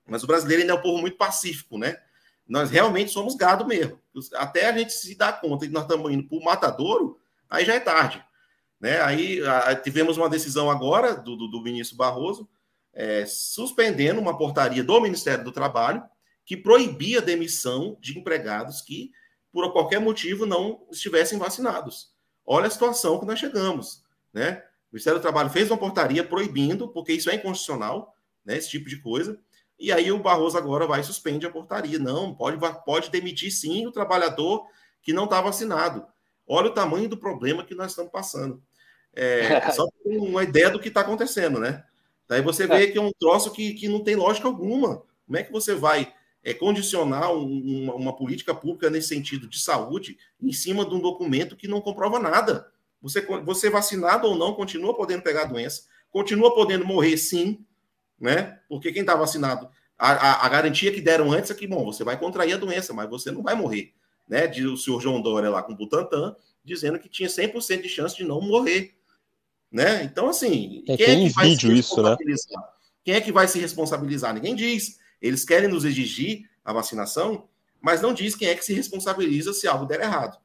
mas 0.07 0.23
o 0.23 0.27
brasileiro 0.27 0.63
ainda 0.63 0.75
é 0.75 0.77
um 0.77 0.83
povo 0.83 1.01
muito 1.01 1.17
pacífico, 1.17 1.79
né? 1.79 1.99
Nós 2.49 2.71
realmente 2.71 3.11
somos 3.11 3.35
gado 3.35 3.67
mesmo. 3.67 4.01
Até 4.35 4.69
a 4.69 4.79
gente 4.79 4.93
se 4.93 5.17
dar 5.17 5.41
conta 5.41 5.67
que 5.67 5.73
nós 5.73 5.83
estamos 5.83 6.13
indo 6.13 6.29
para 6.29 6.39
o 6.39 6.45
matadouro, 6.45 7.19
aí 7.51 7.65
já 7.65 7.75
é 7.75 7.81
tarde. 7.81 8.25
Né? 8.81 9.01
Aí 9.01 9.45
a, 9.45 9.75
tivemos 9.75 10.17
uma 10.17 10.29
decisão 10.29 10.71
agora 10.71 11.15
do, 11.15 11.35
do, 11.35 11.49
do 11.49 11.63
ministro 11.63 11.97
Barroso, 11.97 12.49
é, 12.95 13.27
suspendendo 13.27 14.21
uma 14.21 14.39
portaria 14.39 14.85
do 14.85 15.01
Ministério 15.01 15.45
do 15.45 15.53
Trabalho 15.53 16.05
que 16.45 16.57
proibia 16.57 17.19
a 17.19 17.23
demissão 17.23 17.97
de 18.01 18.17
empregados 18.17 18.81
que 18.81 19.11
por 19.57 19.73
qualquer 19.73 19.99
motivo, 19.99 20.45
não 20.45 20.87
estivessem 20.93 21.39
vacinados. 21.39 22.11
Olha 22.45 22.67
a 22.67 22.71
situação 22.71 23.19
que 23.19 23.25
nós 23.25 23.39
chegamos. 23.39 24.03
Né? 24.31 24.63
O 24.91 24.97
Ministério 24.97 25.19
do 25.19 25.23
Trabalho 25.23 25.49
fez 25.49 25.71
uma 25.71 25.79
portaria 25.79 26.23
proibindo, 26.23 26.89
porque 26.89 27.15
isso 27.15 27.31
é 27.31 27.37
inconstitucional, 27.37 28.15
né, 28.45 28.59
esse 28.59 28.69
tipo 28.69 28.87
de 28.87 29.01
coisa, 29.01 29.41
e 29.81 29.91
aí 29.91 30.13
o 30.13 30.19
Barroso 30.19 30.59
agora 30.59 30.87
vai 30.87 31.01
e 31.01 31.05
suspende 31.05 31.47
a 31.47 31.51
portaria. 31.51 31.99
Não, 31.99 32.35
pode, 32.35 32.59
pode 32.85 33.11
demitir 33.11 33.51
sim 33.51 33.87
o 33.87 33.91
trabalhador 33.91 34.67
que 35.01 35.15
não 35.15 35.25
está 35.25 35.41
vacinado. 35.41 36.07
Olha 36.47 36.67
o 36.67 36.75
tamanho 36.75 37.09
do 37.09 37.17
problema 37.17 37.65
que 37.65 37.75
nós 37.75 37.93
estamos 37.93 38.13
passando. 38.13 38.63
É, 39.15 39.71
só 39.73 39.89
uma 40.05 40.45
ideia 40.45 40.69
do 40.69 40.79
que 40.79 40.89
está 40.89 41.01
acontecendo, 41.01 41.59
né? 41.59 41.83
Daí 42.29 42.43
você 42.43 42.67
vê 42.67 42.85
é. 42.85 42.87
que 42.89 42.99
é 42.99 43.01
um 43.01 43.13
troço 43.19 43.51
que, 43.53 43.73
que 43.73 43.89
não 43.89 44.05
tem 44.05 44.17
lógica 44.17 44.47
alguma. 44.47 45.03
Como 45.25 45.39
é 45.39 45.43
que 45.43 45.51
você 45.51 45.75
vai 45.75 46.13
é, 46.47 46.55
condicionar 46.55 47.33
um, 47.33 47.83
uma, 47.83 47.95
uma, 47.97 48.17
política 48.17 48.55
pública 48.55 48.89
nesse 48.89 49.09
sentido 49.09 49.49
de 49.49 49.59
saúde 49.59 50.17
em 50.41 50.53
cima 50.53 50.87
de 50.87 50.95
um 50.95 51.01
documento 51.01 51.57
que 51.57 51.67
não 51.67 51.81
comprova 51.81 52.21
nada. 52.21 52.71
Você, 53.03 53.21
você 53.45 53.69
vacinado 53.69 54.29
ou 54.29 54.37
não, 54.37 54.55
continua 54.55 54.95
podendo 54.95 55.23
pegar 55.23 55.43
a 55.43 55.47
doença, 55.47 55.83
continua 56.09 56.55
podendo 56.55 56.87
morrer 56.87 57.17
sim, 57.17 57.67
né? 58.19 58.61
Porque 58.69 58.93
quem 58.93 59.01
está 59.01 59.17
vacinado, 59.17 59.69
a, 59.99 60.13
a, 60.13 60.47
a, 60.47 60.49
garantia 60.49 60.93
que 60.93 61.01
deram 61.01 61.33
antes 61.33 61.51
é 61.51 61.55
que, 61.55 61.67
bom, 61.67 61.85
você 61.85 62.05
vai 62.05 62.17
contrair 62.17 62.55
a 62.55 62.59
doença, 62.59 62.95
mas 62.95 63.11
você 63.11 63.33
não 63.33 63.43
vai 63.43 63.57
morrer, 63.57 63.93
né? 64.29 64.47
Diz 64.47 64.67
o 64.67 64.77
senhor 64.77 65.01
João 65.01 65.21
Dória 65.21 65.51
lá 65.51 65.65
com 65.65 65.73
o 65.73 65.77
Butantan, 65.77 66.37
dizendo 66.65 67.01
que 67.01 67.09
tinha 67.09 67.29
100% 67.29 67.83
de 67.83 67.89
chance 67.89 68.17
de 68.17 68.23
não 68.23 68.41
morrer, 68.41 68.95
né? 69.69 70.05
Então, 70.05 70.29
assim, 70.29 70.85
é, 70.87 70.97
quem 70.97 71.07
é 71.07 71.29
que 71.29 71.35
vai 71.35 71.57
se 71.57 71.73
isso, 71.73 72.03
né? 72.03 72.17
Quem 73.03 73.15
é 73.15 73.21
que 73.21 73.33
vai 73.33 73.49
se 73.49 73.59
responsabilizar? 73.59 74.33
Ninguém 74.33 74.55
diz. 74.55 75.05
Eles 75.21 75.45
querem 75.45 75.69
nos 75.69 75.85
exigir 75.85 76.49
a 76.65 76.73
vacinação, 76.73 77.49
mas 77.81 78.01
não 78.01 78.13
diz 78.13 78.35
quem 78.35 78.49
é 78.49 78.55
que 78.55 78.65
se 78.65 78.75
responsabiliza 78.75 79.53
se 79.53 79.69
algo 79.69 79.87
der 79.87 80.01
errado. 80.01 80.39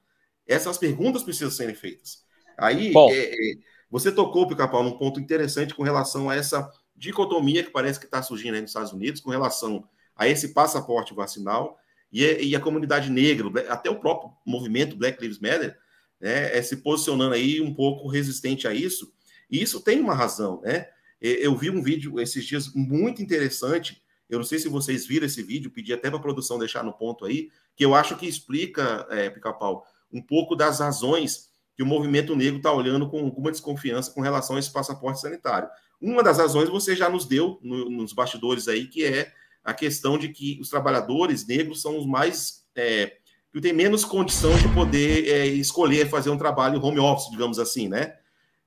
Essas 0.48 0.78
perguntas 0.78 1.24
precisam 1.24 1.52
serem 1.52 1.76
feitas. 1.76 2.24
Aí, 2.58 2.94
é, 2.96 3.34
é, 3.34 3.56
você 3.90 4.12
tocou, 4.12 4.48
Pica-Pau, 4.48 4.84
num 4.84 4.98
ponto 4.98 5.20
interessante 5.20 5.74
com 5.74 5.84
relação 5.84 6.30
a 6.30 6.36
essa 6.36 6.72
dicotomia 6.96 7.64
que 7.64 7.72
parece 7.72 8.00
que 8.00 8.06
está 8.06 8.22
surgindo 8.22 8.56
aí 8.56 8.62
nos 8.62 8.70
Estados 8.70 8.94
Unidos 8.94 9.22
com 9.22 9.32
relação 9.32 9.84
a 10.16 10.28
esse 10.28 10.50
passaporte 10.50 11.14
vacinal 11.14 11.80
e, 12.12 12.24
e, 12.24 12.56
a 12.56 12.60
comunidade 12.60 13.10
negra, 13.10 13.48
até 13.70 13.90
o 13.90 14.00
próprio 14.00 14.32
movimento 14.46 14.96
Black 14.96 15.20
Lives 15.22 15.40
Matter, 15.40 15.78
né, 16.20 16.56
é 16.56 16.62
se 16.62 16.78
posicionando 16.78 17.34
aí 17.34 17.60
um 17.60 17.74
pouco 17.74 18.08
resistente 18.08 18.68
a 18.68 18.74
isso. 18.74 19.12
E 19.50 19.62
isso 19.62 19.82
tem 19.82 20.00
uma 20.00 20.14
razão, 20.14 20.62
né? 20.62 20.88
Eu 21.20 21.56
vi 21.56 21.70
um 21.70 21.84
vídeo 21.84 22.20
esses 22.20 22.46
dias 22.46 22.74
muito 22.74 23.22
interessante 23.22 24.01
Eu 24.32 24.40
não 24.40 24.46
sei 24.46 24.60
se 24.60 24.70
vocês 24.70 25.06
viram 25.06 25.26
esse 25.26 25.44
vídeo, 25.44 25.70
pedi 25.70 25.94
até 25.94 26.10
para 26.10 26.18
a 26.18 26.22
produção 26.22 26.58
deixar 26.58 26.84
no 26.84 26.94
ponto 26.94 27.26
aí, 27.26 27.50
que 27.76 27.84
eu 27.84 27.94
acho 27.94 28.16
que 28.16 28.26
explica, 28.26 29.06
é, 29.10 29.30
Pica-Pau, 29.30 29.86
um 30.12 30.22
pouco 30.22 30.56
das 30.56 30.80
razões 30.80 31.52
que 31.76 31.84
o 31.84 31.86
movimento 31.86 32.36
negro 32.36 32.58
está 32.58 32.72
olhando 32.72 33.10
com 33.10 33.26
alguma 33.26 33.52
desconfiança 33.52 34.12
com 34.12 34.22
relação 34.22 34.56
a 34.56 34.60
esse 34.60 34.72
passaporte 34.72 35.20
sanitário. 35.20 35.70
Uma 36.00 36.24
das 36.24 36.38
razões 36.38 36.70
você 36.70 36.96
já 36.96 37.10
nos 37.10 37.26
deu 37.26 37.60
no, 37.62 37.90
nos 37.90 38.14
bastidores 38.14 38.68
aí, 38.68 38.88
que 38.88 39.04
é 39.04 39.32
a 39.64 39.74
questão 39.74 40.18
de 40.18 40.30
que 40.30 40.58
os 40.62 40.70
trabalhadores 40.70 41.46
negros 41.46 41.82
são 41.82 41.98
os 41.98 42.06
mais. 42.06 42.66
É, 42.76 43.18
que 43.52 43.60
têm 43.60 43.74
menos 43.74 44.06
condição 44.06 44.56
de 44.58 44.74
poder 44.74 45.28
é, 45.28 45.46
escolher 45.46 46.10
fazer 46.10 46.30
um 46.30 46.38
trabalho 46.38 46.82
home 46.82 47.00
office, 47.00 47.30
digamos 47.30 47.60
assim, 47.60 47.90
né? 47.90 48.16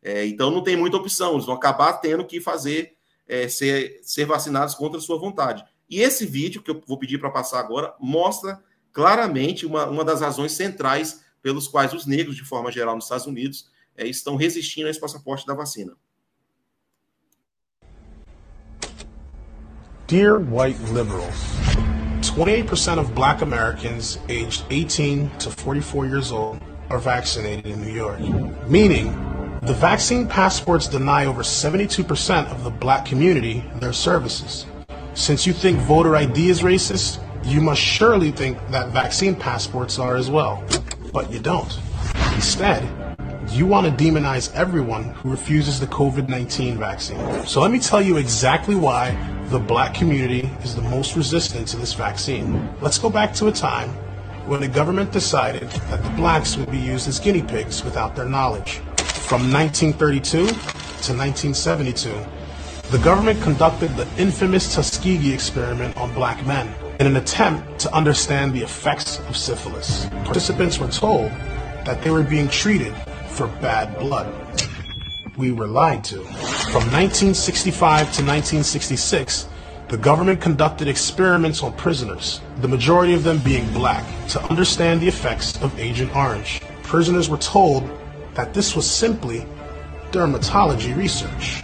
É, 0.03 0.27
então 0.27 0.51
não 0.51 0.62
tem 0.62 0.77
muita 0.77 0.99
opção, 0.99 1.32
eles 1.32 1.47
vão 1.47 1.55
acabar 1.55 1.95
tendo 1.95 2.27
que 2.27 2.39
fazer 2.39 2.95
é, 3.28 3.48
ser, 3.48 4.01
ser 4.02 4.26
vacinados 4.26 4.74
contra 4.74 5.01
sua 5.01 5.18
vontade. 5.18 5.64
E 5.88 6.01
esse 6.01 6.26
vídeo, 6.26 6.62
que 6.62 6.70
eu 6.70 6.82
vou 6.86 6.98
pedir 6.98 7.18
para 7.18 7.30
passar 7.30 7.60
agora, 7.60 7.94
mostra 8.01 8.62
claramente 8.92 9.66
uma, 9.66 9.86
uma 9.86 10.05
das 10.05 10.20
razões 10.20 10.52
centrais 10.52 11.22
pelos 11.42 11.68
quais 11.68 11.92
os 11.92 12.06
negros, 12.06 12.36
de 12.36 12.44
forma 12.44 12.72
geral, 12.72 12.94
nos 12.94 13.05
Estados 13.05 13.26
Unidos, 13.26 13.68
é, 13.96 14.06
estão 14.06 14.36
resistindo 14.36 14.86
a 14.86 14.90
esse 14.90 15.01
passaporte 15.01 15.46
da 15.46 15.55
vacina. 15.55 15.92
Dear 20.06 20.38
white 20.38 20.78
liberals, 20.92 21.34
28% 22.20 22.98
of 22.98 23.12
black 23.14 23.42
Americans 23.42 24.18
aged 24.28 24.64
18 24.70 25.30
to 25.38 25.51
44 25.51 26.06
years 26.06 26.30
old 26.30 26.60
are 26.90 26.98
vaccinated 26.98 27.66
in 27.66 27.80
New 27.80 27.92
York, 27.92 28.20
meaning 28.68 29.14
the 29.66 29.73
vaccine 29.73 30.28
passports 30.28 30.89
deny 30.89 31.24
over 31.24 31.43
72% 31.43 32.51
of 32.53 32.65
the 32.65 32.70
black 32.70 33.07
community 33.07 33.65
their 33.77 33.95
services. 33.95 34.66
Since 35.15 35.47
you 35.47 35.55
think 35.55 35.78
voter 35.78 36.16
ID 36.16 36.51
is 36.51 36.61
racist, 36.61 37.19
you 37.45 37.62
must 37.62 37.81
surely 37.81 38.31
think 38.31 38.59
that 38.69 38.91
vaccine 38.91 39.35
passports 39.35 39.99
are 39.99 40.16
as 40.16 40.28
well. 40.28 40.62
But 41.15 41.32
you 41.32 41.41
don't. 41.41 41.78
Instead, 42.35 42.82
you 43.49 43.66
want 43.66 43.86
to 43.86 44.05
demonize 44.05 44.55
everyone 44.55 45.05
who 45.05 45.31
refuses 45.31 45.81
the 45.81 45.86
COVID 45.86 46.28
19 46.28 46.77
vaccine. 46.77 47.47
So 47.47 47.62
let 47.62 47.70
me 47.70 47.78
tell 47.78 48.03
you 48.03 48.19
exactly 48.19 48.74
why 48.74 49.16
the 49.49 49.59
black 49.59 49.95
community 49.95 50.51
is 50.62 50.74
the 50.74 50.82
most 50.82 51.16
resistant 51.16 51.69
to 51.69 51.78
this 51.78 51.95
vaccine. 51.95 52.69
Let's 52.82 52.99
go 52.99 53.09
back 53.09 53.32
to 53.36 53.47
a 53.47 53.53
time 53.53 53.89
when 54.47 54.61
the 54.61 54.69
government 54.69 55.11
decided 55.11 55.70
that 55.70 56.03
the 56.03 56.11
blacks 56.11 56.59
would 56.59 56.70
be 56.70 56.78
used 56.78 57.09
as 57.09 57.19
guinea 57.19 57.43
pigs 57.43 57.82
without 57.82 58.15
their 58.15 58.27
knowledge. 58.27 58.82
From 59.24 59.51
1932 59.51 60.46
to 60.46 61.14
1972, 61.16 62.12
the 62.90 62.98
government 62.98 63.42
conducted 63.42 63.96
the 63.96 64.06
infamous 64.18 64.74
Tuskegee 64.74 65.32
experiment 65.32 65.96
on 65.96 66.12
black 66.12 66.44
men 66.46 66.74
in 67.01 67.06
an 67.06 67.16
attempt 67.16 67.78
to 67.80 67.94
understand 67.94 68.52
the 68.52 68.60
effects 68.60 69.20
of 69.20 69.34
syphilis. 69.34 70.10
Participants 70.24 70.78
were 70.78 70.88
told 70.88 71.30
that 71.86 72.02
they 72.02 72.10
were 72.10 72.22
being 72.22 72.48
treated 72.48 72.94
for 73.28 73.46
bad 73.62 73.98
blood. 73.98 74.30
We 75.38 75.52
were 75.52 75.68
lied 75.68 76.05
to. 76.05 76.22
From 76.70 76.84
1965 76.92 78.01
to 78.01 78.22
1966, 78.22 79.48
the 79.88 79.96
government 79.96 80.42
conducted 80.42 80.86
experiments 80.86 81.62
on 81.62 81.72
prisoners, 81.78 82.42
the 82.59 82.68
majority 82.68 83.14
of 83.14 83.24
them 83.24 83.38
being 83.38 83.66
black, 83.72 84.05
to 84.28 84.42
understand 84.51 85.01
the 85.01 85.09
effects 85.09 85.56
of 85.62 85.80
Agent 85.80 86.14
Orange. 86.14 86.60
Prisoners 86.82 87.30
were 87.30 87.38
told 87.38 87.90
that 88.35 88.55
this 88.55 88.74
was 88.74 88.90
simply 88.90 89.47
dermatology 90.11 90.97
research. 90.97 91.62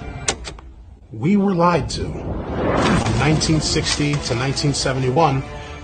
We 1.13 1.37
were 1.37 1.55
lied 1.55 1.89
to. 1.91 2.05
From 2.05 3.19
1960 3.19 4.05
to 4.05 4.15
1971, 4.15 5.43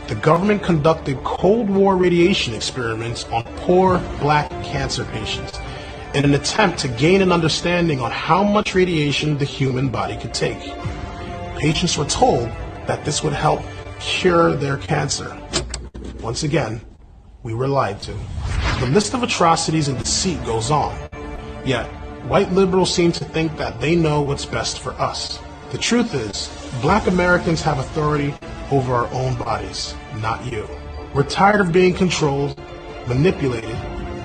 the 0.08 0.14
government 0.16 0.62
conducted 0.62 1.22
Cold 1.24 1.68
War 1.68 1.96
radiation 1.96 2.54
experiments 2.54 3.24
on 3.24 3.42
poor 3.56 3.98
black 4.20 4.48
cancer 4.62 5.04
patients 5.06 5.58
in 6.14 6.24
an 6.24 6.34
attempt 6.34 6.78
to 6.78 6.88
gain 6.88 7.22
an 7.22 7.32
understanding 7.32 8.00
on 8.00 8.10
how 8.10 8.44
much 8.44 8.74
radiation 8.74 9.36
the 9.36 9.44
human 9.44 9.88
body 9.88 10.16
could 10.16 10.32
take. 10.32 10.60
Patients 11.58 11.98
were 11.98 12.04
told 12.04 12.48
that 12.86 13.04
this 13.04 13.22
would 13.22 13.32
help 13.32 13.60
cure 13.98 14.54
their 14.54 14.76
cancer. 14.76 15.36
Once 16.20 16.44
again, 16.44 16.80
we 17.46 17.54
were 17.54 17.68
lied 17.68 18.02
to. 18.02 18.12
The 18.80 18.90
list 18.90 19.14
of 19.14 19.22
atrocities 19.22 19.86
and 19.86 19.96
deceit 19.96 20.44
goes 20.44 20.72
on. 20.72 20.98
Yet, 21.64 21.86
white 22.26 22.50
liberals 22.50 22.92
seem 22.92 23.12
to 23.12 23.24
think 23.24 23.56
that 23.56 23.80
they 23.80 23.94
know 23.94 24.20
what's 24.20 24.44
best 24.44 24.80
for 24.80 24.92
us. 24.94 25.38
The 25.70 25.78
truth 25.78 26.12
is, 26.12 26.50
black 26.82 27.06
Americans 27.06 27.62
have 27.62 27.78
authority 27.78 28.34
over 28.72 28.92
our 28.92 29.06
own 29.14 29.36
bodies, 29.36 29.94
not 30.20 30.44
you. 30.44 30.68
We're 31.14 31.22
tired 31.22 31.60
of 31.60 31.72
being 31.72 31.94
controlled, 31.94 32.60
manipulated, 33.06 33.76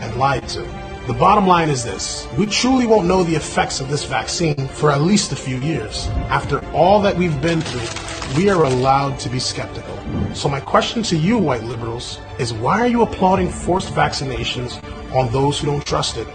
and 0.01 0.15
lied 0.15 0.47
to. 0.49 0.80
The 1.11 1.17
bottom 1.17 1.45
line 1.45 1.69
is 1.69 1.83
this 1.83 2.25
we 2.37 2.45
truly 2.45 2.87
won't 2.87 3.05
know 3.05 3.21
the 3.21 3.35
effects 3.35 3.81
of 3.81 3.89
this 3.89 4.05
vaccine 4.05 4.69
for 4.69 4.89
at 4.91 5.01
least 5.01 5.33
a 5.33 5.35
few 5.35 5.57
years. 5.57 6.07
After 6.29 6.65
all 6.71 7.01
that 7.01 7.17
we've 7.17 7.41
been 7.41 7.59
through, 7.59 8.37
we 8.41 8.49
are 8.49 8.63
allowed 8.63 9.19
to 9.19 9.29
be 9.29 9.37
skeptical. 9.37 9.93
So, 10.33 10.47
my 10.47 10.61
question 10.61 11.03
to 11.03 11.17
you, 11.17 11.37
white 11.37 11.63
liberals, 11.63 12.21
is 12.39 12.53
why 12.53 12.79
are 12.79 12.87
you 12.87 13.01
applauding 13.01 13.49
forced 13.49 13.93
vaccinations 13.93 14.81
on 15.13 15.29
those 15.33 15.59
who 15.59 15.67
don't 15.67 15.85
trust 15.85 16.15
it? 16.15 16.29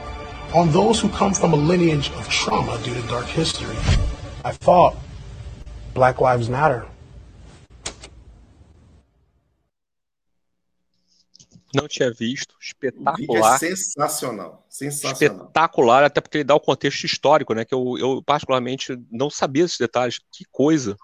On 0.55 0.71
those 0.73 1.01
who 1.01 1.09
come 1.09 1.33
from 1.33 1.55
a 1.55 1.57
lineage 1.57 2.11
of 2.11 2.29
trauma 2.29 2.79
due 2.83 2.93
to 2.93 3.03
dark 3.09 3.25
history? 3.25 3.77
I 4.45 4.53
thought 4.53 4.95
Black 5.95 6.21
Lives 6.21 6.51
Matter. 6.51 6.87
Não 11.77 11.89
tinha 11.89 12.13
visto. 12.13 12.55
Espetacular. 12.61 13.57
é 13.57 13.59
sensacional. 13.59 14.67
Sensacional. 14.69 15.13
Espetacular, 15.47 16.05
até 16.05 16.21
porque 16.21 16.39
ele 16.39 16.45
dá 16.45 16.55
o 16.55 16.61
contexto 16.61 17.05
histórico, 17.05 17.55
né? 17.55 17.65
Que 17.65 17.75
eu, 17.75 17.97
eu 17.99 18.23
particularmente 18.23 18.99
não 19.11 19.29
sabia 19.31 19.65
desses 19.65 19.79
detalhes. 19.79 20.19
Que 20.33 20.45
coisa. 20.51 20.97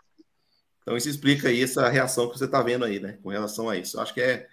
Então 0.82 0.96
isso 0.96 1.08
explica 1.08 1.48
aí 1.48 1.62
essa 1.62 1.88
reação 1.88 2.28
que 2.28 2.38
você 2.38 2.44
está 2.46 2.62
vendo 2.62 2.84
aí, 2.84 2.98
né? 2.98 3.18
Com 3.22 3.28
relação 3.28 3.68
a 3.68 3.76
isso. 3.76 3.96
Eu 3.96 4.02
acho 4.02 4.14
que 4.14 4.20
é. 4.20 4.46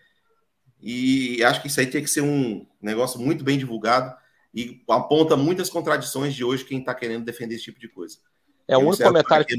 E 0.82 1.44
acho 1.44 1.62
que 1.62 1.68
isso 1.68 1.80
aí 1.80 1.88
tem 1.88 2.04
que 2.04 2.10
ser 2.10 2.22
um 2.22 2.66
negócio 2.82 3.20
muito 3.20 3.44
bem 3.44 3.58
divulgado 3.58 4.16
e 4.54 4.82
aponta 4.90 5.36
muitas 5.36 5.70
contradições 5.70 6.34
de 6.34 6.44
hoje 6.44 6.64
quem 6.64 6.80
está 6.80 6.94
querendo 6.94 7.26
defender 7.26 7.56
esse 7.56 7.66
tipo 7.66 7.80
de 7.80 7.90
coisa. 7.90 8.18
É 8.68 8.78
o 8.78 8.82
único 8.82 9.04
comentário 9.04 9.46
que, 9.46 9.58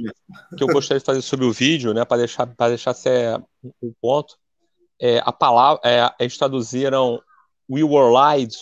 que 0.56 0.62
eu 0.62 0.68
gostaria 0.68 1.00
de 1.00 1.04
fazer 1.04 1.20
sobre 1.20 1.44
o 1.44 1.52
vídeo, 1.52 1.92
né? 1.92 2.04
Para 2.04 2.18
deixar, 2.18 2.46
para 2.46 2.68
deixar 2.68 2.94
ser 2.94 3.42
um 3.82 3.92
ponto 4.00 4.38
é, 5.00 5.18
a 5.24 5.32
palavra, 5.32 5.80
é, 5.84 6.14
eles 6.18 6.36
traduziram 6.36 7.22
we 7.68 7.82
were 7.82 8.12
lied 8.12 8.54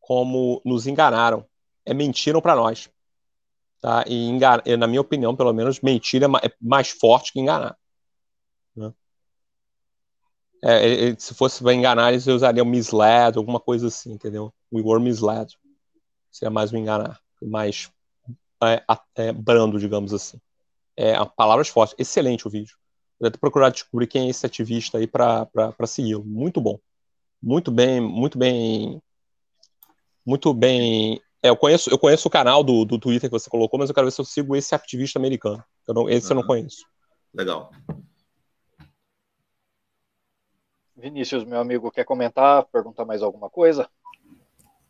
como 0.00 0.60
nos 0.64 0.86
enganaram. 0.86 1.46
É 1.84 1.94
mentiram 1.94 2.40
para 2.40 2.56
nós. 2.56 2.90
Tá? 3.80 4.04
E 4.06 4.28
engan... 4.28 4.62
na 4.78 4.86
minha 4.86 5.00
opinião, 5.00 5.36
pelo 5.36 5.52
menos, 5.52 5.80
mentira 5.80 6.26
é 6.42 6.52
mais 6.60 6.90
forte 6.90 7.32
que 7.32 7.40
enganar. 7.40 7.76
Né? 8.74 8.92
É, 10.62 11.14
se 11.16 11.34
fosse 11.34 11.62
para 11.62 11.72
enganar, 11.72 12.10
eles 12.10 12.26
usariam 12.26 12.66
misled, 12.66 13.38
alguma 13.38 13.60
coisa 13.60 13.86
assim, 13.86 14.12
entendeu? 14.12 14.52
We 14.72 14.82
were 14.82 15.02
misled. 15.02 15.56
Seria 16.30 16.50
mais 16.50 16.72
um 16.72 16.76
enganar, 16.76 17.20
mais 17.40 17.90
é, 18.62 18.84
é, 19.14 19.32
brando, 19.32 19.78
digamos 19.78 20.12
assim. 20.12 20.40
É, 20.96 21.14
palavras 21.36 21.68
fortes. 21.68 21.94
Excelente 21.98 22.46
o 22.46 22.50
vídeo. 22.50 22.76
Vou 23.20 23.28
até 23.28 23.36
procurar 23.36 23.68
descobrir 23.68 24.06
quem 24.06 24.26
é 24.26 24.30
esse 24.30 24.46
ativista 24.46 24.96
aí 24.96 25.06
para 25.06 25.46
segui-lo. 25.86 26.24
Muito 26.24 26.58
bom. 26.58 26.78
Muito 27.42 27.70
bem, 27.70 28.00
muito 28.00 28.38
bem. 28.38 29.02
Muito 30.24 30.54
bem. 30.54 31.20
É, 31.42 31.50
eu, 31.50 31.56
conheço, 31.56 31.90
eu 31.90 31.98
conheço 31.98 32.28
o 32.28 32.30
canal 32.30 32.64
do, 32.64 32.84
do 32.84 32.98
Twitter 32.98 33.28
que 33.28 33.38
você 33.38 33.50
colocou, 33.50 33.78
mas 33.78 33.90
eu 33.90 33.94
quero 33.94 34.06
ver 34.06 34.10
se 34.10 34.20
eu 34.20 34.24
sigo 34.24 34.56
esse 34.56 34.74
ativista 34.74 35.18
americano. 35.18 35.62
Eu 35.86 35.94
não, 35.94 36.08
esse 36.08 36.26
uhum. 36.26 36.38
eu 36.38 36.40
não 36.40 36.46
conheço. 36.46 36.86
Legal. 37.34 37.70
Vinícius, 40.96 41.44
meu 41.44 41.60
amigo, 41.60 41.90
quer 41.90 42.04
comentar, 42.04 42.64
perguntar 42.66 43.04
mais 43.04 43.22
alguma 43.22 43.48
coisa? 43.50 43.88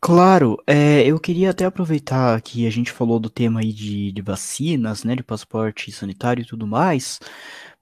Claro, 0.03 0.57
é, 0.67 1.07
eu 1.07 1.21
queria 1.21 1.51
até 1.51 1.67
aproveitar 1.67 2.41
que 2.41 2.67
a 2.67 2.71
gente 2.71 2.91
falou 2.91 3.21
do 3.21 3.29
tema 3.29 3.61
aí 3.61 3.71
de, 3.73 4.11
de 4.13 4.23
vacinas, 4.23 5.05
né, 5.05 5.15
de 5.15 5.23
passaporte 5.23 5.93
sanitário 5.93 6.43
e 6.43 6.47
tudo 6.47 6.67
mais, 6.67 7.21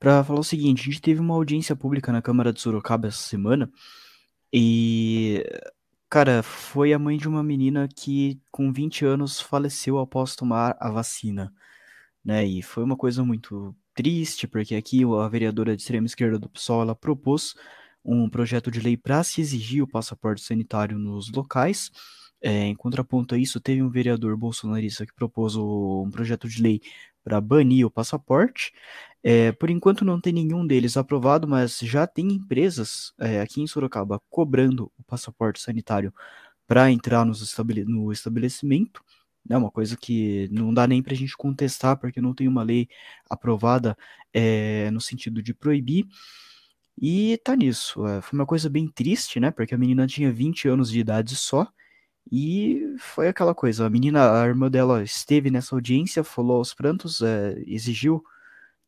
para 0.01 0.25
falar 0.25 0.41
o 0.41 0.45
seguinte: 0.45 0.83
a 0.83 0.85
gente 0.87 1.01
teve 1.01 1.21
uma 1.21 1.35
audiência 1.35 1.77
pública 1.77 2.11
na 2.13 2.21
Câmara 2.21 2.53
de 2.53 2.61
Sorocaba 2.61 3.07
essa 3.09 3.19
semana 3.19 3.71
e, 4.53 5.45
cara, 6.11 6.43
foi 6.43 6.93
a 6.93 6.99
mãe 6.99 7.19
de 7.19 7.29
uma 7.29 7.43
menina 7.43 7.89
que 7.89 8.41
com 8.51 8.73
20 8.73 9.05
anos 9.07 9.41
faleceu 9.41 9.99
após 9.99 10.37
tomar 10.37 10.77
a 10.81 10.91
vacina, 10.91 11.53
né? 12.25 12.45
E 12.47 12.63
foi 12.63 12.85
uma 12.85 12.97
coisa 12.97 13.25
muito 13.25 13.75
triste, 13.95 14.47
porque 14.49 14.75
aqui 14.77 15.03
a 15.05 15.29
vereadora 15.29 15.77
de 15.77 15.83
extrema 15.83 16.07
esquerda 16.07 16.39
do 16.39 16.49
PSOL 16.51 16.83
ela 16.83 16.95
propôs 16.95 17.55
um 18.05 18.29
projeto 18.29 18.71
de 18.71 18.81
lei 18.81 18.97
para 18.97 19.23
se 19.23 19.41
exigir 19.41 19.83
o 19.83 19.89
passaporte 19.89 20.43
sanitário 20.43 20.99
nos 20.99 21.31
locais. 21.31 21.91
É, 22.41 22.67
em 22.67 22.75
contraponto 22.75 23.35
a 23.35 23.39
isso, 23.39 23.61
teve 23.61 23.83
um 23.83 23.91
vereador 23.91 24.37
bolsonarista 24.37 25.05
que 25.05 25.15
propôs 25.15 25.57
um 25.57 26.09
projeto 26.11 26.49
de 26.49 26.63
lei 26.63 26.81
para 27.25 27.41
banir 27.41 27.85
o 27.87 27.91
passaporte. 27.91 28.73
É, 29.23 29.53
por 29.53 29.71
enquanto 29.71 30.05
não 30.05 30.21
tem 30.21 30.33
nenhum 30.33 30.67
deles 30.67 30.97
aprovado, 30.97 31.49
mas 31.49 31.79
já 31.81 32.07
tem 32.07 32.29
empresas 32.33 33.13
é, 33.19 33.41
aqui 33.41 33.61
em 33.61 33.67
Sorocaba 33.67 34.21
cobrando 34.31 34.91
o 34.97 35.03
passaporte 35.05 35.61
sanitário 35.61 36.15
para 36.67 36.91
entrar 36.91 37.25
nos 37.25 37.43
estabele 37.43 37.85
no 37.85 38.13
estabelecimento. 38.13 39.03
É 39.51 39.57
uma 39.57 39.71
coisa 39.71 39.97
que 39.97 40.49
não 40.53 40.73
dá 40.73 40.87
nem 40.87 41.03
para 41.03 41.15
a 41.15 41.17
gente 41.17 41.37
contestar, 41.37 41.99
porque 41.99 42.21
não 42.21 42.35
tem 42.35 42.47
uma 42.47 42.63
lei 42.63 42.89
aprovada 43.29 43.97
é, 44.33 44.91
no 44.91 45.01
sentido 45.01 45.43
de 45.43 45.55
proibir. 45.55 46.07
E 47.01 47.39
tá 47.39 47.55
nisso. 47.57 48.07
É, 48.07 48.21
foi 48.21 48.39
uma 48.39 48.47
coisa 48.47 48.69
bem 48.69 48.89
triste, 48.89 49.39
né? 49.41 49.51
Porque 49.51 49.75
a 49.75 49.79
menina 49.79 50.07
tinha 50.07 50.33
20 50.33 50.69
anos 50.69 50.91
de 50.91 51.01
idade 51.01 51.37
só. 51.37 51.67
E 52.31 52.95
foi 52.99 53.29
aquela 53.29 53.55
coisa. 53.55 53.87
A 53.87 53.91
menina, 53.91 54.43
a 54.43 54.47
irmã 54.47 54.71
dela 54.71 55.03
esteve 55.03 55.51
nessa 55.51 55.75
audiência, 55.75 56.23
falou 56.25 56.59
aos 56.59 56.75
prantos, 56.75 57.23
é, 57.23 57.55
exigiu 57.67 58.23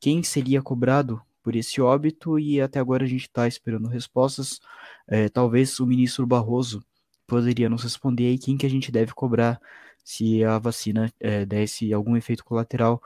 quem 0.01 0.23
seria 0.23 0.63
cobrado 0.63 1.23
por 1.43 1.57
esse 1.57 1.81
óbito 1.81 2.39
e 2.39 2.61
até 2.61 2.79
agora 2.79 3.05
a 3.05 3.09
gente 3.09 3.23
está 3.23 3.49
esperando 3.49 3.89
respostas. 3.89 4.61
É, 5.09 5.29
talvez 5.29 5.81
o 5.81 5.87
ministro 5.87 6.27
Barroso 6.27 6.85
poderia 7.27 7.69
nos 7.71 7.83
responder 7.85 8.27
aí 8.27 8.39
quem 8.39 8.57
que 8.59 8.67
a 8.67 8.71
gente 8.71 8.93
deve 8.93 9.13
cobrar 9.15 9.61
se 10.05 10.45
a 10.45 10.59
vacina 10.59 11.13
é, 11.21 11.47
desse 11.47 11.93
algum 11.93 12.17
efeito 12.17 12.45
colateral, 12.45 13.03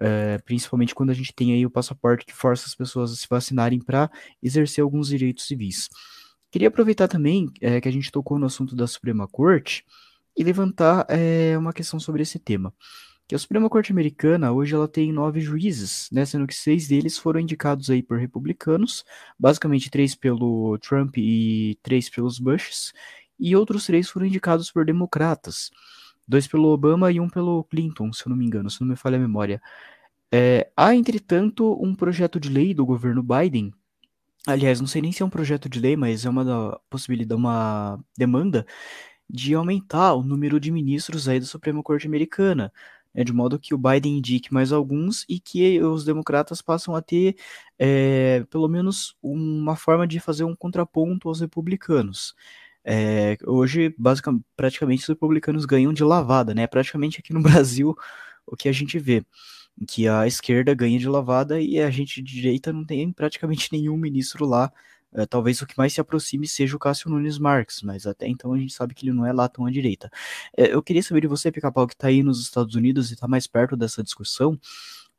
é, 0.00 0.38
principalmente 0.38 0.94
quando 0.94 1.10
a 1.10 1.14
gente 1.14 1.32
tem 1.34 1.52
aí 1.52 1.64
o 1.64 1.70
passaporte 1.70 2.24
que 2.24 2.32
força 2.32 2.66
as 2.66 2.74
pessoas 2.74 3.12
a 3.12 3.16
se 3.16 3.26
vacinarem 3.28 3.80
para 3.80 4.10
exercer 4.42 4.82
alguns 4.82 5.08
direitos 5.08 5.46
civis. 5.46 5.88
Queria 6.50 6.68
aproveitar 6.68 7.06
também 7.06 7.48
é, 7.60 7.80
que 7.80 7.88
a 7.88 7.92
gente 7.92 8.10
tocou 8.10 8.38
no 8.38 8.46
assunto 8.46 8.74
da 8.74 8.86
Suprema 8.86 9.28
Corte 9.28 9.84
e 10.36 10.42
levantar 10.42 11.06
é, 11.08 11.56
uma 11.56 11.72
questão 11.72 12.00
sobre 12.00 12.22
esse 12.22 12.38
tema 12.38 12.72
que 13.30 13.34
a 13.36 13.38
Suprema 13.38 13.70
Corte 13.70 13.92
Americana 13.92 14.50
hoje 14.50 14.74
ela 14.74 14.88
tem 14.88 15.12
nove 15.12 15.40
juízes, 15.40 16.08
né, 16.10 16.24
sendo 16.24 16.48
que 16.48 16.54
seis 16.54 16.88
deles 16.88 17.16
foram 17.16 17.38
indicados 17.38 17.88
aí 17.88 18.02
por 18.02 18.18
republicanos, 18.18 19.04
basicamente 19.38 19.88
três 19.88 20.16
pelo 20.16 20.76
Trump 20.78 21.16
e 21.16 21.78
três 21.80 22.10
pelos 22.10 22.40
Bushes, 22.40 22.92
e 23.38 23.54
outros 23.54 23.86
três 23.86 24.10
foram 24.10 24.26
indicados 24.26 24.72
por 24.72 24.84
democratas, 24.84 25.70
dois 26.30 26.46
pelo 26.46 26.68
Obama 26.68 27.12
e 27.12 27.20
um 27.20 27.28
pelo 27.28 27.64
Clinton, 27.64 28.12
se 28.12 28.24
eu 28.26 28.30
não 28.30 28.36
me 28.36 28.46
engano, 28.46 28.70
se 28.70 28.80
não 28.80 28.88
me 28.88 28.96
falha 28.96 29.16
a 29.16 29.20
memória. 29.20 29.60
É, 30.32 30.70
há, 30.76 30.94
entretanto, 30.94 31.76
um 31.82 31.94
projeto 31.94 32.38
de 32.40 32.48
lei 32.48 32.72
do 32.72 32.86
governo 32.86 33.22
Biden, 33.22 33.72
aliás, 34.46 34.80
não 34.80 34.86
sei 34.86 35.02
nem 35.02 35.12
se 35.12 35.22
é 35.22 35.26
um 35.26 35.30
projeto 35.30 35.68
de 35.68 35.80
lei, 35.80 35.96
mas 35.96 36.24
é 36.24 36.30
uma 36.30 36.44
da, 36.44 36.80
possibilidade, 36.88 37.38
uma 37.38 37.98
demanda 38.16 38.66
de 39.28 39.54
aumentar 39.54 40.14
o 40.14 40.22
número 40.22 40.60
de 40.60 40.70
ministros 40.70 41.28
aí 41.28 41.40
da 41.40 41.46
Suprema 41.46 41.82
Corte 41.82 42.06
Americana, 42.06 42.72
né, 43.14 43.24
de 43.24 43.32
modo 43.32 43.58
que 43.58 43.74
o 43.74 43.78
Biden 43.78 44.18
indique 44.18 44.52
mais 44.52 44.72
alguns 44.72 45.24
e 45.28 45.40
que 45.40 45.80
os 45.82 46.04
democratas 46.04 46.62
passam 46.62 46.94
a 46.94 47.02
ter 47.02 47.36
é, 47.78 48.44
pelo 48.50 48.68
menos 48.68 49.16
uma 49.22 49.76
forma 49.76 50.06
de 50.06 50.20
fazer 50.20 50.44
um 50.44 50.54
contraponto 50.56 51.28
aos 51.28 51.40
republicanos. 51.40 52.34
É, 52.84 53.36
hoje, 53.46 53.94
basicamente, 53.98 54.44
praticamente 54.56 55.02
os 55.02 55.08
republicanos 55.08 55.64
ganham 55.64 55.92
de 55.92 56.04
lavada, 56.04 56.54
né? 56.54 56.66
Praticamente 56.66 57.20
aqui 57.20 57.32
no 57.32 57.42
Brasil 57.42 57.94
o 58.46 58.56
que 58.56 58.68
a 58.68 58.72
gente 58.72 58.98
vê, 58.98 59.24
que 59.86 60.08
a 60.08 60.26
esquerda 60.26 60.74
ganha 60.74 60.98
de 60.98 61.08
lavada 61.08 61.60
e 61.60 61.78
a 61.80 61.90
gente 61.90 62.22
de 62.22 62.34
direita 62.34 62.72
não 62.72 62.84
tem 62.84 63.12
praticamente 63.12 63.68
nenhum 63.72 63.96
ministro 63.96 64.46
lá 64.46 64.72
é, 65.12 65.26
talvez 65.26 65.60
o 65.60 65.66
que 65.66 65.76
mais 65.76 65.92
se 65.92 66.00
aproxime 66.00 66.46
seja 66.46 66.76
o 66.76 66.78
Cássio 66.78 67.10
Nunes 67.10 67.38
Marques, 67.38 67.82
mas 67.82 68.06
até 68.06 68.28
então 68.28 68.52
a 68.52 68.58
gente 68.58 68.72
sabe 68.72 68.94
que 68.94 69.04
ele 69.04 69.12
não 69.12 69.26
é 69.26 69.32
lá 69.32 69.48
tão 69.48 69.66
à 69.66 69.70
direita. 69.70 70.10
É, 70.56 70.72
eu 70.72 70.82
queria 70.82 71.02
saber 71.02 71.22
de 71.22 71.26
você, 71.26 71.50
Pica-Pau, 71.50 71.86
que 71.86 71.94
está 71.94 72.08
aí 72.08 72.22
nos 72.22 72.40
Estados 72.40 72.74
Unidos 72.76 73.10
e 73.10 73.14
está 73.14 73.26
mais 73.26 73.46
perto 73.46 73.76
dessa 73.76 74.02
discussão, 74.02 74.58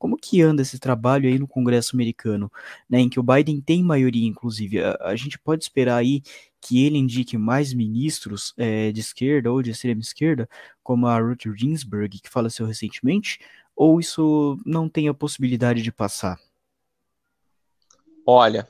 como 0.02 0.18
que 0.18 0.42
anda 0.42 0.64
esse 0.64 0.80
trabalho 0.80 1.30
aí 1.30 1.38
no 1.38 1.48
Congresso 1.48 1.96
americano, 1.96 2.52
né, 2.90 3.02
em 3.02 3.08
que 3.08 3.20
o 3.20 3.24
Biden 3.24 3.62
tem 3.62 3.84
maioria, 3.84 4.28
inclusive? 4.28 4.84
A, 4.84 4.98
a 5.00 5.16
gente 5.16 5.38
pode 5.38 5.62
esperar 5.62 5.98
aí 5.98 6.24
que 6.60 6.84
ele 6.84 6.98
indique 6.98 7.38
mais 7.38 7.72
ministros 7.72 8.52
é, 8.58 8.92
de 8.92 9.00
esquerda 9.00 9.52
ou 9.52 9.62
de 9.62 9.70
extrema 9.70 10.02
esquerda, 10.02 10.50
como 10.82 11.06
a 11.06 11.20
Ruth 11.20 11.44
Ginsburg, 11.56 12.20
que 12.20 12.32
faleceu 12.32 12.66
recentemente, 12.66 13.40
ou 13.76 14.00
isso 14.00 14.58
não 14.66 14.90
tem 14.90 15.08
a 15.08 15.14
possibilidade 15.14 15.84
de 15.84 15.92
passar? 15.92 16.40
Olha, 18.26 18.68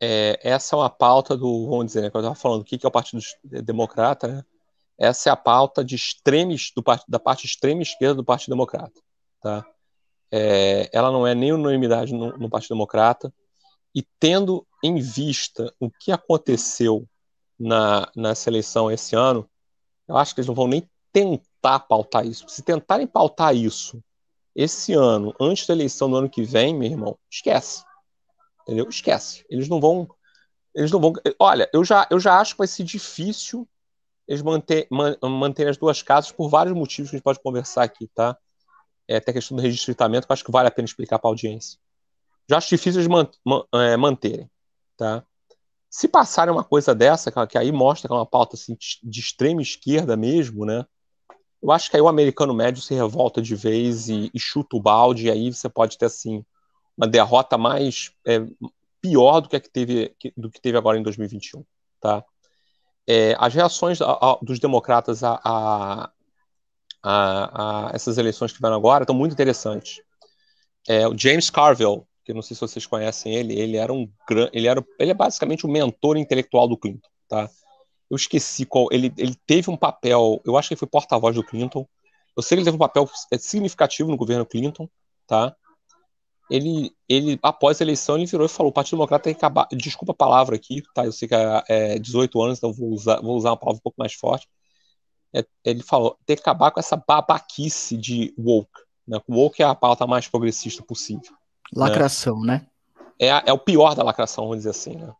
é, 0.00 0.36
essa 0.42 0.74
é 0.74 0.78
uma 0.80 0.90
pauta 0.90 1.36
do, 1.36 1.68
vamos 1.68 1.86
dizer, 1.86 2.00
né, 2.02 2.10
que 2.10 2.16
eu 2.16 2.20
estava 2.22 2.34
falando, 2.34 2.62
o 2.62 2.64
que, 2.64 2.76
que 2.76 2.84
é 2.84 2.88
o 2.88 2.92
Partido 2.92 3.22
Democrata, 3.44 4.26
né? 4.26 4.44
Essa 4.98 5.30
é 5.30 5.32
a 5.32 5.36
pauta 5.36 5.84
de 5.84 5.94
extremes, 5.94 6.72
do, 6.74 6.82
da 7.06 7.20
parte 7.20 7.46
extrema 7.46 7.82
esquerda 7.82 8.16
do 8.16 8.24
Partido 8.24 8.50
Democrata, 8.50 9.00
tá? 9.40 9.64
É, 10.32 10.88
ela 10.92 11.10
não 11.10 11.26
é 11.26 11.34
nem 11.34 11.52
unanimidade 11.52 12.14
no, 12.14 12.36
no 12.36 12.48
Partido 12.48 12.74
Democrata, 12.74 13.32
e 13.94 14.02
tendo 14.18 14.66
em 14.82 15.00
vista 15.00 15.72
o 15.80 15.90
que 15.90 16.12
aconteceu 16.12 17.06
na, 17.58 18.10
nessa 18.16 18.48
eleição 18.48 18.90
esse 18.90 19.16
ano, 19.16 19.48
eu 20.08 20.16
acho 20.16 20.34
que 20.34 20.40
eles 20.40 20.48
não 20.48 20.54
vão 20.54 20.68
nem 20.68 20.88
tentar 21.12 21.80
pautar 21.80 22.26
isso. 22.26 22.48
Se 22.48 22.62
tentarem 22.62 23.06
pautar 23.06 23.54
isso 23.54 24.02
esse 24.54 24.92
ano, 24.92 25.34
antes 25.40 25.66
da 25.66 25.74
eleição 25.74 26.10
do 26.10 26.16
ano 26.16 26.30
que 26.30 26.42
vem, 26.42 26.74
meu 26.74 26.90
irmão, 26.90 27.18
esquece. 27.30 27.84
Entendeu? 28.62 28.88
Esquece. 28.88 29.44
Eles 29.48 29.68
não 29.68 29.80
vão. 29.80 30.08
Eles 30.74 30.90
não 30.90 31.00
vão. 31.00 31.12
Olha, 31.38 31.68
eu 31.72 31.84
já, 31.84 32.06
eu 32.10 32.18
já 32.18 32.38
acho 32.38 32.54
que 32.54 32.58
vai 32.58 32.66
ser 32.66 32.84
difícil 32.84 33.68
eles 34.26 34.42
manter, 34.42 34.86
man, 34.90 35.16
manterem 35.22 35.70
as 35.70 35.76
duas 35.76 36.02
casas 36.02 36.30
por 36.30 36.48
vários 36.48 36.74
motivos 36.74 37.10
que 37.10 37.16
a 37.16 37.18
gente 37.18 37.24
pode 37.24 37.40
conversar 37.40 37.82
aqui, 37.82 38.06
tá? 38.14 38.38
É, 39.10 39.16
a 39.16 39.20
questão 39.20 39.56
do 39.56 39.62
registritamento, 39.62 40.26
que 40.26 40.30
eu 40.30 40.34
acho 40.34 40.44
que 40.44 40.52
vale 40.52 40.68
a 40.68 40.70
pena 40.70 40.86
explicar 40.86 41.18
para 41.18 41.28
a 41.28 41.32
audiência. 41.32 41.78
Já 42.48 42.58
acho 42.58 42.68
difícil 42.68 43.00
eles 43.00 43.08
man, 43.08 43.28
man, 43.44 43.64
é, 43.74 43.96
manterem, 43.96 44.48
tá? 44.96 45.24
Se 45.90 46.06
passarem 46.06 46.52
uma 46.54 46.62
coisa 46.62 46.94
dessa, 46.94 47.32
que 47.46 47.58
aí 47.58 47.72
mostra 47.72 48.08
que 48.08 48.14
é 48.14 48.16
uma 48.16 48.24
pauta 48.24 48.54
assim, 48.54 48.76
de 49.02 49.20
extrema 49.20 49.60
esquerda 49.60 50.16
mesmo, 50.16 50.64
né? 50.64 50.86
Eu 51.60 51.72
acho 51.72 51.90
que 51.90 51.96
aí 51.96 52.02
o 52.02 52.06
americano 52.06 52.54
médio 52.54 52.80
se 52.80 52.94
revolta 52.94 53.42
de 53.42 53.56
vez 53.56 54.08
e, 54.08 54.30
e 54.32 54.38
chuta 54.38 54.76
o 54.76 54.80
balde, 54.80 55.26
e 55.26 55.30
aí 55.30 55.52
você 55.52 55.68
pode 55.68 55.98
ter 55.98 56.06
assim 56.06 56.44
uma 56.96 57.08
derrota 57.08 57.58
mais 57.58 58.12
é, 58.24 58.46
pior 59.00 59.40
do 59.40 59.48
que, 59.48 59.56
a 59.56 59.60
que 59.60 59.70
teve 59.70 60.14
do 60.36 60.50
que 60.50 60.60
teve 60.60 60.78
agora 60.78 60.98
em 60.98 61.02
2021, 61.02 61.64
tá? 62.00 62.24
É, 63.06 63.34
as 63.40 63.52
reações 63.52 64.00
a, 64.00 64.12
a, 64.12 64.38
dos 64.40 64.60
democratas 64.60 65.24
a, 65.24 66.12
a, 67.02 67.88
a, 67.88 67.94
essas 67.94 68.18
eleições 68.18 68.50
que 68.50 68.56
tiveram 68.56 68.76
agora 68.76 69.04
estão 69.04 69.14
muito 69.14 69.32
interessantes. 69.32 70.00
É, 70.88 71.06
o 71.06 71.16
James 71.16 71.50
Carville, 71.50 72.02
que 72.24 72.32
não 72.32 72.42
sei 72.42 72.54
se 72.54 72.60
vocês 72.60 72.86
conhecem 72.86 73.34
ele, 73.34 73.58
ele 73.58 73.76
era 73.76 73.92
um 73.92 74.10
ele 74.52 74.66
era 74.66 74.84
ele 74.98 75.10
é 75.10 75.14
basicamente 75.14 75.66
o 75.66 75.68
mentor 75.68 76.16
intelectual 76.16 76.68
do 76.68 76.76
Clinton, 76.76 77.08
tá? 77.28 77.48
Eu 78.10 78.16
esqueci 78.16 78.64
qual 78.64 78.88
ele 78.90 79.12
ele 79.16 79.36
teve 79.46 79.70
um 79.70 79.76
papel, 79.76 80.40
eu 80.44 80.56
acho 80.56 80.68
que 80.68 80.74
ele 80.74 80.78
foi 80.78 80.88
porta-voz 80.88 81.34
do 81.34 81.44
Clinton. 81.44 81.86
Eu 82.36 82.42
sei 82.42 82.56
que 82.56 82.60
ele 82.60 82.64
teve 82.64 82.76
um 82.76 82.78
papel 82.78 83.08
é, 83.32 83.38
significativo 83.38 84.10
no 84.10 84.16
governo 84.16 84.46
Clinton, 84.46 84.88
tá? 85.26 85.54
ele, 86.50 86.92
ele 87.08 87.38
após 87.42 87.80
a 87.80 87.84
eleição, 87.84 88.16
ele 88.16 88.26
virou 88.26 88.44
e 88.44 88.48
falou: 88.48 88.70
o 88.70 88.72
Partido 88.74 88.96
Democrata 88.96 89.24
tem 89.24 89.34
que 89.34 89.38
acabar. 89.38 89.68
Desculpa 89.72 90.12
a 90.12 90.16
palavra 90.16 90.56
aqui, 90.56 90.82
tá? 90.92 91.06
Eu 91.06 91.12
sei 91.12 91.28
que 91.28 91.34
é, 91.34 91.62
é 91.68 91.98
18 91.98 92.42
anos, 92.42 92.58
então 92.58 92.72
vou 92.72 92.90
usar, 92.90 93.20
vou 93.20 93.36
usar 93.36 93.50
uma 93.50 93.56
palavra 93.56 93.78
um 93.78 93.82
pouco 93.82 93.96
mais 93.98 94.12
forte. 94.12 94.48
É, 95.34 95.44
ele 95.64 95.82
falou: 95.82 96.18
tem 96.26 96.36
que 96.36 96.42
acabar 96.42 96.70
com 96.70 96.80
essa 96.80 96.96
babaquice 96.96 97.96
de 97.96 98.34
woke. 98.38 98.80
Né? 99.06 99.20
Woke 99.28 99.62
é 99.62 99.66
a 99.66 99.74
pauta 99.74 100.06
mais 100.06 100.28
progressista 100.28 100.82
possível. 100.82 101.32
Né? 101.72 101.80
Lacração, 101.82 102.40
né? 102.40 102.66
né? 103.18 103.36
É, 103.44 103.50
é 103.50 103.52
o 103.52 103.58
pior 103.58 103.94
da 103.94 104.02
lacração, 104.02 104.44
vamos 104.44 104.58
dizer 104.58 104.70
assim, 104.70 104.96
né? 104.96 105.12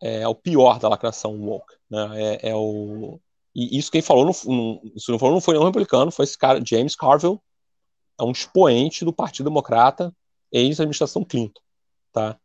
É, 0.00 0.26
o 0.26 0.34
pior 0.34 0.78
da 0.78 0.88
lacração 0.88 1.38
woke. 1.38 1.74
Né? 1.90 2.10
É, 2.14 2.50
é 2.50 2.56
o. 2.56 3.20
E 3.54 3.78
isso 3.78 3.90
quem 3.90 4.00
falou, 4.00 4.24
não, 4.24 4.32
não, 4.46 4.80
isso 4.96 5.12
não 5.12 5.18
falou, 5.18 5.34
não 5.34 5.40
foi 5.40 5.54
nenhum 5.54 5.66
republicano, 5.66 6.10
foi 6.10 6.24
esse 6.24 6.38
cara, 6.38 6.62
James 6.64 6.96
Carville, 6.96 7.38
é 8.18 8.24
um 8.24 8.30
expoente 8.30 9.04
do 9.04 9.12
Partido 9.12 9.44
Democrata 9.50 10.14
ex-administração 10.52 11.24
Clinton, 11.24 11.60
tá? 12.12 12.38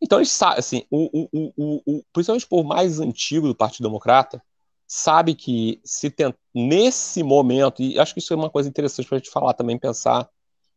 Então 0.00 0.18
eles 0.18 0.32
sabem, 0.32 0.58
assim, 0.58 0.84
o, 0.90 1.28
o, 1.32 1.52
o, 1.56 1.82
o, 1.86 2.04
principalmente 2.12 2.44
o 2.44 2.48
povo 2.48 2.68
mais 2.68 2.98
antigo 2.98 3.46
do 3.46 3.54
Partido 3.54 3.86
Democrata 3.86 4.42
sabe 4.94 5.34
que 5.34 5.80
se 5.82 6.10
tem, 6.10 6.34
nesse 6.54 7.22
momento, 7.22 7.82
e 7.82 7.98
acho 7.98 8.12
que 8.12 8.18
isso 8.18 8.34
é 8.34 8.36
uma 8.36 8.50
coisa 8.50 8.68
interessante 8.68 9.08
para 9.08 9.16
a 9.16 9.18
gente 9.20 9.30
falar 9.30 9.54
também, 9.54 9.78
pensar 9.78 10.30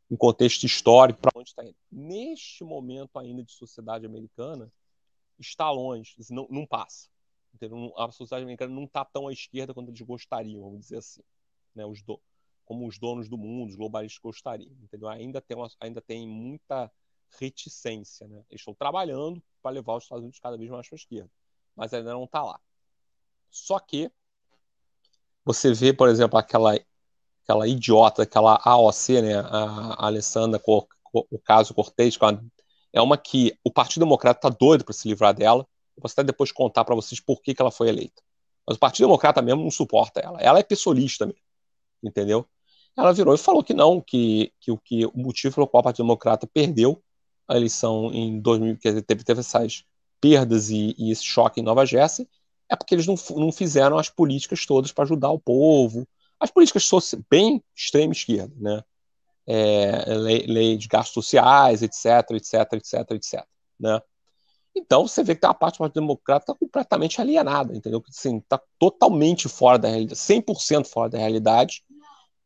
em 0.09 0.15
contexto 0.15 0.63
histórico, 0.63 1.19
para 1.19 1.31
onde 1.35 1.49
está 1.49 1.65
indo. 1.65 1.75
Neste 1.91 2.63
momento 2.63 3.19
ainda 3.19 3.43
de 3.43 3.51
sociedade 3.51 4.05
americana, 4.05 4.71
está 5.37 5.69
longe, 5.69 6.15
não, 6.29 6.47
não 6.49 6.65
passa. 6.65 7.09
Entendeu? 7.53 7.93
A 7.97 8.09
sociedade 8.09 8.43
americana 8.43 8.73
não 8.73 8.85
está 8.85 9.03
tão 9.03 9.27
à 9.27 9.33
esquerda 9.33 9.73
quanto 9.73 9.89
eles 9.89 9.99
gostariam, 9.99 10.63
vamos 10.63 10.79
dizer 10.79 10.99
assim. 10.99 11.21
Né? 11.75 11.85
Os 11.85 12.01
do, 12.01 12.17
como 12.63 12.87
os 12.87 12.97
donos 12.97 13.27
do 13.27 13.37
mundo, 13.37 13.67
os 13.71 13.75
globalistas 13.75 14.21
gostariam, 14.21 14.71
entendeu? 14.81 15.09
Ainda 15.09 15.41
tem, 15.41 15.57
uma, 15.57 15.69
ainda 15.77 15.99
tem 15.99 16.25
muita 16.25 16.89
reticência, 17.37 18.29
né? 18.29 18.45
Eles 18.49 18.61
estão 18.61 18.73
trabalhando 18.73 19.43
para 19.61 19.71
levar 19.71 19.97
os 19.97 20.03
Estados 20.03 20.21
Unidos 20.21 20.39
cada 20.39 20.57
vez 20.57 20.69
mais 20.69 20.87
para 20.87 20.95
a 20.95 20.99
esquerda, 20.99 21.31
mas 21.75 21.93
ainda 21.93 22.13
não 22.13 22.23
está 22.23 22.41
lá. 22.41 22.61
Só 23.49 23.79
que 23.79 24.11
você 25.43 25.73
vê, 25.73 25.93
por 25.93 26.09
exemplo, 26.09 26.37
aquela 26.37 26.75
aquela 27.43 27.67
idiota, 27.67 28.23
aquela 28.23 28.59
AOC, 28.63 29.21
né, 29.21 29.35
a 29.35 30.07
Alessandra 30.07 30.59
o 31.13 31.39
caso 31.39 31.73
Cortez, 31.73 32.17
é 32.91 33.01
uma 33.01 33.17
que 33.17 33.57
o 33.63 33.71
Partido 33.71 34.03
Democrata 34.03 34.39
está 34.47 34.49
doido 34.49 34.83
para 34.83 34.93
se 34.93 35.07
livrar 35.07 35.33
dela. 35.33 35.65
Eu 35.95 36.01
posso 36.01 36.13
até 36.13 36.23
depois 36.23 36.51
contar 36.51 36.83
para 36.83 36.95
vocês 36.95 37.21
por 37.21 37.41
que, 37.41 37.53
que 37.53 37.61
ela 37.61 37.71
foi 37.71 37.87
eleita. 37.87 38.21
Mas 38.67 38.77
o 38.77 38.79
Partido 38.79 39.05
Democrata 39.05 39.41
mesmo 39.41 39.61
não 39.61 39.71
suporta 39.71 40.19
ela. 40.19 40.39
Ela 40.41 40.59
é 40.59 40.63
pessoalista 40.63 41.25
mesmo, 41.25 41.41
entendeu? 42.03 42.45
Ela 42.97 43.13
virou 43.13 43.35
e 43.35 43.37
falou 43.37 43.63
que 43.63 43.73
não, 43.73 44.01
que, 44.01 44.51
que, 44.59 44.71
o, 44.71 44.77
que 44.77 45.05
o 45.05 45.11
motivo 45.15 45.55
pelo 45.55 45.67
qual 45.67 45.81
o 45.81 45.83
Partido 45.83 46.05
Democrata 46.05 46.47
perdeu 46.47 47.01
a 47.47 47.55
eleição 47.55 48.11
em 48.11 48.39
2000, 48.39 48.75
que 48.77 49.01
teve, 49.01 49.23
teve 49.23 49.39
essas 49.41 49.85
perdas 50.19 50.69
e, 50.69 50.95
e 50.97 51.11
esse 51.11 51.23
choque 51.23 51.59
em 51.59 51.63
Nova 51.63 51.85
Jersey, 51.85 52.27
é 52.69 52.75
porque 52.75 52.95
eles 52.95 53.07
não, 53.07 53.15
não 53.35 53.51
fizeram 53.51 53.97
as 53.97 54.09
políticas 54.09 54.65
todas 54.65 54.91
para 54.91 55.03
ajudar 55.03 55.29
o 55.29 55.39
povo, 55.39 56.07
as 56.39 56.51
políticas 56.51 56.89
bem 57.29 57.63
extrema 57.75 58.13
esquerda, 58.13 58.53
né? 58.57 58.83
É, 59.47 60.15
lei, 60.15 60.45
lei, 60.47 60.77
de 60.77 60.87
gastos 60.87 61.13
sociais, 61.13 61.83
etc, 61.83 62.31
etc, 62.31 62.73
etc, 62.73 63.11
etc, 63.11 63.45
né? 63.79 64.01
Então 64.75 65.07
você 65.07 65.23
vê 65.23 65.35
que 65.35 65.41
tem 65.41 65.47
uma 65.47 65.53
parte 65.53 65.75
do 65.75 65.79
Partido 65.79 66.01
Democrata 66.01 66.47
tá 66.47 66.55
completamente 66.55 67.21
alienada, 67.21 67.75
entendeu? 67.75 68.03
Assim, 68.09 68.41
tá 68.41 68.59
totalmente 68.77 69.47
fora 69.47 69.79
da 69.79 69.87
realidade, 69.87 70.19
100% 70.19 70.87
fora 70.87 71.09
da 71.09 71.17
realidade, 71.17 71.83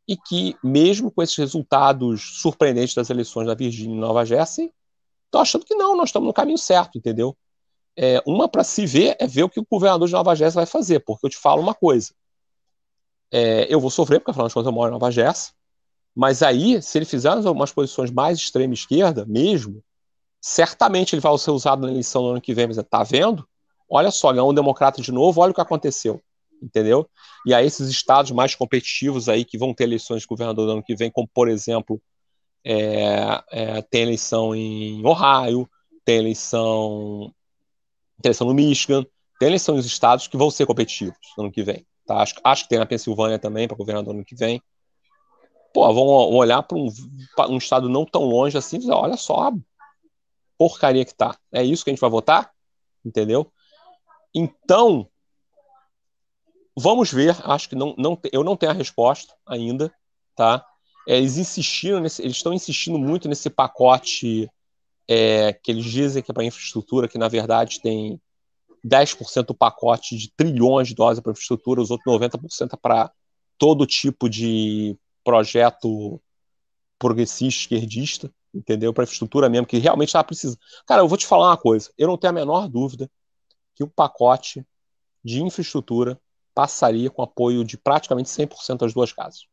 e 0.08 0.16
que 0.16 0.56
mesmo 0.64 1.10
com 1.10 1.24
esses 1.24 1.36
resultados 1.36 2.42
surpreendentes 2.42 2.94
das 2.94 3.10
eleições 3.10 3.48
da 3.48 3.56
Virgínia 3.56 3.96
e 3.96 4.00
Nova 4.00 4.26
Jersey, 4.26 4.72
estão 5.26 5.42
achando 5.42 5.66
que 5.66 5.76
não, 5.76 5.96
nós 5.96 6.10
estamos 6.10 6.28
no 6.28 6.34
caminho 6.34 6.58
certo, 6.58 6.98
entendeu? 6.98 7.36
É, 8.02 8.24
uma 8.26 8.48
para 8.48 8.64
se 8.64 8.86
ver 8.86 9.18
é 9.20 9.28
ver 9.28 9.44
o 9.44 9.50
que 9.50 9.60
o 9.60 9.68
governador 9.70 10.08
de 10.08 10.14
Nova 10.14 10.34
Jersey 10.34 10.56
vai 10.56 10.66
fazer, 10.66 11.02
porque 11.02 11.26
eu 11.26 11.30
te 11.30 11.36
falo 11.36 11.62
uma 11.62 11.74
coisa. 11.74 12.14
É, 13.30 13.68
eu 13.70 13.78
vou 13.78 13.90
sofrer, 13.90 14.20
porque 14.20 14.32
afinal 14.32 14.48
de 14.48 14.54
contas 14.54 14.68
eu 14.68 14.72
moro 14.72 14.90
em 14.90 14.94
Nova 14.94 15.12
Jersey, 15.12 15.52
mas 16.16 16.42
aí, 16.42 16.82
se 16.82 16.98
ele 16.98 17.06
fizer 17.06 17.28
algumas 17.28 17.74
posições 17.74 18.10
mais 18.10 18.38
extrema 18.38 18.74
esquerda, 18.74 19.26
mesmo, 19.26 19.84
certamente 20.40 21.14
ele 21.14 21.22
vai 21.22 21.38
ser 21.38 21.52
usado 21.52 21.86
na 21.86 21.92
eleição 21.92 22.22
do 22.22 22.30
ano 22.30 22.42
que 22.42 22.54
vem. 22.54 22.68
Mas 22.68 22.78
tá 22.90 23.04
vendo? 23.04 23.46
Olha 23.90 24.12
só, 24.12 24.32
ganhou 24.32 24.50
um 24.50 24.54
democrata 24.54 25.02
de 25.02 25.12
novo, 25.12 25.42
olha 25.42 25.52
o 25.52 25.54
que 25.54 25.60
aconteceu. 25.60 26.22
Entendeu? 26.64 27.06
E 27.46 27.54
aí, 27.54 27.66
esses 27.66 27.90
estados 27.90 28.32
mais 28.32 28.56
competitivos 28.56 29.28
aí 29.28 29.44
que 29.44 29.58
vão 29.58 29.74
ter 29.74 29.84
eleições 29.84 30.22
de 30.22 30.28
governador 30.28 30.66
no 30.66 30.72
ano 30.74 30.84
que 30.84 30.96
vem, 30.96 31.12
como 31.12 31.28
por 31.28 31.50
exemplo, 31.50 32.02
é, 32.64 33.44
é, 33.52 33.82
tem 33.82 34.04
eleição 34.04 34.56
em 34.56 35.06
Ohio, 35.06 35.70
tem 36.06 36.18
eleição, 36.18 37.34
tem 38.22 38.30
eleição 38.30 38.48
no 38.48 38.54
Michigan, 38.54 39.06
tem 39.40 39.48
eleição 39.48 39.76
nos 39.76 39.86
estados 39.86 40.28
que 40.28 40.38
vão 40.38 40.52
ser 40.52 40.66
competitivos 40.66 41.18
no 41.38 41.46
ano 41.46 41.52
que 41.52 41.64
vem. 41.64 41.86
Tá? 42.06 42.22
Acho, 42.22 42.36
acho 42.44 42.64
que 42.64 42.70
tem 42.70 42.80
na 42.80 42.86
Pensilvânia 42.86 43.40
também, 43.40 43.68
para 43.68 43.78
governador 43.78 44.14
no 44.14 44.20
ano 44.20 44.26
que 44.26 44.36
vem. 44.36 44.62
Pô, 45.74 45.92
vão 45.94 46.06
olhar 46.06 46.64
para 46.64 46.78
um, 46.78 46.90
um, 47.50 47.58
estado 47.58 47.88
não 47.88 48.06
tão 48.06 48.24
longe 48.24 48.58
assim 48.58 48.78
e 48.78 48.80
dizer: 48.80 48.92
olha 48.92 49.16
só 49.16 49.50
a 49.50 49.54
porcaria 50.58 51.06
que 51.06 51.14
tá. 51.14 51.38
É 51.52 51.64
isso 51.64 51.84
que 51.84 51.90
a 51.90 51.94
gente 51.94 52.02
vai 52.02 52.10
votar? 52.10 52.52
Entendeu? 53.06 53.52
Então, 54.34 55.08
vamos 56.76 57.12
ver. 57.12 57.38
Acho 57.44 57.70
que 57.70 57.76
não, 57.76 57.94
não, 57.98 58.20
eu 58.32 58.44
não 58.44 58.58
tenho 58.58 58.72
a 58.72 58.76
resposta 58.76 59.34
ainda, 59.46 59.94
tá? 60.36 60.66
Eles 61.08 61.38
insistiram 61.38 62.00
nesse, 62.00 62.22
eles 62.22 62.38
estão 62.38 62.54
insistindo 62.54 62.98
muito 62.98 63.30
nesse 63.30 63.50
pacote 63.50 64.50
é, 65.12 65.54
que 65.54 65.72
eles 65.72 65.86
dizem 65.86 66.22
que 66.22 66.30
é 66.30 66.34
para 66.34 66.44
infraestrutura, 66.44 67.08
que 67.08 67.18
na 67.18 67.28
verdade 67.28 67.82
tem 67.82 68.22
10% 68.86 69.48
do 69.48 69.56
pacote 69.56 70.16
de 70.16 70.32
trilhões 70.38 70.90
de 70.90 70.94
dólares 70.94 71.20
para 71.20 71.32
infraestrutura, 71.32 71.82
os 71.82 71.90
outros 71.90 72.14
90% 72.14 72.74
é 72.74 72.78
para 72.78 73.12
todo 73.58 73.88
tipo 73.88 74.30
de 74.30 74.96
projeto 75.24 76.22
progressista, 77.00 77.62
esquerdista, 77.62 78.32
entendeu? 78.54 78.94
Para 78.94 79.04
infraestrutura 79.04 79.50
mesmo, 79.50 79.66
que 79.66 79.80
realmente 79.80 80.10
está 80.10 80.24
precisando. 80.24 80.60
Cara, 80.86 81.02
eu 81.02 81.08
vou 81.08 81.18
te 81.18 81.26
falar 81.26 81.48
uma 81.48 81.58
coisa: 81.58 81.92
eu 81.98 82.08
não 82.08 82.16
tenho 82.18 82.30
a 82.30 82.34
menor 82.34 82.70
dúvida 82.70 83.10
que 83.74 83.84
o 83.84 83.88
pacote 83.88 84.64
de 85.24 85.42
infraestrutura 85.42 86.22
passaria 86.54 87.10
com 87.10 87.24
apoio 87.24 87.64
de 87.64 87.80
praticamente 87.80 88.30
100% 88.30 88.78
das 88.78 88.94
duas 88.94 89.12
casas. 89.12 89.48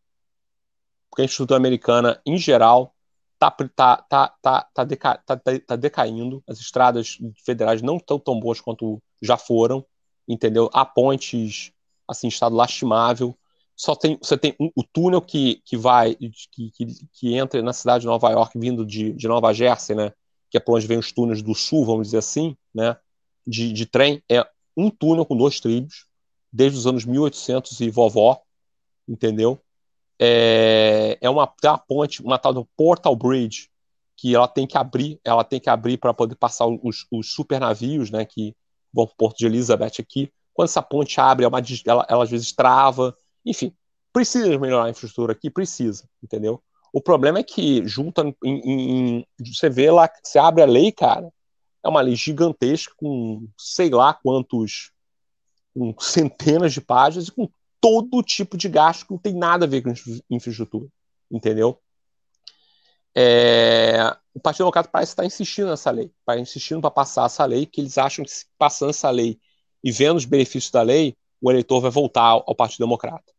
Porque 1.09 1.23
a 1.23 1.25
infraestrutura 1.25 1.57
americana, 1.57 2.21
em 2.27 2.37
geral, 2.37 2.96
está 3.37 3.51
tá, 3.51 3.97
tá, 3.97 4.29
tá, 4.43 4.63
tá, 4.75 4.85
deca, 4.85 5.19
tá, 5.19 5.37
tá 5.37 5.77
decaindo, 5.77 6.43
as 6.49 6.59
estradas 6.59 7.19
federais 7.45 7.83
não 7.83 7.99
estão 7.99 8.19
tão 8.19 8.39
boas 8.41 8.61
quanto 8.61 9.01
já 9.23 9.37
foram, 9.37 9.85
entendeu? 10.27 10.71
Há 10.73 10.85
pontes, 10.85 11.73
assim, 12.09 12.29
estado 12.29 12.57
lastimável, 12.57 13.37
só 13.77 13.95
tem 13.95 14.19
você 14.21 14.39
tem 14.39 14.57
um, 14.59 14.71
o 14.75 14.83
túnel 14.83 15.21
que, 15.21 15.61
que 15.65 15.77
vai 15.77 16.15
que, 16.15 16.71
que, 16.71 16.87
que, 17.13 17.35
entra 17.35 17.61
na 17.63 17.75
cidade 17.75 18.03
de 18.03 18.07
Nova 18.07 18.31
York 18.31 18.59
vindo 18.59 18.87
de, 18.87 19.13
de 19.13 19.29
Nova 19.29 19.53
Jersey, 19.53 19.95
né? 19.95 20.13
Que 20.51 20.57
é 20.57 20.61
por 20.61 20.77
onde 20.77 20.87
vem 20.87 20.99
os 20.99 21.13
túneis 21.13 21.43
do 21.43 21.55
sul, 21.55 21.85
vamos 21.85 22.09
dizer 22.09 22.19
assim, 22.19 22.57
né? 22.75 22.97
De, 23.47 23.73
de 23.73 23.85
trem 23.85 24.23
é 24.31 24.45
um 24.75 24.89
túnel 24.91 25.27
com 25.27 25.37
dois 25.37 25.61
trilhos 25.61 26.07
desde 26.51 26.79
os 26.79 26.87
anos 26.87 27.05
1800 27.05 27.79
e 27.81 27.91
vovó, 27.91 28.41
entendeu? 29.07 29.61
É, 30.19 31.19
é 31.21 31.29
uma, 31.29 31.53
uma 31.63 31.79
ponte, 31.79 32.23
uma 32.23 32.39
tal 32.39 32.55
do 32.55 32.65
Portal 32.77 33.15
Bridge 33.15 33.69
que 34.17 34.35
ela 34.35 34.49
tem 34.49 34.67
que 34.67 34.79
abrir, 34.79 35.21
ela 35.23 35.45
tem 35.45 35.61
que 35.61 35.69
abrir 35.69 35.99
para 35.99 36.15
poder 36.15 36.37
passar 36.37 36.67
os, 36.67 37.07
os 37.11 37.33
super 37.33 37.61
navios, 37.61 38.11
né? 38.11 38.25
Que 38.25 38.57
vão 38.93 39.07
para 39.07 39.13
o 39.13 39.17
Porto 39.17 39.39
de 39.39 39.47
Elizabeth 39.47 40.01
aqui. 40.01 40.33
Quando 40.55 40.69
essa 40.69 40.81
ponte 40.81 41.21
abre, 41.21 41.45
é 41.45 41.49
uma, 41.49 41.61
ela, 41.85 42.07
ela 42.09 42.25
às 42.25 42.31
vezes 42.31 42.51
trava, 42.53 43.15
enfim, 43.45 43.75
precisa 44.13 44.59
melhorar 44.59 44.87
a 44.87 44.91
infraestrutura 44.91 45.33
aqui? 45.33 45.51
Precisa, 45.51 46.09
entendeu? 46.23 46.63
O 46.93 47.03
problema 47.03 47.39
é 47.39 47.43
que 47.43 47.87
junta 47.87 48.23
em, 48.23 48.35
em, 48.43 49.19
em, 49.19 49.27
você 49.53 49.69
vê 49.69 49.91
lá, 49.91 50.11
você 50.25 50.39
abre 50.39 50.63
a 50.63 50.67
lei, 50.67 50.91
cara, 50.91 51.31
é 51.85 51.89
uma 51.89 52.01
lei 52.01 52.17
gigantesca 52.17 52.95
com 52.97 53.47
sei 53.59 53.91
lá 53.91 54.15
quantos, 54.15 54.93
com 55.75 55.95
centenas 56.01 56.73
de 56.73 56.81
páginas 56.81 57.29
e 57.29 57.33
com 57.33 57.47
todo 57.87 58.23
tipo 58.23 58.57
de 58.57 58.69
gasto 58.69 59.07
que 59.07 59.13
não 59.13 59.19
tem 59.19 59.35
nada 59.35 59.65
a 59.65 59.69
ver 59.69 59.83
com 59.83 59.93
infraestrutura, 60.31 60.89
entendeu? 61.31 61.81
É, 63.15 64.15
o 64.35 64.41
Partido 64.41 64.65
Democrata 64.65 64.91
parece 64.93 65.13
estar 65.13 65.25
insistindo 65.25 65.69
nessa 65.69 65.91
lei, 65.91 66.13
para 66.25 66.39
insistindo 66.39 66.81
para 66.81 66.91
passar 66.91 67.27
essa 67.27 67.45
lei, 67.45 67.65
que 67.65 67.81
eles 67.81 67.97
acham 67.97 68.25
que 68.25 68.31
passando 68.59 68.91
essa 68.91 69.09
lei 69.11 69.41
e 69.83 69.91
vendo 69.91 70.17
os 70.17 70.25
benefícios 70.25 70.71
da 70.71 70.83
lei, 70.83 71.17
o 71.41 71.51
eleitor 71.51 71.81
vai 71.81 71.91
voltar 71.91 72.23
ao 72.23 72.55
Partido 72.55 72.81
Democrata. 72.81 73.33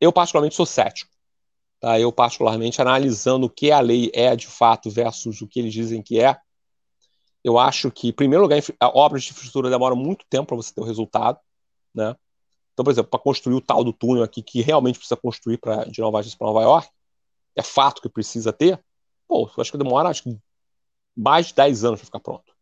Eu, 0.00 0.12
particularmente, 0.12 0.54
sou 0.54 0.66
cético. 0.66 1.10
Tá? 1.80 1.98
Eu, 2.00 2.10
particularmente, 2.10 2.80
analisando 2.80 3.46
o 3.46 3.50
que 3.50 3.70
a 3.70 3.80
lei 3.80 4.10
é 4.14 4.34
de 4.34 4.46
fato 4.46 4.90
versus 4.90 5.40
o 5.40 5.46
que 5.46 5.60
eles 5.60 5.72
dizem 5.72 6.02
que 6.02 6.20
é, 6.20 6.36
eu 7.44 7.58
acho 7.58 7.90
que, 7.90 8.08
em 8.08 8.12
primeiro 8.12 8.42
lugar, 8.42 8.60
obras 8.94 9.22
de 9.22 9.30
infraestrutura 9.30 9.70
demoram 9.70 9.96
muito 9.96 10.24
tempo 10.28 10.46
para 10.46 10.56
você 10.56 10.74
ter 10.74 10.80
o 10.80 10.84
resultado. 10.84 11.38
Né? 11.94 12.16
Então, 12.78 12.84
por 12.84 12.90
exemplo, 12.92 13.10
para 13.10 13.18
construir 13.18 13.54
o 13.56 13.60
tal 13.60 13.82
do 13.82 13.92
túnel 13.92 14.22
aqui, 14.22 14.40
que 14.42 14.62
realmente 14.62 14.98
precisa 14.98 15.16
construir 15.16 15.58
pra, 15.58 15.84
de 15.84 16.00
Nova 16.00 16.22
Jersey 16.22 16.38
para 16.38 16.46
Nova 16.46 16.62
York, 16.62 16.88
é 17.56 17.62
fato 17.62 18.00
que 18.00 18.08
precisa 18.08 18.52
ter, 18.52 18.80
pô, 19.26 19.50
eu 19.56 19.60
acho 19.60 19.72
que 19.72 19.78
demora 19.78 20.08
acho 20.08 20.22
que 20.22 20.38
mais 21.16 21.48
de 21.48 21.54
10 21.54 21.84
anos 21.84 22.00
para 22.00 22.06
ficar 22.06 22.20
pronto. 22.20 22.54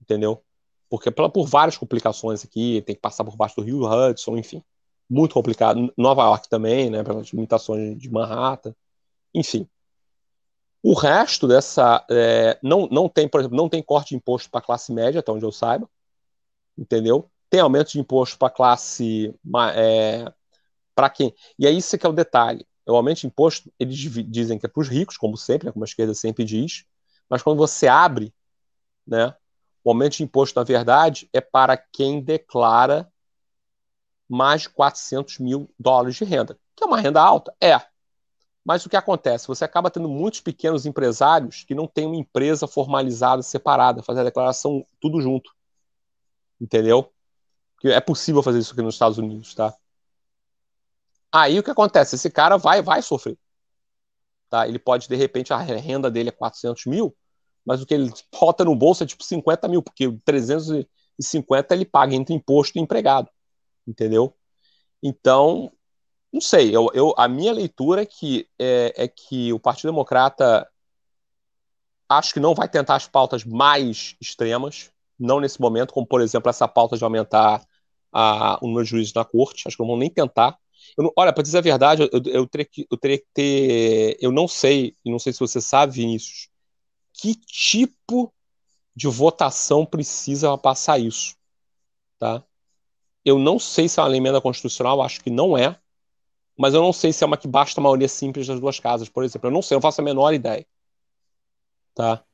Entendeu? 0.00 0.40
Porque 0.88 1.10
por, 1.10 1.28
por 1.30 1.46
várias 1.46 1.76
complicações 1.76 2.44
aqui, 2.44 2.82
tem 2.82 2.94
que 2.94 3.00
passar 3.00 3.24
por 3.24 3.36
baixo 3.36 3.56
do 3.56 3.62
rio 3.62 3.84
Hudson, 3.84 4.36
enfim 4.36 4.62
muito 5.08 5.34
complicado. 5.34 5.92
Nova 5.96 6.22
York 6.24 6.48
também, 6.48 6.90
né, 6.90 7.02
pelas 7.02 7.28
limitações 7.28 7.98
de 7.98 8.10
Manhattan, 8.10 8.74
enfim. 9.34 9.68
O 10.82 10.94
resto 10.94 11.48
dessa 11.48 12.04
é, 12.10 12.58
não, 12.62 12.86
não 12.88 13.08
tem, 13.08 13.28
por 13.28 13.40
exemplo, 13.40 13.56
não 13.56 13.68
tem 13.68 13.82
corte 13.82 14.10
de 14.10 14.16
imposto 14.16 14.50
para 14.50 14.60
classe 14.60 14.92
média, 14.92 15.20
até 15.20 15.32
onde 15.32 15.44
eu 15.44 15.52
saiba, 15.52 15.88
entendeu? 16.76 17.30
Tem 17.54 17.60
aumento 17.60 17.92
de 17.92 18.00
imposto 18.00 18.36
para 18.36 18.50
classe 18.50 19.32
é, 19.76 20.32
para 20.92 21.08
quem? 21.08 21.32
E 21.56 21.68
é 21.68 21.70
isso 21.70 21.96
que 21.96 22.04
é 22.04 22.08
o 22.08 22.12
detalhe. 22.12 22.66
O 22.84 22.96
aumento 22.96 23.20
de 23.20 23.28
imposto, 23.28 23.72
eles 23.78 23.96
dizem 23.96 24.58
que 24.58 24.66
é 24.66 24.68
para 24.68 24.80
os 24.80 24.88
ricos, 24.88 25.16
como 25.16 25.36
sempre, 25.36 25.66
né, 25.66 25.72
como 25.72 25.84
a 25.84 25.86
esquerda 25.86 26.14
sempre 26.14 26.44
diz, 26.44 26.84
mas 27.30 27.42
quando 27.42 27.56
você 27.56 27.86
abre, 27.86 28.34
né, 29.06 29.36
o 29.84 29.90
aumento 29.90 30.16
de 30.16 30.24
imposto, 30.24 30.58
na 30.58 30.64
verdade, 30.64 31.30
é 31.32 31.40
para 31.40 31.76
quem 31.76 32.20
declara 32.20 33.08
mais 34.28 34.62
de 34.62 34.70
400 34.70 35.38
mil 35.38 35.72
dólares 35.78 36.16
de 36.16 36.24
renda, 36.24 36.58
que 36.74 36.82
é 36.82 36.86
uma 36.88 37.00
renda 37.00 37.22
alta? 37.22 37.54
É. 37.60 37.80
Mas 38.64 38.84
o 38.84 38.90
que 38.90 38.96
acontece? 38.96 39.46
Você 39.46 39.64
acaba 39.64 39.92
tendo 39.92 40.08
muitos 40.08 40.40
pequenos 40.40 40.86
empresários 40.86 41.62
que 41.62 41.72
não 41.72 41.86
têm 41.86 42.06
uma 42.06 42.16
empresa 42.16 42.66
formalizada, 42.66 43.42
separada, 43.42 44.02
fazer 44.02 44.22
a 44.22 44.24
declaração 44.24 44.84
tudo 45.00 45.20
junto. 45.20 45.54
Entendeu? 46.60 47.13
Que 47.84 47.92
é 47.92 48.00
possível 48.00 48.42
fazer 48.42 48.60
isso 48.60 48.72
aqui 48.72 48.80
nos 48.80 48.94
Estados 48.94 49.18
Unidos, 49.18 49.54
tá? 49.54 49.74
Aí 51.30 51.58
o 51.58 51.62
que 51.62 51.70
acontece? 51.70 52.14
Esse 52.14 52.30
cara 52.30 52.56
vai, 52.56 52.80
vai 52.80 53.02
sofrer. 53.02 53.36
Tá? 54.48 54.66
Ele 54.66 54.78
pode, 54.78 55.08
de 55.08 55.16
repente, 55.16 55.52
a 55.52 55.58
renda 55.58 56.10
dele 56.10 56.30
é 56.30 56.32
400 56.32 56.86
mil, 56.86 57.14
mas 57.64 57.82
o 57.82 57.86
que 57.86 57.92
ele 57.92 58.10
bota 58.40 58.64
no 58.64 58.74
bolso 58.74 59.02
é 59.04 59.06
tipo 59.06 59.22
50 59.22 59.68
mil, 59.68 59.82
porque 59.82 60.10
350 60.24 61.74
ele 61.74 61.84
paga 61.84 62.14
entre 62.14 62.34
imposto 62.34 62.78
e 62.78 62.80
empregado 62.80 63.28
entendeu? 63.86 64.34
Então, 65.02 65.70
não 66.32 66.40
sei, 66.40 66.74
eu, 66.74 66.90
eu, 66.94 67.14
a 67.16 67.28
minha 67.28 67.52
leitura 67.52 68.02
é 68.02 68.06
que, 68.06 68.48
é, 68.58 69.04
é 69.04 69.08
que 69.08 69.52
o 69.52 69.60
Partido 69.60 69.90
Democrata 69.90 70.68
acho 72.08 72.32
que 72.32 72.40
não 72.40 72.54
vai 72.54 72.68
tentar 72.68 72.96
as 72.96 73.06
pautas 73.06 73.44
mais 73.44 74.16
extremas, 74.20 74.90
não 75.18 75.40
nesse 75.40 75.60
momento, 75.60 75.92
como 75.92 76.06
por 76.06 76.20
exemplo 76.20 76.50
essa 76.50 76.66
pauta 76.68 76.96
de 76.96 77.04
aumentar 77.04 77.64
a, 78.14 78.58
o 78.62 78.68
número 78.68 78.84
de 78.84 78.90
juízes 78.90 79.12
na 79.12 79.24
corte, 79.24 79.64
acho 79.66 79.76
que 79.76 79.82
não 79.82 79.88
vão 79.88 79.96
nem 79.98 80.08
tentar. 80.08 80.56
Olha, 81.16 81.32
para 81.32 81.42
dizer 81.42 81.58
a 81.58 81.60
verdade, 81.60 82.02
eu, 82.02 82.22
eu, 82.26 82.46
teria 82.46 82.64
que, 82.64 82.86
eu 82.90 82.96
teria 82.96 83.18
que 83.18 83.26
ter. 83.34 84.16
Eu 84.20 84.30
não 84.30 84.46
sei, 84.46 84.94
e 85.04 85.10
não 85.10 85.18
sei 85.18 85.32
se 85.32 85.40
você 85.40 85.60
sabe, 85.60 85.94
Vinícius, 85.94 86.48
que 87.12 87.34
tipo 87.34 88.32
de 88.94 89.08
votação 89.08 89.84
precisa 89.84 90.56
passar 90.56 91.00
isso. 91.00 91.34
Tá? 92.18 92.44
Eu 93.24 93.38
não 93.38 93.58
sei 93.58 93.88
se 93.88 93.98
é 93.98 94.02
uma 94.02 94.16
emenda 94.16 94.40
constitucional, 94.40 95.02
acho 95.02 95.22
que 95.22 95.30
não 95.30 95.58
é, 95.58 95.78
mas 96.56 96.74
eu 96.74 96.82
não 96.82 96.92
sei 96.92 97.12
se 97.12 97.24
é 97.24 97.26
uma 97.26 97.36
que 97.36 97.48
basta 97.48 97.80
a 97.80 97.82
maioria 97.82 98.08
simples 98.08 98.46
das 98.46 98.60
duas 98.60 98.78
casas, 98.78 99.08
por 99.08 99.24
exemplo. 99.24 99.48
Eu 99.48 99.52
não 99.52 99.62
sei, 99.62 99.74
eu 99.74 99.78
não 99.78 99.82
faço 99.82 100.00
a 100.00 100.04
menor 100.04 100.32
ideia. 100.32 100.64
Tá? 101.94 102.24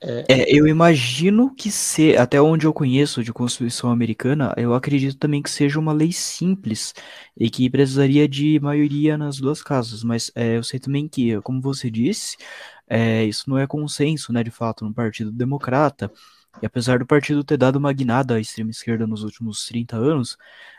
É, 0.00 0.26
é, 0.28 0.54
eu 0.54 0.66
imagino 0.66 1.54
que 1.54 1.70
se, 1.70 2.16
até 2.16 2.40
onde 2.40 2.66
eu 2.66 2.72
conheço 2.72 3.24
de 3.24 3.32
Constituição 3.32 3.90
americana, 3.90 4.52
eu 4.56 4.74
acredito 4.74 5.16
também 5.16 5.42
que 5.42 5.50
seja 5.50 5.80
uma 5.80 5.92
lei 5.92 6.12
simples 6.12 6.92
e 7.36 7.48
que 7.48 7.70
precisaria 7.70 8.28
de 8.28 8.60
maioria 8.60 9.16
nas 9.16 9.38
duas 9.38 9.62
casas. 9.62 10.04
Mas 10.04 10.30
é, 10.34 10.56
eu 10.56 10.62
sei 10.62 10.78
também 10.78 11.08
que, 11.08 11.40
como 11.40 11.60
você 11.62 11.90
disse, 11.90 12.36
é, 12.86 13.24
isso 13.24 13.48
não 13.48 13.58
é 13.58 13.66
consenso, 13.66 14.32
né, 14.32 14.42
de 14.44 14.50
fato, 14.50 14.84
no 14.84 14.92
Partido 14.92 15.32
Democrata. 15.32 16.10
E 16.62 16.66
apesar 16.66 16.98
do 16.98 17.06
partido 17.06 17.44
ter 17.44 17.56
dado 17.56 17.76
uma 17.76 17.92
guinada 17.92 18.34
à 18.36 18.40
extrema 18.40 18.70
esquerda 18.70 19.06
nos 19.06 19.22
últimos 19.22 19.66
30 19.66 19.96
anos, 19.96 20.36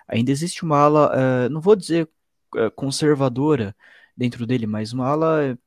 ainda 0.08 0.32
existe 0.32 0.64
uma 0.64 0.78
ala, 0.80 1.12
é, 1.46 1.50
não 1.50 1.62
vou 1.62 1.76
dizer 1.76 2.10
é, 2.56 2.70
conservadora 2.70 3.76
dentro 4.16 4.46
dele, 4.48 4.66
mas 4.68 4.94
uma 4.94 5.08
ala 5.08 5.58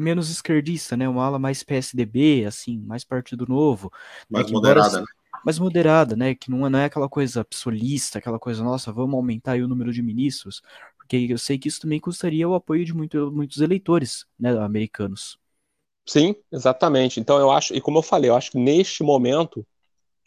menos 0.00 0.30
esquerdista, 0.30 0.96
né? 0.96 1.08
Uma 1.08 1.24
ala 1.24 1.38
mais 1.38 1.62
PSDB, 1.62 2.44
assim, 2.46 2.78
mais 2.78 3.04
Partido 3.04 3.46
Novo. 3.46 3.92
Mais 4.28 4.46
né? 4.46 4.52
moderada, 4.52 5.00
né? 5.00 5.06
Mais 5.44 5.58
moderada, 5.58 6.16
né? 6.16 6.34
Que 6.34 6.50
não 6.50 6.66
é, 6.66 6.70
não 6.70 6.78
é 6.78 6.84
aquela 6.86 7.08
coisa 7.08 7.44
psolista, 7.44 8.18
aquela 8.18 8.38
coisa, 8.38 8.62
nossa, 8.62 8.92
vamos 8.92 9.14
aumentar 9.14 9.58
o 9.58 9.68
número 9.68 9.92
de 9.92 10.02
ministros. 10.02 10.62
Porque 10.96 11.26
eu 11.28 11.38
sei 11.38 11.58
que 11.58 11.68
isso 11.68 11.80
também 11.80 12.00
custaria 12.00 12.48
o 12.48 12.54
apoio 12.54 12.84
de 12.84 12.94
muito, 12.94 13.30
muitos 13.32 13.60
eleitores, 13.60 14.26
né, 14.38 14.50
americanos. 14.58 15.38
Sim, 16.06 16.34
exatamente. 16.50 17.20
Então 17.20 17.38
eu 17.38 17.50
acho, 17.50 17.74
e 17.74 17.80
como 17.80 17.98
eu 17.98 18.02
falei, 18.02 18.30
eu 18.30 18.36
acho 18.36 18.52
que 18.52 18.58
neste 18.58 19.02
momento 19.02 19.66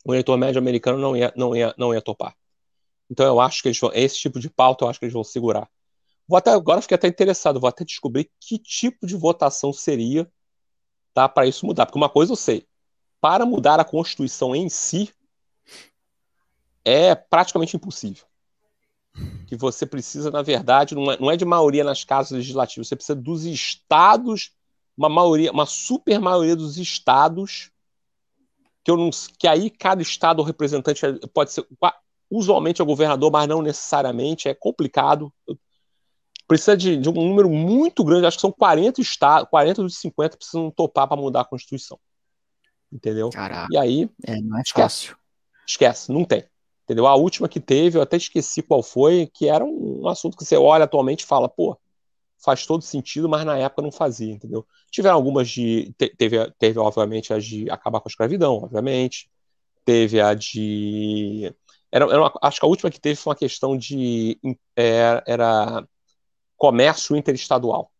o 0.05 0.13
eleitor 0.13 0.37
médio 0.37 0.59
americano 0.59 0.97
não 0.97 1.15
ia, 1.15 1.33
não 1.35 1.55
ia, 1.55 1.73
não 1.77 1.93
ia 1.93 2.01
topar. 2.01 2.35
Então 3.09 3.25
eu 3.25 3.39
acho 3.39 3.61
que 3.61 3.69
eles 3.69 3.79
vão, 3.79 3.91
esse 3.93 4.17
tipo 4.17 4.39
de 4.39 4.49
pauta 4.49 4.85
eu 4.85 4.89
acho 4.89 4.99
que 4.99 5.05
eles 5.05 5.13
vão 5.13 5.23
segurar. 5.23 5.69
Vou 6.27 6.37
até 6.37 6.51
agora 6.51 6.81
fiquei 6.81 6.95
até 6.95 7.07
interessado, 7.07 7.59
vou 7.59 7.67
até 7.67 7.83
descobrir 7.83 8.31
que 8.39 8.57
tipo 8.57 9.05
de 9.05 9.15
votação 9.15 9.73
seria 9.73 10.29
tá, 11.13 11.29
para 11.29 11.45
isso 11.45 11.65
mudar. 11.65 11.85
Porque 11.85 11.97
uma 11.97 12.09
coisa 12.09 12.31
eu 12.31 12.37
sei, 12.37 12.67
para 13.21 13.45
mudar 13.45 13.79
a 13.79 13.85
Constituição 13.85 14.55
em 14.55 14.67
si 14.69 15.13
é 16.83 17.15
praticamente 17.15 17.75
impossível. 17.75 18.25
Que 19.47 19.55
você 19.55 19.85
precisa, 19.85 20.31
na 20.31 20.41
verdade, 20.41 20.95
não 20.95 21.11
é, 21.11 21.19
não 21.19 21.31
é 21.31 21.37
de 21.37 21.45
maioria 21.45 21.83
nas 21.83 22.03
casas 22.03 22.31
legislativas, 22.31 22.87
você 22.87 22.95
precisa 22.95 23.15
dos 23.15 23.45
estados, 23.45 24.51
uma 24.97 25.07
maioria, 25.07 25.51
uma 25.51 25.65
super 25.65 26.19
maioria 26.19 26.55
dos 26.55 26.77
estados, 26.77 27.71
que, 28.83 28.89
eu 28.89 28.97
não, 28.97 29.09
que 29.37 29.47
aí 29.47 29.69
cada 29.69 30.01
estado 30.01 30.41
representante 30.41 31.01
pode 31.33 31.51
ser, 31.51 31.65
usualmente 32.29 32.81
é 32.81 32.83
o 32.83 32.87
governador, 32.87 33.31
mas 33.31 33.47
não 33.47 33.61
necessariamente, 33.61 34.49
é 34.49 34.53
complicado. 34.53 35.31
Eu 35.47 35.57
precisa 36.53 36.77
de, 36.77 36.97
de, 36.97 37.09
um 37.09 37.13
número 37.13 37.49
muito 37.49 38.03
grande, 38.03 38.27
acho 38.27 38.37
que 38.37 38.41
são 38.41 38.51
40 38.51 39.01
estados, 39.01 39.49
40 39.49 39.81
dos 39.81 39.97
50 39.97 40.37
precisam 40.37 40.69
topar 40.69 41.07
para 41.07 41.19
mudar 41.19 41.41
a 41.41 41.45
Constituição. 41.45 41.99
Entendeu? 42.91 43.31
Caraca. 43.31 43.67
E 43.71 43.77
aí. 43.77 44.09
É, 44.23 44.39
não 44.39 44.59
é 44.59 44.61
esquece. 44.61 45.07
fácil. 45.07 45.17
Esquece, 45.67 46.11
não 46.11 46.23
tem. 46.23 46.45
Entendeu? 46.83 47.07
A 47.07 47.15
última 47.15 47.49
que 47.49 47.59
teve, 47.59 47.97
eu 47.97 48.03
até 48.03 48.17
esqueci 48.17 48.61
qual 48.61 48.83
foi, 48.83 49.27
que 49.33 49.49
era 49.49 49.65
um, 49.65 50.03
um 50.03 50.07
assunto 50.07 50.37
que 50.37 50.45
você 50.45 50.55
olha 50.55 50.83
atualmente 50.83 51.21
e 51.21 51.25
fala, 51.25 51.49
pô, 51.49 51.75
faz 52.37 52.67
todo 52.67 52.83
sentido, 52.83 53.27
mas 53.27 53.43
na 53.45 53.57
época 53.57 53.81
não 53.81 53.91
fazia, 53.91 54.31
entendeu? 54.31 54.63
Tiveram 54.91 55.15
algumas 55.15 55.49
de. 55.49 55.91
Teve, 55.97 56.51
teve 56.59 56.77
obviamente, 56.77 57.33
a 57.33 57.39
de 57.39 57.67
acabar 57.71 57.99
com 57.99 58.09
a 58.09 58.11
escravidão, 58.11 58.57
obviamente. 58.57 59.27
Teve 59.83 60.21
a 60.21 60.35
de. 60.35 61.51
Era, 61.91 62.05
era 62.05 62.21
uma, 62.21 62.33
acho 62.43 62.59
que 62.59 62.65
a 62.65 62.69
última 62.69 62.91
que 62.91 62.99
teve 62.99 63.15
foi 63.15 63.31
uma 63.31 63.37
questão 63.37 63.75
de. 63.75 64.37
Era, 64.75 65.23
era 65.25 65.87
comércio 66.63 67.13
interestadual. 67.17 67.91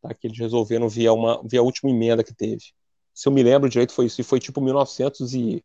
Tá? 0.00 0.14
Que 0.14 0.28
eles 0.28 0.38
resolveram 0.38 0.88
via, 0.88 1.12
uma, 1.12 1.42
via 1.44 1.60
a 1.60 1.62
última 1.62 1.90
emenda 1.90 2.24
que 2.24 2.32
teve. 2.32 2.72
Se 3.12 3.28
eu 3.28 3.32
me 3.32 3.42
lembro 3.42 3.68
direito, 3.68 3.92
foi 3.92 4.06
isso. 4.06 4.18
E 4.18 4.24
foi 4.24 4.40
tipo 4.40 4.62
1900 4.62 5.34
e. 5.34 5.62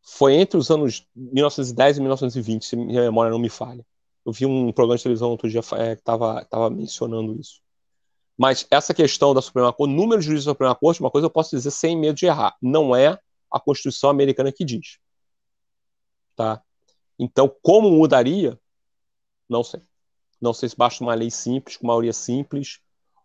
Foi 0.00 0.34
entre 0.34 0.56
os 0.56 0.70
anos 0.70 1.04
1910 1.16 1.96
e 1.96 2.00
1920, 2.00 2.64
se 2.64 2.76
minha 2.76 3.02
memória 3.02 3.32
não 3.32 3.40
me 3.40 3.48
falha. 3.48 3.84
Eu 4.24 4.30
vi 4.30 4.46
um 4.46 4.70
programa 4.70 4.96
de 4.96 5.02
televisão 5.02 5.30
outro 5.30 5.50
dia 5.50 5.62
é, 5.78 5.96
que 5.96 6.02
estava 6.02 6.44
tava 6.44 6.70
mencionando 6.70 7.40
isso. 7.40 7.60
Mas 8.38 8.64
essa 8.70 8.94
questão 8.94 9.34
da 9.34 9.42
Suprema 9.42 9.72
Corte, 9.72 9.90
o 9.90 9.96
número 9.96 10.20
de 10.20 10.28
juízes 10.28 10.44
da 10.44 10.52
Suprema 10.52 10.76
Corte, 10.76 11.00
uma 11.00 11.10
coisa 11.10 11.26
eu 11.26 11.30
posso 11.30 11.56
dizer 11.56 11.72
sem 11.72 11.96
medo 11.96 12.14
de 12.14 12.26
errar, 12.26 12.56
não 12.62 12.94
é 12.94 13.18
a 13.50 13.58
Constituição 13.58 14.10
americana 14.10 14.52
que 14.52 14.64
diz. 14.64 14.98
Tá? 16.36 16.62
Então, 17.18 17.52
como 17.62 17.90
mudaria? 17.90 18.58
Não 19.48 19.64
sei. 19.64 19.80
Não 20.44 20.52
sei 20.52 20.68
se 20.68 20.76
basta 20.76 21.02
uma 21.02 21.14
lei 21.14 21.30
simples, 21.30 21.78
com 21.78 21.86
maioria 21.86 22.12
simples, 22.12 22.78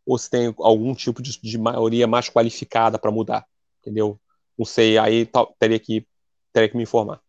ou 0.06 0.18
se 0.18 0.30
tem 0.30 0.56
algum 0.60 0.96
tipo 0.96 1.22
de, 1.22 1.38
de 1.42 1.58
maioria 1.58 2.08
mais 2.08 2.30
qualificada 2.30 2.98
para 2.98 3.12
mudar, 3.12 3.46
entendeu? 3.82 4.18
Não 4.58 4.66
sei, 4.66 4.98
aí 4.98 5.26
tal, 5.26 5.54
teria 5.60 5.78
que 5.80 6.08
teria 6.54 6.70
que 6.70 6.78
me 6.78 6.84
informar. 6.84 7.22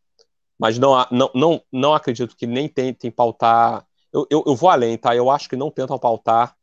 Mas 0.56 0.78
não, 0.78 0.94
não, 1.10 1.30
não, 1.34 1.62
não 1.72 1.92
acredito 1.92 2.36
que 2.36 2.46
nem 2.46 2.68
tentem 2.68 3.10
pautar. 3.10 3.84
Eu, 4.12 4.26
eu, 4.30 4.44
eu 4.46 4.54
vou 4.54 4.70
além, 4.70 4.96
tá? 4.96 5.14
Eu 5.16 5.28
acho 5.28 5.48
que 5.48 5.56
não 5.56 5.72
tentam 5.72 5.98
pautar, 5.98 6.56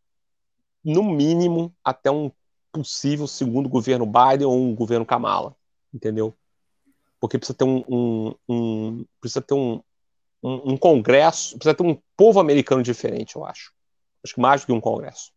no 0.83 1.03
mínimo, 1.03 1.75
até 1.83 2.09
um 2.09 2.31
possível 2.71 3.27
segundo 3.27 3.67
governo 3.67 4.05
Biden 4.05 4.47
ou 4.47 4.57
um 4.57 4.73
governo 4.73 5.05
Kamala, 5.05 5.53
entendeu? 5.93 6.33
Porque 7.19 7.37
precisa 7.37 7.57
ter 7.57 7.65
um, 7.65 7.83
um, 7.89 8.35
um 8.47 9.05
precisa 9.19 9.41
ter 9.41 9.53
um, 9.53 9.81
um, 10.41 10.73
um, 10.73 10.77
congresso, 10.77 11.57
precisa 11.57 11.75
ter 11.75 11.83
um 11.83 11.99
povo 12.15 12.39
americano 12.39 12.83
diferente, 12.83 13.35
eu 13.35 13.45
acho. 13.45 13.73
Acho 14.23 14.35
que 14.35 14.41
mais 14.41 14.61
do 14.61 14.67
que 14.67 14.73
um 14.73 14.81
congresso. 14.81 15.31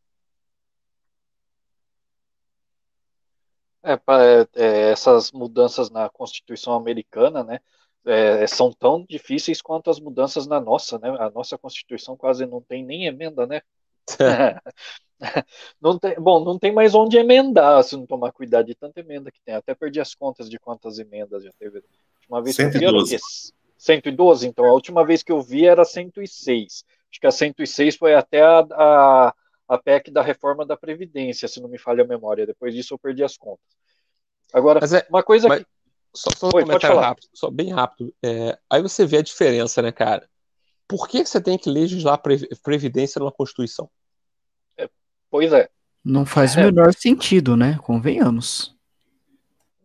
É, 3.82 3.94
é, 3.94 4.48
é, 4.55 4.90
essas 4.90 5.32
mudanças 5.32 5.90
na 5.90 6.09
Constituição 6.10 6.74
americana, 6.74 7.43
né, 7.43 7.60
é, 8.05 8.47
são 8.47 8.72
tão 8.72 9.05
difíceis 9.09 9.62
quanto 9.62 9.90
as 9.90 9.98
mudanças 9.98 10.47
na 10.47 10.60
nossa, 10.60 10.98
né? 10.98 11.10
A 11.18 11.31
nossa 11.31 11.59
Constituição 11.59 12.16
quase 12.16 12.47
não 12.47 12.60
tem 12.60 12.85
nem 12.85 13.06
emenda, 13.06 13.47
né? 13.47 13.60
não 15.81 15.98
tem, 15.98 16.14
bom, 16.14 16.43
não 16.43 16.59
tem 16.59 16.72
mais 16.72 16.94
onde 16.94 17.18
emendar 17.18 17.82
se 17.85 17.97
não 17.97 18.06
tomar 18.06 18.32
cuidado 18.32 18.66
de 18.66 18.74
tanta 18.74 19.01
emenda 19.01 19.31
que 19.31 19.40
tem. 19.43 19.55
Até 19.55 19.74
perdi 19.74 20.01
as 20.01 20.14
contas 20.14 20.48
de 20.48 20.59
quantas 20.59 20.98
emendas 20.98 21.44
já 21.44 21.52
teve. 21.59 21.82
Uma 22.28 22.43
vez 22.43 22.56
112. 22.56 22.78
que 22.78 22.85
eu 22.85 23.18
vi, 23.18 23.22
112, 23.81 24.47
então 24.47 24.66
a 24.66 24.73
última 24.74 25.07
vez 25.07 25.23
que 25.23 25.32
eu 25.32 25.40
vi 25.40 25.66
era 25.66 25.86
106. 25.86 26.85
Acho 27.11 27.20
que 27.20 27.27
a 27.27 27.31
106 27.31 27.97
foi 27.97 28.15
até 28.15 28.43
a, 28.43 28.59
a, 28.59 29.35
a 29.66 29.78
PEC 29.78 30.11
da 30.11 30.20
reforma 30.20 30.66
da 30.66 30.77
Previdência, 30.77 31.48
se 31.48 31.62
não 31.62 31.69
me 31.69 31.78
falha 31.78 32.05
a 32.05 32.07
memória. 32.07 32.47
Depois 32.47 32.74
disso 32.74 32.93
eu 32.93 32.98
perdi 32.98 33.24
as 33.24 33.39
contas. 33.39 33.65
Agora, 34.52 34.81
é, 34.85 35.07
uma 35.09 35.23
coisa 35.23 35.48
mas, 35.48 35.61
que. 35.61 35.66
Só, 36.15 36.31
só 36.36 36.47
um 36.48 36.51
Oi, 36.57 36.62
comentário 36.62 36.98
rápido, 36.98 37.28
só 37.32 37.51
bem 37.51 37.73
rápido. 37.73 38.12
É, 38.23 38.59
aí 38.69 38.82
você 38.82 39.07
vê 39.07 39.16
a 39.19 39.23
diferença, 39.23 39.81
né, 39.81 39.90
cara? 39.90 40.28
Por 40.86 41.09
que 41.09 41.24
você 41.24 41.40
tem 41.40 41.57
que 41.57 41.70
legislar 41.70 42.20
Previdência 42.62 43.19
numa 43.19 43.32
Constituição? 43.32 43.89
É, 44.77 44.90
pois 45.31 45.52
é. 45.55 45.70
Não 46.05 46.27
faz 46.27 46.55
o 46.55 46.61
menor 46.61 46.93
sentido, 46.93 47.57
né? 47.57 47.78
Convenhamos. 47.82 48.77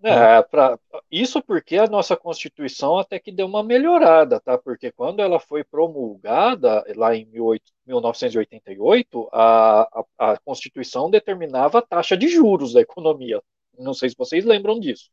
É, 0.07 0.39
pra, 0.43 0.77
isso 1.09 1.41
porque 1.41 1.77
a 1.77 1.87
nossa 1.87 2.15
Constituição 2.15 2.99
até 2.99 3.17
que 3.17 3.31
deu 3.31 3.47
uma 3.47 3.63
melhorada, 3.63 4.39
tá? 4.39 4.55
Porque 4.55 4.91
quando 4.91 5.19
ela 5.19 5.39
foi 5.39 5.63
promulgada, 5.63 6.85
lá 6.95 7.15
em 7.15 7.25
18, 7.25 7.63
1988, 7.87 9.29
a, 9.33 9.81
a, 9.81 10.05
a, 10.33 10.37
Constituição 10.45 11.09
determinava 11.09 11.79
a 11.79 11.81
taxa 11.81 12.15
de 12.15 12.27
juros 12.27 12.73
da 12.73 12.81
economia. 12.81 13.41
Não 13.79 13.95
sei 13.95 14.09
se 14.09 14.15
vocês 14.15 14.45
lembram 14.45 14.79
disso. 14.79 15.09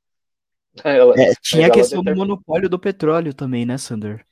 Ela, 0.85 1.15
é, 1.19 1.33
tinha 1.41 1.69
a 1.69 1.71
questão 1.71 2.01
determin... 2.01 2.21
do 2.21 2.29
monopólio 2.29 2.69
do 2.69 2.79
petróleo 2.79 3.33
também, 3.33 3.65
né, 3.65 3.79
Sander? 3.79 4.27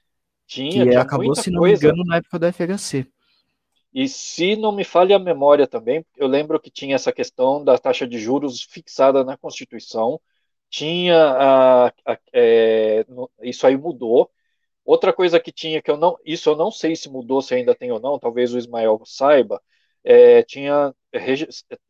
Tinha, 0.46 0.84
que 0.84 0.90
tinha 0.90 1.00
acabou, 1.00 1.34
se 1.34 1.50
não 1.50 1.62
me 1.62 1.72
engano, 1.72 2.04
na 2.04 2.16
época 2.16 2.38
do 2.38 2.52
FHC. 2.52 3.06
E 3.94 4.06
se 4.08 4.56
não 4.56 4.72
me 4.72 4.84
falha 4.84 5.16
a 5.16 5.18
memória 5.18 5.66
também, 5.66 6.04
eu 6.18 6.28
lembro 6.28 6.60
que 6.60 6.70
tinha 6.70 6.94
essa 6.94 7.10
questão 7.10 7.64
da 7.64 7.78
taxa 7.78 8.06
de 8.06 8.18
juros 8.18 8.62
fixada 8.62 9.24
na 9.24 9.38
Constituição, 9.38 10.20
tinha 10.70 11.16
a, 11.16 11.88
a, 11.88 12.18
é, 12.32 13.04
isso 13.42 13.66
aí 13.66 13.76
mudou. 13.76 14.30
Outra 14.84 15.12
coisa 15.12 15.40
que 15.40 15.52
tinha 15.52 15.82
que 15.82 15.90
eu 15.90 15.96
não, 15.96 16.18
isso 16.24 16.50
eu 16.50 16.56
não 16.56 16.70
sei 16.70 16.96
se 16.96 17.08
mudou, 17.10 17.42
se 17.42 17.54
ainda 17.54 17.74
tem 17.74 17.92
ou 17.92 18.00
não, 18.00 18.18
talvez 18.18 18.54
o 18.54 18.58
Ismael 18.58 19.00
saiba, 19.04 19.62
é, 20.04 20.42
tinha 20.44 20.94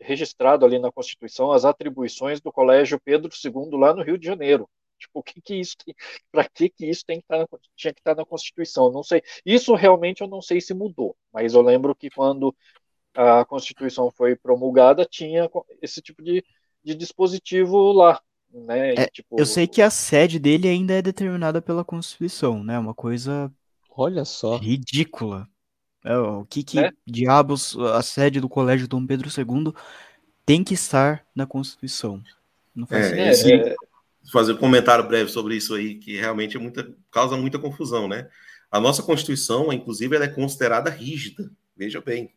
registrado 0.01 0.65
ali 0.67 0.79
na 0.79 0.93
Constituição 0.93 1.53
as 1.53 1.65
atribuições 1.65 2.41
do 2.41 2.53
Colégio 2.53 3.01
Pedro 3.01 3.31
II 3.33 3.79
lá 3.79 3.95
no 3.95 4.03
Rio 4.03 4.19
de 4.19 4.27
Janeiro. 4.27 4.69
Tipo, 4.99 5.21
o 5.21 5.23
que 5.23 5.41
que 5.41 5.55
isso 5.55 5.77
para 6.33 6.49
que 6.49 6.69
que 6.69 6.87
isso 6.87 7.05
tem 7.07 7.21
que 7.21 7.27
tá 7.27 7.47
tinha 7.77 7.93
que 7.95 8.01
estar 8.01 8.15
tá 8.15 8.23
na 8.23 8.27
Constituição? 8.27 8.91
Não 8.93 9.03
sei. 9.03 9.23
Isso 9.47 9.75
realmente 9.75 10.21
eu 10.23 10.29
não 10.29 10.43
sei 10.43 10.61
se 10.61 10.75
mudou, 10.75 11.17
mas 11.33 11.55
eu 11.55 11.63
lembro 11.63 11.95
que 11.95 12.11
quando 12.11 12.55
a 13.15 13.45
Constituição 13.45 14.11
foi 14.11 14.37
promulgada 14.37 15.05
tinha 15.05 15.49
esse 15.83 16.01
tipo 16.03 16.23
de, 16.23 16.45
de 16.85 16.95
dispositivo 16.95 17.93
lá, 17.93 18.21
né? 18.53 18.95
É, 18.95 19.07
tipo, 19.07 19.39
eu 19.39 19.47
sei 19.47 19.67
que 19.67 19.81
a 19.81 19.91
sede 19.91 20.39
dele 20.39 20.69
ainda 20.69 20.95
é 20.95 21.03
determinada 21.03 21.63
pela 21.63 21.85
Constituição, 21.85 22.63
né? 22.63 22.79
Uma 22.79 22.95
coisa 22.95 23.53
Olha 23.97 24.25
só. 24.25 24.57
ridícula. 24.57 25.49
É, 26.05 26.17
o 26.17 26.45
que, 26.47 26.63
que 26.63 26.81
né? 26.81 26.91
diabos 27.07 27.77
a 27.79 28.03
sede 28.03 28.41
do 28.41 28.49
Colégio 28.49 28.89
Dom 28.89 29.07
Pedro 29.07 29.29
II 29.29 29.73
tem 30.47 30.65
que 30.65 30.75
estar 30.75 31.25
na 31.35 31.47
Constituição? 31.47 32.23
Não 32.75 32.87
faz 32.87 33.13
é, 33.13 33.31
esse, 33.31 33.53
é... 33.53 33.75
Fazer 34.33 34.53
um 34.53 34.57
comentário 34.57 35.07
breve 35.07 35.31
sobre 35.31 35.57
isso 35.57 35.75
aí, 35.75 35.97
que 35.97 36.17
realmente 36.17 36.57
é 36.57 36.61
muita, 36.61 36.93
causa 37.11 37.37
muita 37.37 37.59
confusão, 37.59 38.09
né? 38.09 38.29
A 38.71 38.79
nossa 38.79 39.03
Constituição, 39.03 39.73
inclusive, 39.73 40.15
ela 40.15 40.27
é 40.27 40.29
considerada 40.29 40.89
rígida, 40.91 41.51
veja 41.77 42.01
bem, 42.01 42.33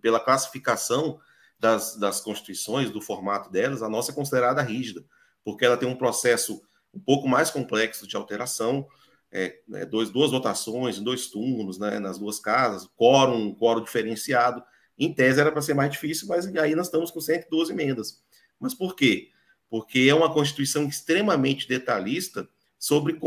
pela 0.00 0.20
classificação 0.20 1.18
das, 1.58 1.96
das 1.96 2.20
constituições, 2.20 2.90
do 2.90 3.00
formato 3.00 3.50
delas, 3.50 3.82
a 3.82 3.88
nossa 3.88 4.12
é 4.12 4.14
considerada 4.14 4.62
rígida, 4.62 5.04
porque 5.44 5.64
ela 5.64 5.76
tem 5.76 5.88
um 5.88 5.96
processo 5.96 6.62
um 6.92 7.00
pouco 7.00 7.28
mais 7.28 7.50
complexo 7.50 8.06
de 8.06 8.16
alteração, 8.16 8.86
é, 9.30 9.58
é, 9.72 9.84
dois, 9.84 10.10
duas 10.10 10.30
votações, 10.30 11.00
dois 11.00 11.26
turnos, 11.26 11.78
né, 11.78 11.98
nas 11.98 12.18
duas 12.18 12.38
casas, 12.38 12.88
quórum, 12.96 13.52
quórum 13.52 13.82
diferenciado. 13.82 14.62
Em 14.96 15.12
tese 15.12 15.40
era 15.40 15.50
para 15.50 15.60
ser 15.60 15.74
mais 15.74 15.90
difícil, 15.90 16.28
mas 16.28 16.46
aí 16.56 16.74
nós 16.74 16.86
estamos 16.86 17.10
com 17.10 17.20
112 17.20 17.72
emendas. 17.72 18.22
Mas 18.60 18.72
por 18.72 18.94
quê? 18.94 19.30
Porque 19.68 20.06
é 20.08 20.14
uma 20.14 20.32
Constituição 20.32 20.86
extremamente 20.86 21.68
detalhista 21.68 22.48
sobre, 22.78 23.18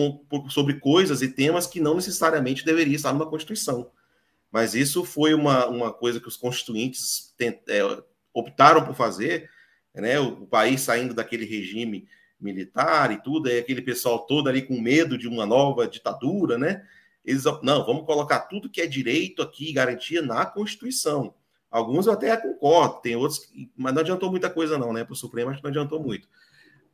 sobre 0.49 0.79
coisas 0.79 1.21
e 1.21 1.27
temas 1.27 1.67
que 1.67 1.81
não 1.81 1.95
necessariamente 1.95 2.63
deveria 2.63 2.95
estar 2.95 3.11
numa 3.11 3.29
Constituição. 3.29 3.91
Mas 4.49 4.73
isso 4.73 5.03
foi 5.03 5.33
uma, 5.33 5.67
uma 5.67 5.91
coisa 5.91 6.21
que 6.21 6.27
os 6.27 6.37
constituintes 6.37 7.33
tent, 7.37 7.59
é, 7.67 7.81
optaram 8.33 8.85
por 8.85 8.95
fazer, 8.95 9.49
né, 10.01 10.19
o, 10.19 10.43
o 10.43 10.47
país 10.47 10.81
saindo 10.81 11.13
daquele 11.13 11.45
regime 11.45 12.07
militar 12.39 13.11
e 13.11 13.21
tudo, 13.21 13.49
aí 13.49 13.57
aquele 13.57 13.81
pessoal 13.81 14.19
todo 14.19 14.47
ali 14.47 14.61
com 14.61 14.79
medo 14.79 15.17
de 15.17 15.27
uma 15.27 15.45
nova 15.45 15.87
ditadura, 15.87 16.57
né? 16.57 16.85
Eles, 17.25 17.43
não, 17.61 17.85
vamos 17.85 18.05
colocar 18.05 18.41
tudo 18.41 18.69
que 18.69 18.79
é 18.79 18.87
direito 18.87 19.41
aqui, 19.41 19.73
garantia 19.73 20.21
na 20.21 20.45
Constituição. 20.45 21.33
Alguns 21.69 22.07
eu 22.07 22.13
até 22.13 22.35
concordo, 22.37 23.01
tem 23.01 23.15
outros, 23.15 23.39
que, 23.39 23.69
mas 23.75 23.93
não 23.93 24.01
adiantou 24.01 24.31
muita 24.31 24.49
coisa 24.49 24.77
não, 24.77 24.93
né? 24.93 25.03
Para 25.03 25.13
o 25.13 25.15
Supremo 25.15 25.49
acho 25.49 25.59
que 25.59 25.63
não 25.63 25.71
adiantou 25.71 26.01
muito. 26.01 26.27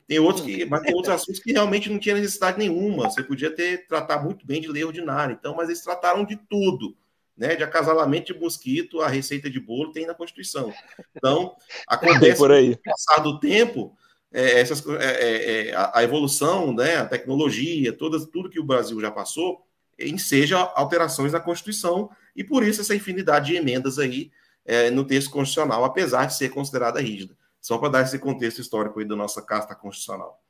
Tem 0.07 0.19
outros 0.19 0.43
que, 0.43 0.65
mas 0.65 0.81
tem 0.81 0.93
outros 0.93 1.13
assuntos 1.13 1.39
que 1.39 1.53
realmente 1.53 1.89
não 1.89 1.99
tinha 1.99 2.15
necessidade 2.15 2.57
nenhuma. 2.57 3.09
Você 3.09 3.23
podia 3.23 3.51
ter 3.51 3.87
tratar 3.87 4.23
muito 4.23 4.45
bem 4.45 4.59
de 4.59 4.67
lei 4.67 4.83
ordinária. 4.83 5.33
Então, 5.33 5.55
mas 5.55 5.69
eles 5.69 5.81
trataram 5.81 6.25
de 6.25 6.35
tudo, 6.35 6.95
né? 7.37 7.55
De 7.55 7.63
acasalamento 7.63 8.33
de 8.33 8.39
mosquito, 8.39 9.01
a 9.01 9.07
receita 9.07 9.49
de 9.49 9.59
bolo 9.59 9.91
tem 9.91 10.05
na 10.05 10.13
Constituição. 10.13 10.73
Então, 11.15 11.55
acontece 11.87 12.37
por 12.37 12.51
aí. 12.51 12.75
com 12.75 12.81
o 12.81 12.83
passar 12.83 13.21
do 13.21 13.39
tempo, 13.39 13.95
é, 14.31 14.59
essas, 14.59 14.85
é, 14.87 15.05
é, 15.05 15.67
é 15.69 15.75
a, 15.75 16.03
evolução, 16.03 16.73
né, 16.73 16.97
a 16.97 17.05
tecnologia, 17.05 17.93
todas, 17.93 18.25
tudo 18.25 18.49
que 18.49 18.59
o 18.59 18.63
Brasil 18.63 18.99
já 18.99 19.11
passou, 19.11 19.65
enseja 19.99 20.57
alterações 20.57 21.31
na 21.31 21.39
Constituição, 21.39 22.09
e 22.35 22.43
por 22.43 22.63
isso 22.63 22.81
essa 22.81 22.95
infinidade 22.95 23.51
de 23.51 23.55
emendas 23.55 23.99
aí 23.99 24.31
é, 24.65 24.89
no 24.89 25.05
texto 25.05 25.29
constitucional, 25.29 25.83
apesar 25.83 26.25
de 26.25 26.35
ser 26.35 26.49
considerada 26.49 26.99
rígida. 26.99 27.35
Só 27.61 27.77
para 27.77 27.89
dar 27.89 28.01
esse 28.01 28.17
contexto 28.19 28.59
histórico 28.59 28.99
aí 28.99 29.05
da 29.05 29.15
nossa 29.15 29.41
Carta 29.41 29.75
Constitucional. 29.75 30.41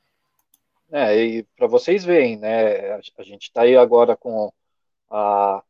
É, 0.91 1.15
e 1.17 1.43
para 1.57 1.67
vocês 1.67 2.03
verem, 2.05 2.37
né, 2.37 2.93
a 2.93 3.23
gente 3.23 3.43
está 3.43 3.63
aí 3.63 3.75
agora 3.75 4.15
com 4.15 4.51
a 5.09 5.61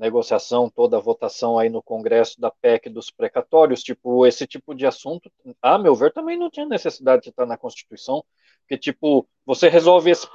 negociação, 0.00 0.70
toda 0.70 0.96
a 0.96 1.00
votação 1.00 1.58
aí 1.58 1.68
no 1.68 1.82
Congresso 1.82 2.40
da 2.40 2.50
PEC 2.50 2.88
dos 2.88 3.10
precatórios, 3.10 3.82
tipo, 3.82 4.26
esse 4.26 4.46
tipo 4.46 4.74
de 4.74 4.86
assunto, 4.86 5.30
a 5.60 5.78
meu 5.78 5.94
ver, 5.94 6.12
também 6.12 6.38
não 6.38 6.50
tinha 6.50 6.66
necessidade 6.66 7.22
de 7.22 7.28
estar 7.28 7.44
na 7.46 7.58
Constituição, 7.58 8.24
porque, 8.70 8.78
tipo, 8.78 9.28
você 9.44 9.68
resolve 9.68 10.12
esse, 10.12 10.28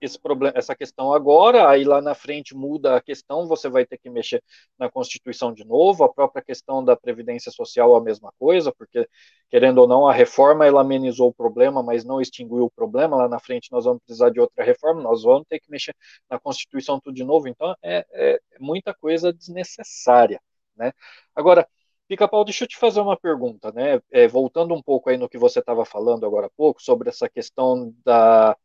esse 0.00 0.20
problema, 0.20 0.56
essa 0.56 0.76
questão 0.76 1.12
agora, 1.12 1.68
aí 1.68 1.82
lá 1.82 2.00
na 2.00 2.14
frente 2.14 2.54
muda 2.54 2.96
a 2.96 3.00
questão, 3.00 3.48
você 3.48 3.68
vai 3.68 3.84
ter 3.84 3.98
que 3.98 4.08
mexer 4.08 4.40
na 4.78 4.88
Constituição 4.88 5.52
de 5.52 5.64
novo, 5.64 6.04
a 6.04 6.08
própria 6.08 6.40
questão 6.40 6.84
da 6.84 6.96
Previdência 6.96 7.50
Social 7.50 7.96
a 7.96 8.00
mesma 8.00 8.32
coisa, 8.38 8.72
porque, 8.72 9.08
querendo 9.50 9.78
ou 9.78 9.88
não, 9.88 10.06
a 10.06 10.12
reforma, 10.12 10.64
ela 10.64 10.82
amenizou 10.82 11.30
o 11.30 11.34
problema, 11.34 11.82
mas 11.82 12.04
não 12.04 12.20
extinguiu 12.20 12.66
o 12.66 12.70
problema, 12.70 13.16
lá 13.16 13.28
na 13.28 13.40
frente 13.40 13.72
nós 13.72 13.84
vamos 13.84 14.00
precisar 14.04 14.30
de 14.30 14.38
outra 14.38 14.64
reforma, 14.64 15.02
nós 15.02 15.24
vamos 15.24 15.44
ter 15.48 15.58
que 15.58 15.68
mexer 15.68 15.96
na 16.30 16.38
Constituição 16.38 17.00
tudo 17.00 17.14
de 17.16 17.24
novo, 17.24 17.48
então 17.48 17.74
é, 17.82 18.06
é 18.12 18.40
muita 18.60 18.94
coisa 18.94 19.32
desnecessária, 19.32 20.40
né? 20.76 20.92
Agora, 21.34 21.66
Pica-Pau, 22.08 22.44
deixa 22.44 22.64
eu 22.64 22.68
te 22.68 22.76
fazer 22.78 23.00
uma 23.00 23.18
pergunta, 23.18 23.70
né? 23.72 24.00
É, 24.10 24.26
voltando 24.26 24.74
um 24.74 24.82
pouco 24.82 25.10
aí 25.10 25.16
no 25.18 25.28
que 25.28 25.38
você 25.38 25.60
estava 25.60 25.84
falando 25.84 26.24
agora 26.26 26.46
há 26.46 26.50
pouco, 26.50 26.82
sobre 26.82 27.10
essa 27.10 27.28
questão 27.28 27.94
da, 28.04 28.56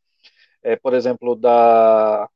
é, 0.63 0.75
por 0.77 0.93
exemplo, 0.93 1.35
da, 1.35 2.29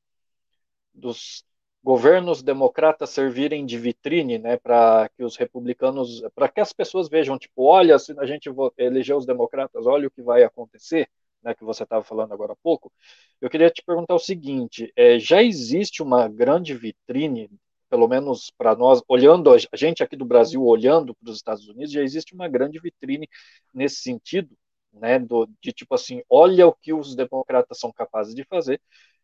dos 0.94 1.46
governos 1.84 2.44
democratas 2.44 3.12
servirem 3.12 3.66
de 3.66 3.78
vitrine, 3.78 4.38
né, 4.38 4.58
para 4.58 5.10
que 5.16 5.24
os 5.24 5.38
republicanos, 5.38 6.22
para 6.36 6.50
que 6.50 6.60
as 6.60 6.74
pessoas 6.74 7.08
vejam, 7.08 7.38
tipo, 7.40 7.64
olha, 7.64 7.98
se 7.98 8.14
a 8.20 8.26
gente 8.26 8.50
eleger 8.78 9.16
os 9.16 9.26
democratas, 9.26 9.86
olha 9.88 10.08
o 10.08 10.12
que 10.12 10.22
vai 10.22 10.44
acontecer, 10.44 11.10
né, 11.42 11.56
que 11.56 11.64
você 11.64 11.84
estava 11.84 12.04
falando 12.04 12.34
agora 12.34 12.54
há 12.54 12.58
pouco. 12.58 12.92
Eu 13.40 13.50
queria 13.50 13.70
te 13.70 13.82
perguntar 13.84 14.16
o 14.16 14.20
seguinte: 14.20 14.92
é, 14.96 15.20
já 15.20 15.42
existe 15.42 16.04
uma 16.04 16.28
grande 16.28 16.74
vitrine 16.76 17.50
pelo 17.90 18.08
menos 18.08 18.52
para 18.58 18.76
nós, 18.76 19.02
olhando 19.08 19.52
a 19.54 19.58
gente 19.76 20.04
aqui 20.04 20.16
do 20.16 20.26
Brasil, 20.26 20.64
olhando 20.64 21.16
para 21.16 21.30
os 21.30 21.38
Estados 21.38 21.68
Unidos, 21.68 21.92
já 21.92 22.02
existe 22.02 22.34
uma 22.34 22.48
grande 22.48 22.80
vitrine 22.80 23.28
nesse 23.74 23.98
sentido, 23.98 24.56
né, 24.94 25.20
do, 25.20 25.48
de 25.62 25.72
tipo 25.72 25.94
assim, 25.96 26.22
olha 26.30 26.68
o 26.68 26.74
que 26.74 26.94
os 26.94 27.16
democratas 27.16 27.80
são 27.80 27.92
capazes 27.92 28.34
de 28.36 28.44
fazer, 28.46 28.82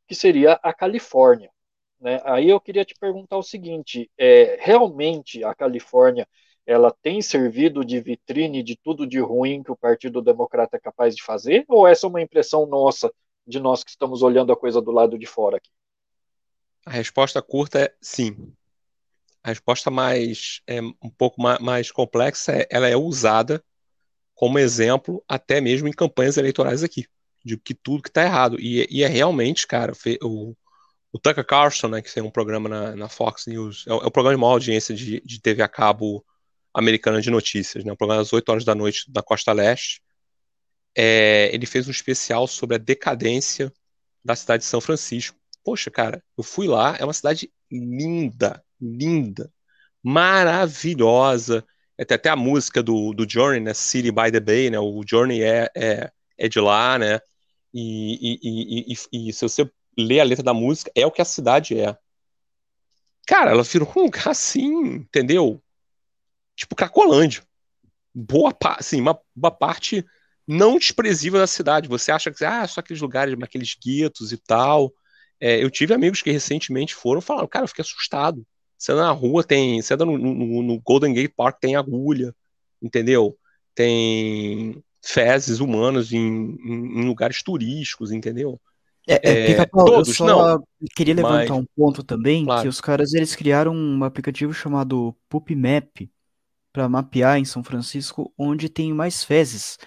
que 0.07 0.15
seria 0.15 0.53
a 0.63 0.73
Califórnia. 0.73 1.51
Né? 1.99 2.21
Aí 2.25 2.49
eu 2.49 2.59
queria 2.59 2.85
te 2.85 2.95
perguntar 2.99 3.37
o 3.37 3.43
seguinte: 3.43 4.11
é, 4.17 4.57
realmente 4.59 5.43
a 5.43 5.55
Califórnia 5.55 6.27
ela 6.65 6.91
tem 6.91 7.21
servido 7.21 7.83
de 7.83 7.99
vitrine 7.99 8.63
de 8.63 8.77
tudo 8.77 9.05
de 9.07 9.19
ruim 9.19 9.63
que 9.63 9.71
o 9.71 9.75
Partido 9.77 10.21
Democrata 10.21 10.77
é 10.77 10.79
capaz 10.79 11.15
de 11.15 11.23
fazer, 11.23 11.65
ou 11.67 11.87
essa 11.87 12.05
é 12.07 12.09
uma 12.09 12.21
impressão 12.21 12.65
nossa, 12.65 13.11
de 13.45 13.59
nós 13.59 13.83
que 13.83 13.91
estamos 13.91 14.21
olhando 14.21 14.51
a 14.53 14.57
coisa 14.57 14.81
do 14.81 14.91
lado 14.91 15.17
de 15.17 15.25
fora 15.25 15.57
aqui? 15.57 15.69
A 16.85 16.91
resposta 16.91 17.41
curta 17.41 17.79
é 17.79 17.93
sim. 18.01 18.53
A 19.43 19.49
resposta 19.49 19.91
mais 19.91 20.61
é, 20.67 20.81
um 20.81 21.09
pouco 21.17 21.41
mais, 21.41 21.91
complexa 21.91 22.53
é 22.53 22.67
ela 22.69 22.87
é 22.87 22.95
usada 22.95 23.63
como 24.33 24.59
exemplo 24.59 25.23
até 25.27 25.61
mesmo 25.61 25.87
em 25.87 25.91
campanhas 25.91 26.37
eleitorais 26.37 26.83
aqui, 26.83 27.05
de 27.43 27.57
que 27.57 27.73
tudo 27.73 28.03
que 28.03 28.09
está 28.09 28.23
errado. 28.23 28.57
E, 28.59 28.87
e, 28.89 29.03
é 29.03 29.07
realmente, 29.07 29.67
cara, 29.67 29.93
o, 30.21 30.55
o 31.11 31.19
Tucker 31.19 31.45
Carlson, 31.45 31.89
né, 31.89 32.01
que 32.01 32.13
tem 32.13 32.23
um 32.23 32.31
programa 32.31 32.67
na, 32.69 32.95
na 32.95 33.09
Fox 33.09 33.45
News, 33.47 33.85
é, 33.87 33.91
é 33.91 33.95
o 33.95 34.11
programa 34.11 34.35
de 34.35 34.41
maior 34.41 34.53
audiência 34.53 34.95
de, 34.95 35.21
de 35.21 35.41
TV 35.41 35.61
a 35.61 35.67
cabo 35.67 36.25
americana 36.73 37.21
de 37.21 37.29
notícias, 37.29 37.83
né, 37.83 37.91
um 37.91 37.95
programa 37.95 38.21
às 38.21 38.33
8 38.33 38.49
horas 38.49 38.65
da 38.65 38.73
noite 38.73 39.11
da 39.11 39.21
Costa 39.21 39.51
Leste. 39.51 40.01
É, 40.95 41.49
ele 41.53 41.65
fez 41.65 41.87
um 41.87 41.91
especial 41.91 42.47
sobre 42.47 42.75
a 42.75 42.79
decadência 42.79 43.71
da 44.23 44.35
cidade 44.35 44.63
de 44.63 44.69
São 44.69 44.79
Francisco 44.79 45.42
Poxa, 45.63 45.89
cara, 45.89 46.23
eu 46.37 46.43
fui 46.43 46.67
lá, 46.67 46.95
é 46.99 47.03
uma 47.03 47.13
cidade 47.13 47.51
linda, 47.71 48.63
linda, 48.79 49.51
maravilhosa. 50.03 51.65
É, 51.97 52.03
tem 52.03 52.15
até 52.15 52.29
a 52.29 52.35
música 52.35 52.83
do, 52.83 53.13
do 53.13 53.29
Journey, 53.29 53.59
né? 53.59 53.73
City 53.73 54.11
by 54.11 54.31
the 54.31 54.39
Bay, 54.39 54.69
né? 54.69 54.79
O 54.79 55.01
Journey 55.07 55.41
é, 55.43 55.69
é, 55.75 56.11
é 56.37 56.49
de 56.49 56.59
lá, 56.59 56.99
né? 56.99 57.19
E, 57.73 58.39
e, 58.43 58.93
e, 58.93 59.29
e, 59.29 59.33
se 59.33 59.41
você 59.41 59.69
ler 59.97 60.19
a 60.19 60.23
letra 60.23 60.43
da 60.43 60.53
música, 60.53 60.91
é 60.95 61.05
o 61.05 61.11
que 61.11 61.21
a 61.21 61.25
cidade 61.25 61.79
é. 61.79 61.97
Cara, 63.25 63.51
ela 63.51 63.63
virou 63.63 63.91
um 63.95 64.03
lugar 64.03 64.29
assim, 64.29 64.95
entendeu? 64.95 65.61
Tipo 66.55 66.75
Cracolândia. 66.75 67.43
Boa 68.13 68.53
parte, 68.53 68.81
assim, 68.81 69.01
uma, 69.01 69.19
uma 69.35 69.49
parte 69.49 70.05
não 70.47 70.77
desprezível 70.77 71.39
da 71.39 71.47
cidade. 71.47 71.87
Você 71.87 72.11
acha 72.11 72.31
que 72.31 72.45
ah, 72.45 72.67
só 72.67 72.79
aqueles 72.79 73.01
lugares, 73.01 73.35
aqueles 73.41 73.75
guetos 73.75 74.31
e 74.31 74.37
tal. 74.37 74.93
É, 75.45 75.61
eu 75.61 75.69
tive 75.69 75.93
amigos 75.93 76.21
que 76.21 76.31
recentemente 76.31 76.95
foram 76.95 77.19
e 77.19 77.21
falaram, 77.21 77.49
cara, 77.49 77.65
eu 77.65 77.67
fiquei 77.67 77.81
assustado. 77.81 78.47
Você 78.77 78.93
anda 78.93 79.03
na 79.03 79.11
rua, 79.11 79.43
tem. 79.43 79.81
Você 79.81 79.93
anda 79.93 80.05
no, 80.05 80.17
no, 80.17 80.63
no 80.63 80.79
Golden 80.79 81.13
Gate 81.13 81.33
Park, 81.35 81.57
tem 81.59 81.75
agulha, 81.75 82.33
entendeu? 82.81 83.37
Tem 83.75 84.81
fezes 85.03 85.59
humanas 85.59 86.13
em, 86.13 86.17
em, 86.17 87.01
em 87.01 87.05
lugares 87.05 87.43
turísticos, 87.43 88.13
entendeu? 88.13 88.57
É, 89.05 89.51
é, 89.51 89.65
todos, 89.65 90.07
eu 90.07 90.13
só 90.13 90.25
não, 90.25 90.63
queria 90.95 91.13
levantar 91.13 91.49
mas, 91.49 91.51
um 91.51 91.65
ponto 91.75 92.01
também, 92.03 92.45
claro. 92.45 92.61
que 92.61 92.69
os 92.69 92.79
caras 92.79 93.13
eles 93.13 93.35
criaram 93.35 93.75
um 93.75 94.01
aplicativo 94.05 94.53
chamado 94.53 95.13
PupMap 95.27 96.09
para 96.71 96.87
mapear 96.87 97.37
em 97.37 97.43
São 97.43 97.61
Francisco 97.65 98.33
onde 98.37 98.69
tem 98.69 98.93
mais 98.93 99.25
fezes 99.25 99.77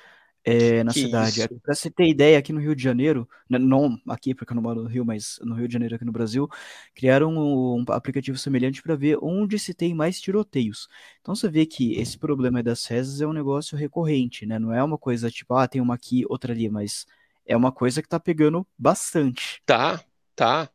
é, 0.46 0.84
na 0.84 0.92
Que 0.92 1.00
cidade. 1.00 1.48
Para 1.60 1.74
você 1.74 1.90
ter 1.90 2.06
ideia, 2.06 2.38
aqui 2.38 2.52
no 2.52 2.60
Rio 2.60 2.74
de 2.76 2.82
Janeiro, 2.82 3.28
né, 3.50 3.58
não 3.58 4.00
aqui 4.08 4.32
porque 4.32 4.52
eu 4.52 4.54
não 4.54 4.62
moro 4.62 4.84
no 4.84 4.88
Rio, 4.88 5.04
mas 5.04 5.40
no 5.42 5.56
Rio 5.56 5.66
de 5.66 5.72
Janeiro 5.72 5.96
aqui 5.96 6.04
no 6.04 6.12
Brasil, 6.12 6.48
criaram 6.94 7.34
um, 7.36 7.80
um 7.80 7.84
aplicativo 7.92 8.38
semelhante 8.38 8.80
para 8.80 8.94
ver 8.94 9.18
onde 9.20 9.58
se 9.58 9.74
tem 9.74 9.92
mais 9.92 10.20
tiroteios. 10.20 10.88
Então 11.20 11.34
você 11.34 11.48
vê 11.48 11.66
que 11.66 11.94
esse 11.94 12.16
problema 12.16 12.62
das 12.62 12.86
fezes 12.86 13.20
é 13.20 13.26
um 13.26 13.32
negócio 13.32 13.76
recorrente, 13.76 14.46
né? 14.46 14.56
Não 14.56 14.72
é 14.72 14.82
uma 14.84 14.96
coisa 14.96 15.28
tipo, 15.30 15.52
ah, 15.54 15.66
tem 15.66 15.80
uma 15.80 15.94
aqui, 15.94 16.24
outra 16.28 16.52
ali, 16.52 16.68
mas 16.68 17.06
é 17.44 17.56
uma 17.56 17.72
coisa 17.72 18.00
que 18.00 18.08
tá 18.08 18.20
pegando 18.20 18.64
bastante. 18.78 19.60
Tá, 19.66 20.00
tá. 20.36 20.70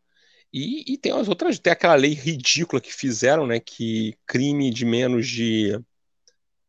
E, 0.51 0.93
e 0.93 0.97
tem 0.97 1.13
as 1.13 1.29
outras, 1.29 1.57
tem 1.59 1.71
aquela 1.71 1.95
lei 1.95 2.13
ridícula 2.13 2.81
que 2.81 2.93
fizeram, 2.93 3.47
né? 3.47 3.57
Que 3.61 4.17
crime 4.27 4.69
de 4.69 4.83
menos 4.83 5.29
de. 5.29 5.71
Como 5.71 5.85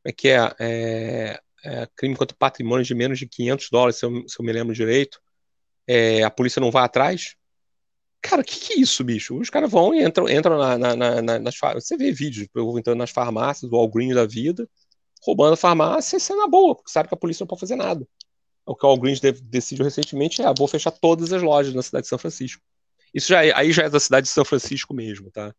é 0.04 0.12
que 0.12 0.28
é? 0.28 0.54
É, 0.60 1.42
é, 1.64 1.89
crime 1.97 2.16
contra 2.16 2.36
patrimônio 2.36 2.84
de 2.84 2.94
menos 2.94 3.18
de 3.18 3.26
500 3.28 3.68
dólares, 3.70 3.97
se 3.97 4.06
eu, 4.06 4.28
se 4.28 4.40
eu 4.40 4.44
me 4.44 4.52
lembro 4.52 4.74
direito. 4.74 5.20
É, 5.86 6.22
a 6.24 6.30
polícia 6.30 6.60
não 6.60 6.70
vai 6.70 6.84
atrás. 6.84 7.34
Cara, 8.22 8.43
o 8.43 8.44
que, 8.44 8.59
que 8.60 8.72
é 8.74 8.76
isso, 8.80 9.02
bicho? 9.05 9.39
Os 9.39 9.51
caras 9.51 9.70
vão 9.70 9.94
e 9.94 10.05
entram, 10.05 10.28
entram 10.28 10.59
na, 10.59 10.78
na, 10.78 10.97
na, 10.97 11.22
na- 11.22 11.39
nas 11.40 11.56
farmácias. 11.56 11.89
Você 11.89 11.97
vê 11.97 12.12
vídeos, 12.12 12.48
eu 12.55 12.78
entrando 12.78 12.98
nas 12.98 13.10
farmácias, 13.10 13.70
o 13.70 13.76
Walgreens 13.76 14.14
da 14.14 14.26
vida, 14.26 14.68
roubando 15.24 15.55
a 15.55 15.56
farmácia, 15.56 16.16
isso 16.18 16.32
é 16.32 16.36
na 16.36 16.48
boa, 16.48 16.74
porque 16.76 16.90
sabe 16.93 17.09
que 17.09 17.14
a 17.14 17.18
polícia 17.18 17.44
não 17.44 17.48
pode 17.48 17.60
fazer 17.60 17.76
nada. 17.76 18.06
O 18.66 18.76
que 18.76 18.86
o 18.86 18.90
Walgreens 18.90 19.20
de- 19.20 19.32
decidiu 19.32 19.84
recentemente 19.84 20.43
é, 20.43 20.47
ah, 20.47 20.55
vou 20.56 20.68
fechar 20.68 20.93
todas 20.93 21.32
as 21.32 21.43
lojas 21.43 21.74
na 21.74 21.82
cidade 21.82 22.05
de 22.05 22.09
São 22.10 22.18
Francisco. 22.18 22.62
Isso 23.14 23.28
já 23.28 23.44
é- 23.44 23.52
aí 23.56 23.72
já 23.72 23.84
é 23.84 23.90
da 23.90 24.01
cidade 24.01 24.26
de 24.28 24.32
São 24.32 24.44
Francisco 24.44 24.94
mesmo, 24.94 25.30
tá? 25.30 25.55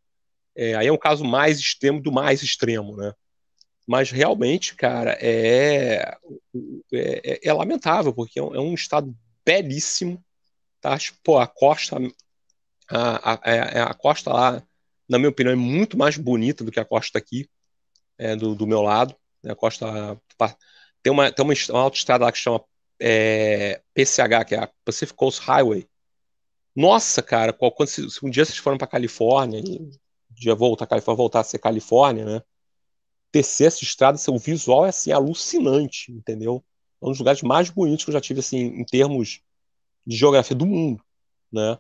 É, 0.55 0.75
aí 0.75 0.87
é 0.87 0.93
um 0.93 0.97
caso 0.97 1.23
mais 1.25 1.59
extremo 1.59 2.01
do 2.01 2.11
mais 2.11 2.43
extremo, 2.43 2.95
né? 2.97 3.13
Mas 3.87 4.11
realmente, 4.11 4.75
cara, 4.75 5.17
é, 5.21 6.15
é, 6.93 7.33
é- 7.33 7.39
é 7.49 7.53
lamentável, 7.53 8.13
porque 8.13 8.39
é 8.39 8.43
um, 8.43 8.71
é 8.71 8.73
estado 8.73 9.15
belíssimo, 9.45 10.23
tá? 10.81 10.97
Pô, 11.23 11.39
a 11.39 11.47
costa, 11.47 11.97
a, 12.89 13.33
a, 13.33 13.39
é- 13.51 13.81
a 13.81 13.93
costa 13.93 14.31
lá, 14.33 14.63
na 15.09 15.17
minha 15.19 15.29
opinião, 15.29 15.53
é 15.53 15.55
muito 15.55 15.97
mais 15.97 16.17
bonita 16.17 16.63
do 16.63 16.71
que 16.71 16.79
a 16.79 16.85
costa 16.85 17.17
aqui, 17.19 17.49
é, 18.17 18.35
do, 18.35 18.55
do 18.55 18.67
meu 18.67 18.81
lado. 18.81 19.15
né? 19.43 19.51
A 19.53 19.55
costa 19.55 19.87
tem 21.01 21.11
uma, 21.11 21.31
tem 21.31 21.43
uma, 21.45 21.53
uma 21.69 21.81
autoestrada 21.81 22.25
lá 22.25 22.31
que 22.31 22.37
chama 22.37 22.63
é, 22.99 23.81
PCH, 23.93 24.45
que 24.45 24.55
é 24.55 24.59
a 24.59 24.69
Pacific 24.85 25.15
Coast 25.17 25.41
Highway. 25.41 25.87
Nossa, 26.75 27.21
cara, 27.23 27.53
qual- 27.53 27.71
quando, 27.71 27.89
se, 27.89 28.09
se 28.09 28.25
um 28.25 28.29
dia 28.29 28.45
vocês 28.45 28.57
foram 28.57 28.77
para 28.77 28.87
Califórnia 28.87 29.59
e 29.59 29.79
um 29.79 29.91
dia 30.31 30.55
voltar, 30.55 30.87
Califórnia, 30.87 31.17
voltar 31.17 31.41
a 31.41 31.43
ser 31.43 31.59
Califórnia, 31.59 32.25
né? 32.25 32.41
Descer 33.33 33.67
essa 33.67 33.83
estrada, 33.83 34.17
seu 34.17 34.37
visual 34.37 34.85
é 34.85 34.89
assim 34.89 35.11
alucinante, 35.11 36.11
entendeu? 36.11 36.63
É 37.01 37.05
um 37.05 37.09
dos 37.09 37.19
lugares 37.19 37.41
mais 37.41 37.69
bonitos 37.69 38.05
que 38.05 38.11
eu 38.11 38.13
já 38.13 38.21
tive 38.21 38.39
assim 38.39 38.59
em 38.59 38.85
termos 38.85 39.41
de 40.05 40.15
geografia 40.15 40.55
do 40.55 40.65
mundo, 40.65 41.03
né? 41.51 41.79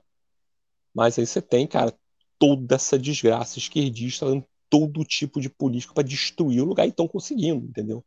Mas 0.93 1.17
aí 1.17 1.25
você 1.25 1.41
tem, 1.41 1.67
cara, 1.67 1.93
toda 2.39 2.75
essa 2.75 2.97
desgraça 2.97 3.59
esquerdista, 3.59 4.25
todo 4.69 5.05
tipo 5.05 5.39
de 5.39 5.49
política 5.49 5.93
para 5.93 6.03
destruir 6.03 6.61
o 6.61 6.65
lugar 6.65 6.85
e 6.85 6.89
estão 6.89 7.07
conseguindo, 7.07 7.65
entendeu? 7.65 8.03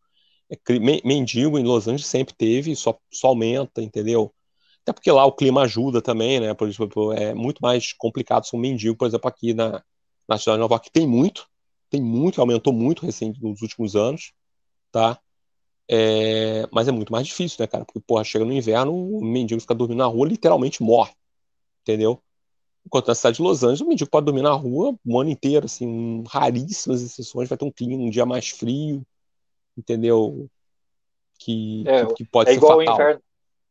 É, 0.50 0.58
mendigo 1.04 1.58
em 1.58 1.64
Los 1.64 1.86
Angeles 1.88 2.06
sempre 2.06 2.34
teve, 2.34 2.74
só, 2.76 2.98
só 3.12 3.28
aumenta, 3.28 3.82
entendeu? 3.82 4.34
Até 4.82 4.92
porque 4.92 5.10
lá 5.10 5.24
o 5.24 5.32
clima 5.32 5.62
ajuda 5.62 6.02
também, 6.02 6.40
né? 6.40 6.54
Por 6.54 6.68
exemplo, 6.68 7.12
é 7.12 7.34
muito 7.34 7.60
mais 7.60 7.92
complicado 7.92 8.46
ser 8.46 8.56
um 8.56 8.60
mendigo, 8.60 8.96
por 8.96 9.06
exemplo, 9.06 9.28
aqui 9.28 9.54
na, 9.54 9.82
na 10.28 10.38
cidade 10.38 10.56
de 10.56 10.60
Nova 10.60 10.74
York 10.74 10.90
tem 10.92 11.06
muito, 11.06 11.48
tem 11.90 12.00
muito, 12.02 12.40
aumentou 12.40 12.72
muito 12.72 13.04
recente 13.04 13.42
nos 13.42 13.62
últimos 13.62 13.96
anos, 13.96 14.32
tá? 14.90 15.20
É, 15.88 16.66
mas 16.72 16.88
é 16.88 16.92
muito 16.92 17.12
mais 17.12 17.26
difícil, 17.26 17.58
né, 17.60 17.66
cara? 17.66 17.84
Porque, 17.84 18.00
porra, 18.00 18.24
chega 18.24 18.44
no 18.44 18.52
inverno, 18.52 18.92
o 18.92 19.24
mendigo 19.24 19.60
fica 19.60 19.74
dormindo 19.74 19.98
na 19.98 20.06
rua, 20.06 20.26
literalmente 20.26 20.82
morre, 20.82 21.12
entendeu? 21.82 22.20
Enquanto 22.84 23.08
na 23.08 23.14
cidade 23.14 23.36
de 23.36 23.42
Los 23.42 23.62
Angeles, 23.62 23.80
o 23.80 23.88
mendigo 23.88 24.10
pode 24.10 24.26
dormir 24.26 24.42
na 24.42 24.52
rua 24.52 24.96
o 25.04 25.20
ano 25.20 25.30
inteiro, 25.30 25.66
assim, 25.66 26.22
raríssimas 26.28 27.02
exceções, 27.02 27.48
vai 27.48 27.58
ter 27.58 27.64
um 27.64 27.70
clima, 27.70 28.02
um 28.02 28.10
dia 28.10 28.26
mais 28.26 28.48
frio, 28.48 29.04
entendeu? 29.76 30.48
Que, 31.38 31.84
É, 31.86 32.06
que, 32.06 32.14
que 32.14 32.24
pode 32.24 32.50
é 32.50 32.52
ser 32.54 32.58
igual 32.58 32.78
o 32.78 32.84
fatal. 32.84 32.94
inverno, 32.94 33.22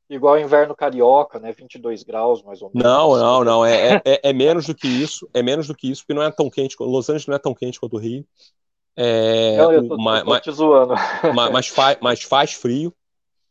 igual 0.10 0.36
o 0.36 0.40
inverno 0.40 0.76
carioca, 0.76 1.40
né? 1.40 1.52
22 1.52 2.04
graus, 2.04 2.44
mais 2.44 2.62
ou 2.62 2.70
menos. 2.70 2.84
Não, 2.84 3.18
não, 3.18 3.44
não. 3.44 3.66
É, 3.66 4.02
é, 4.06 4.20
é 4.30 4.34
menos 4.34 4.66
do 4.68 4.76
que 4.76 4.88
isso. 4.88 5.28
É 5.34 5.42
menos 5.42 5.68
do 5.68 5.76
que 5.76 5.90
isso, 5.90 6.02
porque 6.04 6.14
não 6.14 6.24
é 6.24 6.32
tão 6.32 6.50
quente. 6.50 6.76
Los 6.80 7.10
Angeles 7.10 7.28
não 7.28 7.36
é 7.36 7.40
tão 7.40 7.54
quente 7.54 7.80
quanto 7.80 7.96
o 7.96 8.00
Rio. 8.00 8.26
É, 8.98 9.58
Não, 9.58 9.72
eu 9.72 9.88
tô, 9.88 9.96
o- 9.96 9.98
ma- 9.98 10.20
eu 10.20 10.26
tô 10.26 10.40
te 10.40 10.52
zoando. 10.52 10.94
ma- 11.34 11.50
mas, 11.52 11.68
faz, 11.68 11.98
mas 12.02 12.24
faz 12.24 12.54
frio, 12.54 12.94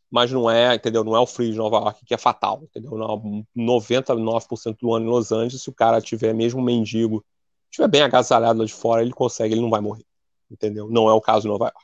mas 0.09 0.31
não 0.31 0.49
é, 0.49 0.75
entendeu? 0.75 1.03
Não 1.03 1.15
é 1.15 1.19
o 1.19 1.27
frio 1.27 1.51
de 1.51 1.57
Nova 1.57 1.77
York 1.77 2.05
que 2.05 2.13
é 2.13 2.17
fatal, 2.17 2.61
entendeu? 2.63 2.91
Não, 2.97 3.45
99% 3.55 4.79
do 4.81 4.93
ano 4.93 5.05
em 5.05 5.09
Los 5.09 5.31
Angeles, 5.31 5.63
se 5.63 5.69
o 5.69 5.73
cara 5.73 6.01
tiver 6.01 6.33
mesmo 6.33 6.61
um 6.61 6.63
mendigo, 6.63 7.23
tiver 7.71 7.87
bem 7.87 8.01
agasalhado 8.01 8.59
lá 8.59 8.65
de 8.65 8.73
fora, 8.73 9.01
ele 9.01 9.13
consegue, 9.13 9.53
ele 9.53 9.61
não 9.61 9.69
vai 9.69 9.81
morrer, 9.81 10.05
entendeu? 10.49 10.87
Não 10.89 11.09
é 11.09 11.13
o 11.13 11.21
caso 11.21 11.43
de 11.43 11.47
Nova 11.49 11.65
York. 11.65 11.79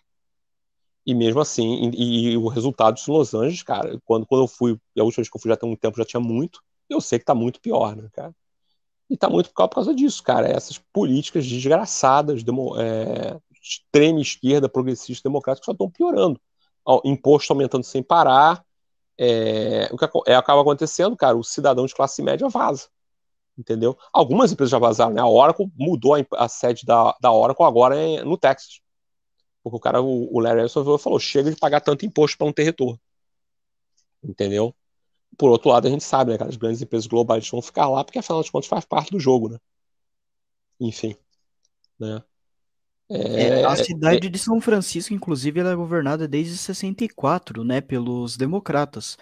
E 1.06 1.16
mesmo 1.16 1.40
assim, 1.42 1.92
e, 1.96 2.32
e 2.32 2.38
o 2.38 2.48
resultado 2.48 2.96
de 2.96 3.10
Los 3.10 3.34
Angeles, 3.34 3.64
cara, 3.64 4.00
quando, 4.06 4.26
quando 4.26 4.44
eu 4.44 4.48
fui, 4.48 4.78
a 4.98 5.04
última 5.04 5.22
vez 5.22 5.30
que 5.30 5.38
eu 5.38 5.42
fui 5.42 5.50
já 5.50 5.58
tem 5.58 5.70
um 5.70 5.76
tempo, 5.76 5.98
já 5.98 6.06
tinha 6.06 6.20
muito, 6.20 6.62
eu 6.90 7.02
sei 7.02 7.18
que 7.18 7.26
tá 7.26 7.34
muito 7.34 7.60
pior, 7.60 7.96
né, 7.96 8.08
cara? 8.14 8.36
E 9.10 9.18
tá 9.18 9.30
muito 9.30 9.52
pior 9.54 9.68
por 9.68 9.76
causa 9.76 9.94
disso, 9.94 10.24
cara. 10.24 10.48
Essas 10.48 10.78
políticas 10.78 11.46
desgraçadas, 11.46 12.44
demo, 12.44 12.76
é, 12.80 13.38
extrema 13.62 14.22
esquerda, 14.22 14.70
progressista, 14.70 15.28
democrática, 15.28 15.66
só 15.66 15.72
estão 15.72 15.90
piorando. 15.90 16.40
Ó, 16.86 17.02
Imposto 17.04 17.52
aumentando 17.54 17.84
sem 17.84 18.02
parar. 18.02 18.64
É, 19.18 19.90
o 19.92 19.98
que 19.98 20.06
é, 20.28 20.36
acaba 20.36 20.62
acontecendo, 20.62 21.16
cara, 21.16 21.38
o 21.38 21.44
cidadão 21.44 21.86
de 21.86 21.94
classe 21.94 22.22
média 22.22 22.48
vaza. 22.50 22.88
Entendeu? 23.58 23.98
Algumas 24.14 24.52
empresas 24.52 24.72
já 24.72 24.80
vazaram, 24.80 25.14
né? 25.14 25.22
A 25.22 25.28
Oracle 25.28 25.70
mudou 25.78 26.16
a, 26.16 26.26
a 26.38 26.48
sede 26.48 26.86
da, 26.86 27.16
da 27.22 27.32
Oracle 27.32 27.66
agora 27.66 27.96
é 27.96 28.24
no 28.24 28.38
Texas. 28.38 28.80
Porque 29.64 29.78
o 29.78 29.80
cara, 29.80 30.02
o, 30.02 30.40
Larry 30.40 30.62
Ellison 30.62 30.98
falou, 30.98 31.20
chega 31.20 31.52
de 31.52 31.58
pagar 31.58 31.82
tanto 31.82 32.06
imposto 32.06 32.38
para 32.38 32.48
não 32.48 32.54
ter 32.54 32.64
retorno. 32.64 33.00
Entendeu? 34.24 34.76
Por 35.38 35.50
outro 35.52 35.70
lado, 35.70 35.88
a 35.88 35.92
gente 35.92 36.04
sabe, 36.04 36.32
né, 36.32 36.38
cara, 36.38 36.50
as 36.52 36.58
grandes 36.58 36.82
empresas 36.82 37.08
globais 37.08 37.50
vão 37.50 37.62
ficar 37.62 37.90
lá 37.90 38.04
porque, 38.04 38.20
afinal 38.20 38.44
de 38.44 38.52
contas, 38.52 38.70
faz 38.70 38.86
parte 38.86 39.12
do 39.12 39.20
jogo, 39.20 39.50
né? 39.50 39.60
Enfim, 40.80 41.16
né? 42.00 42.24
É, 43.34 43.64
a 43.64 43.76
É, 43.78 43.84
cidade 43.86 44.30
de 44.30 44.40
São 44.40 44.60
Francisco, 44.60 45.14
inclusive, 45.14 45.60
ela 45.60 45.72
é 45.72 45.76
governada 45.76 46.28
desde 46.28 46.58
64, 46.58 47.64
né, 47.64 47.80
pelos 47.82 48.36
democratas. 48.38 49.18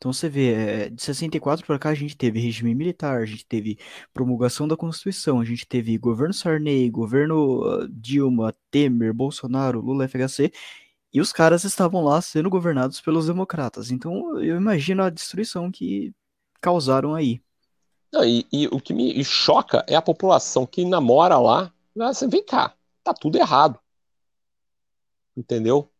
Então 0.00 0.14
você 0.14 0.30
vê, 0.30 0.52
é, 0.54 0.88
de 0.88 1.02
64 1.02 1.66
para 1.66 1.78
cá 1.78 1.90
a 1.90 1.94
gente 1.94 2.16
teve 2.16 2.40
regime 2.40 2.74
militar, 2.74 3.20
a 3.20 3.26
gente 3.26 3.44
teve 3.44 3.78
promulgação 4.14 4.66
da 4.66 4.74
Constituição, 4.74 5.38
a 5.40 5.44
gente 5.44 5.66
teve 5.66 5.98
governo 5.98 6.32
Sarney, 6.32 6.88
governo 6.88 7.62
ah, 7.64 7.86
Dilma, 7.90 8.54
Temer, 8.70 9.12
Bolsonaro, 9.12 9.78
Lula, 9.82 10.08
FHC, 10.08 10.50
e 11.12 11.20
os 11.20 11.34
caras 11.34 11.64
estavam 11.64 12.02
lá 12.02 12.22
sendo 12.22 12.48
governados 12.48 12.98
pelos 12.98 13.26
democratas. 13.26 13.90
Então 13.90 14.40
eu 14.40 14.56
imagino 14.56 15.02
a 15.02 15.10
destruição 15.10 15.70
que 15.70 16.14
causaram 16.62 17.14
aí. 17.14 17.42
Não, 18.10 18.24
e, 18.24 18.46
e 18.50 18.68
o 18.68 18.80
que 18.80 18.94
me 18.94 19.22
choca 19.22 19.84
é 19.86 19.96
a 19.96 20.02
população 20.02 20.64
que 20.64 20.82
namora 20.82 21.38
lá. 21.38 21.70
né, 21.94 22.06
Assim, 22.06 22.26
vem 22.26 22.42
cá, 22.42 22.74
tá 23.04 23.12
tudo 23.12 23.36
errado. 23.36 23.78
Entendeu? 25.36 25.92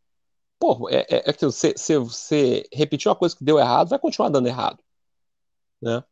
Pô, 0.60 0.88
é, 0.90 1.06
é, 1.08 1.22
é 1.26 1.30
aquilo, 1.30 1.50
você, 1.50 1.72
você, 1.76 1.98
você 1.98 2.68
repetiu 2.72 3.10
uma 3.10 3.16
coisa 3.16 3.34
que 3.34 3.42
deu 3.42 3.58
errado, 3.58 3.88
vai 3.88 3.98
continuar 3.98 4.28
dando 4.28 4.46
errado. 4.46 4.78
Né? 5.80 6.04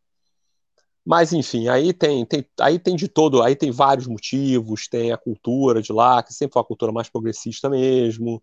Mas 1.05 1.33
enfim, 1.33 1.69
aí 1.69 1.93
tem, 1.93 2.25
tem, 2.27 2.47
aí 2.61 2.79
tem 2.79 2.97
de 2.97 3.09
todo, 3.09 3.43
aí 3.43 3.55
tem 3.55 3.71
vários 3.71 4.07
motivos, 4.07 4.89
tem 4.89 5.13
a 5.13 5.19
cultura 5.19 5.83
de 5.83 5.93
lá, 5.93 6.23
que 6.23 6.33
sempre 6.33 6.55
foi 6.55 6.61
uma 6.61 6.67
cultura 6.67 6.93
mais 6.93 7.09
progressista 7.11 7.69
mesmo, 7.69 8.43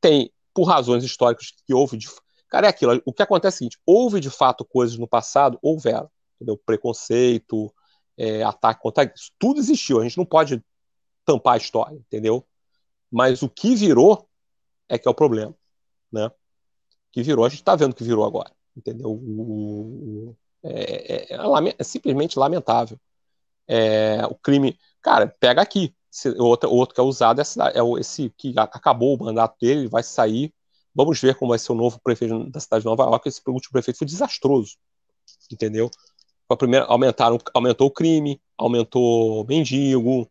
tem, 0.00 0.30
por 0.54 0.64
razões 0.64 1.04
históricas, 1.04 1.52
que 1.66 1.74
houve 1.74 1.96
de. 1.96 2.08
Cara, 2.48 2.66
é 2.66 2.70
aquilo, 2.70 3.02
o 3.06 3.12
que 3.12 3.22
acontece 3.22 3.56
é 3.56 3.56
o 3.56 3.58
seguinte: 3.58 3.78
houve 3.86 4.20
de 4.20 4.30
fato 4.30 4.64
coisas 4.64 4.98
no 4.98 5.08
passado, 5.08 5.58
houveram, 5.62 6.10
entendeu? 6.36 6.58
Preconceito, 6.64 7.74
é, 8.16 8.42
ataque 8.42 8.80
contra. 8.82 9.04
Isso 9.14 9.30
tudo 9.38 9.60
existiu, 9.60 10.00
a 10.00 10.02
gente 10.04 10.18
não 10.18 10.26
pode 10.26 10.62
tampar 11.24 11.54
a 11.54 11.58
história, 11.58 11.96
entendeu? 11.96 12.46
Mas 13.10 13.42
o 13.42 13.48
que 13.48 13.74
virou 13.74 14.26
é 14.88 14.98
que 14.98 15.08
é 15.08 15.10
o 15.10 15.14
problema, 15.14 15.54
né? 16.12 16.30
Que 17.12 17.22
virou, 17.22 17.44
a 17.44 17.48
gente 17.48 17.60
está 17.60 17.76
vendo 17.76 17.94
que 17.94 18.04
virou 18.04 18.24
agora, 18.24 18.52
entendeu? 18.76 19.08
O, 19.10 20.30
o, 20.30 20.36
é, 20.64 21.34
é, 21.34 21.34
é 21.34 21.74
é 21.78 21.84
simplesmente 21.84 22.38
lamentável. 22.38 22.98
É, 23.68 24.24
o 24.26 24.34
crime, 24.36 24.78
cara, 25.02 25.28
pega 25.40 25.62
aqui. 25.62 25.94
Se- 26.10 26.30
Outro, 26.40 26.70
outro 26.70 26.94
que 26.94 27.00
é 27.00 27.04
usado 27.04 27.40
é, 27.40 27.44
é 27.44 28.00
esse 28.00 28.30
que 28.38 28.54
acabou 28.58 29.14
o 29.16 29.24
mandato 29.24 29.56
dele, 29.60 29.80
ele 29.82 29.88
vai 29.88 30.02
sair. 30.02 30.52
Vamos 30.94 31.20
ver 31.20 31.34
como 31.36 31.50
vai 31.50 31.58
ser 31.58 31.72
o 31.72 31.74
novo 31.74 32.00
prefeito 32.02 32.50
da 32.50 32.60
cidade 32.60 32.82
de 32.82 32.86
Nova 32.86 33.04
York. 33.04 33.28
Esse 33.28 33.42
último 33.46 33.72
prefeito 33.72 33.98
foi 33.98 34.06
desastroso, 34.06 34.76
entendeu? 35.52 35.90
a 36.48 36.56
primeira, 36.56 36.86
aumentaram, 36.86 37.38
aumentou 37.54 37.88
o 37.88 37.90
crime, 37.90 38.40
aumentou 38.56 39.42
o 39.42 39.46
mendigo, 39.46 40.30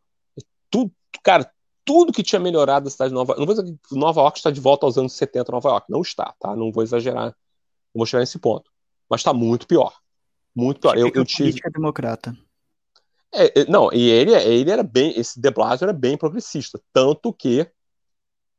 tudo, 0.69 0.91
cara, 1.23 1.51
tudo 1.85 2.11
que 2.11 2.23
tinha 2.23 2.39
melhorado 2.39 2.87
a 2.87 2.91
cidade 2.91 3.09
de 3.09 3.15
Nova 3.15 3.35
Não 3.37 3.45
vou 3.45 3.55
dizer 3.55 3.77
que 3.87 3.95
Nova 3.95 4.21
York 4.21 4.39
está 4.39 4.49
de 4.49 4.59
volta 4.59 4.85
aos 4.85 4.97
anos 4.97 5.13
70 5.13 5.51
Nova 5.51 5.69
York. 5.69 5.89
Não 5.89 6.01
está, 6.01 6.33
tá? 6.39 6.55
Não 6.55 6.71
vou 6.71 6.83
exagerar. 6.83 7.27
Não 7.27 7.99
vou 7.99 8.05
chegar 8.05 8.21
nesse 8.21 8.39
ponto. 8.39 8.71
Mas 9.07 9.21
está 9.21 9.31
muito 9.31 9.67
pior. 9.67 9.95
Muito 10.53 10.81
pior. 10.81 10.97
Eu, 10.97 11.11
eu 11.13 11.23
tive. 11.23 11.61
democrata. 11.71 12.35
É, 13.31 13.61
é, 13.61 13.65
não, 13.65 13.93
e 13.93 14.09
ele, 14.09 14.33
ele 14.33 14.71
era 14.71 14.81
bem. 14.81 15.13
Esse 15.17 15.39
De 15.39 15.51
Blasio 15.51 15.85
era 15.85 15.93
bem 15.93 16.17
progressista. 16.17 16.81
Tanto 16.91 17.31
que 17.31 17.69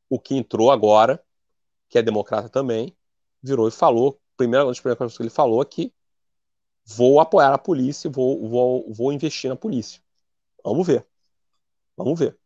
o 0.09 0.21
que 0.21 0.37
entrou 0.37 0.71
agora, 0.71 1.23
que 1.89 1.99
é 1.99 2.03
democrata 2.03 2.49
também, 2.49 2.97
virou 3.43 3.67
e 3.67 3.73
falou. 3.73 4.21
Primeira, 4.37 4.65
uma 4.65 4.71
das 4.71 4.79
primeiras 4.79 4.99
coisas 4.99 5.17
que 5.17 5.23
ele 5.23 5.31
falou 5.31 5.63
é 5.63 5.65
que 5.65 5.93
vou 6.85 7.19
apoiar 7.19 7.53
a 7.53 7.59
polícia, 7.59 8.09
vou, 8.09 8.49
vou, 8.49 8.93
vou 8.93 9.13
investir 9.13 9.51
na 9.51 9.57
polícia. 9.57 10.01
Vamos 10.63 10.87
ver. 10.87 11.07
Vamos 11.97 12.19
ver. 12.19 12.39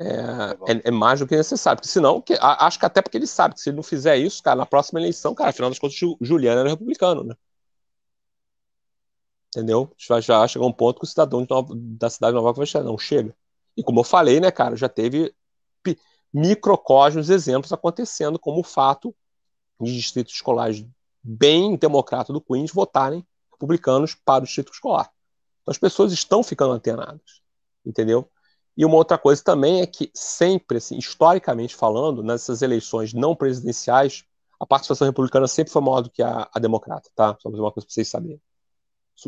É, 0.00 0.72
é, 0.72 0.80
é, 0.84 0.90
mais 0.90 1.20
do 1.20 1.26
que 1.26 1.36
necessário. 1.36 1.76
Porque 1.78 1.92
senão, 1.92 2.22
que, 2.22 2.34
acho 2.40 2.78
que 2.78 2.86
até 2.86 3.02
porque 3.02 3.18
ele 3.18 3.26
sabe 3.26 3.54
que 3.54 3.60
se 3.60 3.68
ele 3.68 3.76
não 3.76 3.82
fizer 3.82 4.16
isso, 4.16 4.42
cara, 4.42 4.56
na 4.56 4.66
próxima 4.66 4.98
eleição, 4.98 5.34
cara, 5.34 5.50
afinal 5.50 5.68
das 5.68 5.78
contas, 5.78 5.98
Juliano 6.22 6.60
era 6.60 6.70
republicano, 6.70 7.22
né? 7.22 7.34
Entendeu? 9.48 9.92
Já, 9.98 10.20
já 10.20 10.48
chegou 10.48 10.68
um 10.68 10.72
ponto 10.72 11.00
que 11.00 11.04
o 11.04 11.08
cidadão 11.08 11.46
Nova, 11.48 11.74
da 11.76 12.08
cidade 12.08 12.30
de 12.30 12.36
Nova 12.36 12.48
York 12.48 12.58
vai 12.58 12.66
chegar. 12.66 12.84
Não, 12.84 12.96
chega. 12.96 13.36
E 13.76 13.82
como 13.82 14.00
eu 14.00 14.04
falei, 14.04 14.40
né, 14.40 14.50
cara, 14.50 14.74
já 14.74 14.88
teve 14.88 15.34
microcosmos, 16.32 17.28
exemplos 17.28 17.72
acontecendo, 17.72 18.38
como 18.38 18.60
o 18.60 18.64
fato 18.64 19.14
de 19.80 19.94
distritos 19.94 20.34
escolares 20.34 20.84
bem 21.22 21.76
democratas 21.76 22.32
do 22.32 22.40
Queens 22.40 22.72
votarem 22.72 23.26
republicanos 23.52 24.14
para 24.14 24.42
o 24.44 24.46
distrito 24.46 24.72
escolar. 24.72 25.10
Então 25.62 25.72
as 25.72 25.78
pessoas 25.78 26.12
estão 26.12 26.42
ficando 26.42 26.72
antenadas, 26.72 27.42
entendeu? 27.84 28.30
E 28.80 28.84
uma 28.86 28.96
outra 28.96 29.18
coisa 29.18 29.44
também 29.44 29.82
é 29.82 29.86
que 29.86 30.10
sempre, 30.14 30.78
assim, 30.78 30.96
historicamente 30.96 31.76
falando, 31.76 32.22
nessas 32.22 32.62
eleições 32.62 33.12
não 33.12 33.36
presidenciais, 33.36 34.24
a 34.58 34.64
participação 34.64 35.06
republicana 35.06 35.46
sempre 35.46 35.70
foi 35.70 35.82
maior 35.82 36.00
do 36.00 36.08
que 36.08 36.22
a, 36.22 36.48
a 36.50 36.58
democrata, 36.58 37.10
tá? 37.14 37.36
Só 37.40 37.50
uma 37.50 37.70
coisa 37.70 37.86
para 37.86 37.92
vocês 37.92 38.08
saberem. 38.08 38.40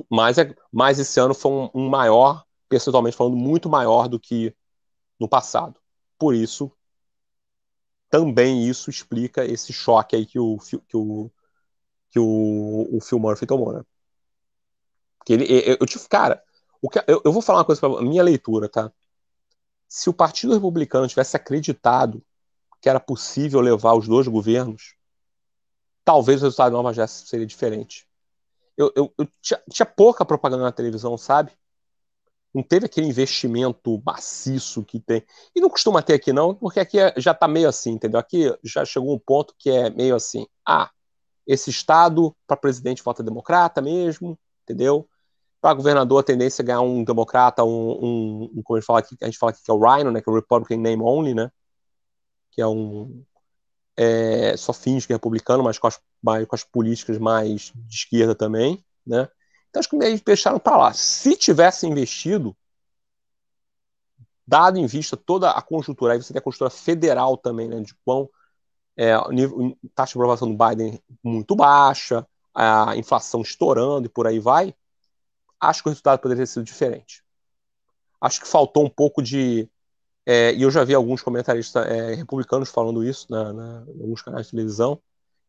Mas, 0.08 0.38
é, 0.38 0.56
mas 0.72 0.98
esse 0.98 1.20
ano 1.20 1.34
foi 1.34 1.52
um, 1.52 1.70
um 1.74 1.90
maior, 1.90 2.46
percentualmente 2.66 3.14
falando, 3.14 3.36
muito 3.36 3.68
maior 3.68 4.08
do 4.08 4.18
que 4.18 4.56
no 5.20 5.28
passado. 5.28 5.78
Por 6.18 6.34
isso, 6.34 6.72
também 8.08 8.66
isso 8.66 8.88
explica 8.88 9.44
esse 9.44 9.70
choque 9.70 10.16
aí 10.16 10.24
que 10.24 10.38
o, 10.38 10.56
que 10.88 10.96
o, 10.96 11.30
que 12.10 12.18
o, 12.18 12.88
o 12.90 13.00
Phil 13.02 13.18
Murphy 13.18 13.44
tomou, 13.44 13.74
né? 13.74 13.82
Que 15.26 15.34
ele, 15.34 15.44
eu, 15.44 15.76
eu 15.78 15.86
cara, 16.08 16.42
o 16.80 16.88
que, 16.88 16.98
eu, 17.06 17.20
eu 17.22 17.30
vou 17.30 17.42
falar 17.42 17.58
uma 17.58 17.66
coisa 17.66 17.82
para 17.82 18.00
minha 18.00 18.22
leitura, 18.22 18.66
tá? 18.66 18.90
Se 19.94 20.08
o 20.08 20.14
Partido 20.14 20.54
Republicano 20.54 21.06
tivesse 21.06 21.36
acreditado 21.36 22.24
que 22.80 22.88
era 22.88 22.98
possível 22.98 23.60
levar 23.60 23.92
os 23.92 24.08
dois 24.08 24.26
governos, 24.26 24.96
talvez 26.02 26.40
o 26.40 26.44
resultado 26.46 26.70
de 26.70 26.76
Nova 26.78 26.94
Jersey 26.94 27.26
seria 27.26 27.44
diferente. 27.44 28.08
Eu, 28.74 28.90
eu, 28.96 29.14
eu 29.18 29.28
tinha, 29.42 29.62
tinha, 29.70 29.84
pouca 29.84 30.24
propaganda 30.24 30.62
na 30.62 30.72
televisão, 30.72 31.18
sabe? 31.18 31.52
Não 32.54 32.62
teve 32.62 32.86
aquele 32.86 33.06
investimento 33.06 34.02
maciço 34.02 34.82
que 34.82 34.98
tem. 34.98 35.26
E 35.54 35.60
não 35.60 35.68
costuma 35.68 36.00
ter 36.00 36.14
aqui, 36.14 36.32
não, 36.32 36.54
porque 36.54 36.80
aqui 36.80 36.98
é, 36.98 37.12
já 37.18 37.32
está 37.32 37.46
meio 37.46 37.68
assim, 37.68 37.90
entendeu? 37.90 38.18
Aqui 38.18 38.50
já 38.64 38.86
chegou 38.86 39.14
um 39.14 39.18
ponto 39.18 39.54
que 39.58 39.68
é 39.68 39.90
meio 39.90 40.16
assim. 40.16 40.46
Ah, 40.66 40.90
esse 41.46 41.68
estado 41.68 42.34
para 42.46 42.56
presidente 42.56 43.02
vota 43.02 43.22
democrata 43.22 43.82
mesmo, 43.82 44.38
entendeu? 44.62 45.06
Para 45.62 45.74
governador, 45.74 46.20
a 46.20 46.24
tendência 46.24 46.60
é 46.62 46.64
ganhar 46.66 46.80
um 46.80 47.04
democrata, 47.04 47.62
um, 47.64 47.92
um, 47.92 48.50
um 48.56 48.62
como 48.64 48.76
a 48.76 48.80
gente 48.80 48.86
fala 48.86 48.98
aqui, 48.98 49.16
a 49.22 49.26
gente 49.26 49.38
fala 49.38 49.52
aqui 49.52 49.62
que 49.62 49.70
é 49.70 49.74
o 49.74 49.78
Rhino, 49.78 50.10
né, 50.10 50.20
que 50.20 50.28
é 50.28 50.32
o 50.32 50.34
Republican 50.34 50.78
Name 50.78 51.02
Only, 51.02 51.34
né, 51.34 51.52
que 52.50 52.60
é 52.60 52.66
um 52.66 53.24
é, 53.96 54.56
só 54.56 54.72
finge 54.72 55.06
que 55.06 55.12
é 55.12 55.16
republicano, 55.16 55.62
mas 55.62 55.78
com 55.78 55.86
as, 55.86 55.96
com 55.96 56.54
as 56.54 56.64
políticas 56.64 57.16
mais 57.16 57.72
de 57.76 57.94
esquerda 57.94 58.34
também, 58.34 58.84
né. 59.06 59.28
Então 59.70 59.78
acho 59.78 59.88
que 59.88 59.96
meio 59.96 60.20
deixaram 60.26 60.58
para 60.58 60.76
lá. 60.76 60.92
Se 60.92 61.36
tivesse 61.36 61.86
investido, 61.86 62.56
dado 64.44 64.78
em 64.78 64.86
vista 64.86 65.16
toda 65.16 65.50
a 65.52 65.62
conjuntura, 65.62 66.14
aí 66.14 66.22
você 66.22 66.32
tem 66.32 66.40
a 66.40 66.42
conjuntura 66.42 66.70
federal 66.70 67.36
também, 67.36 67.68
né, 67.68 67.80
de 67.80 67.94
quão 68.04 68.28
é, 68.96 69.16
nível, 69.30 69.78
taxa 69.94 70.14
de 70.14 70.18
aprovação 70.18 70.52
do 70.52 70.58
Biden 70.66 71.00
muito 71.22 71.54
baixa, 71.54 72.26
a 72.52 72.96
inflação 72.96 73.42
estourando 73.42 74.06
e 74.06 74.10
por 74.10 74.26
aí 74.26 74.40
vai, 74.40 74.74
acho 75.62 75.82
que 75.82 75.88
o 75.88 75.90
resultado 75.90 76.18
poderia 76.18 76.42
ter 76.42 76.48
sido 76.48 76.64
diferente. 76.64 77.22
Acho 78.20 78.40
que 78.40 78.48
faltou 78.48 78.84
um 78.84 78.90
pouco 78.90 79.22
de. 79.22 79.68
É, 80.26 80.52
e 80.52 80.62
eu 80.62 80.70
já 80.70 80.84
vi 80.84 80.94
alguns 80.94 81.22
comentaristas 81.22 81.86
é, 81.86 82.14
republicanos 82.14 82.70
falando 82.70 83.04
isso 83.04 83.26
na, 83.30 83.52
na, 83.52 83.84
em 83.88 84.02
alguns 84.02 84.22
canais 84.22 84.46
de 84.46 84.52
televisão, 84.52 85.00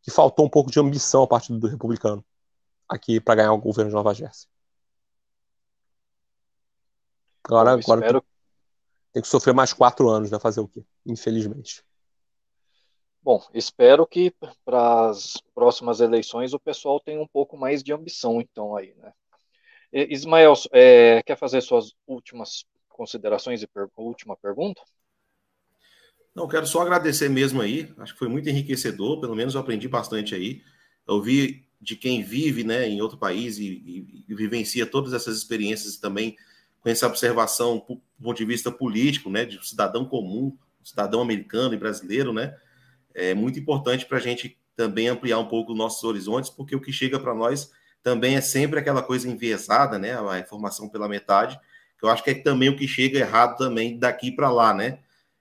que 0.02 0.10
faltou 0.10 0.46
um 0.46 0.48
pouco 0.48 0.70
de 0.70 0.80
ambição 0.80 1.22
a 1.22 1.26
partir 1.26 1.52
do 1.52 1.66
republicano 1.66 2.24
aqui 2.88 3.20
para 3.20 3.36
ganhar 3.36 3.52
o 3.52 3.58
governo 3.58 3.90
de 3.90 3.94
Nova 3.94 4.14
Jersey. 4.14 4.48
Agora, 7.44 7.72
agora 7.72 7.80
espero... 7.80 8.20
tem, 8.20 8.30
tem, 9.12 9.22
que 9.22 9.28
sofrer 9.28 9.54
mais 9.54 9.72
quatro 9.72 10.08
anos, 10.08 10.30
né? 10.30 10.38
Fazer 10.38 10.60
o 10.60 10.68
quê? 10.68 10.84
Infelizmente. 11.06 11.84
Bom, 13.22 13.42
espero 13.54 14.06
que 14.06 14.34
para 14.64 15.08
as 15.08 15.34
próximas 15.54 16.00
eleições 16.00 16.52
o 16.52 16.60
pessoal 16.60 17.00
tenha 17.00 17.20
um 17.20 17.26
pouco 17.26 17.56
mais 17.56 17.82
de 17.82 17.92
ambição, 17.92 18.40
então, 18.40 18.76
aí, 18.76 18.94
né? 18.94 19.12
Ismael, 19.94 20.54
é, 20.72 21.22
quer 21.22 21.36
fazer 21.36 21.60
suas 21.60 21.92
últimas 22.06 22.64
considerações 22.88 23.62
e 23.62 23.66
per 23.66 23.86
última 23.96 24.36
pergunta? 24.36 24.82
Não, 26.34 26.48
quero 26.48 26.66
só 26.66 26.82
agradecer 26.82 27.28
mesmo 27.28 27.62
aí. 27.62 27.92
Acho 27.98 28.12
que 28.12 28.18
foi 28.18 28.28
muito 28.28 28.48
enriquecedor, 28.48 29.20
pelo 29.20 29.36
menos 29.36 29.54
eu 29.54 29.60
aprendi 29.60 29.86
bastante 29.86 30.34
aí. 30.34 30.62
Eu 31.06 31.22
vi 31.22 31.64
de 31.80 31.94
quem 31.94 32.22
vive 32.22 32.64
né, 32.64 32.88
em 32.88 33.00
outro 33.00 33.18
país 33.18 33.58
e, 33.58 33.66
e, 33.66 34.24
e 34.28 34.34
vivencia 34.34 34.86
todas 34.86 35.12
essas 35.12 35.36
experiências 35.36 35.96
também 35.98 36.36
com 36.80 36.88
essa 36.88 37.06
observação 37.06 37.84
do 37.88 38.00
ponto 38.22 38.36
de 38.36 38.44
vista 38.44 38.70
político, 38.70 39.30
né, 39.30 39.44
de 39.44 39.64
cidadão 39.66 40.04
comum, 40.04 40.56
cidadão 40.82 41.20
americano 41.20 41.74
e 41.74 41.78
brasileiro, 41.78 42.32
né, 42.32 42.54
é 43.14 43.34
muito 43.34 43.58
importante 43.58 44.04
para 44.04 44.18
a 44.18 44.20
gente 44.20 44.58
também 44.76 45.08
ampliar 45.08 45.38
um 45.38 45.46
pouco 45.46 45.72
nossos 45.72 46.02
horizontes, 46.04 46.50
porque 46.50 46.74
o 46.74 46.80
que 46.80 46.92
chega 46.92 47.18
para 47.18 47.34
nós 47.34 47.70
também 48.04 48.36
é 48.36 48.40
sempre 48.42 48.78
aquela 48.78 49.02
coisa 49.02 49.26
enviesada, 49.26 49.98
né? 49.98 50.14
A 50.30 50.38
informação 50.38 50.90
pela 50.90 51.08
metade, 51.08 51.58
que 51.98 52.04
eu 52.04 52.10
acho 52.10 52.22
que 52.22 52.30
é 52.30 52.34
também 52.34 52.68
o 52.68 52.76
que 52.76 52.86
chega 52.86 53.18
errado 53.18 53.56
também 53.56 53.98
daqui 53.98 54.30
para 54.30 54.50
lá, 54.50 54.74
né? 54.74 54.98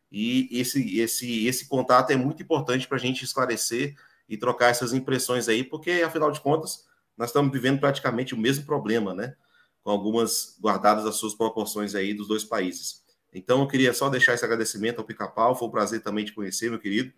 E 0.10 0.48
esse, 0.50 0.98
esse, 0.98 1.46
esse 1.46 1.68
contato 1.68 2.12
é 2.12 2.16
muito 2.16 2.42
importante 2.42 2.88
para 2.88 2.96
a 2.96 3.00
gente 3.00 3.26
esclarecer 3.26 3.96
e 4.30 4.38
trocar 4.38 4.70
essas 4.70 4.94
impressões 4.94 5.50
aí, 5.50 5.62
porque 5.62 5.92
afinal 6.06 6.32
de 6.32 6.40
contas 6.40 6.86
nós 7.18 7.30
estamos 7.30 7.52
vivendo 7.52 7.82
praticamente 7.82 8.34
o 8.34 8.38
mesmo 8.38 8.66
problema, 8.66 9.14
né? 9.14 9.36
Com 9.84 9.92
algumas 9.92 10.58
guardadas 10.62 11.06
as 11.06 11.16
suas 11.16 11.36
proporções 11.36 11.94
aí 11.94 12.14
dos 12.14 12.30
dois 12.30 12.46
países. 12.46 13.04
Então 13.34 13.60
eu 13.60 13.68
queria 13.68 13.94
só 13.94 14.10
deixar 14.10 14.36
esse 14.36 14.46
agradecimento 14.46 15.00
ao 15.00 15.04
Pica-Pau, 15.04 15.54
foi 15.54 15.68
um 15.68 15.72
prazer 15.72 16.02
também 16.02 16.24
te 16.24 16.32
conhecer, 16.32 16.70
meu 16.70 16.80
querido. 16.80 17.12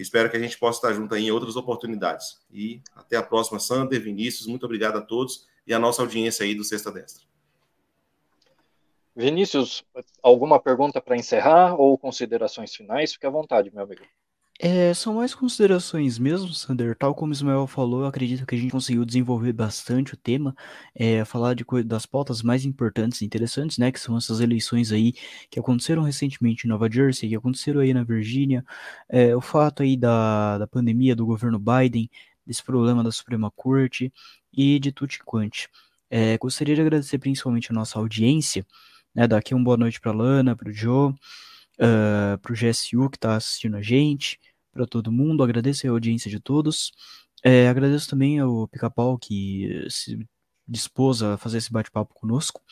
Espero 0.00 0.30
que 0.30 0.36
a 0.36 0.40
gente 0.40 0.56
possa 0.56 0.78
estar 0.78 0.94
junto 0.94 1.14
em 1.16 1.30
outras 1.30 1.56
oportunidades. 1.56 2.40
E 2.50 2.80
até 2.94 3.16
a 3.16 3.22
próxima, 3.22 3.58
Sander, 3.58 4.00
Vinícius, 4.00 4.46
muito 4.46 4.64
obrigado 4.64 4.96
a 4.96 5.00
todos 5.00 5.46
e 5.66 5.74
a 5.74 5.78
nossa 5.78 6.02
audiência 6.02 6.44
aí 6.44 6.54
do 6.54 6.62
Sexta 6.62 6.92
Destra. 6.92 7.24
Vinícius, 9.16 9.84
alguma 10.22 10.60
pergunta 10.60 11.00
para 11.00 11.16
encerrar 11.16 11.74
ou 11.74 11.98
considerações 11.98 12.72
finais? 12.72 13.12
Fique 13.12 13.26
à 13.26 13.30
vontade, 13.30 13.68
meu 13.74 13.82
amigo. 13.82 14.04
É, 14.60 14.92
são 14.92 15.14
mais 15.14 15.32
considerações 15.36 16.18
mesmo, 16.18 16.52
Sander. 16.52 16.96
Tal 16.96 17.14
como 17.14 17.30
o 17.30 17.34
Ismael 17.34 17.64
falou, 17.68 18.00
eu 18.00 18.06
acredito 18.06 18.44
que 18.44 18.56
a 18.56 18.58
gente 18.58 18.72
conseguiu 18.72 19.04
desenvolver 19.04 19.52
bastante 19.52 20.14
o 20.14 20.16
tema, 20.16 20.52
é, 20.96 21.24
falar 21.24 21.54
de 21.54 21.64
das 21.84 22.06
pautas 22.06 22.42
mais 22.42 22.64
importantes 22.64 23.20
e 23.20 23.24
interessantes, 23.24 23.78
né? 23.78 23.92
Que 23.92 24.00
são 24.00 24.16
essas 24.16 24.40
eleições 24.40 24.90
aí 24.90 25.12
que 25.48 25.60
aconteceram 25.60 26.02
recentemente 26.02 26.66
em 26.66 26.70
Nova 26.70 26.90
Jersey, 26.90 27.28
que 27.28 27.36
aconteceram 27.36 27.80
aí 27.80 27.94
na 27.94 28.02
Virgínia, 28.02 28.64
é, 29.08 29.34
o 29.36 29.40
fato 29.40 29.84
aí 29.84 29.96
da, 29.96 30.58
da 30.58 30.66
pandemia 30.66 31.14
do 31.14 31.24
governo 31.24 31.58
Biden, 31.60 32.10
desse 32.44 32.64
problema 32.64 33.04
da 33.04 33.12
Suprema 33.12 33.52
Corte 33.52 34.12
e 34.52 34.80
de 34.80 34.90
tudo 34.90 35.14
quanto. 35.24 35.68
É, 36.10 36.36
gostaria 36.38 36.74
de 36.74 36.80
agradecer 36.80 37.18
principalmente 37.18 37.70
a 37.70 37.74
nossa 37.74 37.96
audiência, 37.98 38.66
né? 39.14 39.28
Dar 39.28 39.38
aqui 39.38 39.54
uma 39.54 39.62
boa 39.62 39.76
noite 39.76 40.00
para 40.00 40.10
Lana, 40.10 40.56
para 40.56 40.68
o 40.68 40.72
Joe, 40.72 41.12
uh, 41.12 42.38
para 42.42 42.52
o 42.52 42.56
GSU 42.56 43.08
que 43.10 43.16
está 43.16 43.36
assistindo 43.36 43.76
a 43.76 43.82
gente 43.82 44.38
para 44.78 44.86
todo 44.86 45.10
mundo, 45.10 45.42
agradeço 45.42 45.86
a 45.86 45.90
audiência 45.90 46.30
de 46.30 46.38
todos. 46.38 46.92
É, 47.42 47.68
agradeço 47.68 48.08
também 48.08 48.38
ao 48.38 48.68
Pica-Pau 48.68 49.18
que 49.18 49.86
se 49.90 50.24
dispôs 50.66 51.20
a 51.20 51.36
fazer 51.36 51.58
esse 51.58 51.72
bate-papo 51.72 52.14
conosco. 52.14 52.62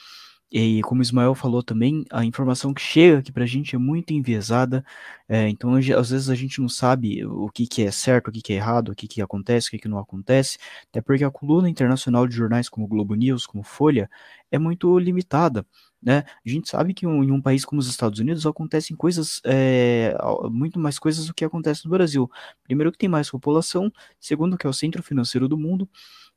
E 0.53 0.81
como 0.83 1.01
o 1.01 1.03
Ismael 1.03 1.35
falou 1.35 1.61
também, 1.65 2.05
a 2.13 2.25
informação 2.25 2.73
que 2.73 2.81
chega 2.81 3.19
aqui 3.19 3.33
para 3.33 3.43
a 3.43 3.47
gente 3.47 3.75
é 3.75 3.79
muito 3.79 4.13
enviesada, 4.13 4.85
é, 5.29 5.49
então 5.49 5.75
às 5.75 6.11
vezes 6.11 6.31
a 6.31 6.37
gente 6.37 6.61
não 6.61 6.69
sabe 6.69 7.27
o 7.27 7.49
que, 7.51 7.67
que 7.67 7.83
é 7.83 7.91
certo, 7.91 8.29
o 8.29 8.33
que, 8.33 8.41
que 8.41 8.53
é 8.53 8.57
errado, 8.57 8.91
o 8.91 8.95
que, 8.95 9.09
que 9.09 9.21
acontece, 9.21 9.67
o 9.67 9.71
que, 9.73 9.79
que 9.81 9.89
não 9.89 9.99
acontece, 9.99 10.59
até 10.89 11.01
porque 11.01 11.25
a 11.25 11.31
coluna 11.33 11.69
internacional 11.69 12.29
de 12.29 12.37
jornais 12.37 12.69
como 12.69 12.87
Globo 12.87 13.17
News, 13.17 13.45
como 13.45 13.65
Folha, 13.65 14.09
é 14.49 14.59
muito 14.59 14.97
limitada. 15.01 15.67
Né? 16.07 16.19
A 16.19 16.49
gente 16.49 16.69
sabe 16.71 16.95
que 16.95 17.05
um, 17.07 17.25
em 17.25 17.33
um 17.33 17.43
país 17.43 17.65
como 17.65 17.81
os 17.81 17.89
Estados 17.89 18.21
Unidos 18.21 18.47
acontecem 18.47 18.97
coisas, 18.97 19.41
é, 19.45 20.17
muito 20.51 20.79
mais 20.79 21.01
coisas 21.01 21.27
do 21.27 21.35
que 21.35 21.45
acontece 21.45 21.85
no 21.85 21.91
Brasil. 21.91 22.31
Primeiro 22.63 22.93
que 22.93 22.99
tem 22.99 23.09
mais 23.09 23.29
população, 23.29 23.93
segundo 24.21 24.57
que 24.57 24.67
é 24.67 24.71
o 24.71 24.73
centro 24.73 25.03
financeiro 25.03 25.49
do 25.49 25.59
mundo, 25.59 25.89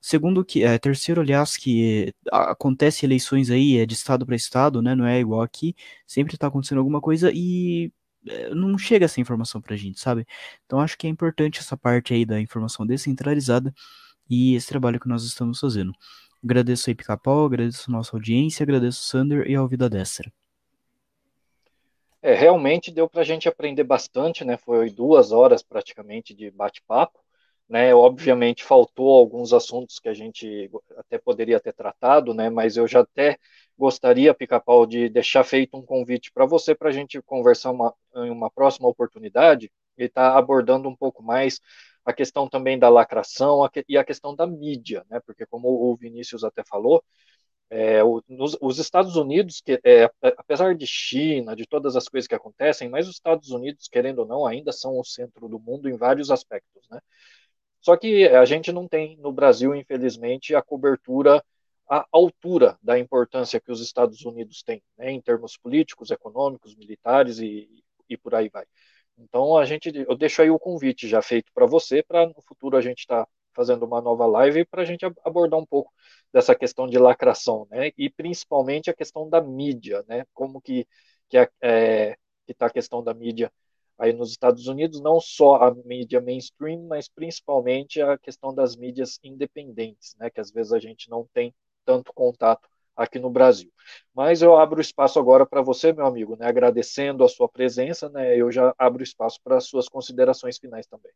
Segundo 0.02 0.46
que, 0.46 0.64
é, 0.64 0.78
terceiro, 0.78 1.20
aliás, 1.20 1.58
que 1.58 2.14
acontece 2.32 3.06
eleições 3.06 3.50
aí, 3.50 3.78
é 3.78 3.86
de 3.86 3.94
estado 3.96 4.26
para 4.26 4.34
estado, 4.36 4.82
né? 4.82 4.96
Não 4.96 5.06
é 5.06 5.20
igual 5.20 5.42
aqui, 5.42 5.76
sempre 6.08 6.36
está 6.36 6.48
acontecendo 6.48 6.78
alguma 6.78 7.02
coisa 7.02 7.30
e 7.34 7.92
não 8.56 8.78
chega 8.78 9.06
essa 9.06 9.20
informação 9.22 9.62
pra 9.62 9.76
gente, 9.76 10.00
sabe? 10.00 10.26
Então 10.66 10.80
acho 10.80 10.98
que 10.98 11.08
é 11.08 11.10
importante 11.10 11.60
essa 11.60 11.78
parte 11.78 12.14
aí 12.14 12.26
da 12.26 12.40
informação 12.40 12.86
descentralizada 12.86 13.74
e 14.30 14.56
esse 14.56 14.68
trabalho 14.68 15.00
que 15.00 15.08
nós 15.10 15.24
estamos 15.24 15.60
fazendo. 15.60 15.94
Agradeço 16.44 16.90
aí 16.90 16.96
Pica-Pau, 16.96 17.46
agradeço 17.46 17.92
nossa 17.92 18.16
audiência, 18.16 18.64
agradeço 18.64 19.02
o 19.02 19.06
Sander 19.06 19.50
e 19.50 19.56
ao 19.56 19.68
Vida 19.68 19.90
Destra. 19.90 20.32
É, 22.22 22.34
realmente 22.34 22.92
deu 22.92 23.10
para 23.10 23.22
a 23.22 23.26
gente 23.26 23.48
aprender 23.48 23.84
bastante, 23.84 24.44
né? 24.44 24.58
Foi 24.58 24.90
duas 24.90 25.32
horas 25.32 25.62
praticamente 25.62 26.34
de 26.34 26.52
bate-papo. 26.52 27.20
Né, 27.68 27.94
obviamente 27.94 28.64
faltou 28.64 29.16
alguns 29.20 29.54
assuntos 29.54 30.00
que 30.00 30.10
a 30.10 30.14
gente 30.16 30.72
até 30.98 31.20
poderia 31.20 31.60
ter 31.60 31.72
tratado, 31.72 32.34
né, 32.34 32.50
mas 32.50 32.76
eu 32.78 32.88
já 32.88 33.02
até 33.02 33.38
gostaria, 33.78 34.34
Pica-Pau, 34.34 34.88
de 34.88 35.08
deixar 35.08 35.44
feito 35.44 35.78
um 35.78 35.84
convite 35.84 36.32
para 36.32 36.48
você 36.48 36.74
para 36.74 36.90
a 36.90 36.92
gente 36.92 37.22
conversar 37.22 37.70
uma, 37.70 37.94
em 38.16 38.32
uma 38.32 38.50
próxima 38.50 38.90
oportunidade 38.90 39.72
e 40.00 40.06
estar 40.06 40.32
tá 40.32 40.38
abordando 40.40 40.90
um 40.90 40.96
pouco 40.96 41.22
mais 41.22 41.62
a 42.06 42.14
questão 42.14 42.48
também 42.50 42.80
da 42.80 42.90
lacração 42.90 43.68
e 43.88 43.98
a 43.98 44.04
questão 44.04 44.36
da 44.36 44.48
mídia, 44.48 45.06
né, 45.10 45.20
porque 45.26 45.46
como 45.46 45.68
o 45.70 45.96
Vinícius 45.96 46.44
até 46.44 46.64
falou, 46.64 47.04
é, 47.70 48.02
os 48.04 48.80
Estados 48.80 49.16
Unidos, 49.16 49.62
que, 49.62 49.80
é, 49.84 50.10
apesar 50.38 50.74
de 50.76 50.88
China, 50.88 51.56
de 51.56 51.68
todas 51.68 51.96
as 51.96 52.08
coisas 52.10 52.28
que 52.28 52.34
acontecem, 52.34 52.90
mas 52.90 53.08
os 53.08 53.16
Estados 53.16 53.52
Unidos, 53.52 53.88
querendo 53.88 54.20
ou 54.20 54.26
não, 54.26 54.46
ainda 54.46 54.72
são 54.72 54.98
o 55.00 55.04
centro 55.04 55.48
do 55.48 55.60
mundo 55.60 55.88
em 55.88 55.96
vários 55.96 56.32
aspectos, 56.32 56.88
né? 56.90 57.00
Só 57.82 57.96
que 57.96 58.28
a 58.28 58.44
gente 58.46 58.72
não 58.72 58.88
tem 58.88 59.18
no 59.18 59.32
Brasil, 59.32 59.74
infelizmente, 59.76 60.56
a 60.56 60.62
cobertura 60.62 61.44
à 61.90 62.06
altura 62.12 62.78
da 62.84 63.00
importância 63.00 63.60
que 63.60 63.72
os 63.72 63.82
Estados 63.82 64.24
Unidos 64.26 64.62
têm, 64.64 64.84
né, 64.98 65.12
em 65.12 65.22
termos 65.22 65.58
políticos, 65.58 66.12
econômicos, 66.12 66.76
militares 66.76 67.40
e, 67.40 67.68
e 68.08 68.18
por 68.18 68.36
aí 68.36 68.50
vai. 68.50 68.66
Então 69.20 69.58
a 69.58 69.66
gente, 69.66 69.92
eu 69.96 70.16
deixo 70.16 70.42
aí 70.42 70.50
o 70.50 70.60
convite 70.60 71.08
já 71.08 71.22
feito 71.22 71.52
para 71.54 71.66
você, 71.66 72.02
para 72.04 72.28
no 72.28 72.42
futuro 72.42 72.78
a 72.78 72.82
gente 72.82 73.00
estar 73.00 73.26
tá 73.26 73.32
fazendo 73.54 73.86
uma 73.86 74.02
nova 74.02 74.26
live 74.26 74.66
para 74.66 74.82
a 74.84 74.86
gente 74.86 75.06
abordar 75.26 75.60
um 75.60 75.66
pouco 75.66 75.92
dessa 76.34 76.56
questão 76.56 76.88
de 76.88 76.98
lacração, 76.98 77.68
né, 77.70 77.92
e 77.98 78.10
principalmente 78.10 78.90
a 78.90 78.94
questão 78.94 79.30
da 79.30 79.42
mídia, 79.42 80.04
né, 80.08 80.26
como 80.34 80.62
que 80.62 80.88
que 81.28 81.38
é, 81.62 82.18
está 82.48 82.68
a 82.68 82.72
questão 82.72 83.04
da 83.04 83.14
mídia 83.14 83.52
aí 83.98 84.14
nos 84.14 84.32
Estados 84.32 84.68
Unidos, 84.68 85.02
não 85.02 85.20
só 85.20 85.56
a 85.58 85.76
mídia 85.86 86.22
mainstream, 86.22 86.84
mas 86.88 87.08
principalmente 87.10 88.02
a 88.02 88.18
questão 88.18 88.54
das 88.54 88.76
mídias 88.76 89.20
independentes, 89.24 90.16
né, 90.18 90.30
que 90.30 90.40
às 90.40 90.52
vezes 90.52 90.72
a 90.74 90.80
gente 90.80 91.10
não 91.10 91.28
tem 91.34 91.54
tanto 91.86 92.14
contato 92.14 92.68
aqui 93.00 93.18
no 93.18 93.30
Brasil. 93.30 93.72
Mas 94.14 94.42
eu 94.42 94.58
abro 94.58 94.82
espaço 94.82 95.18
agora 95.18 95.46
para 95.46 95.62
você, 95.62 95.94
meu 95.94 96.06
amigo, 96.06 96.36
né, 96.38 96.48
agradecendo 96.48 97.24
a 97.24 97.30
sua 97.30 97.48
presença, 97.48 98.10
né, 98.10 98.36
eu 98.36 98.52
já 98.52 98.74
abro 98.78 99.02
espaço 99.02 99.40
para 99.42 99.58
as 99.58 99.66
suas 99.66 99.88
considerações 99.88 100.58
finais 100.58 100.86
também. 100.86 101.12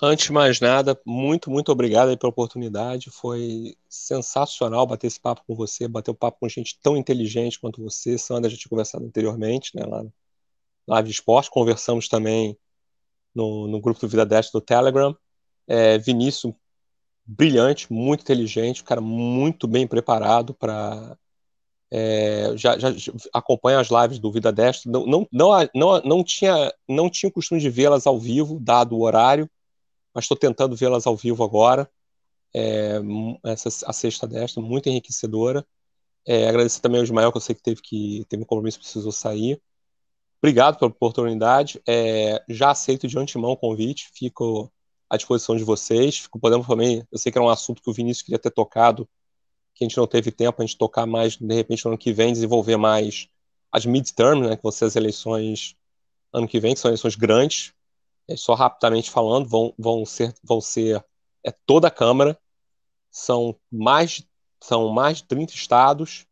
Antes 0.00 0.26
de 0.26 0.32
mais 0.32 0.60
nada, 0.60 0.98
muito, 1.04 1.50
muito 1.50 1.70
obrigado 1.70 2.16
pela 2.18 2.30
oportunidade. 2.30 3.08
Foi 3.08 3.76
sensacional 3.88 4.84
bater 4.84 5.06
esse 5.06 5.20
papo 5.20 5.42
com 5.46 5.54
você, 5.54 5.86
bater 5.86 6.10
o 6.10 6.14
papo 6.14 6.40
com 6.40 6.48
gente 6.48 6.76
tão 6.82 6.96
inteligente 6.96 7.60
quanto 7.60 7.80
você. 7.80 8.18
Sandra 8.18 8.50
já 8.50 8.56
tinha 8.56 8.70
conversado 8.70 9.04
anteriormente, 9.04 9.76
né, 9.76 9.84
lá 9.84 10.04
live 10.86 11.08
de 11.08 11.14
esporte, 11.14 11.50
conversamos 11.50 12.08
também 12.08 12.58
no, 13.34 13.68
no 13.68 13.80
grupo 13.80 14.00
do 14.00 14.08
Vida 14.08 14.26
10 14.26 14.50
do 14.50 14.60
Telegram. 14.60 15.16
É, 15.68 15.98
Vinícius, 15.98 16.52
brilhante, 17.24 17.92
muito 17.92 18.22
inteligente, 18.22 18.84
cara 18.84 19.00
muito 19.00 19.66
bem 19.66 19.86
preparado 19.86 20.54
para. 20.54 21.16
É, 21.94 22.56
já, 22.56 22.78
já 22.78 22.88
acompanha 23.34 23.78
as 23.78 23.88
lives 23.88 24.18
do 24.18 24.32
Vida 24.32 24.50
Destro, 24.50 24.90
não, 24.90 25.04
não, 25.06 25.28
não, 25.30 25.68
não, 25.74 26.00
não 26.02 26.24
tinha 26.24 26.72
não 26.88 27.10
tinha 27.10 27.28
o 27.28 27.32
costume 27.32 27.60
de 27.60 27.68
vê-las 27.68 28.06
ao 28.06 28.18
vivo, 28.18 28.58
dado 28.58 28.96
o 28.96 29.02
horário, 29.02 29.48
mas 30.14 30.24
estou 30.24 30.36
tentando 30.36 30.76
vê-las 30.76 31.06
ao 31.06 31.16
vivo 31.16 31.44
agora. 31.44 31.90
É, 32.54 32.98
essa 33.44 33.68
a 33.86 33.92
sexta 33.92 34.26
destra, 34.26 34.62
muito 34.62 34.88
enriquecedora. 34.88 35.66
É, 36.26 36.48
agradecer 36.48 36.80
também 36.80 36.98
ao 36.98 37.04
Ismael, 37.04 37.32
que 37.32 37.38
eu 37.38 37.42
sei 37.42 37.54
que 37.54 37.62
teve 37.62 37.82
que 37.82 38.24
teve 38.28 38.42
um 38.42 38.46
compromisso, 38.46 38.78
precisou 38.78 39.12
sair. 39.12 39.60
Obrigado 40.42 40.78
pela 40.78 40.90
oportunidade. 40.90 41.80
É, 41.86 42.42
já 42.48 42.70
aceito 42.70 43.06
de 43.06 43.18
antemão 43.18 43.52
o 43.52 43.56
convite, 43.56 44.10
fico 44.14 44.72
à 45.12 45.16
disposição 45.18 45.54
de 45.54 45.62
vocês. 45.62 46.26
Podendo 46.40 46.66
também. 46.66 47.06
Eu 47.12 47.18
sei 47.18 47.30
que 47.30 47.36
era 47.36 47.44
um 47.44 47.50
assunto 47.50 47.82
que 47.82 47.90
o 47.90 47.92
Vinícius 47.92 48.22
queria 48.22 48.38
ter 48.38 48.50
tocado, 48.50 49.06
que 49.74 49.84
a 49.84 49.86
gente 49.86 49.98
não 49.98 50.06
teve 50.06 50.32
tempo 50.32 50.62
a 50.62 50.64
gente 50.64 50.78
tocar 50.78 51.06
mais, 51.06 51.36
de 51.36 51.54
repente, 51.54 51.84
no 51.84 51.90
ano 51.90 51.98
que 51.98 52.12
vem, 52.12 52.32
desenvolver 52.32 52.78
mais 52.78 53.28
as 53.70 53.84
midterms, 53.84 54.48
né, 54.48 54.56
que 54.56 54.62
vão 54.62 54.72
ser 54.72 54.86
as 54.86 54.96
eleições 54.96 55.76
ano 56.32 56.48
que 56.48 56.58
vem, 56.58 56.72
que 56.72 56.80
são 56.80 56.88
eleições 56.88 57.14
grandes. 57.14 57.74
É, 58.26 58.36
só 58.36 58.54
rapidamente 58.54 59.10
falando, 59.10 59.46
vão, 59.48 59.74
vão 59.78 60.06
ser, 60.06 60.34
vão 60.42 60.60
ser 60.60 61.04
é, 61.44 61.50
toda 61.66 61.88
a 61.88 61.90
Câmara, 61.90 62.38
são 63.10 63.54
mais, 63.70 64.24
são 64.62 64.88
mais 64.88 65.18
de 65.18 65.24
30 65.24 65.52
estados, 65.52 66.26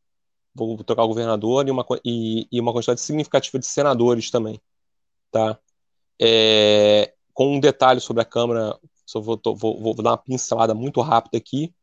vou 0.54 0.82
trocar 0.84 1.04
o 1.04 1.08
governador 1.08 1.66
e 1.68 1.70
uma, 1.70 1.84
e, 2.04 2.48
e 2.50 2.60
uma 2.60 2.72
quantidade 2.72 3.00
significativa 3.00 3.58
de 3.58 3.66
senadores 3.66 4.30
também, 4.30 4.60
tá? 5.30 5.58
É, 6.20 7.12
com 7.34 7.56
um 7.56 7.60
detalhe 7.60 8.00
sobre 8.00 8.22
a 8.22 8.24
Câmara, 8.24 8.78
só 9.06 9.20
vou, 9.20 9.40
vou, 9.56 9.80
vou 9.80 9.94
dar 9.94 10.10
uma 10.10 10.18
pincelada 10.18 10.74
muito 10.74 11.00
rápida 11.00 11.38
aqui, 11.38 11.74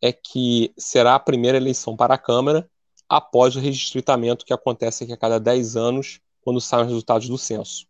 é 0.00 0.12
que 0.12 0.72
será 0.76 1.14
a 1.14 1.20
primeira 1.20 1.56
eleição 1.56 1.96
para 1.96 2.14
a 2.14 2.18
Câmara 2.18 2.68
após 3.08 3.56
o 3.56 3.60
redistritamento 3.60 4.44
que 4.44 4.52
acontece 4.52 5.04
aqui 5.04 5.12
a 5.12 5.16
cada 5.16 5.38
10 5.38 5.76
anos, 5.76 6.20
quando 6.42 6.60
saem 6.60 6.82
os 6.82 6.88
resultados 6.88 7.28
do 7.28 7.38
censo. 7.38 7.86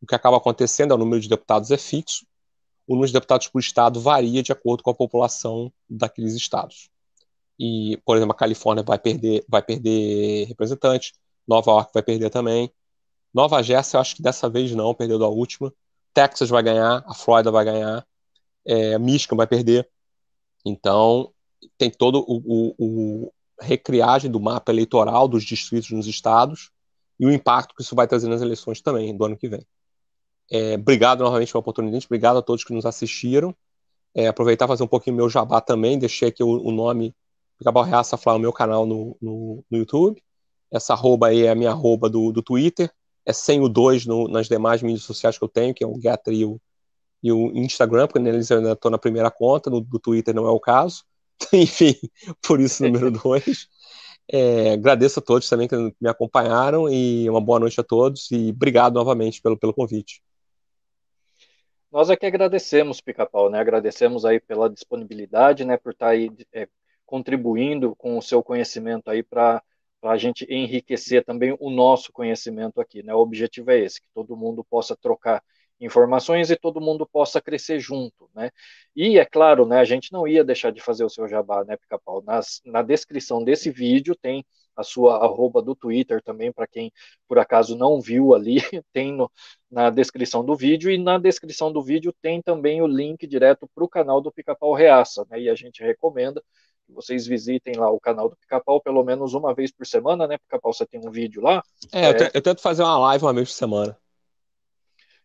O 0.00 0.06
que 0.06 0.14
acaba 0.14 0.36
acontecendo 0.36 0.92
é 0.92 0.94
o 0.94 0.98
número 0.98 1.20
de 1.20 1.28
deputados 1.28 1.70
é 1.70 1.76
fixo, 1.76 2.26
o 2.86 2.94
número 2.94 3.06
de 3.08 3.12
deputados 3.12 3.48
por 3.48 3.60
estado 3.60 4.00
varia 4.00 4.42
de 4.42 4.52
acordo 4.52 4.82
com 4.82 4.90
a 4.90 4.94
população 4.94 5.72
daqueles 5.88 6.34
estados 6.34 6.90
e, 7.58 8.00
por 8.04 8.16
exemplo, 8.16 8.32
a 8.32 8.36
Califórnia 8.36 8.82
vai 8.82 8.98
perder, 8.98 9.44
vai 9.48 9.62
perder 9.62 10.46
representante, 10.46 11.12
Nova 11.46 11.70
York 11.72 11.90
vai 11.92 12.02
perder 12.02 12.30
também. 12.30 12.72
Nova 13.32 13.62
Jersey, 13.62 13.96
eu 13.96 14.00
acho 14.00 14.16
que 14.16 14.22
dessa 14.22 14.48
vez 14.48 14.72
não, 14.72 14.94
perdeu 14.94 15.18
da 15.18 15.28
última. 15.28 15.72
Texas 16.14 16.48
vai 16.48 16.62
ganhar, 16.62 17.04
a 17.06 17.14
Flórida 17.14 17.50
vai 17.50 17.64
ganhar, 17.64 18.06
é, 18.64 18.98
Michigan 18.98 19.36
vai 19.36 19.46
perder. 19.46 19.88
Então, 20.64 21.32
tem 21.76 21.90
todo 21.90 22.24
o, 22.26 22.36
o, 22.46 22.74
o 22.78 23.32
recriagem 23.60 24.30
do 24.30 24.40
mapa 24.40 24.72
eleitoral 24.72 25.28
dos 25.28 25.44
distritos 25.44 25.90
nos 25.90 26.06
estados 26.06 26.70
e 27.18 27.26
o 27.26 27.32
impacto 27.32 27.74
que 27.74 27.82
isso 27.82 27.94
vai 27.94 28.06
trazer 28.06 28.28
nas 28.28 28.42
eleições 28.42 28.80
também 28.80 29.16
do 29.16 29.24
ano 29.24 29.36
que 29.36 29.48
vem. 29.48 29.66
É, 30.50 30.74
obrigado 30.74 31.22
novamente 31.22 31.52
pela 31.52 31.60
oportunidade, 31.60 32.06
obrigado 32.06 32.38
a 32.38 32.42
todos 32.42 32.64
que 32.64 32.72
nos 32.72 32.86
assistiram. 32.86 33.54
É, 34.14 34.28
aproveitar 34.28 34.68
fazer 34.68 34.84
um 34.84 34.88
pouquinho 34.88 35.16
meu 35.16 35.28
jabá 35.28 35.60
também, 35.60 35.98
deixei 35.98 36.28
aqui 36.28 36.42
o, 36.42 36.48
o 36.48 36.70
nome 36.70 37.14
Pica-Pau 37.58 37.82
Reaça 37.82 38.16
Flá, 38.16 38.34
o 38.34 38.38
meu 38.38 38.52
canal 38.52 38.86
no, 38.86 39.16
no, 39.20 39.64
no, 39.70 39.78
YouTube. 39.78 40.22
Essa 40.70 40.92
arroba 40.92 41.28
aí 41.28 41.42
é 41.42 41.50
a 41.50 41.54
minha 41.54 41.70
arroba 41.70 42.08
do, 42.08 42.32
do 42.32 42.42
Twitter. 42.42 42.92
É 43.26 43.32
sem 43.32 43.60
o 43.60 43.68
2 43.68 44.06
nas 44.06 44.48
demais 44.48 44.82
mídias 44.82 45.02
sociais 45.02 45.38
que 45.38 45.44
eu 45.44 45.48
tenho, 45.48 45.74
que 45.74 45.82
é 45.82 45.86
o 45.86 45.98
Getter 46.00 46.34
e 46.34 46.44
o, 47.32 47.52
Instagram, 47.54 48.06
porque 48.06 48.18
neles 48.18 48.50
eu 48.50 48.58
ainda 48.58 48.72
estou 48.72 48.90
na 48.90 48.98
primeira 48.98 49.30
conta, 49.30 49.70
no 49.70 49.80
do 49.80 49.98
Twitter 49.98 50.34
não 50.34 50.46
é 50.46 50.50
o 50.50 50.60
caso. 50.60 51.04
Enfim, 51.52 51.94
por 52.46 52.60
isso 52.60 52.82
número 52.82 53.10
2. 53.22 53.68
É, 54.30 54.72
agradeço 54.72 55.18
a 55.20 55.22
todos 55.22 55.48
também 55.48 55.68
que 55.68 55.76
me 55.76 56.08
acompanharam 56.08 56.88
e 56.88 57.28
uma 57.28 57.40
boa 57.40 57.60
noite 57.60 57.80
a 57.80 57.84
todos 57.84 58.30
e 58.30 58.50
obrigado 58.50 58.94
novamente 58.94 59.40
pelo, 59.40 59.56
pelo 59.56 59.74
convite. 59.74 60.22
Nós 61.94 62.10
aqui 62.10 62.26
agradecemos, 62.26 63.00
Pica-Pau, 63.00 63.48
né? 63.48 63.60
Agradecemos 63.60 64.24
aí 64.24 64.40
pela 64.40 64.68
disponibilidade, 64.68 65.64
né? 65.64 65.76
Por 65.76 65.92
estar 65.92 66.06
tá 66.06 66.12
aí 66.12 66.28
é, 66.52 66.68
contribuindo 67.06 67.94
com 67.94 68.18
o 68.18 68.22
seu 68.22 68.42
conhecimento 68.42 69.08
aí 69.08 69.22
para 69.22 69.62
a 70.12 70.16
gente 70.16 70.46
enriquecer 70.48 71.24
também 71.24 71.56
o 71.60 71.70
nosso 71.70 72.12
conhecimento 72.12 72.80
aqui, 72.80 73.02
né? 73.02 73.14
O 73.14 73.18
objetivo 73.18 73.70
é 73.70 73.80
esse, 73.80 74.00
que 74.00 74.08
todo 74.14 74.36
mundo 74.36 74.64
possa 74.64 74.96
trocar 74.96 75.42
informações 75.80 76.50
e 76.50 76.56
todo 76.56 76.80
mundo 76.80 77.06
possa 77.06 77.40
crescer 77.40 77.78
junto, 77.80 78.30
né? 78.34 78.50
E 78.94 79.18
é 79.18 79.24
claro, 79.24 79.66
né, 79.66 79.80
a 79.80 79.84
gente 79.84 80.12
não 80.12 80.26
ia 80.26 80.44
deixar 80.44 80.70
de 80.70 80.80
fazer 80.80 81.04
o 81.04 81.08
seu 81.10 81.28
jabá, 81.28 81.64
né, 81.64 81.76
Pica-Pau? 81.76 82.22
Na 82.64 82.82
descrição 82.82 83.42
desse 83.42 83.70
vídeo 83.70 84.14
tem 84.14 84.44
a 84.76 84.82
sua 84.82 85.24
arroba 85.24 85.62
do 85.62 85.74
Twitter 85.74 86.22
também, 86.22 86.52
para 86.52 86.66
quem 86.66 86.92
por 87.28 87.38
acaso 87.38 87.76
não 87.76 88.00
viu 88.00 88.34
ali, 88.34 88.56
tem 88.92 89.12
no, 89.12 89.30
na 89.70 89.90
descrição 89.90 90.44
do 90.44 90.56
vídeo, 90.56 90.90
e 90.90 90.98
na 90.98 91.18
descrição 91.18 91.72
do 91.72 91.82
vídeo 91.82 92.12
tem 92.20 92.42
também 92.42 92.82
o 92.82 92.86
link 92.86 93.26
direto 93.26 93.68
para 93.74 93.84
o 93.84 93.88
canal 93.88 94.20
do 94.20 94.32
Pica-Pau 94.32 94.74
Reaça, 94.74 95.26
né, 95.30 95.40
e 95.40 95.50
a 95.50 95.54
gente 95.54 95.82
recomenda 95.82 96.42
que 96.86 96.92
vocês 96.92 97.26
visitem 97.26 97.76
lá 97.76 97.90
o 97.90 98.00
canal 98.00 98.28
do 98.28 98.36
Pica-Pau 98.36 98.80
pelo 98.80 99.02
menos 99.04 99.34
uma 99.34 99.54
vez 99.54 99.72
por 99.72 99.86
semana, 99.86 100.26
né, 100.26 100.38
Pica-Pau, 100.38 100.72
você 100.72 100.86
tem 100.86 101.00
um 101.00 101.10
vídeo 101.10 101.42
lá? 101.42 101.62
É, 101.92 102.06
é... 102.06 102.30
Eu, 102.34 102.42
tento 102.42 102.60
fazer 102.60 102.82
uma 102.82 102.98
live 102.98 103.24
uma 103.24 103.32
vez 103.32 103.48
por 103.48 103.54
semana. 103.54 103.98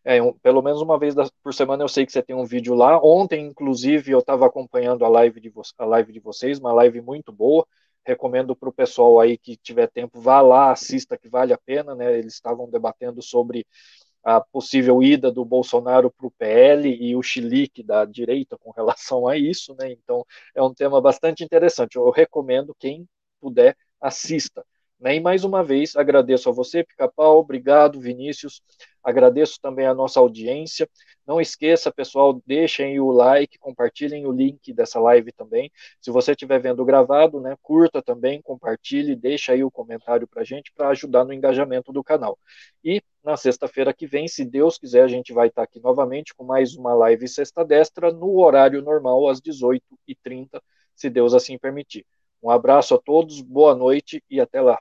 É, 0.03 0.22
um, 0.22 0.34
pelo 0.34 0.61
menos 0.61 0.81
uma 0.81 0.98
vez 0.98 1.14
por 1.44 1.53
semana 1.53 1.84
eu 1.84 1.90
sei 1.90 2.06
que 2.06 2.11
você 2.11 2.23
tem 2.23 2.36
um 2.36 2.45
vídeo 2.45 2.73
lá. 2.73 2.99
Ontem, 3.03 3.45
inclusive, 3.45 4.11
eu 4.11 4.19
estava 4.19 4.45
acompanhando 4.45 5.03
a 5.03 5.10
live, 5.10 5.41
de 5.41 5.52
a 5.77 5.86
live 5.86 6.14
de 6.14 6.19
vocês, 6.19 6.57
uma 6.57 6.72
live 6.72 7.02
muito 7.02 7.31
boa 7.31 7.65
recomendo 8.06 8.56
para 8.56 8.69
o 8.69 8.73
pessoal 8.73 9.19
aí 9.19 9.38
que 9.38 9.56
tiver 9.57 9.88
tempo, 9.88 10.19
vá 10.19 10.41
lá, 10.41 10.72
assista, 10.72 11.18
que 11.18 11.30
vale 11.30 11.53
a 11.53 11.57
pena, 11.57 11.94
né? 11.94 12.18
Eles 12.18 12.34
estavam 12.34 12.69
debatendo 12.69 13.22
sobre 13.22 13.65
a 14.23 14.41
possível 14.41 15.01
ida 15.01 15.31
do 15.31 15.45
Bolsonaro 15.45 16.11
para 16.11 16.27
o 16.27 16.31
PL 16.31 16.89
e 16.89 17.15
o 17.15 17.23
chilique 17.23 17.81
da 17.83 18.05
direita 18.05 18.57
com 18.57 18.71
relação 18.71 19.27
a 19.27 19.37
isso, 19.37 19.75
né? 19.79 19.91
Então 19.91 20.25
é 20.55 20.61
um 20.61 20.73
tema 20.73 21.01
bastante 21.01 21.43
interessante. 21.43 21.95
Eu 21.95 22.09
recomendo 22.09 22.75
quem 22.77 23.07
puder 23.39 23.75
assista. 24.01 24.65
Né? 24.99 25.15
E 25.15 25.19
mais 25.19 25.43
uma 25.43 25.63
vez 25.63 25.95
agradeço 25.95 26.49
a 26.49 26.51
você, 26.51 26.83
Pica-Pau, 26.83 27.39
obrigado, 27.39 27.99
Vinícius. 27.99 28.61
Agradeço 29.03 29.59
também 29.61 29.85
a 29.85 29.93
nossa 29.93 30.19
audiência. 30.19 30.89
Não 31.26 31.39
esqueça, 31.39 31.91
pessoal, 31.91 32.41
deixem 32.45 32.99
o 32.99 33.11
like, 33.11 33.57
compartilhem 33.57 34.26
o 34.26 34.31
link 34.31 34.73
dessa 34.73 34.99
live 34.99 35.31
também. 35.31 35.71
Se 36.01 36.11
você 36.11 36.31
estiver 36.31 36.59
vendo 36.59 36.84
gravado, 36.84 37.39
né, 37.39 37.55
curta 37.61 38.01
também, 38.01 38.41
compartilhe, 38.41 39.15
deixa 39.15 39.53
aí 39.53 39.63
o 39.63 39.71
comentário 39.71 40.27
para 40.27 40.41
a 40.41 40.45
gente 40.45 40.71
para 40.73 40.89
ajudar 40.89 41.23
no 41.23 41.34
engajamento 41.34 41.91
do 41.91 42.03
canal. 42.03 42.38
E 42.84 43.01
na 43.23 43.38
sexta-feira 43.38 43.93
que 43.93 44.07
vem, 44.07 44.27
se 44.27 44.43
Deus 44.43 44.77
quiser, 44.77 45.03
a 45.03 45.07
gente 45.07 45.34
vai 45.34 45.47
estar 45.47 45.63
aqui 45.63 45.80
novamente 45.80 46.34
com 46.34 46.43
mais 46.43 46.76
uma 46.76 46.93
live 46.93 47.27
Sexta 47.27 47.63
Destra 47.63 48.11
no 48.11 48.39
horário 48.39 48.81
normal, 48.81 49.27
às 49.27 49.39
18h30, 49.41 50.61
se 50.95 51.09
Deus 51.09 51.34
assim 51.34 51.57
permitir. 51.57 52.05
Um 52.41 52.49
abraço 52.49 52.95
a 52.95 52.97
todos, 52.97 53.41
boa 53.41 53.76
noite 53.76 54.23
e 54.30 54.39
até 54.39 54.61
lá. 54.61 54.80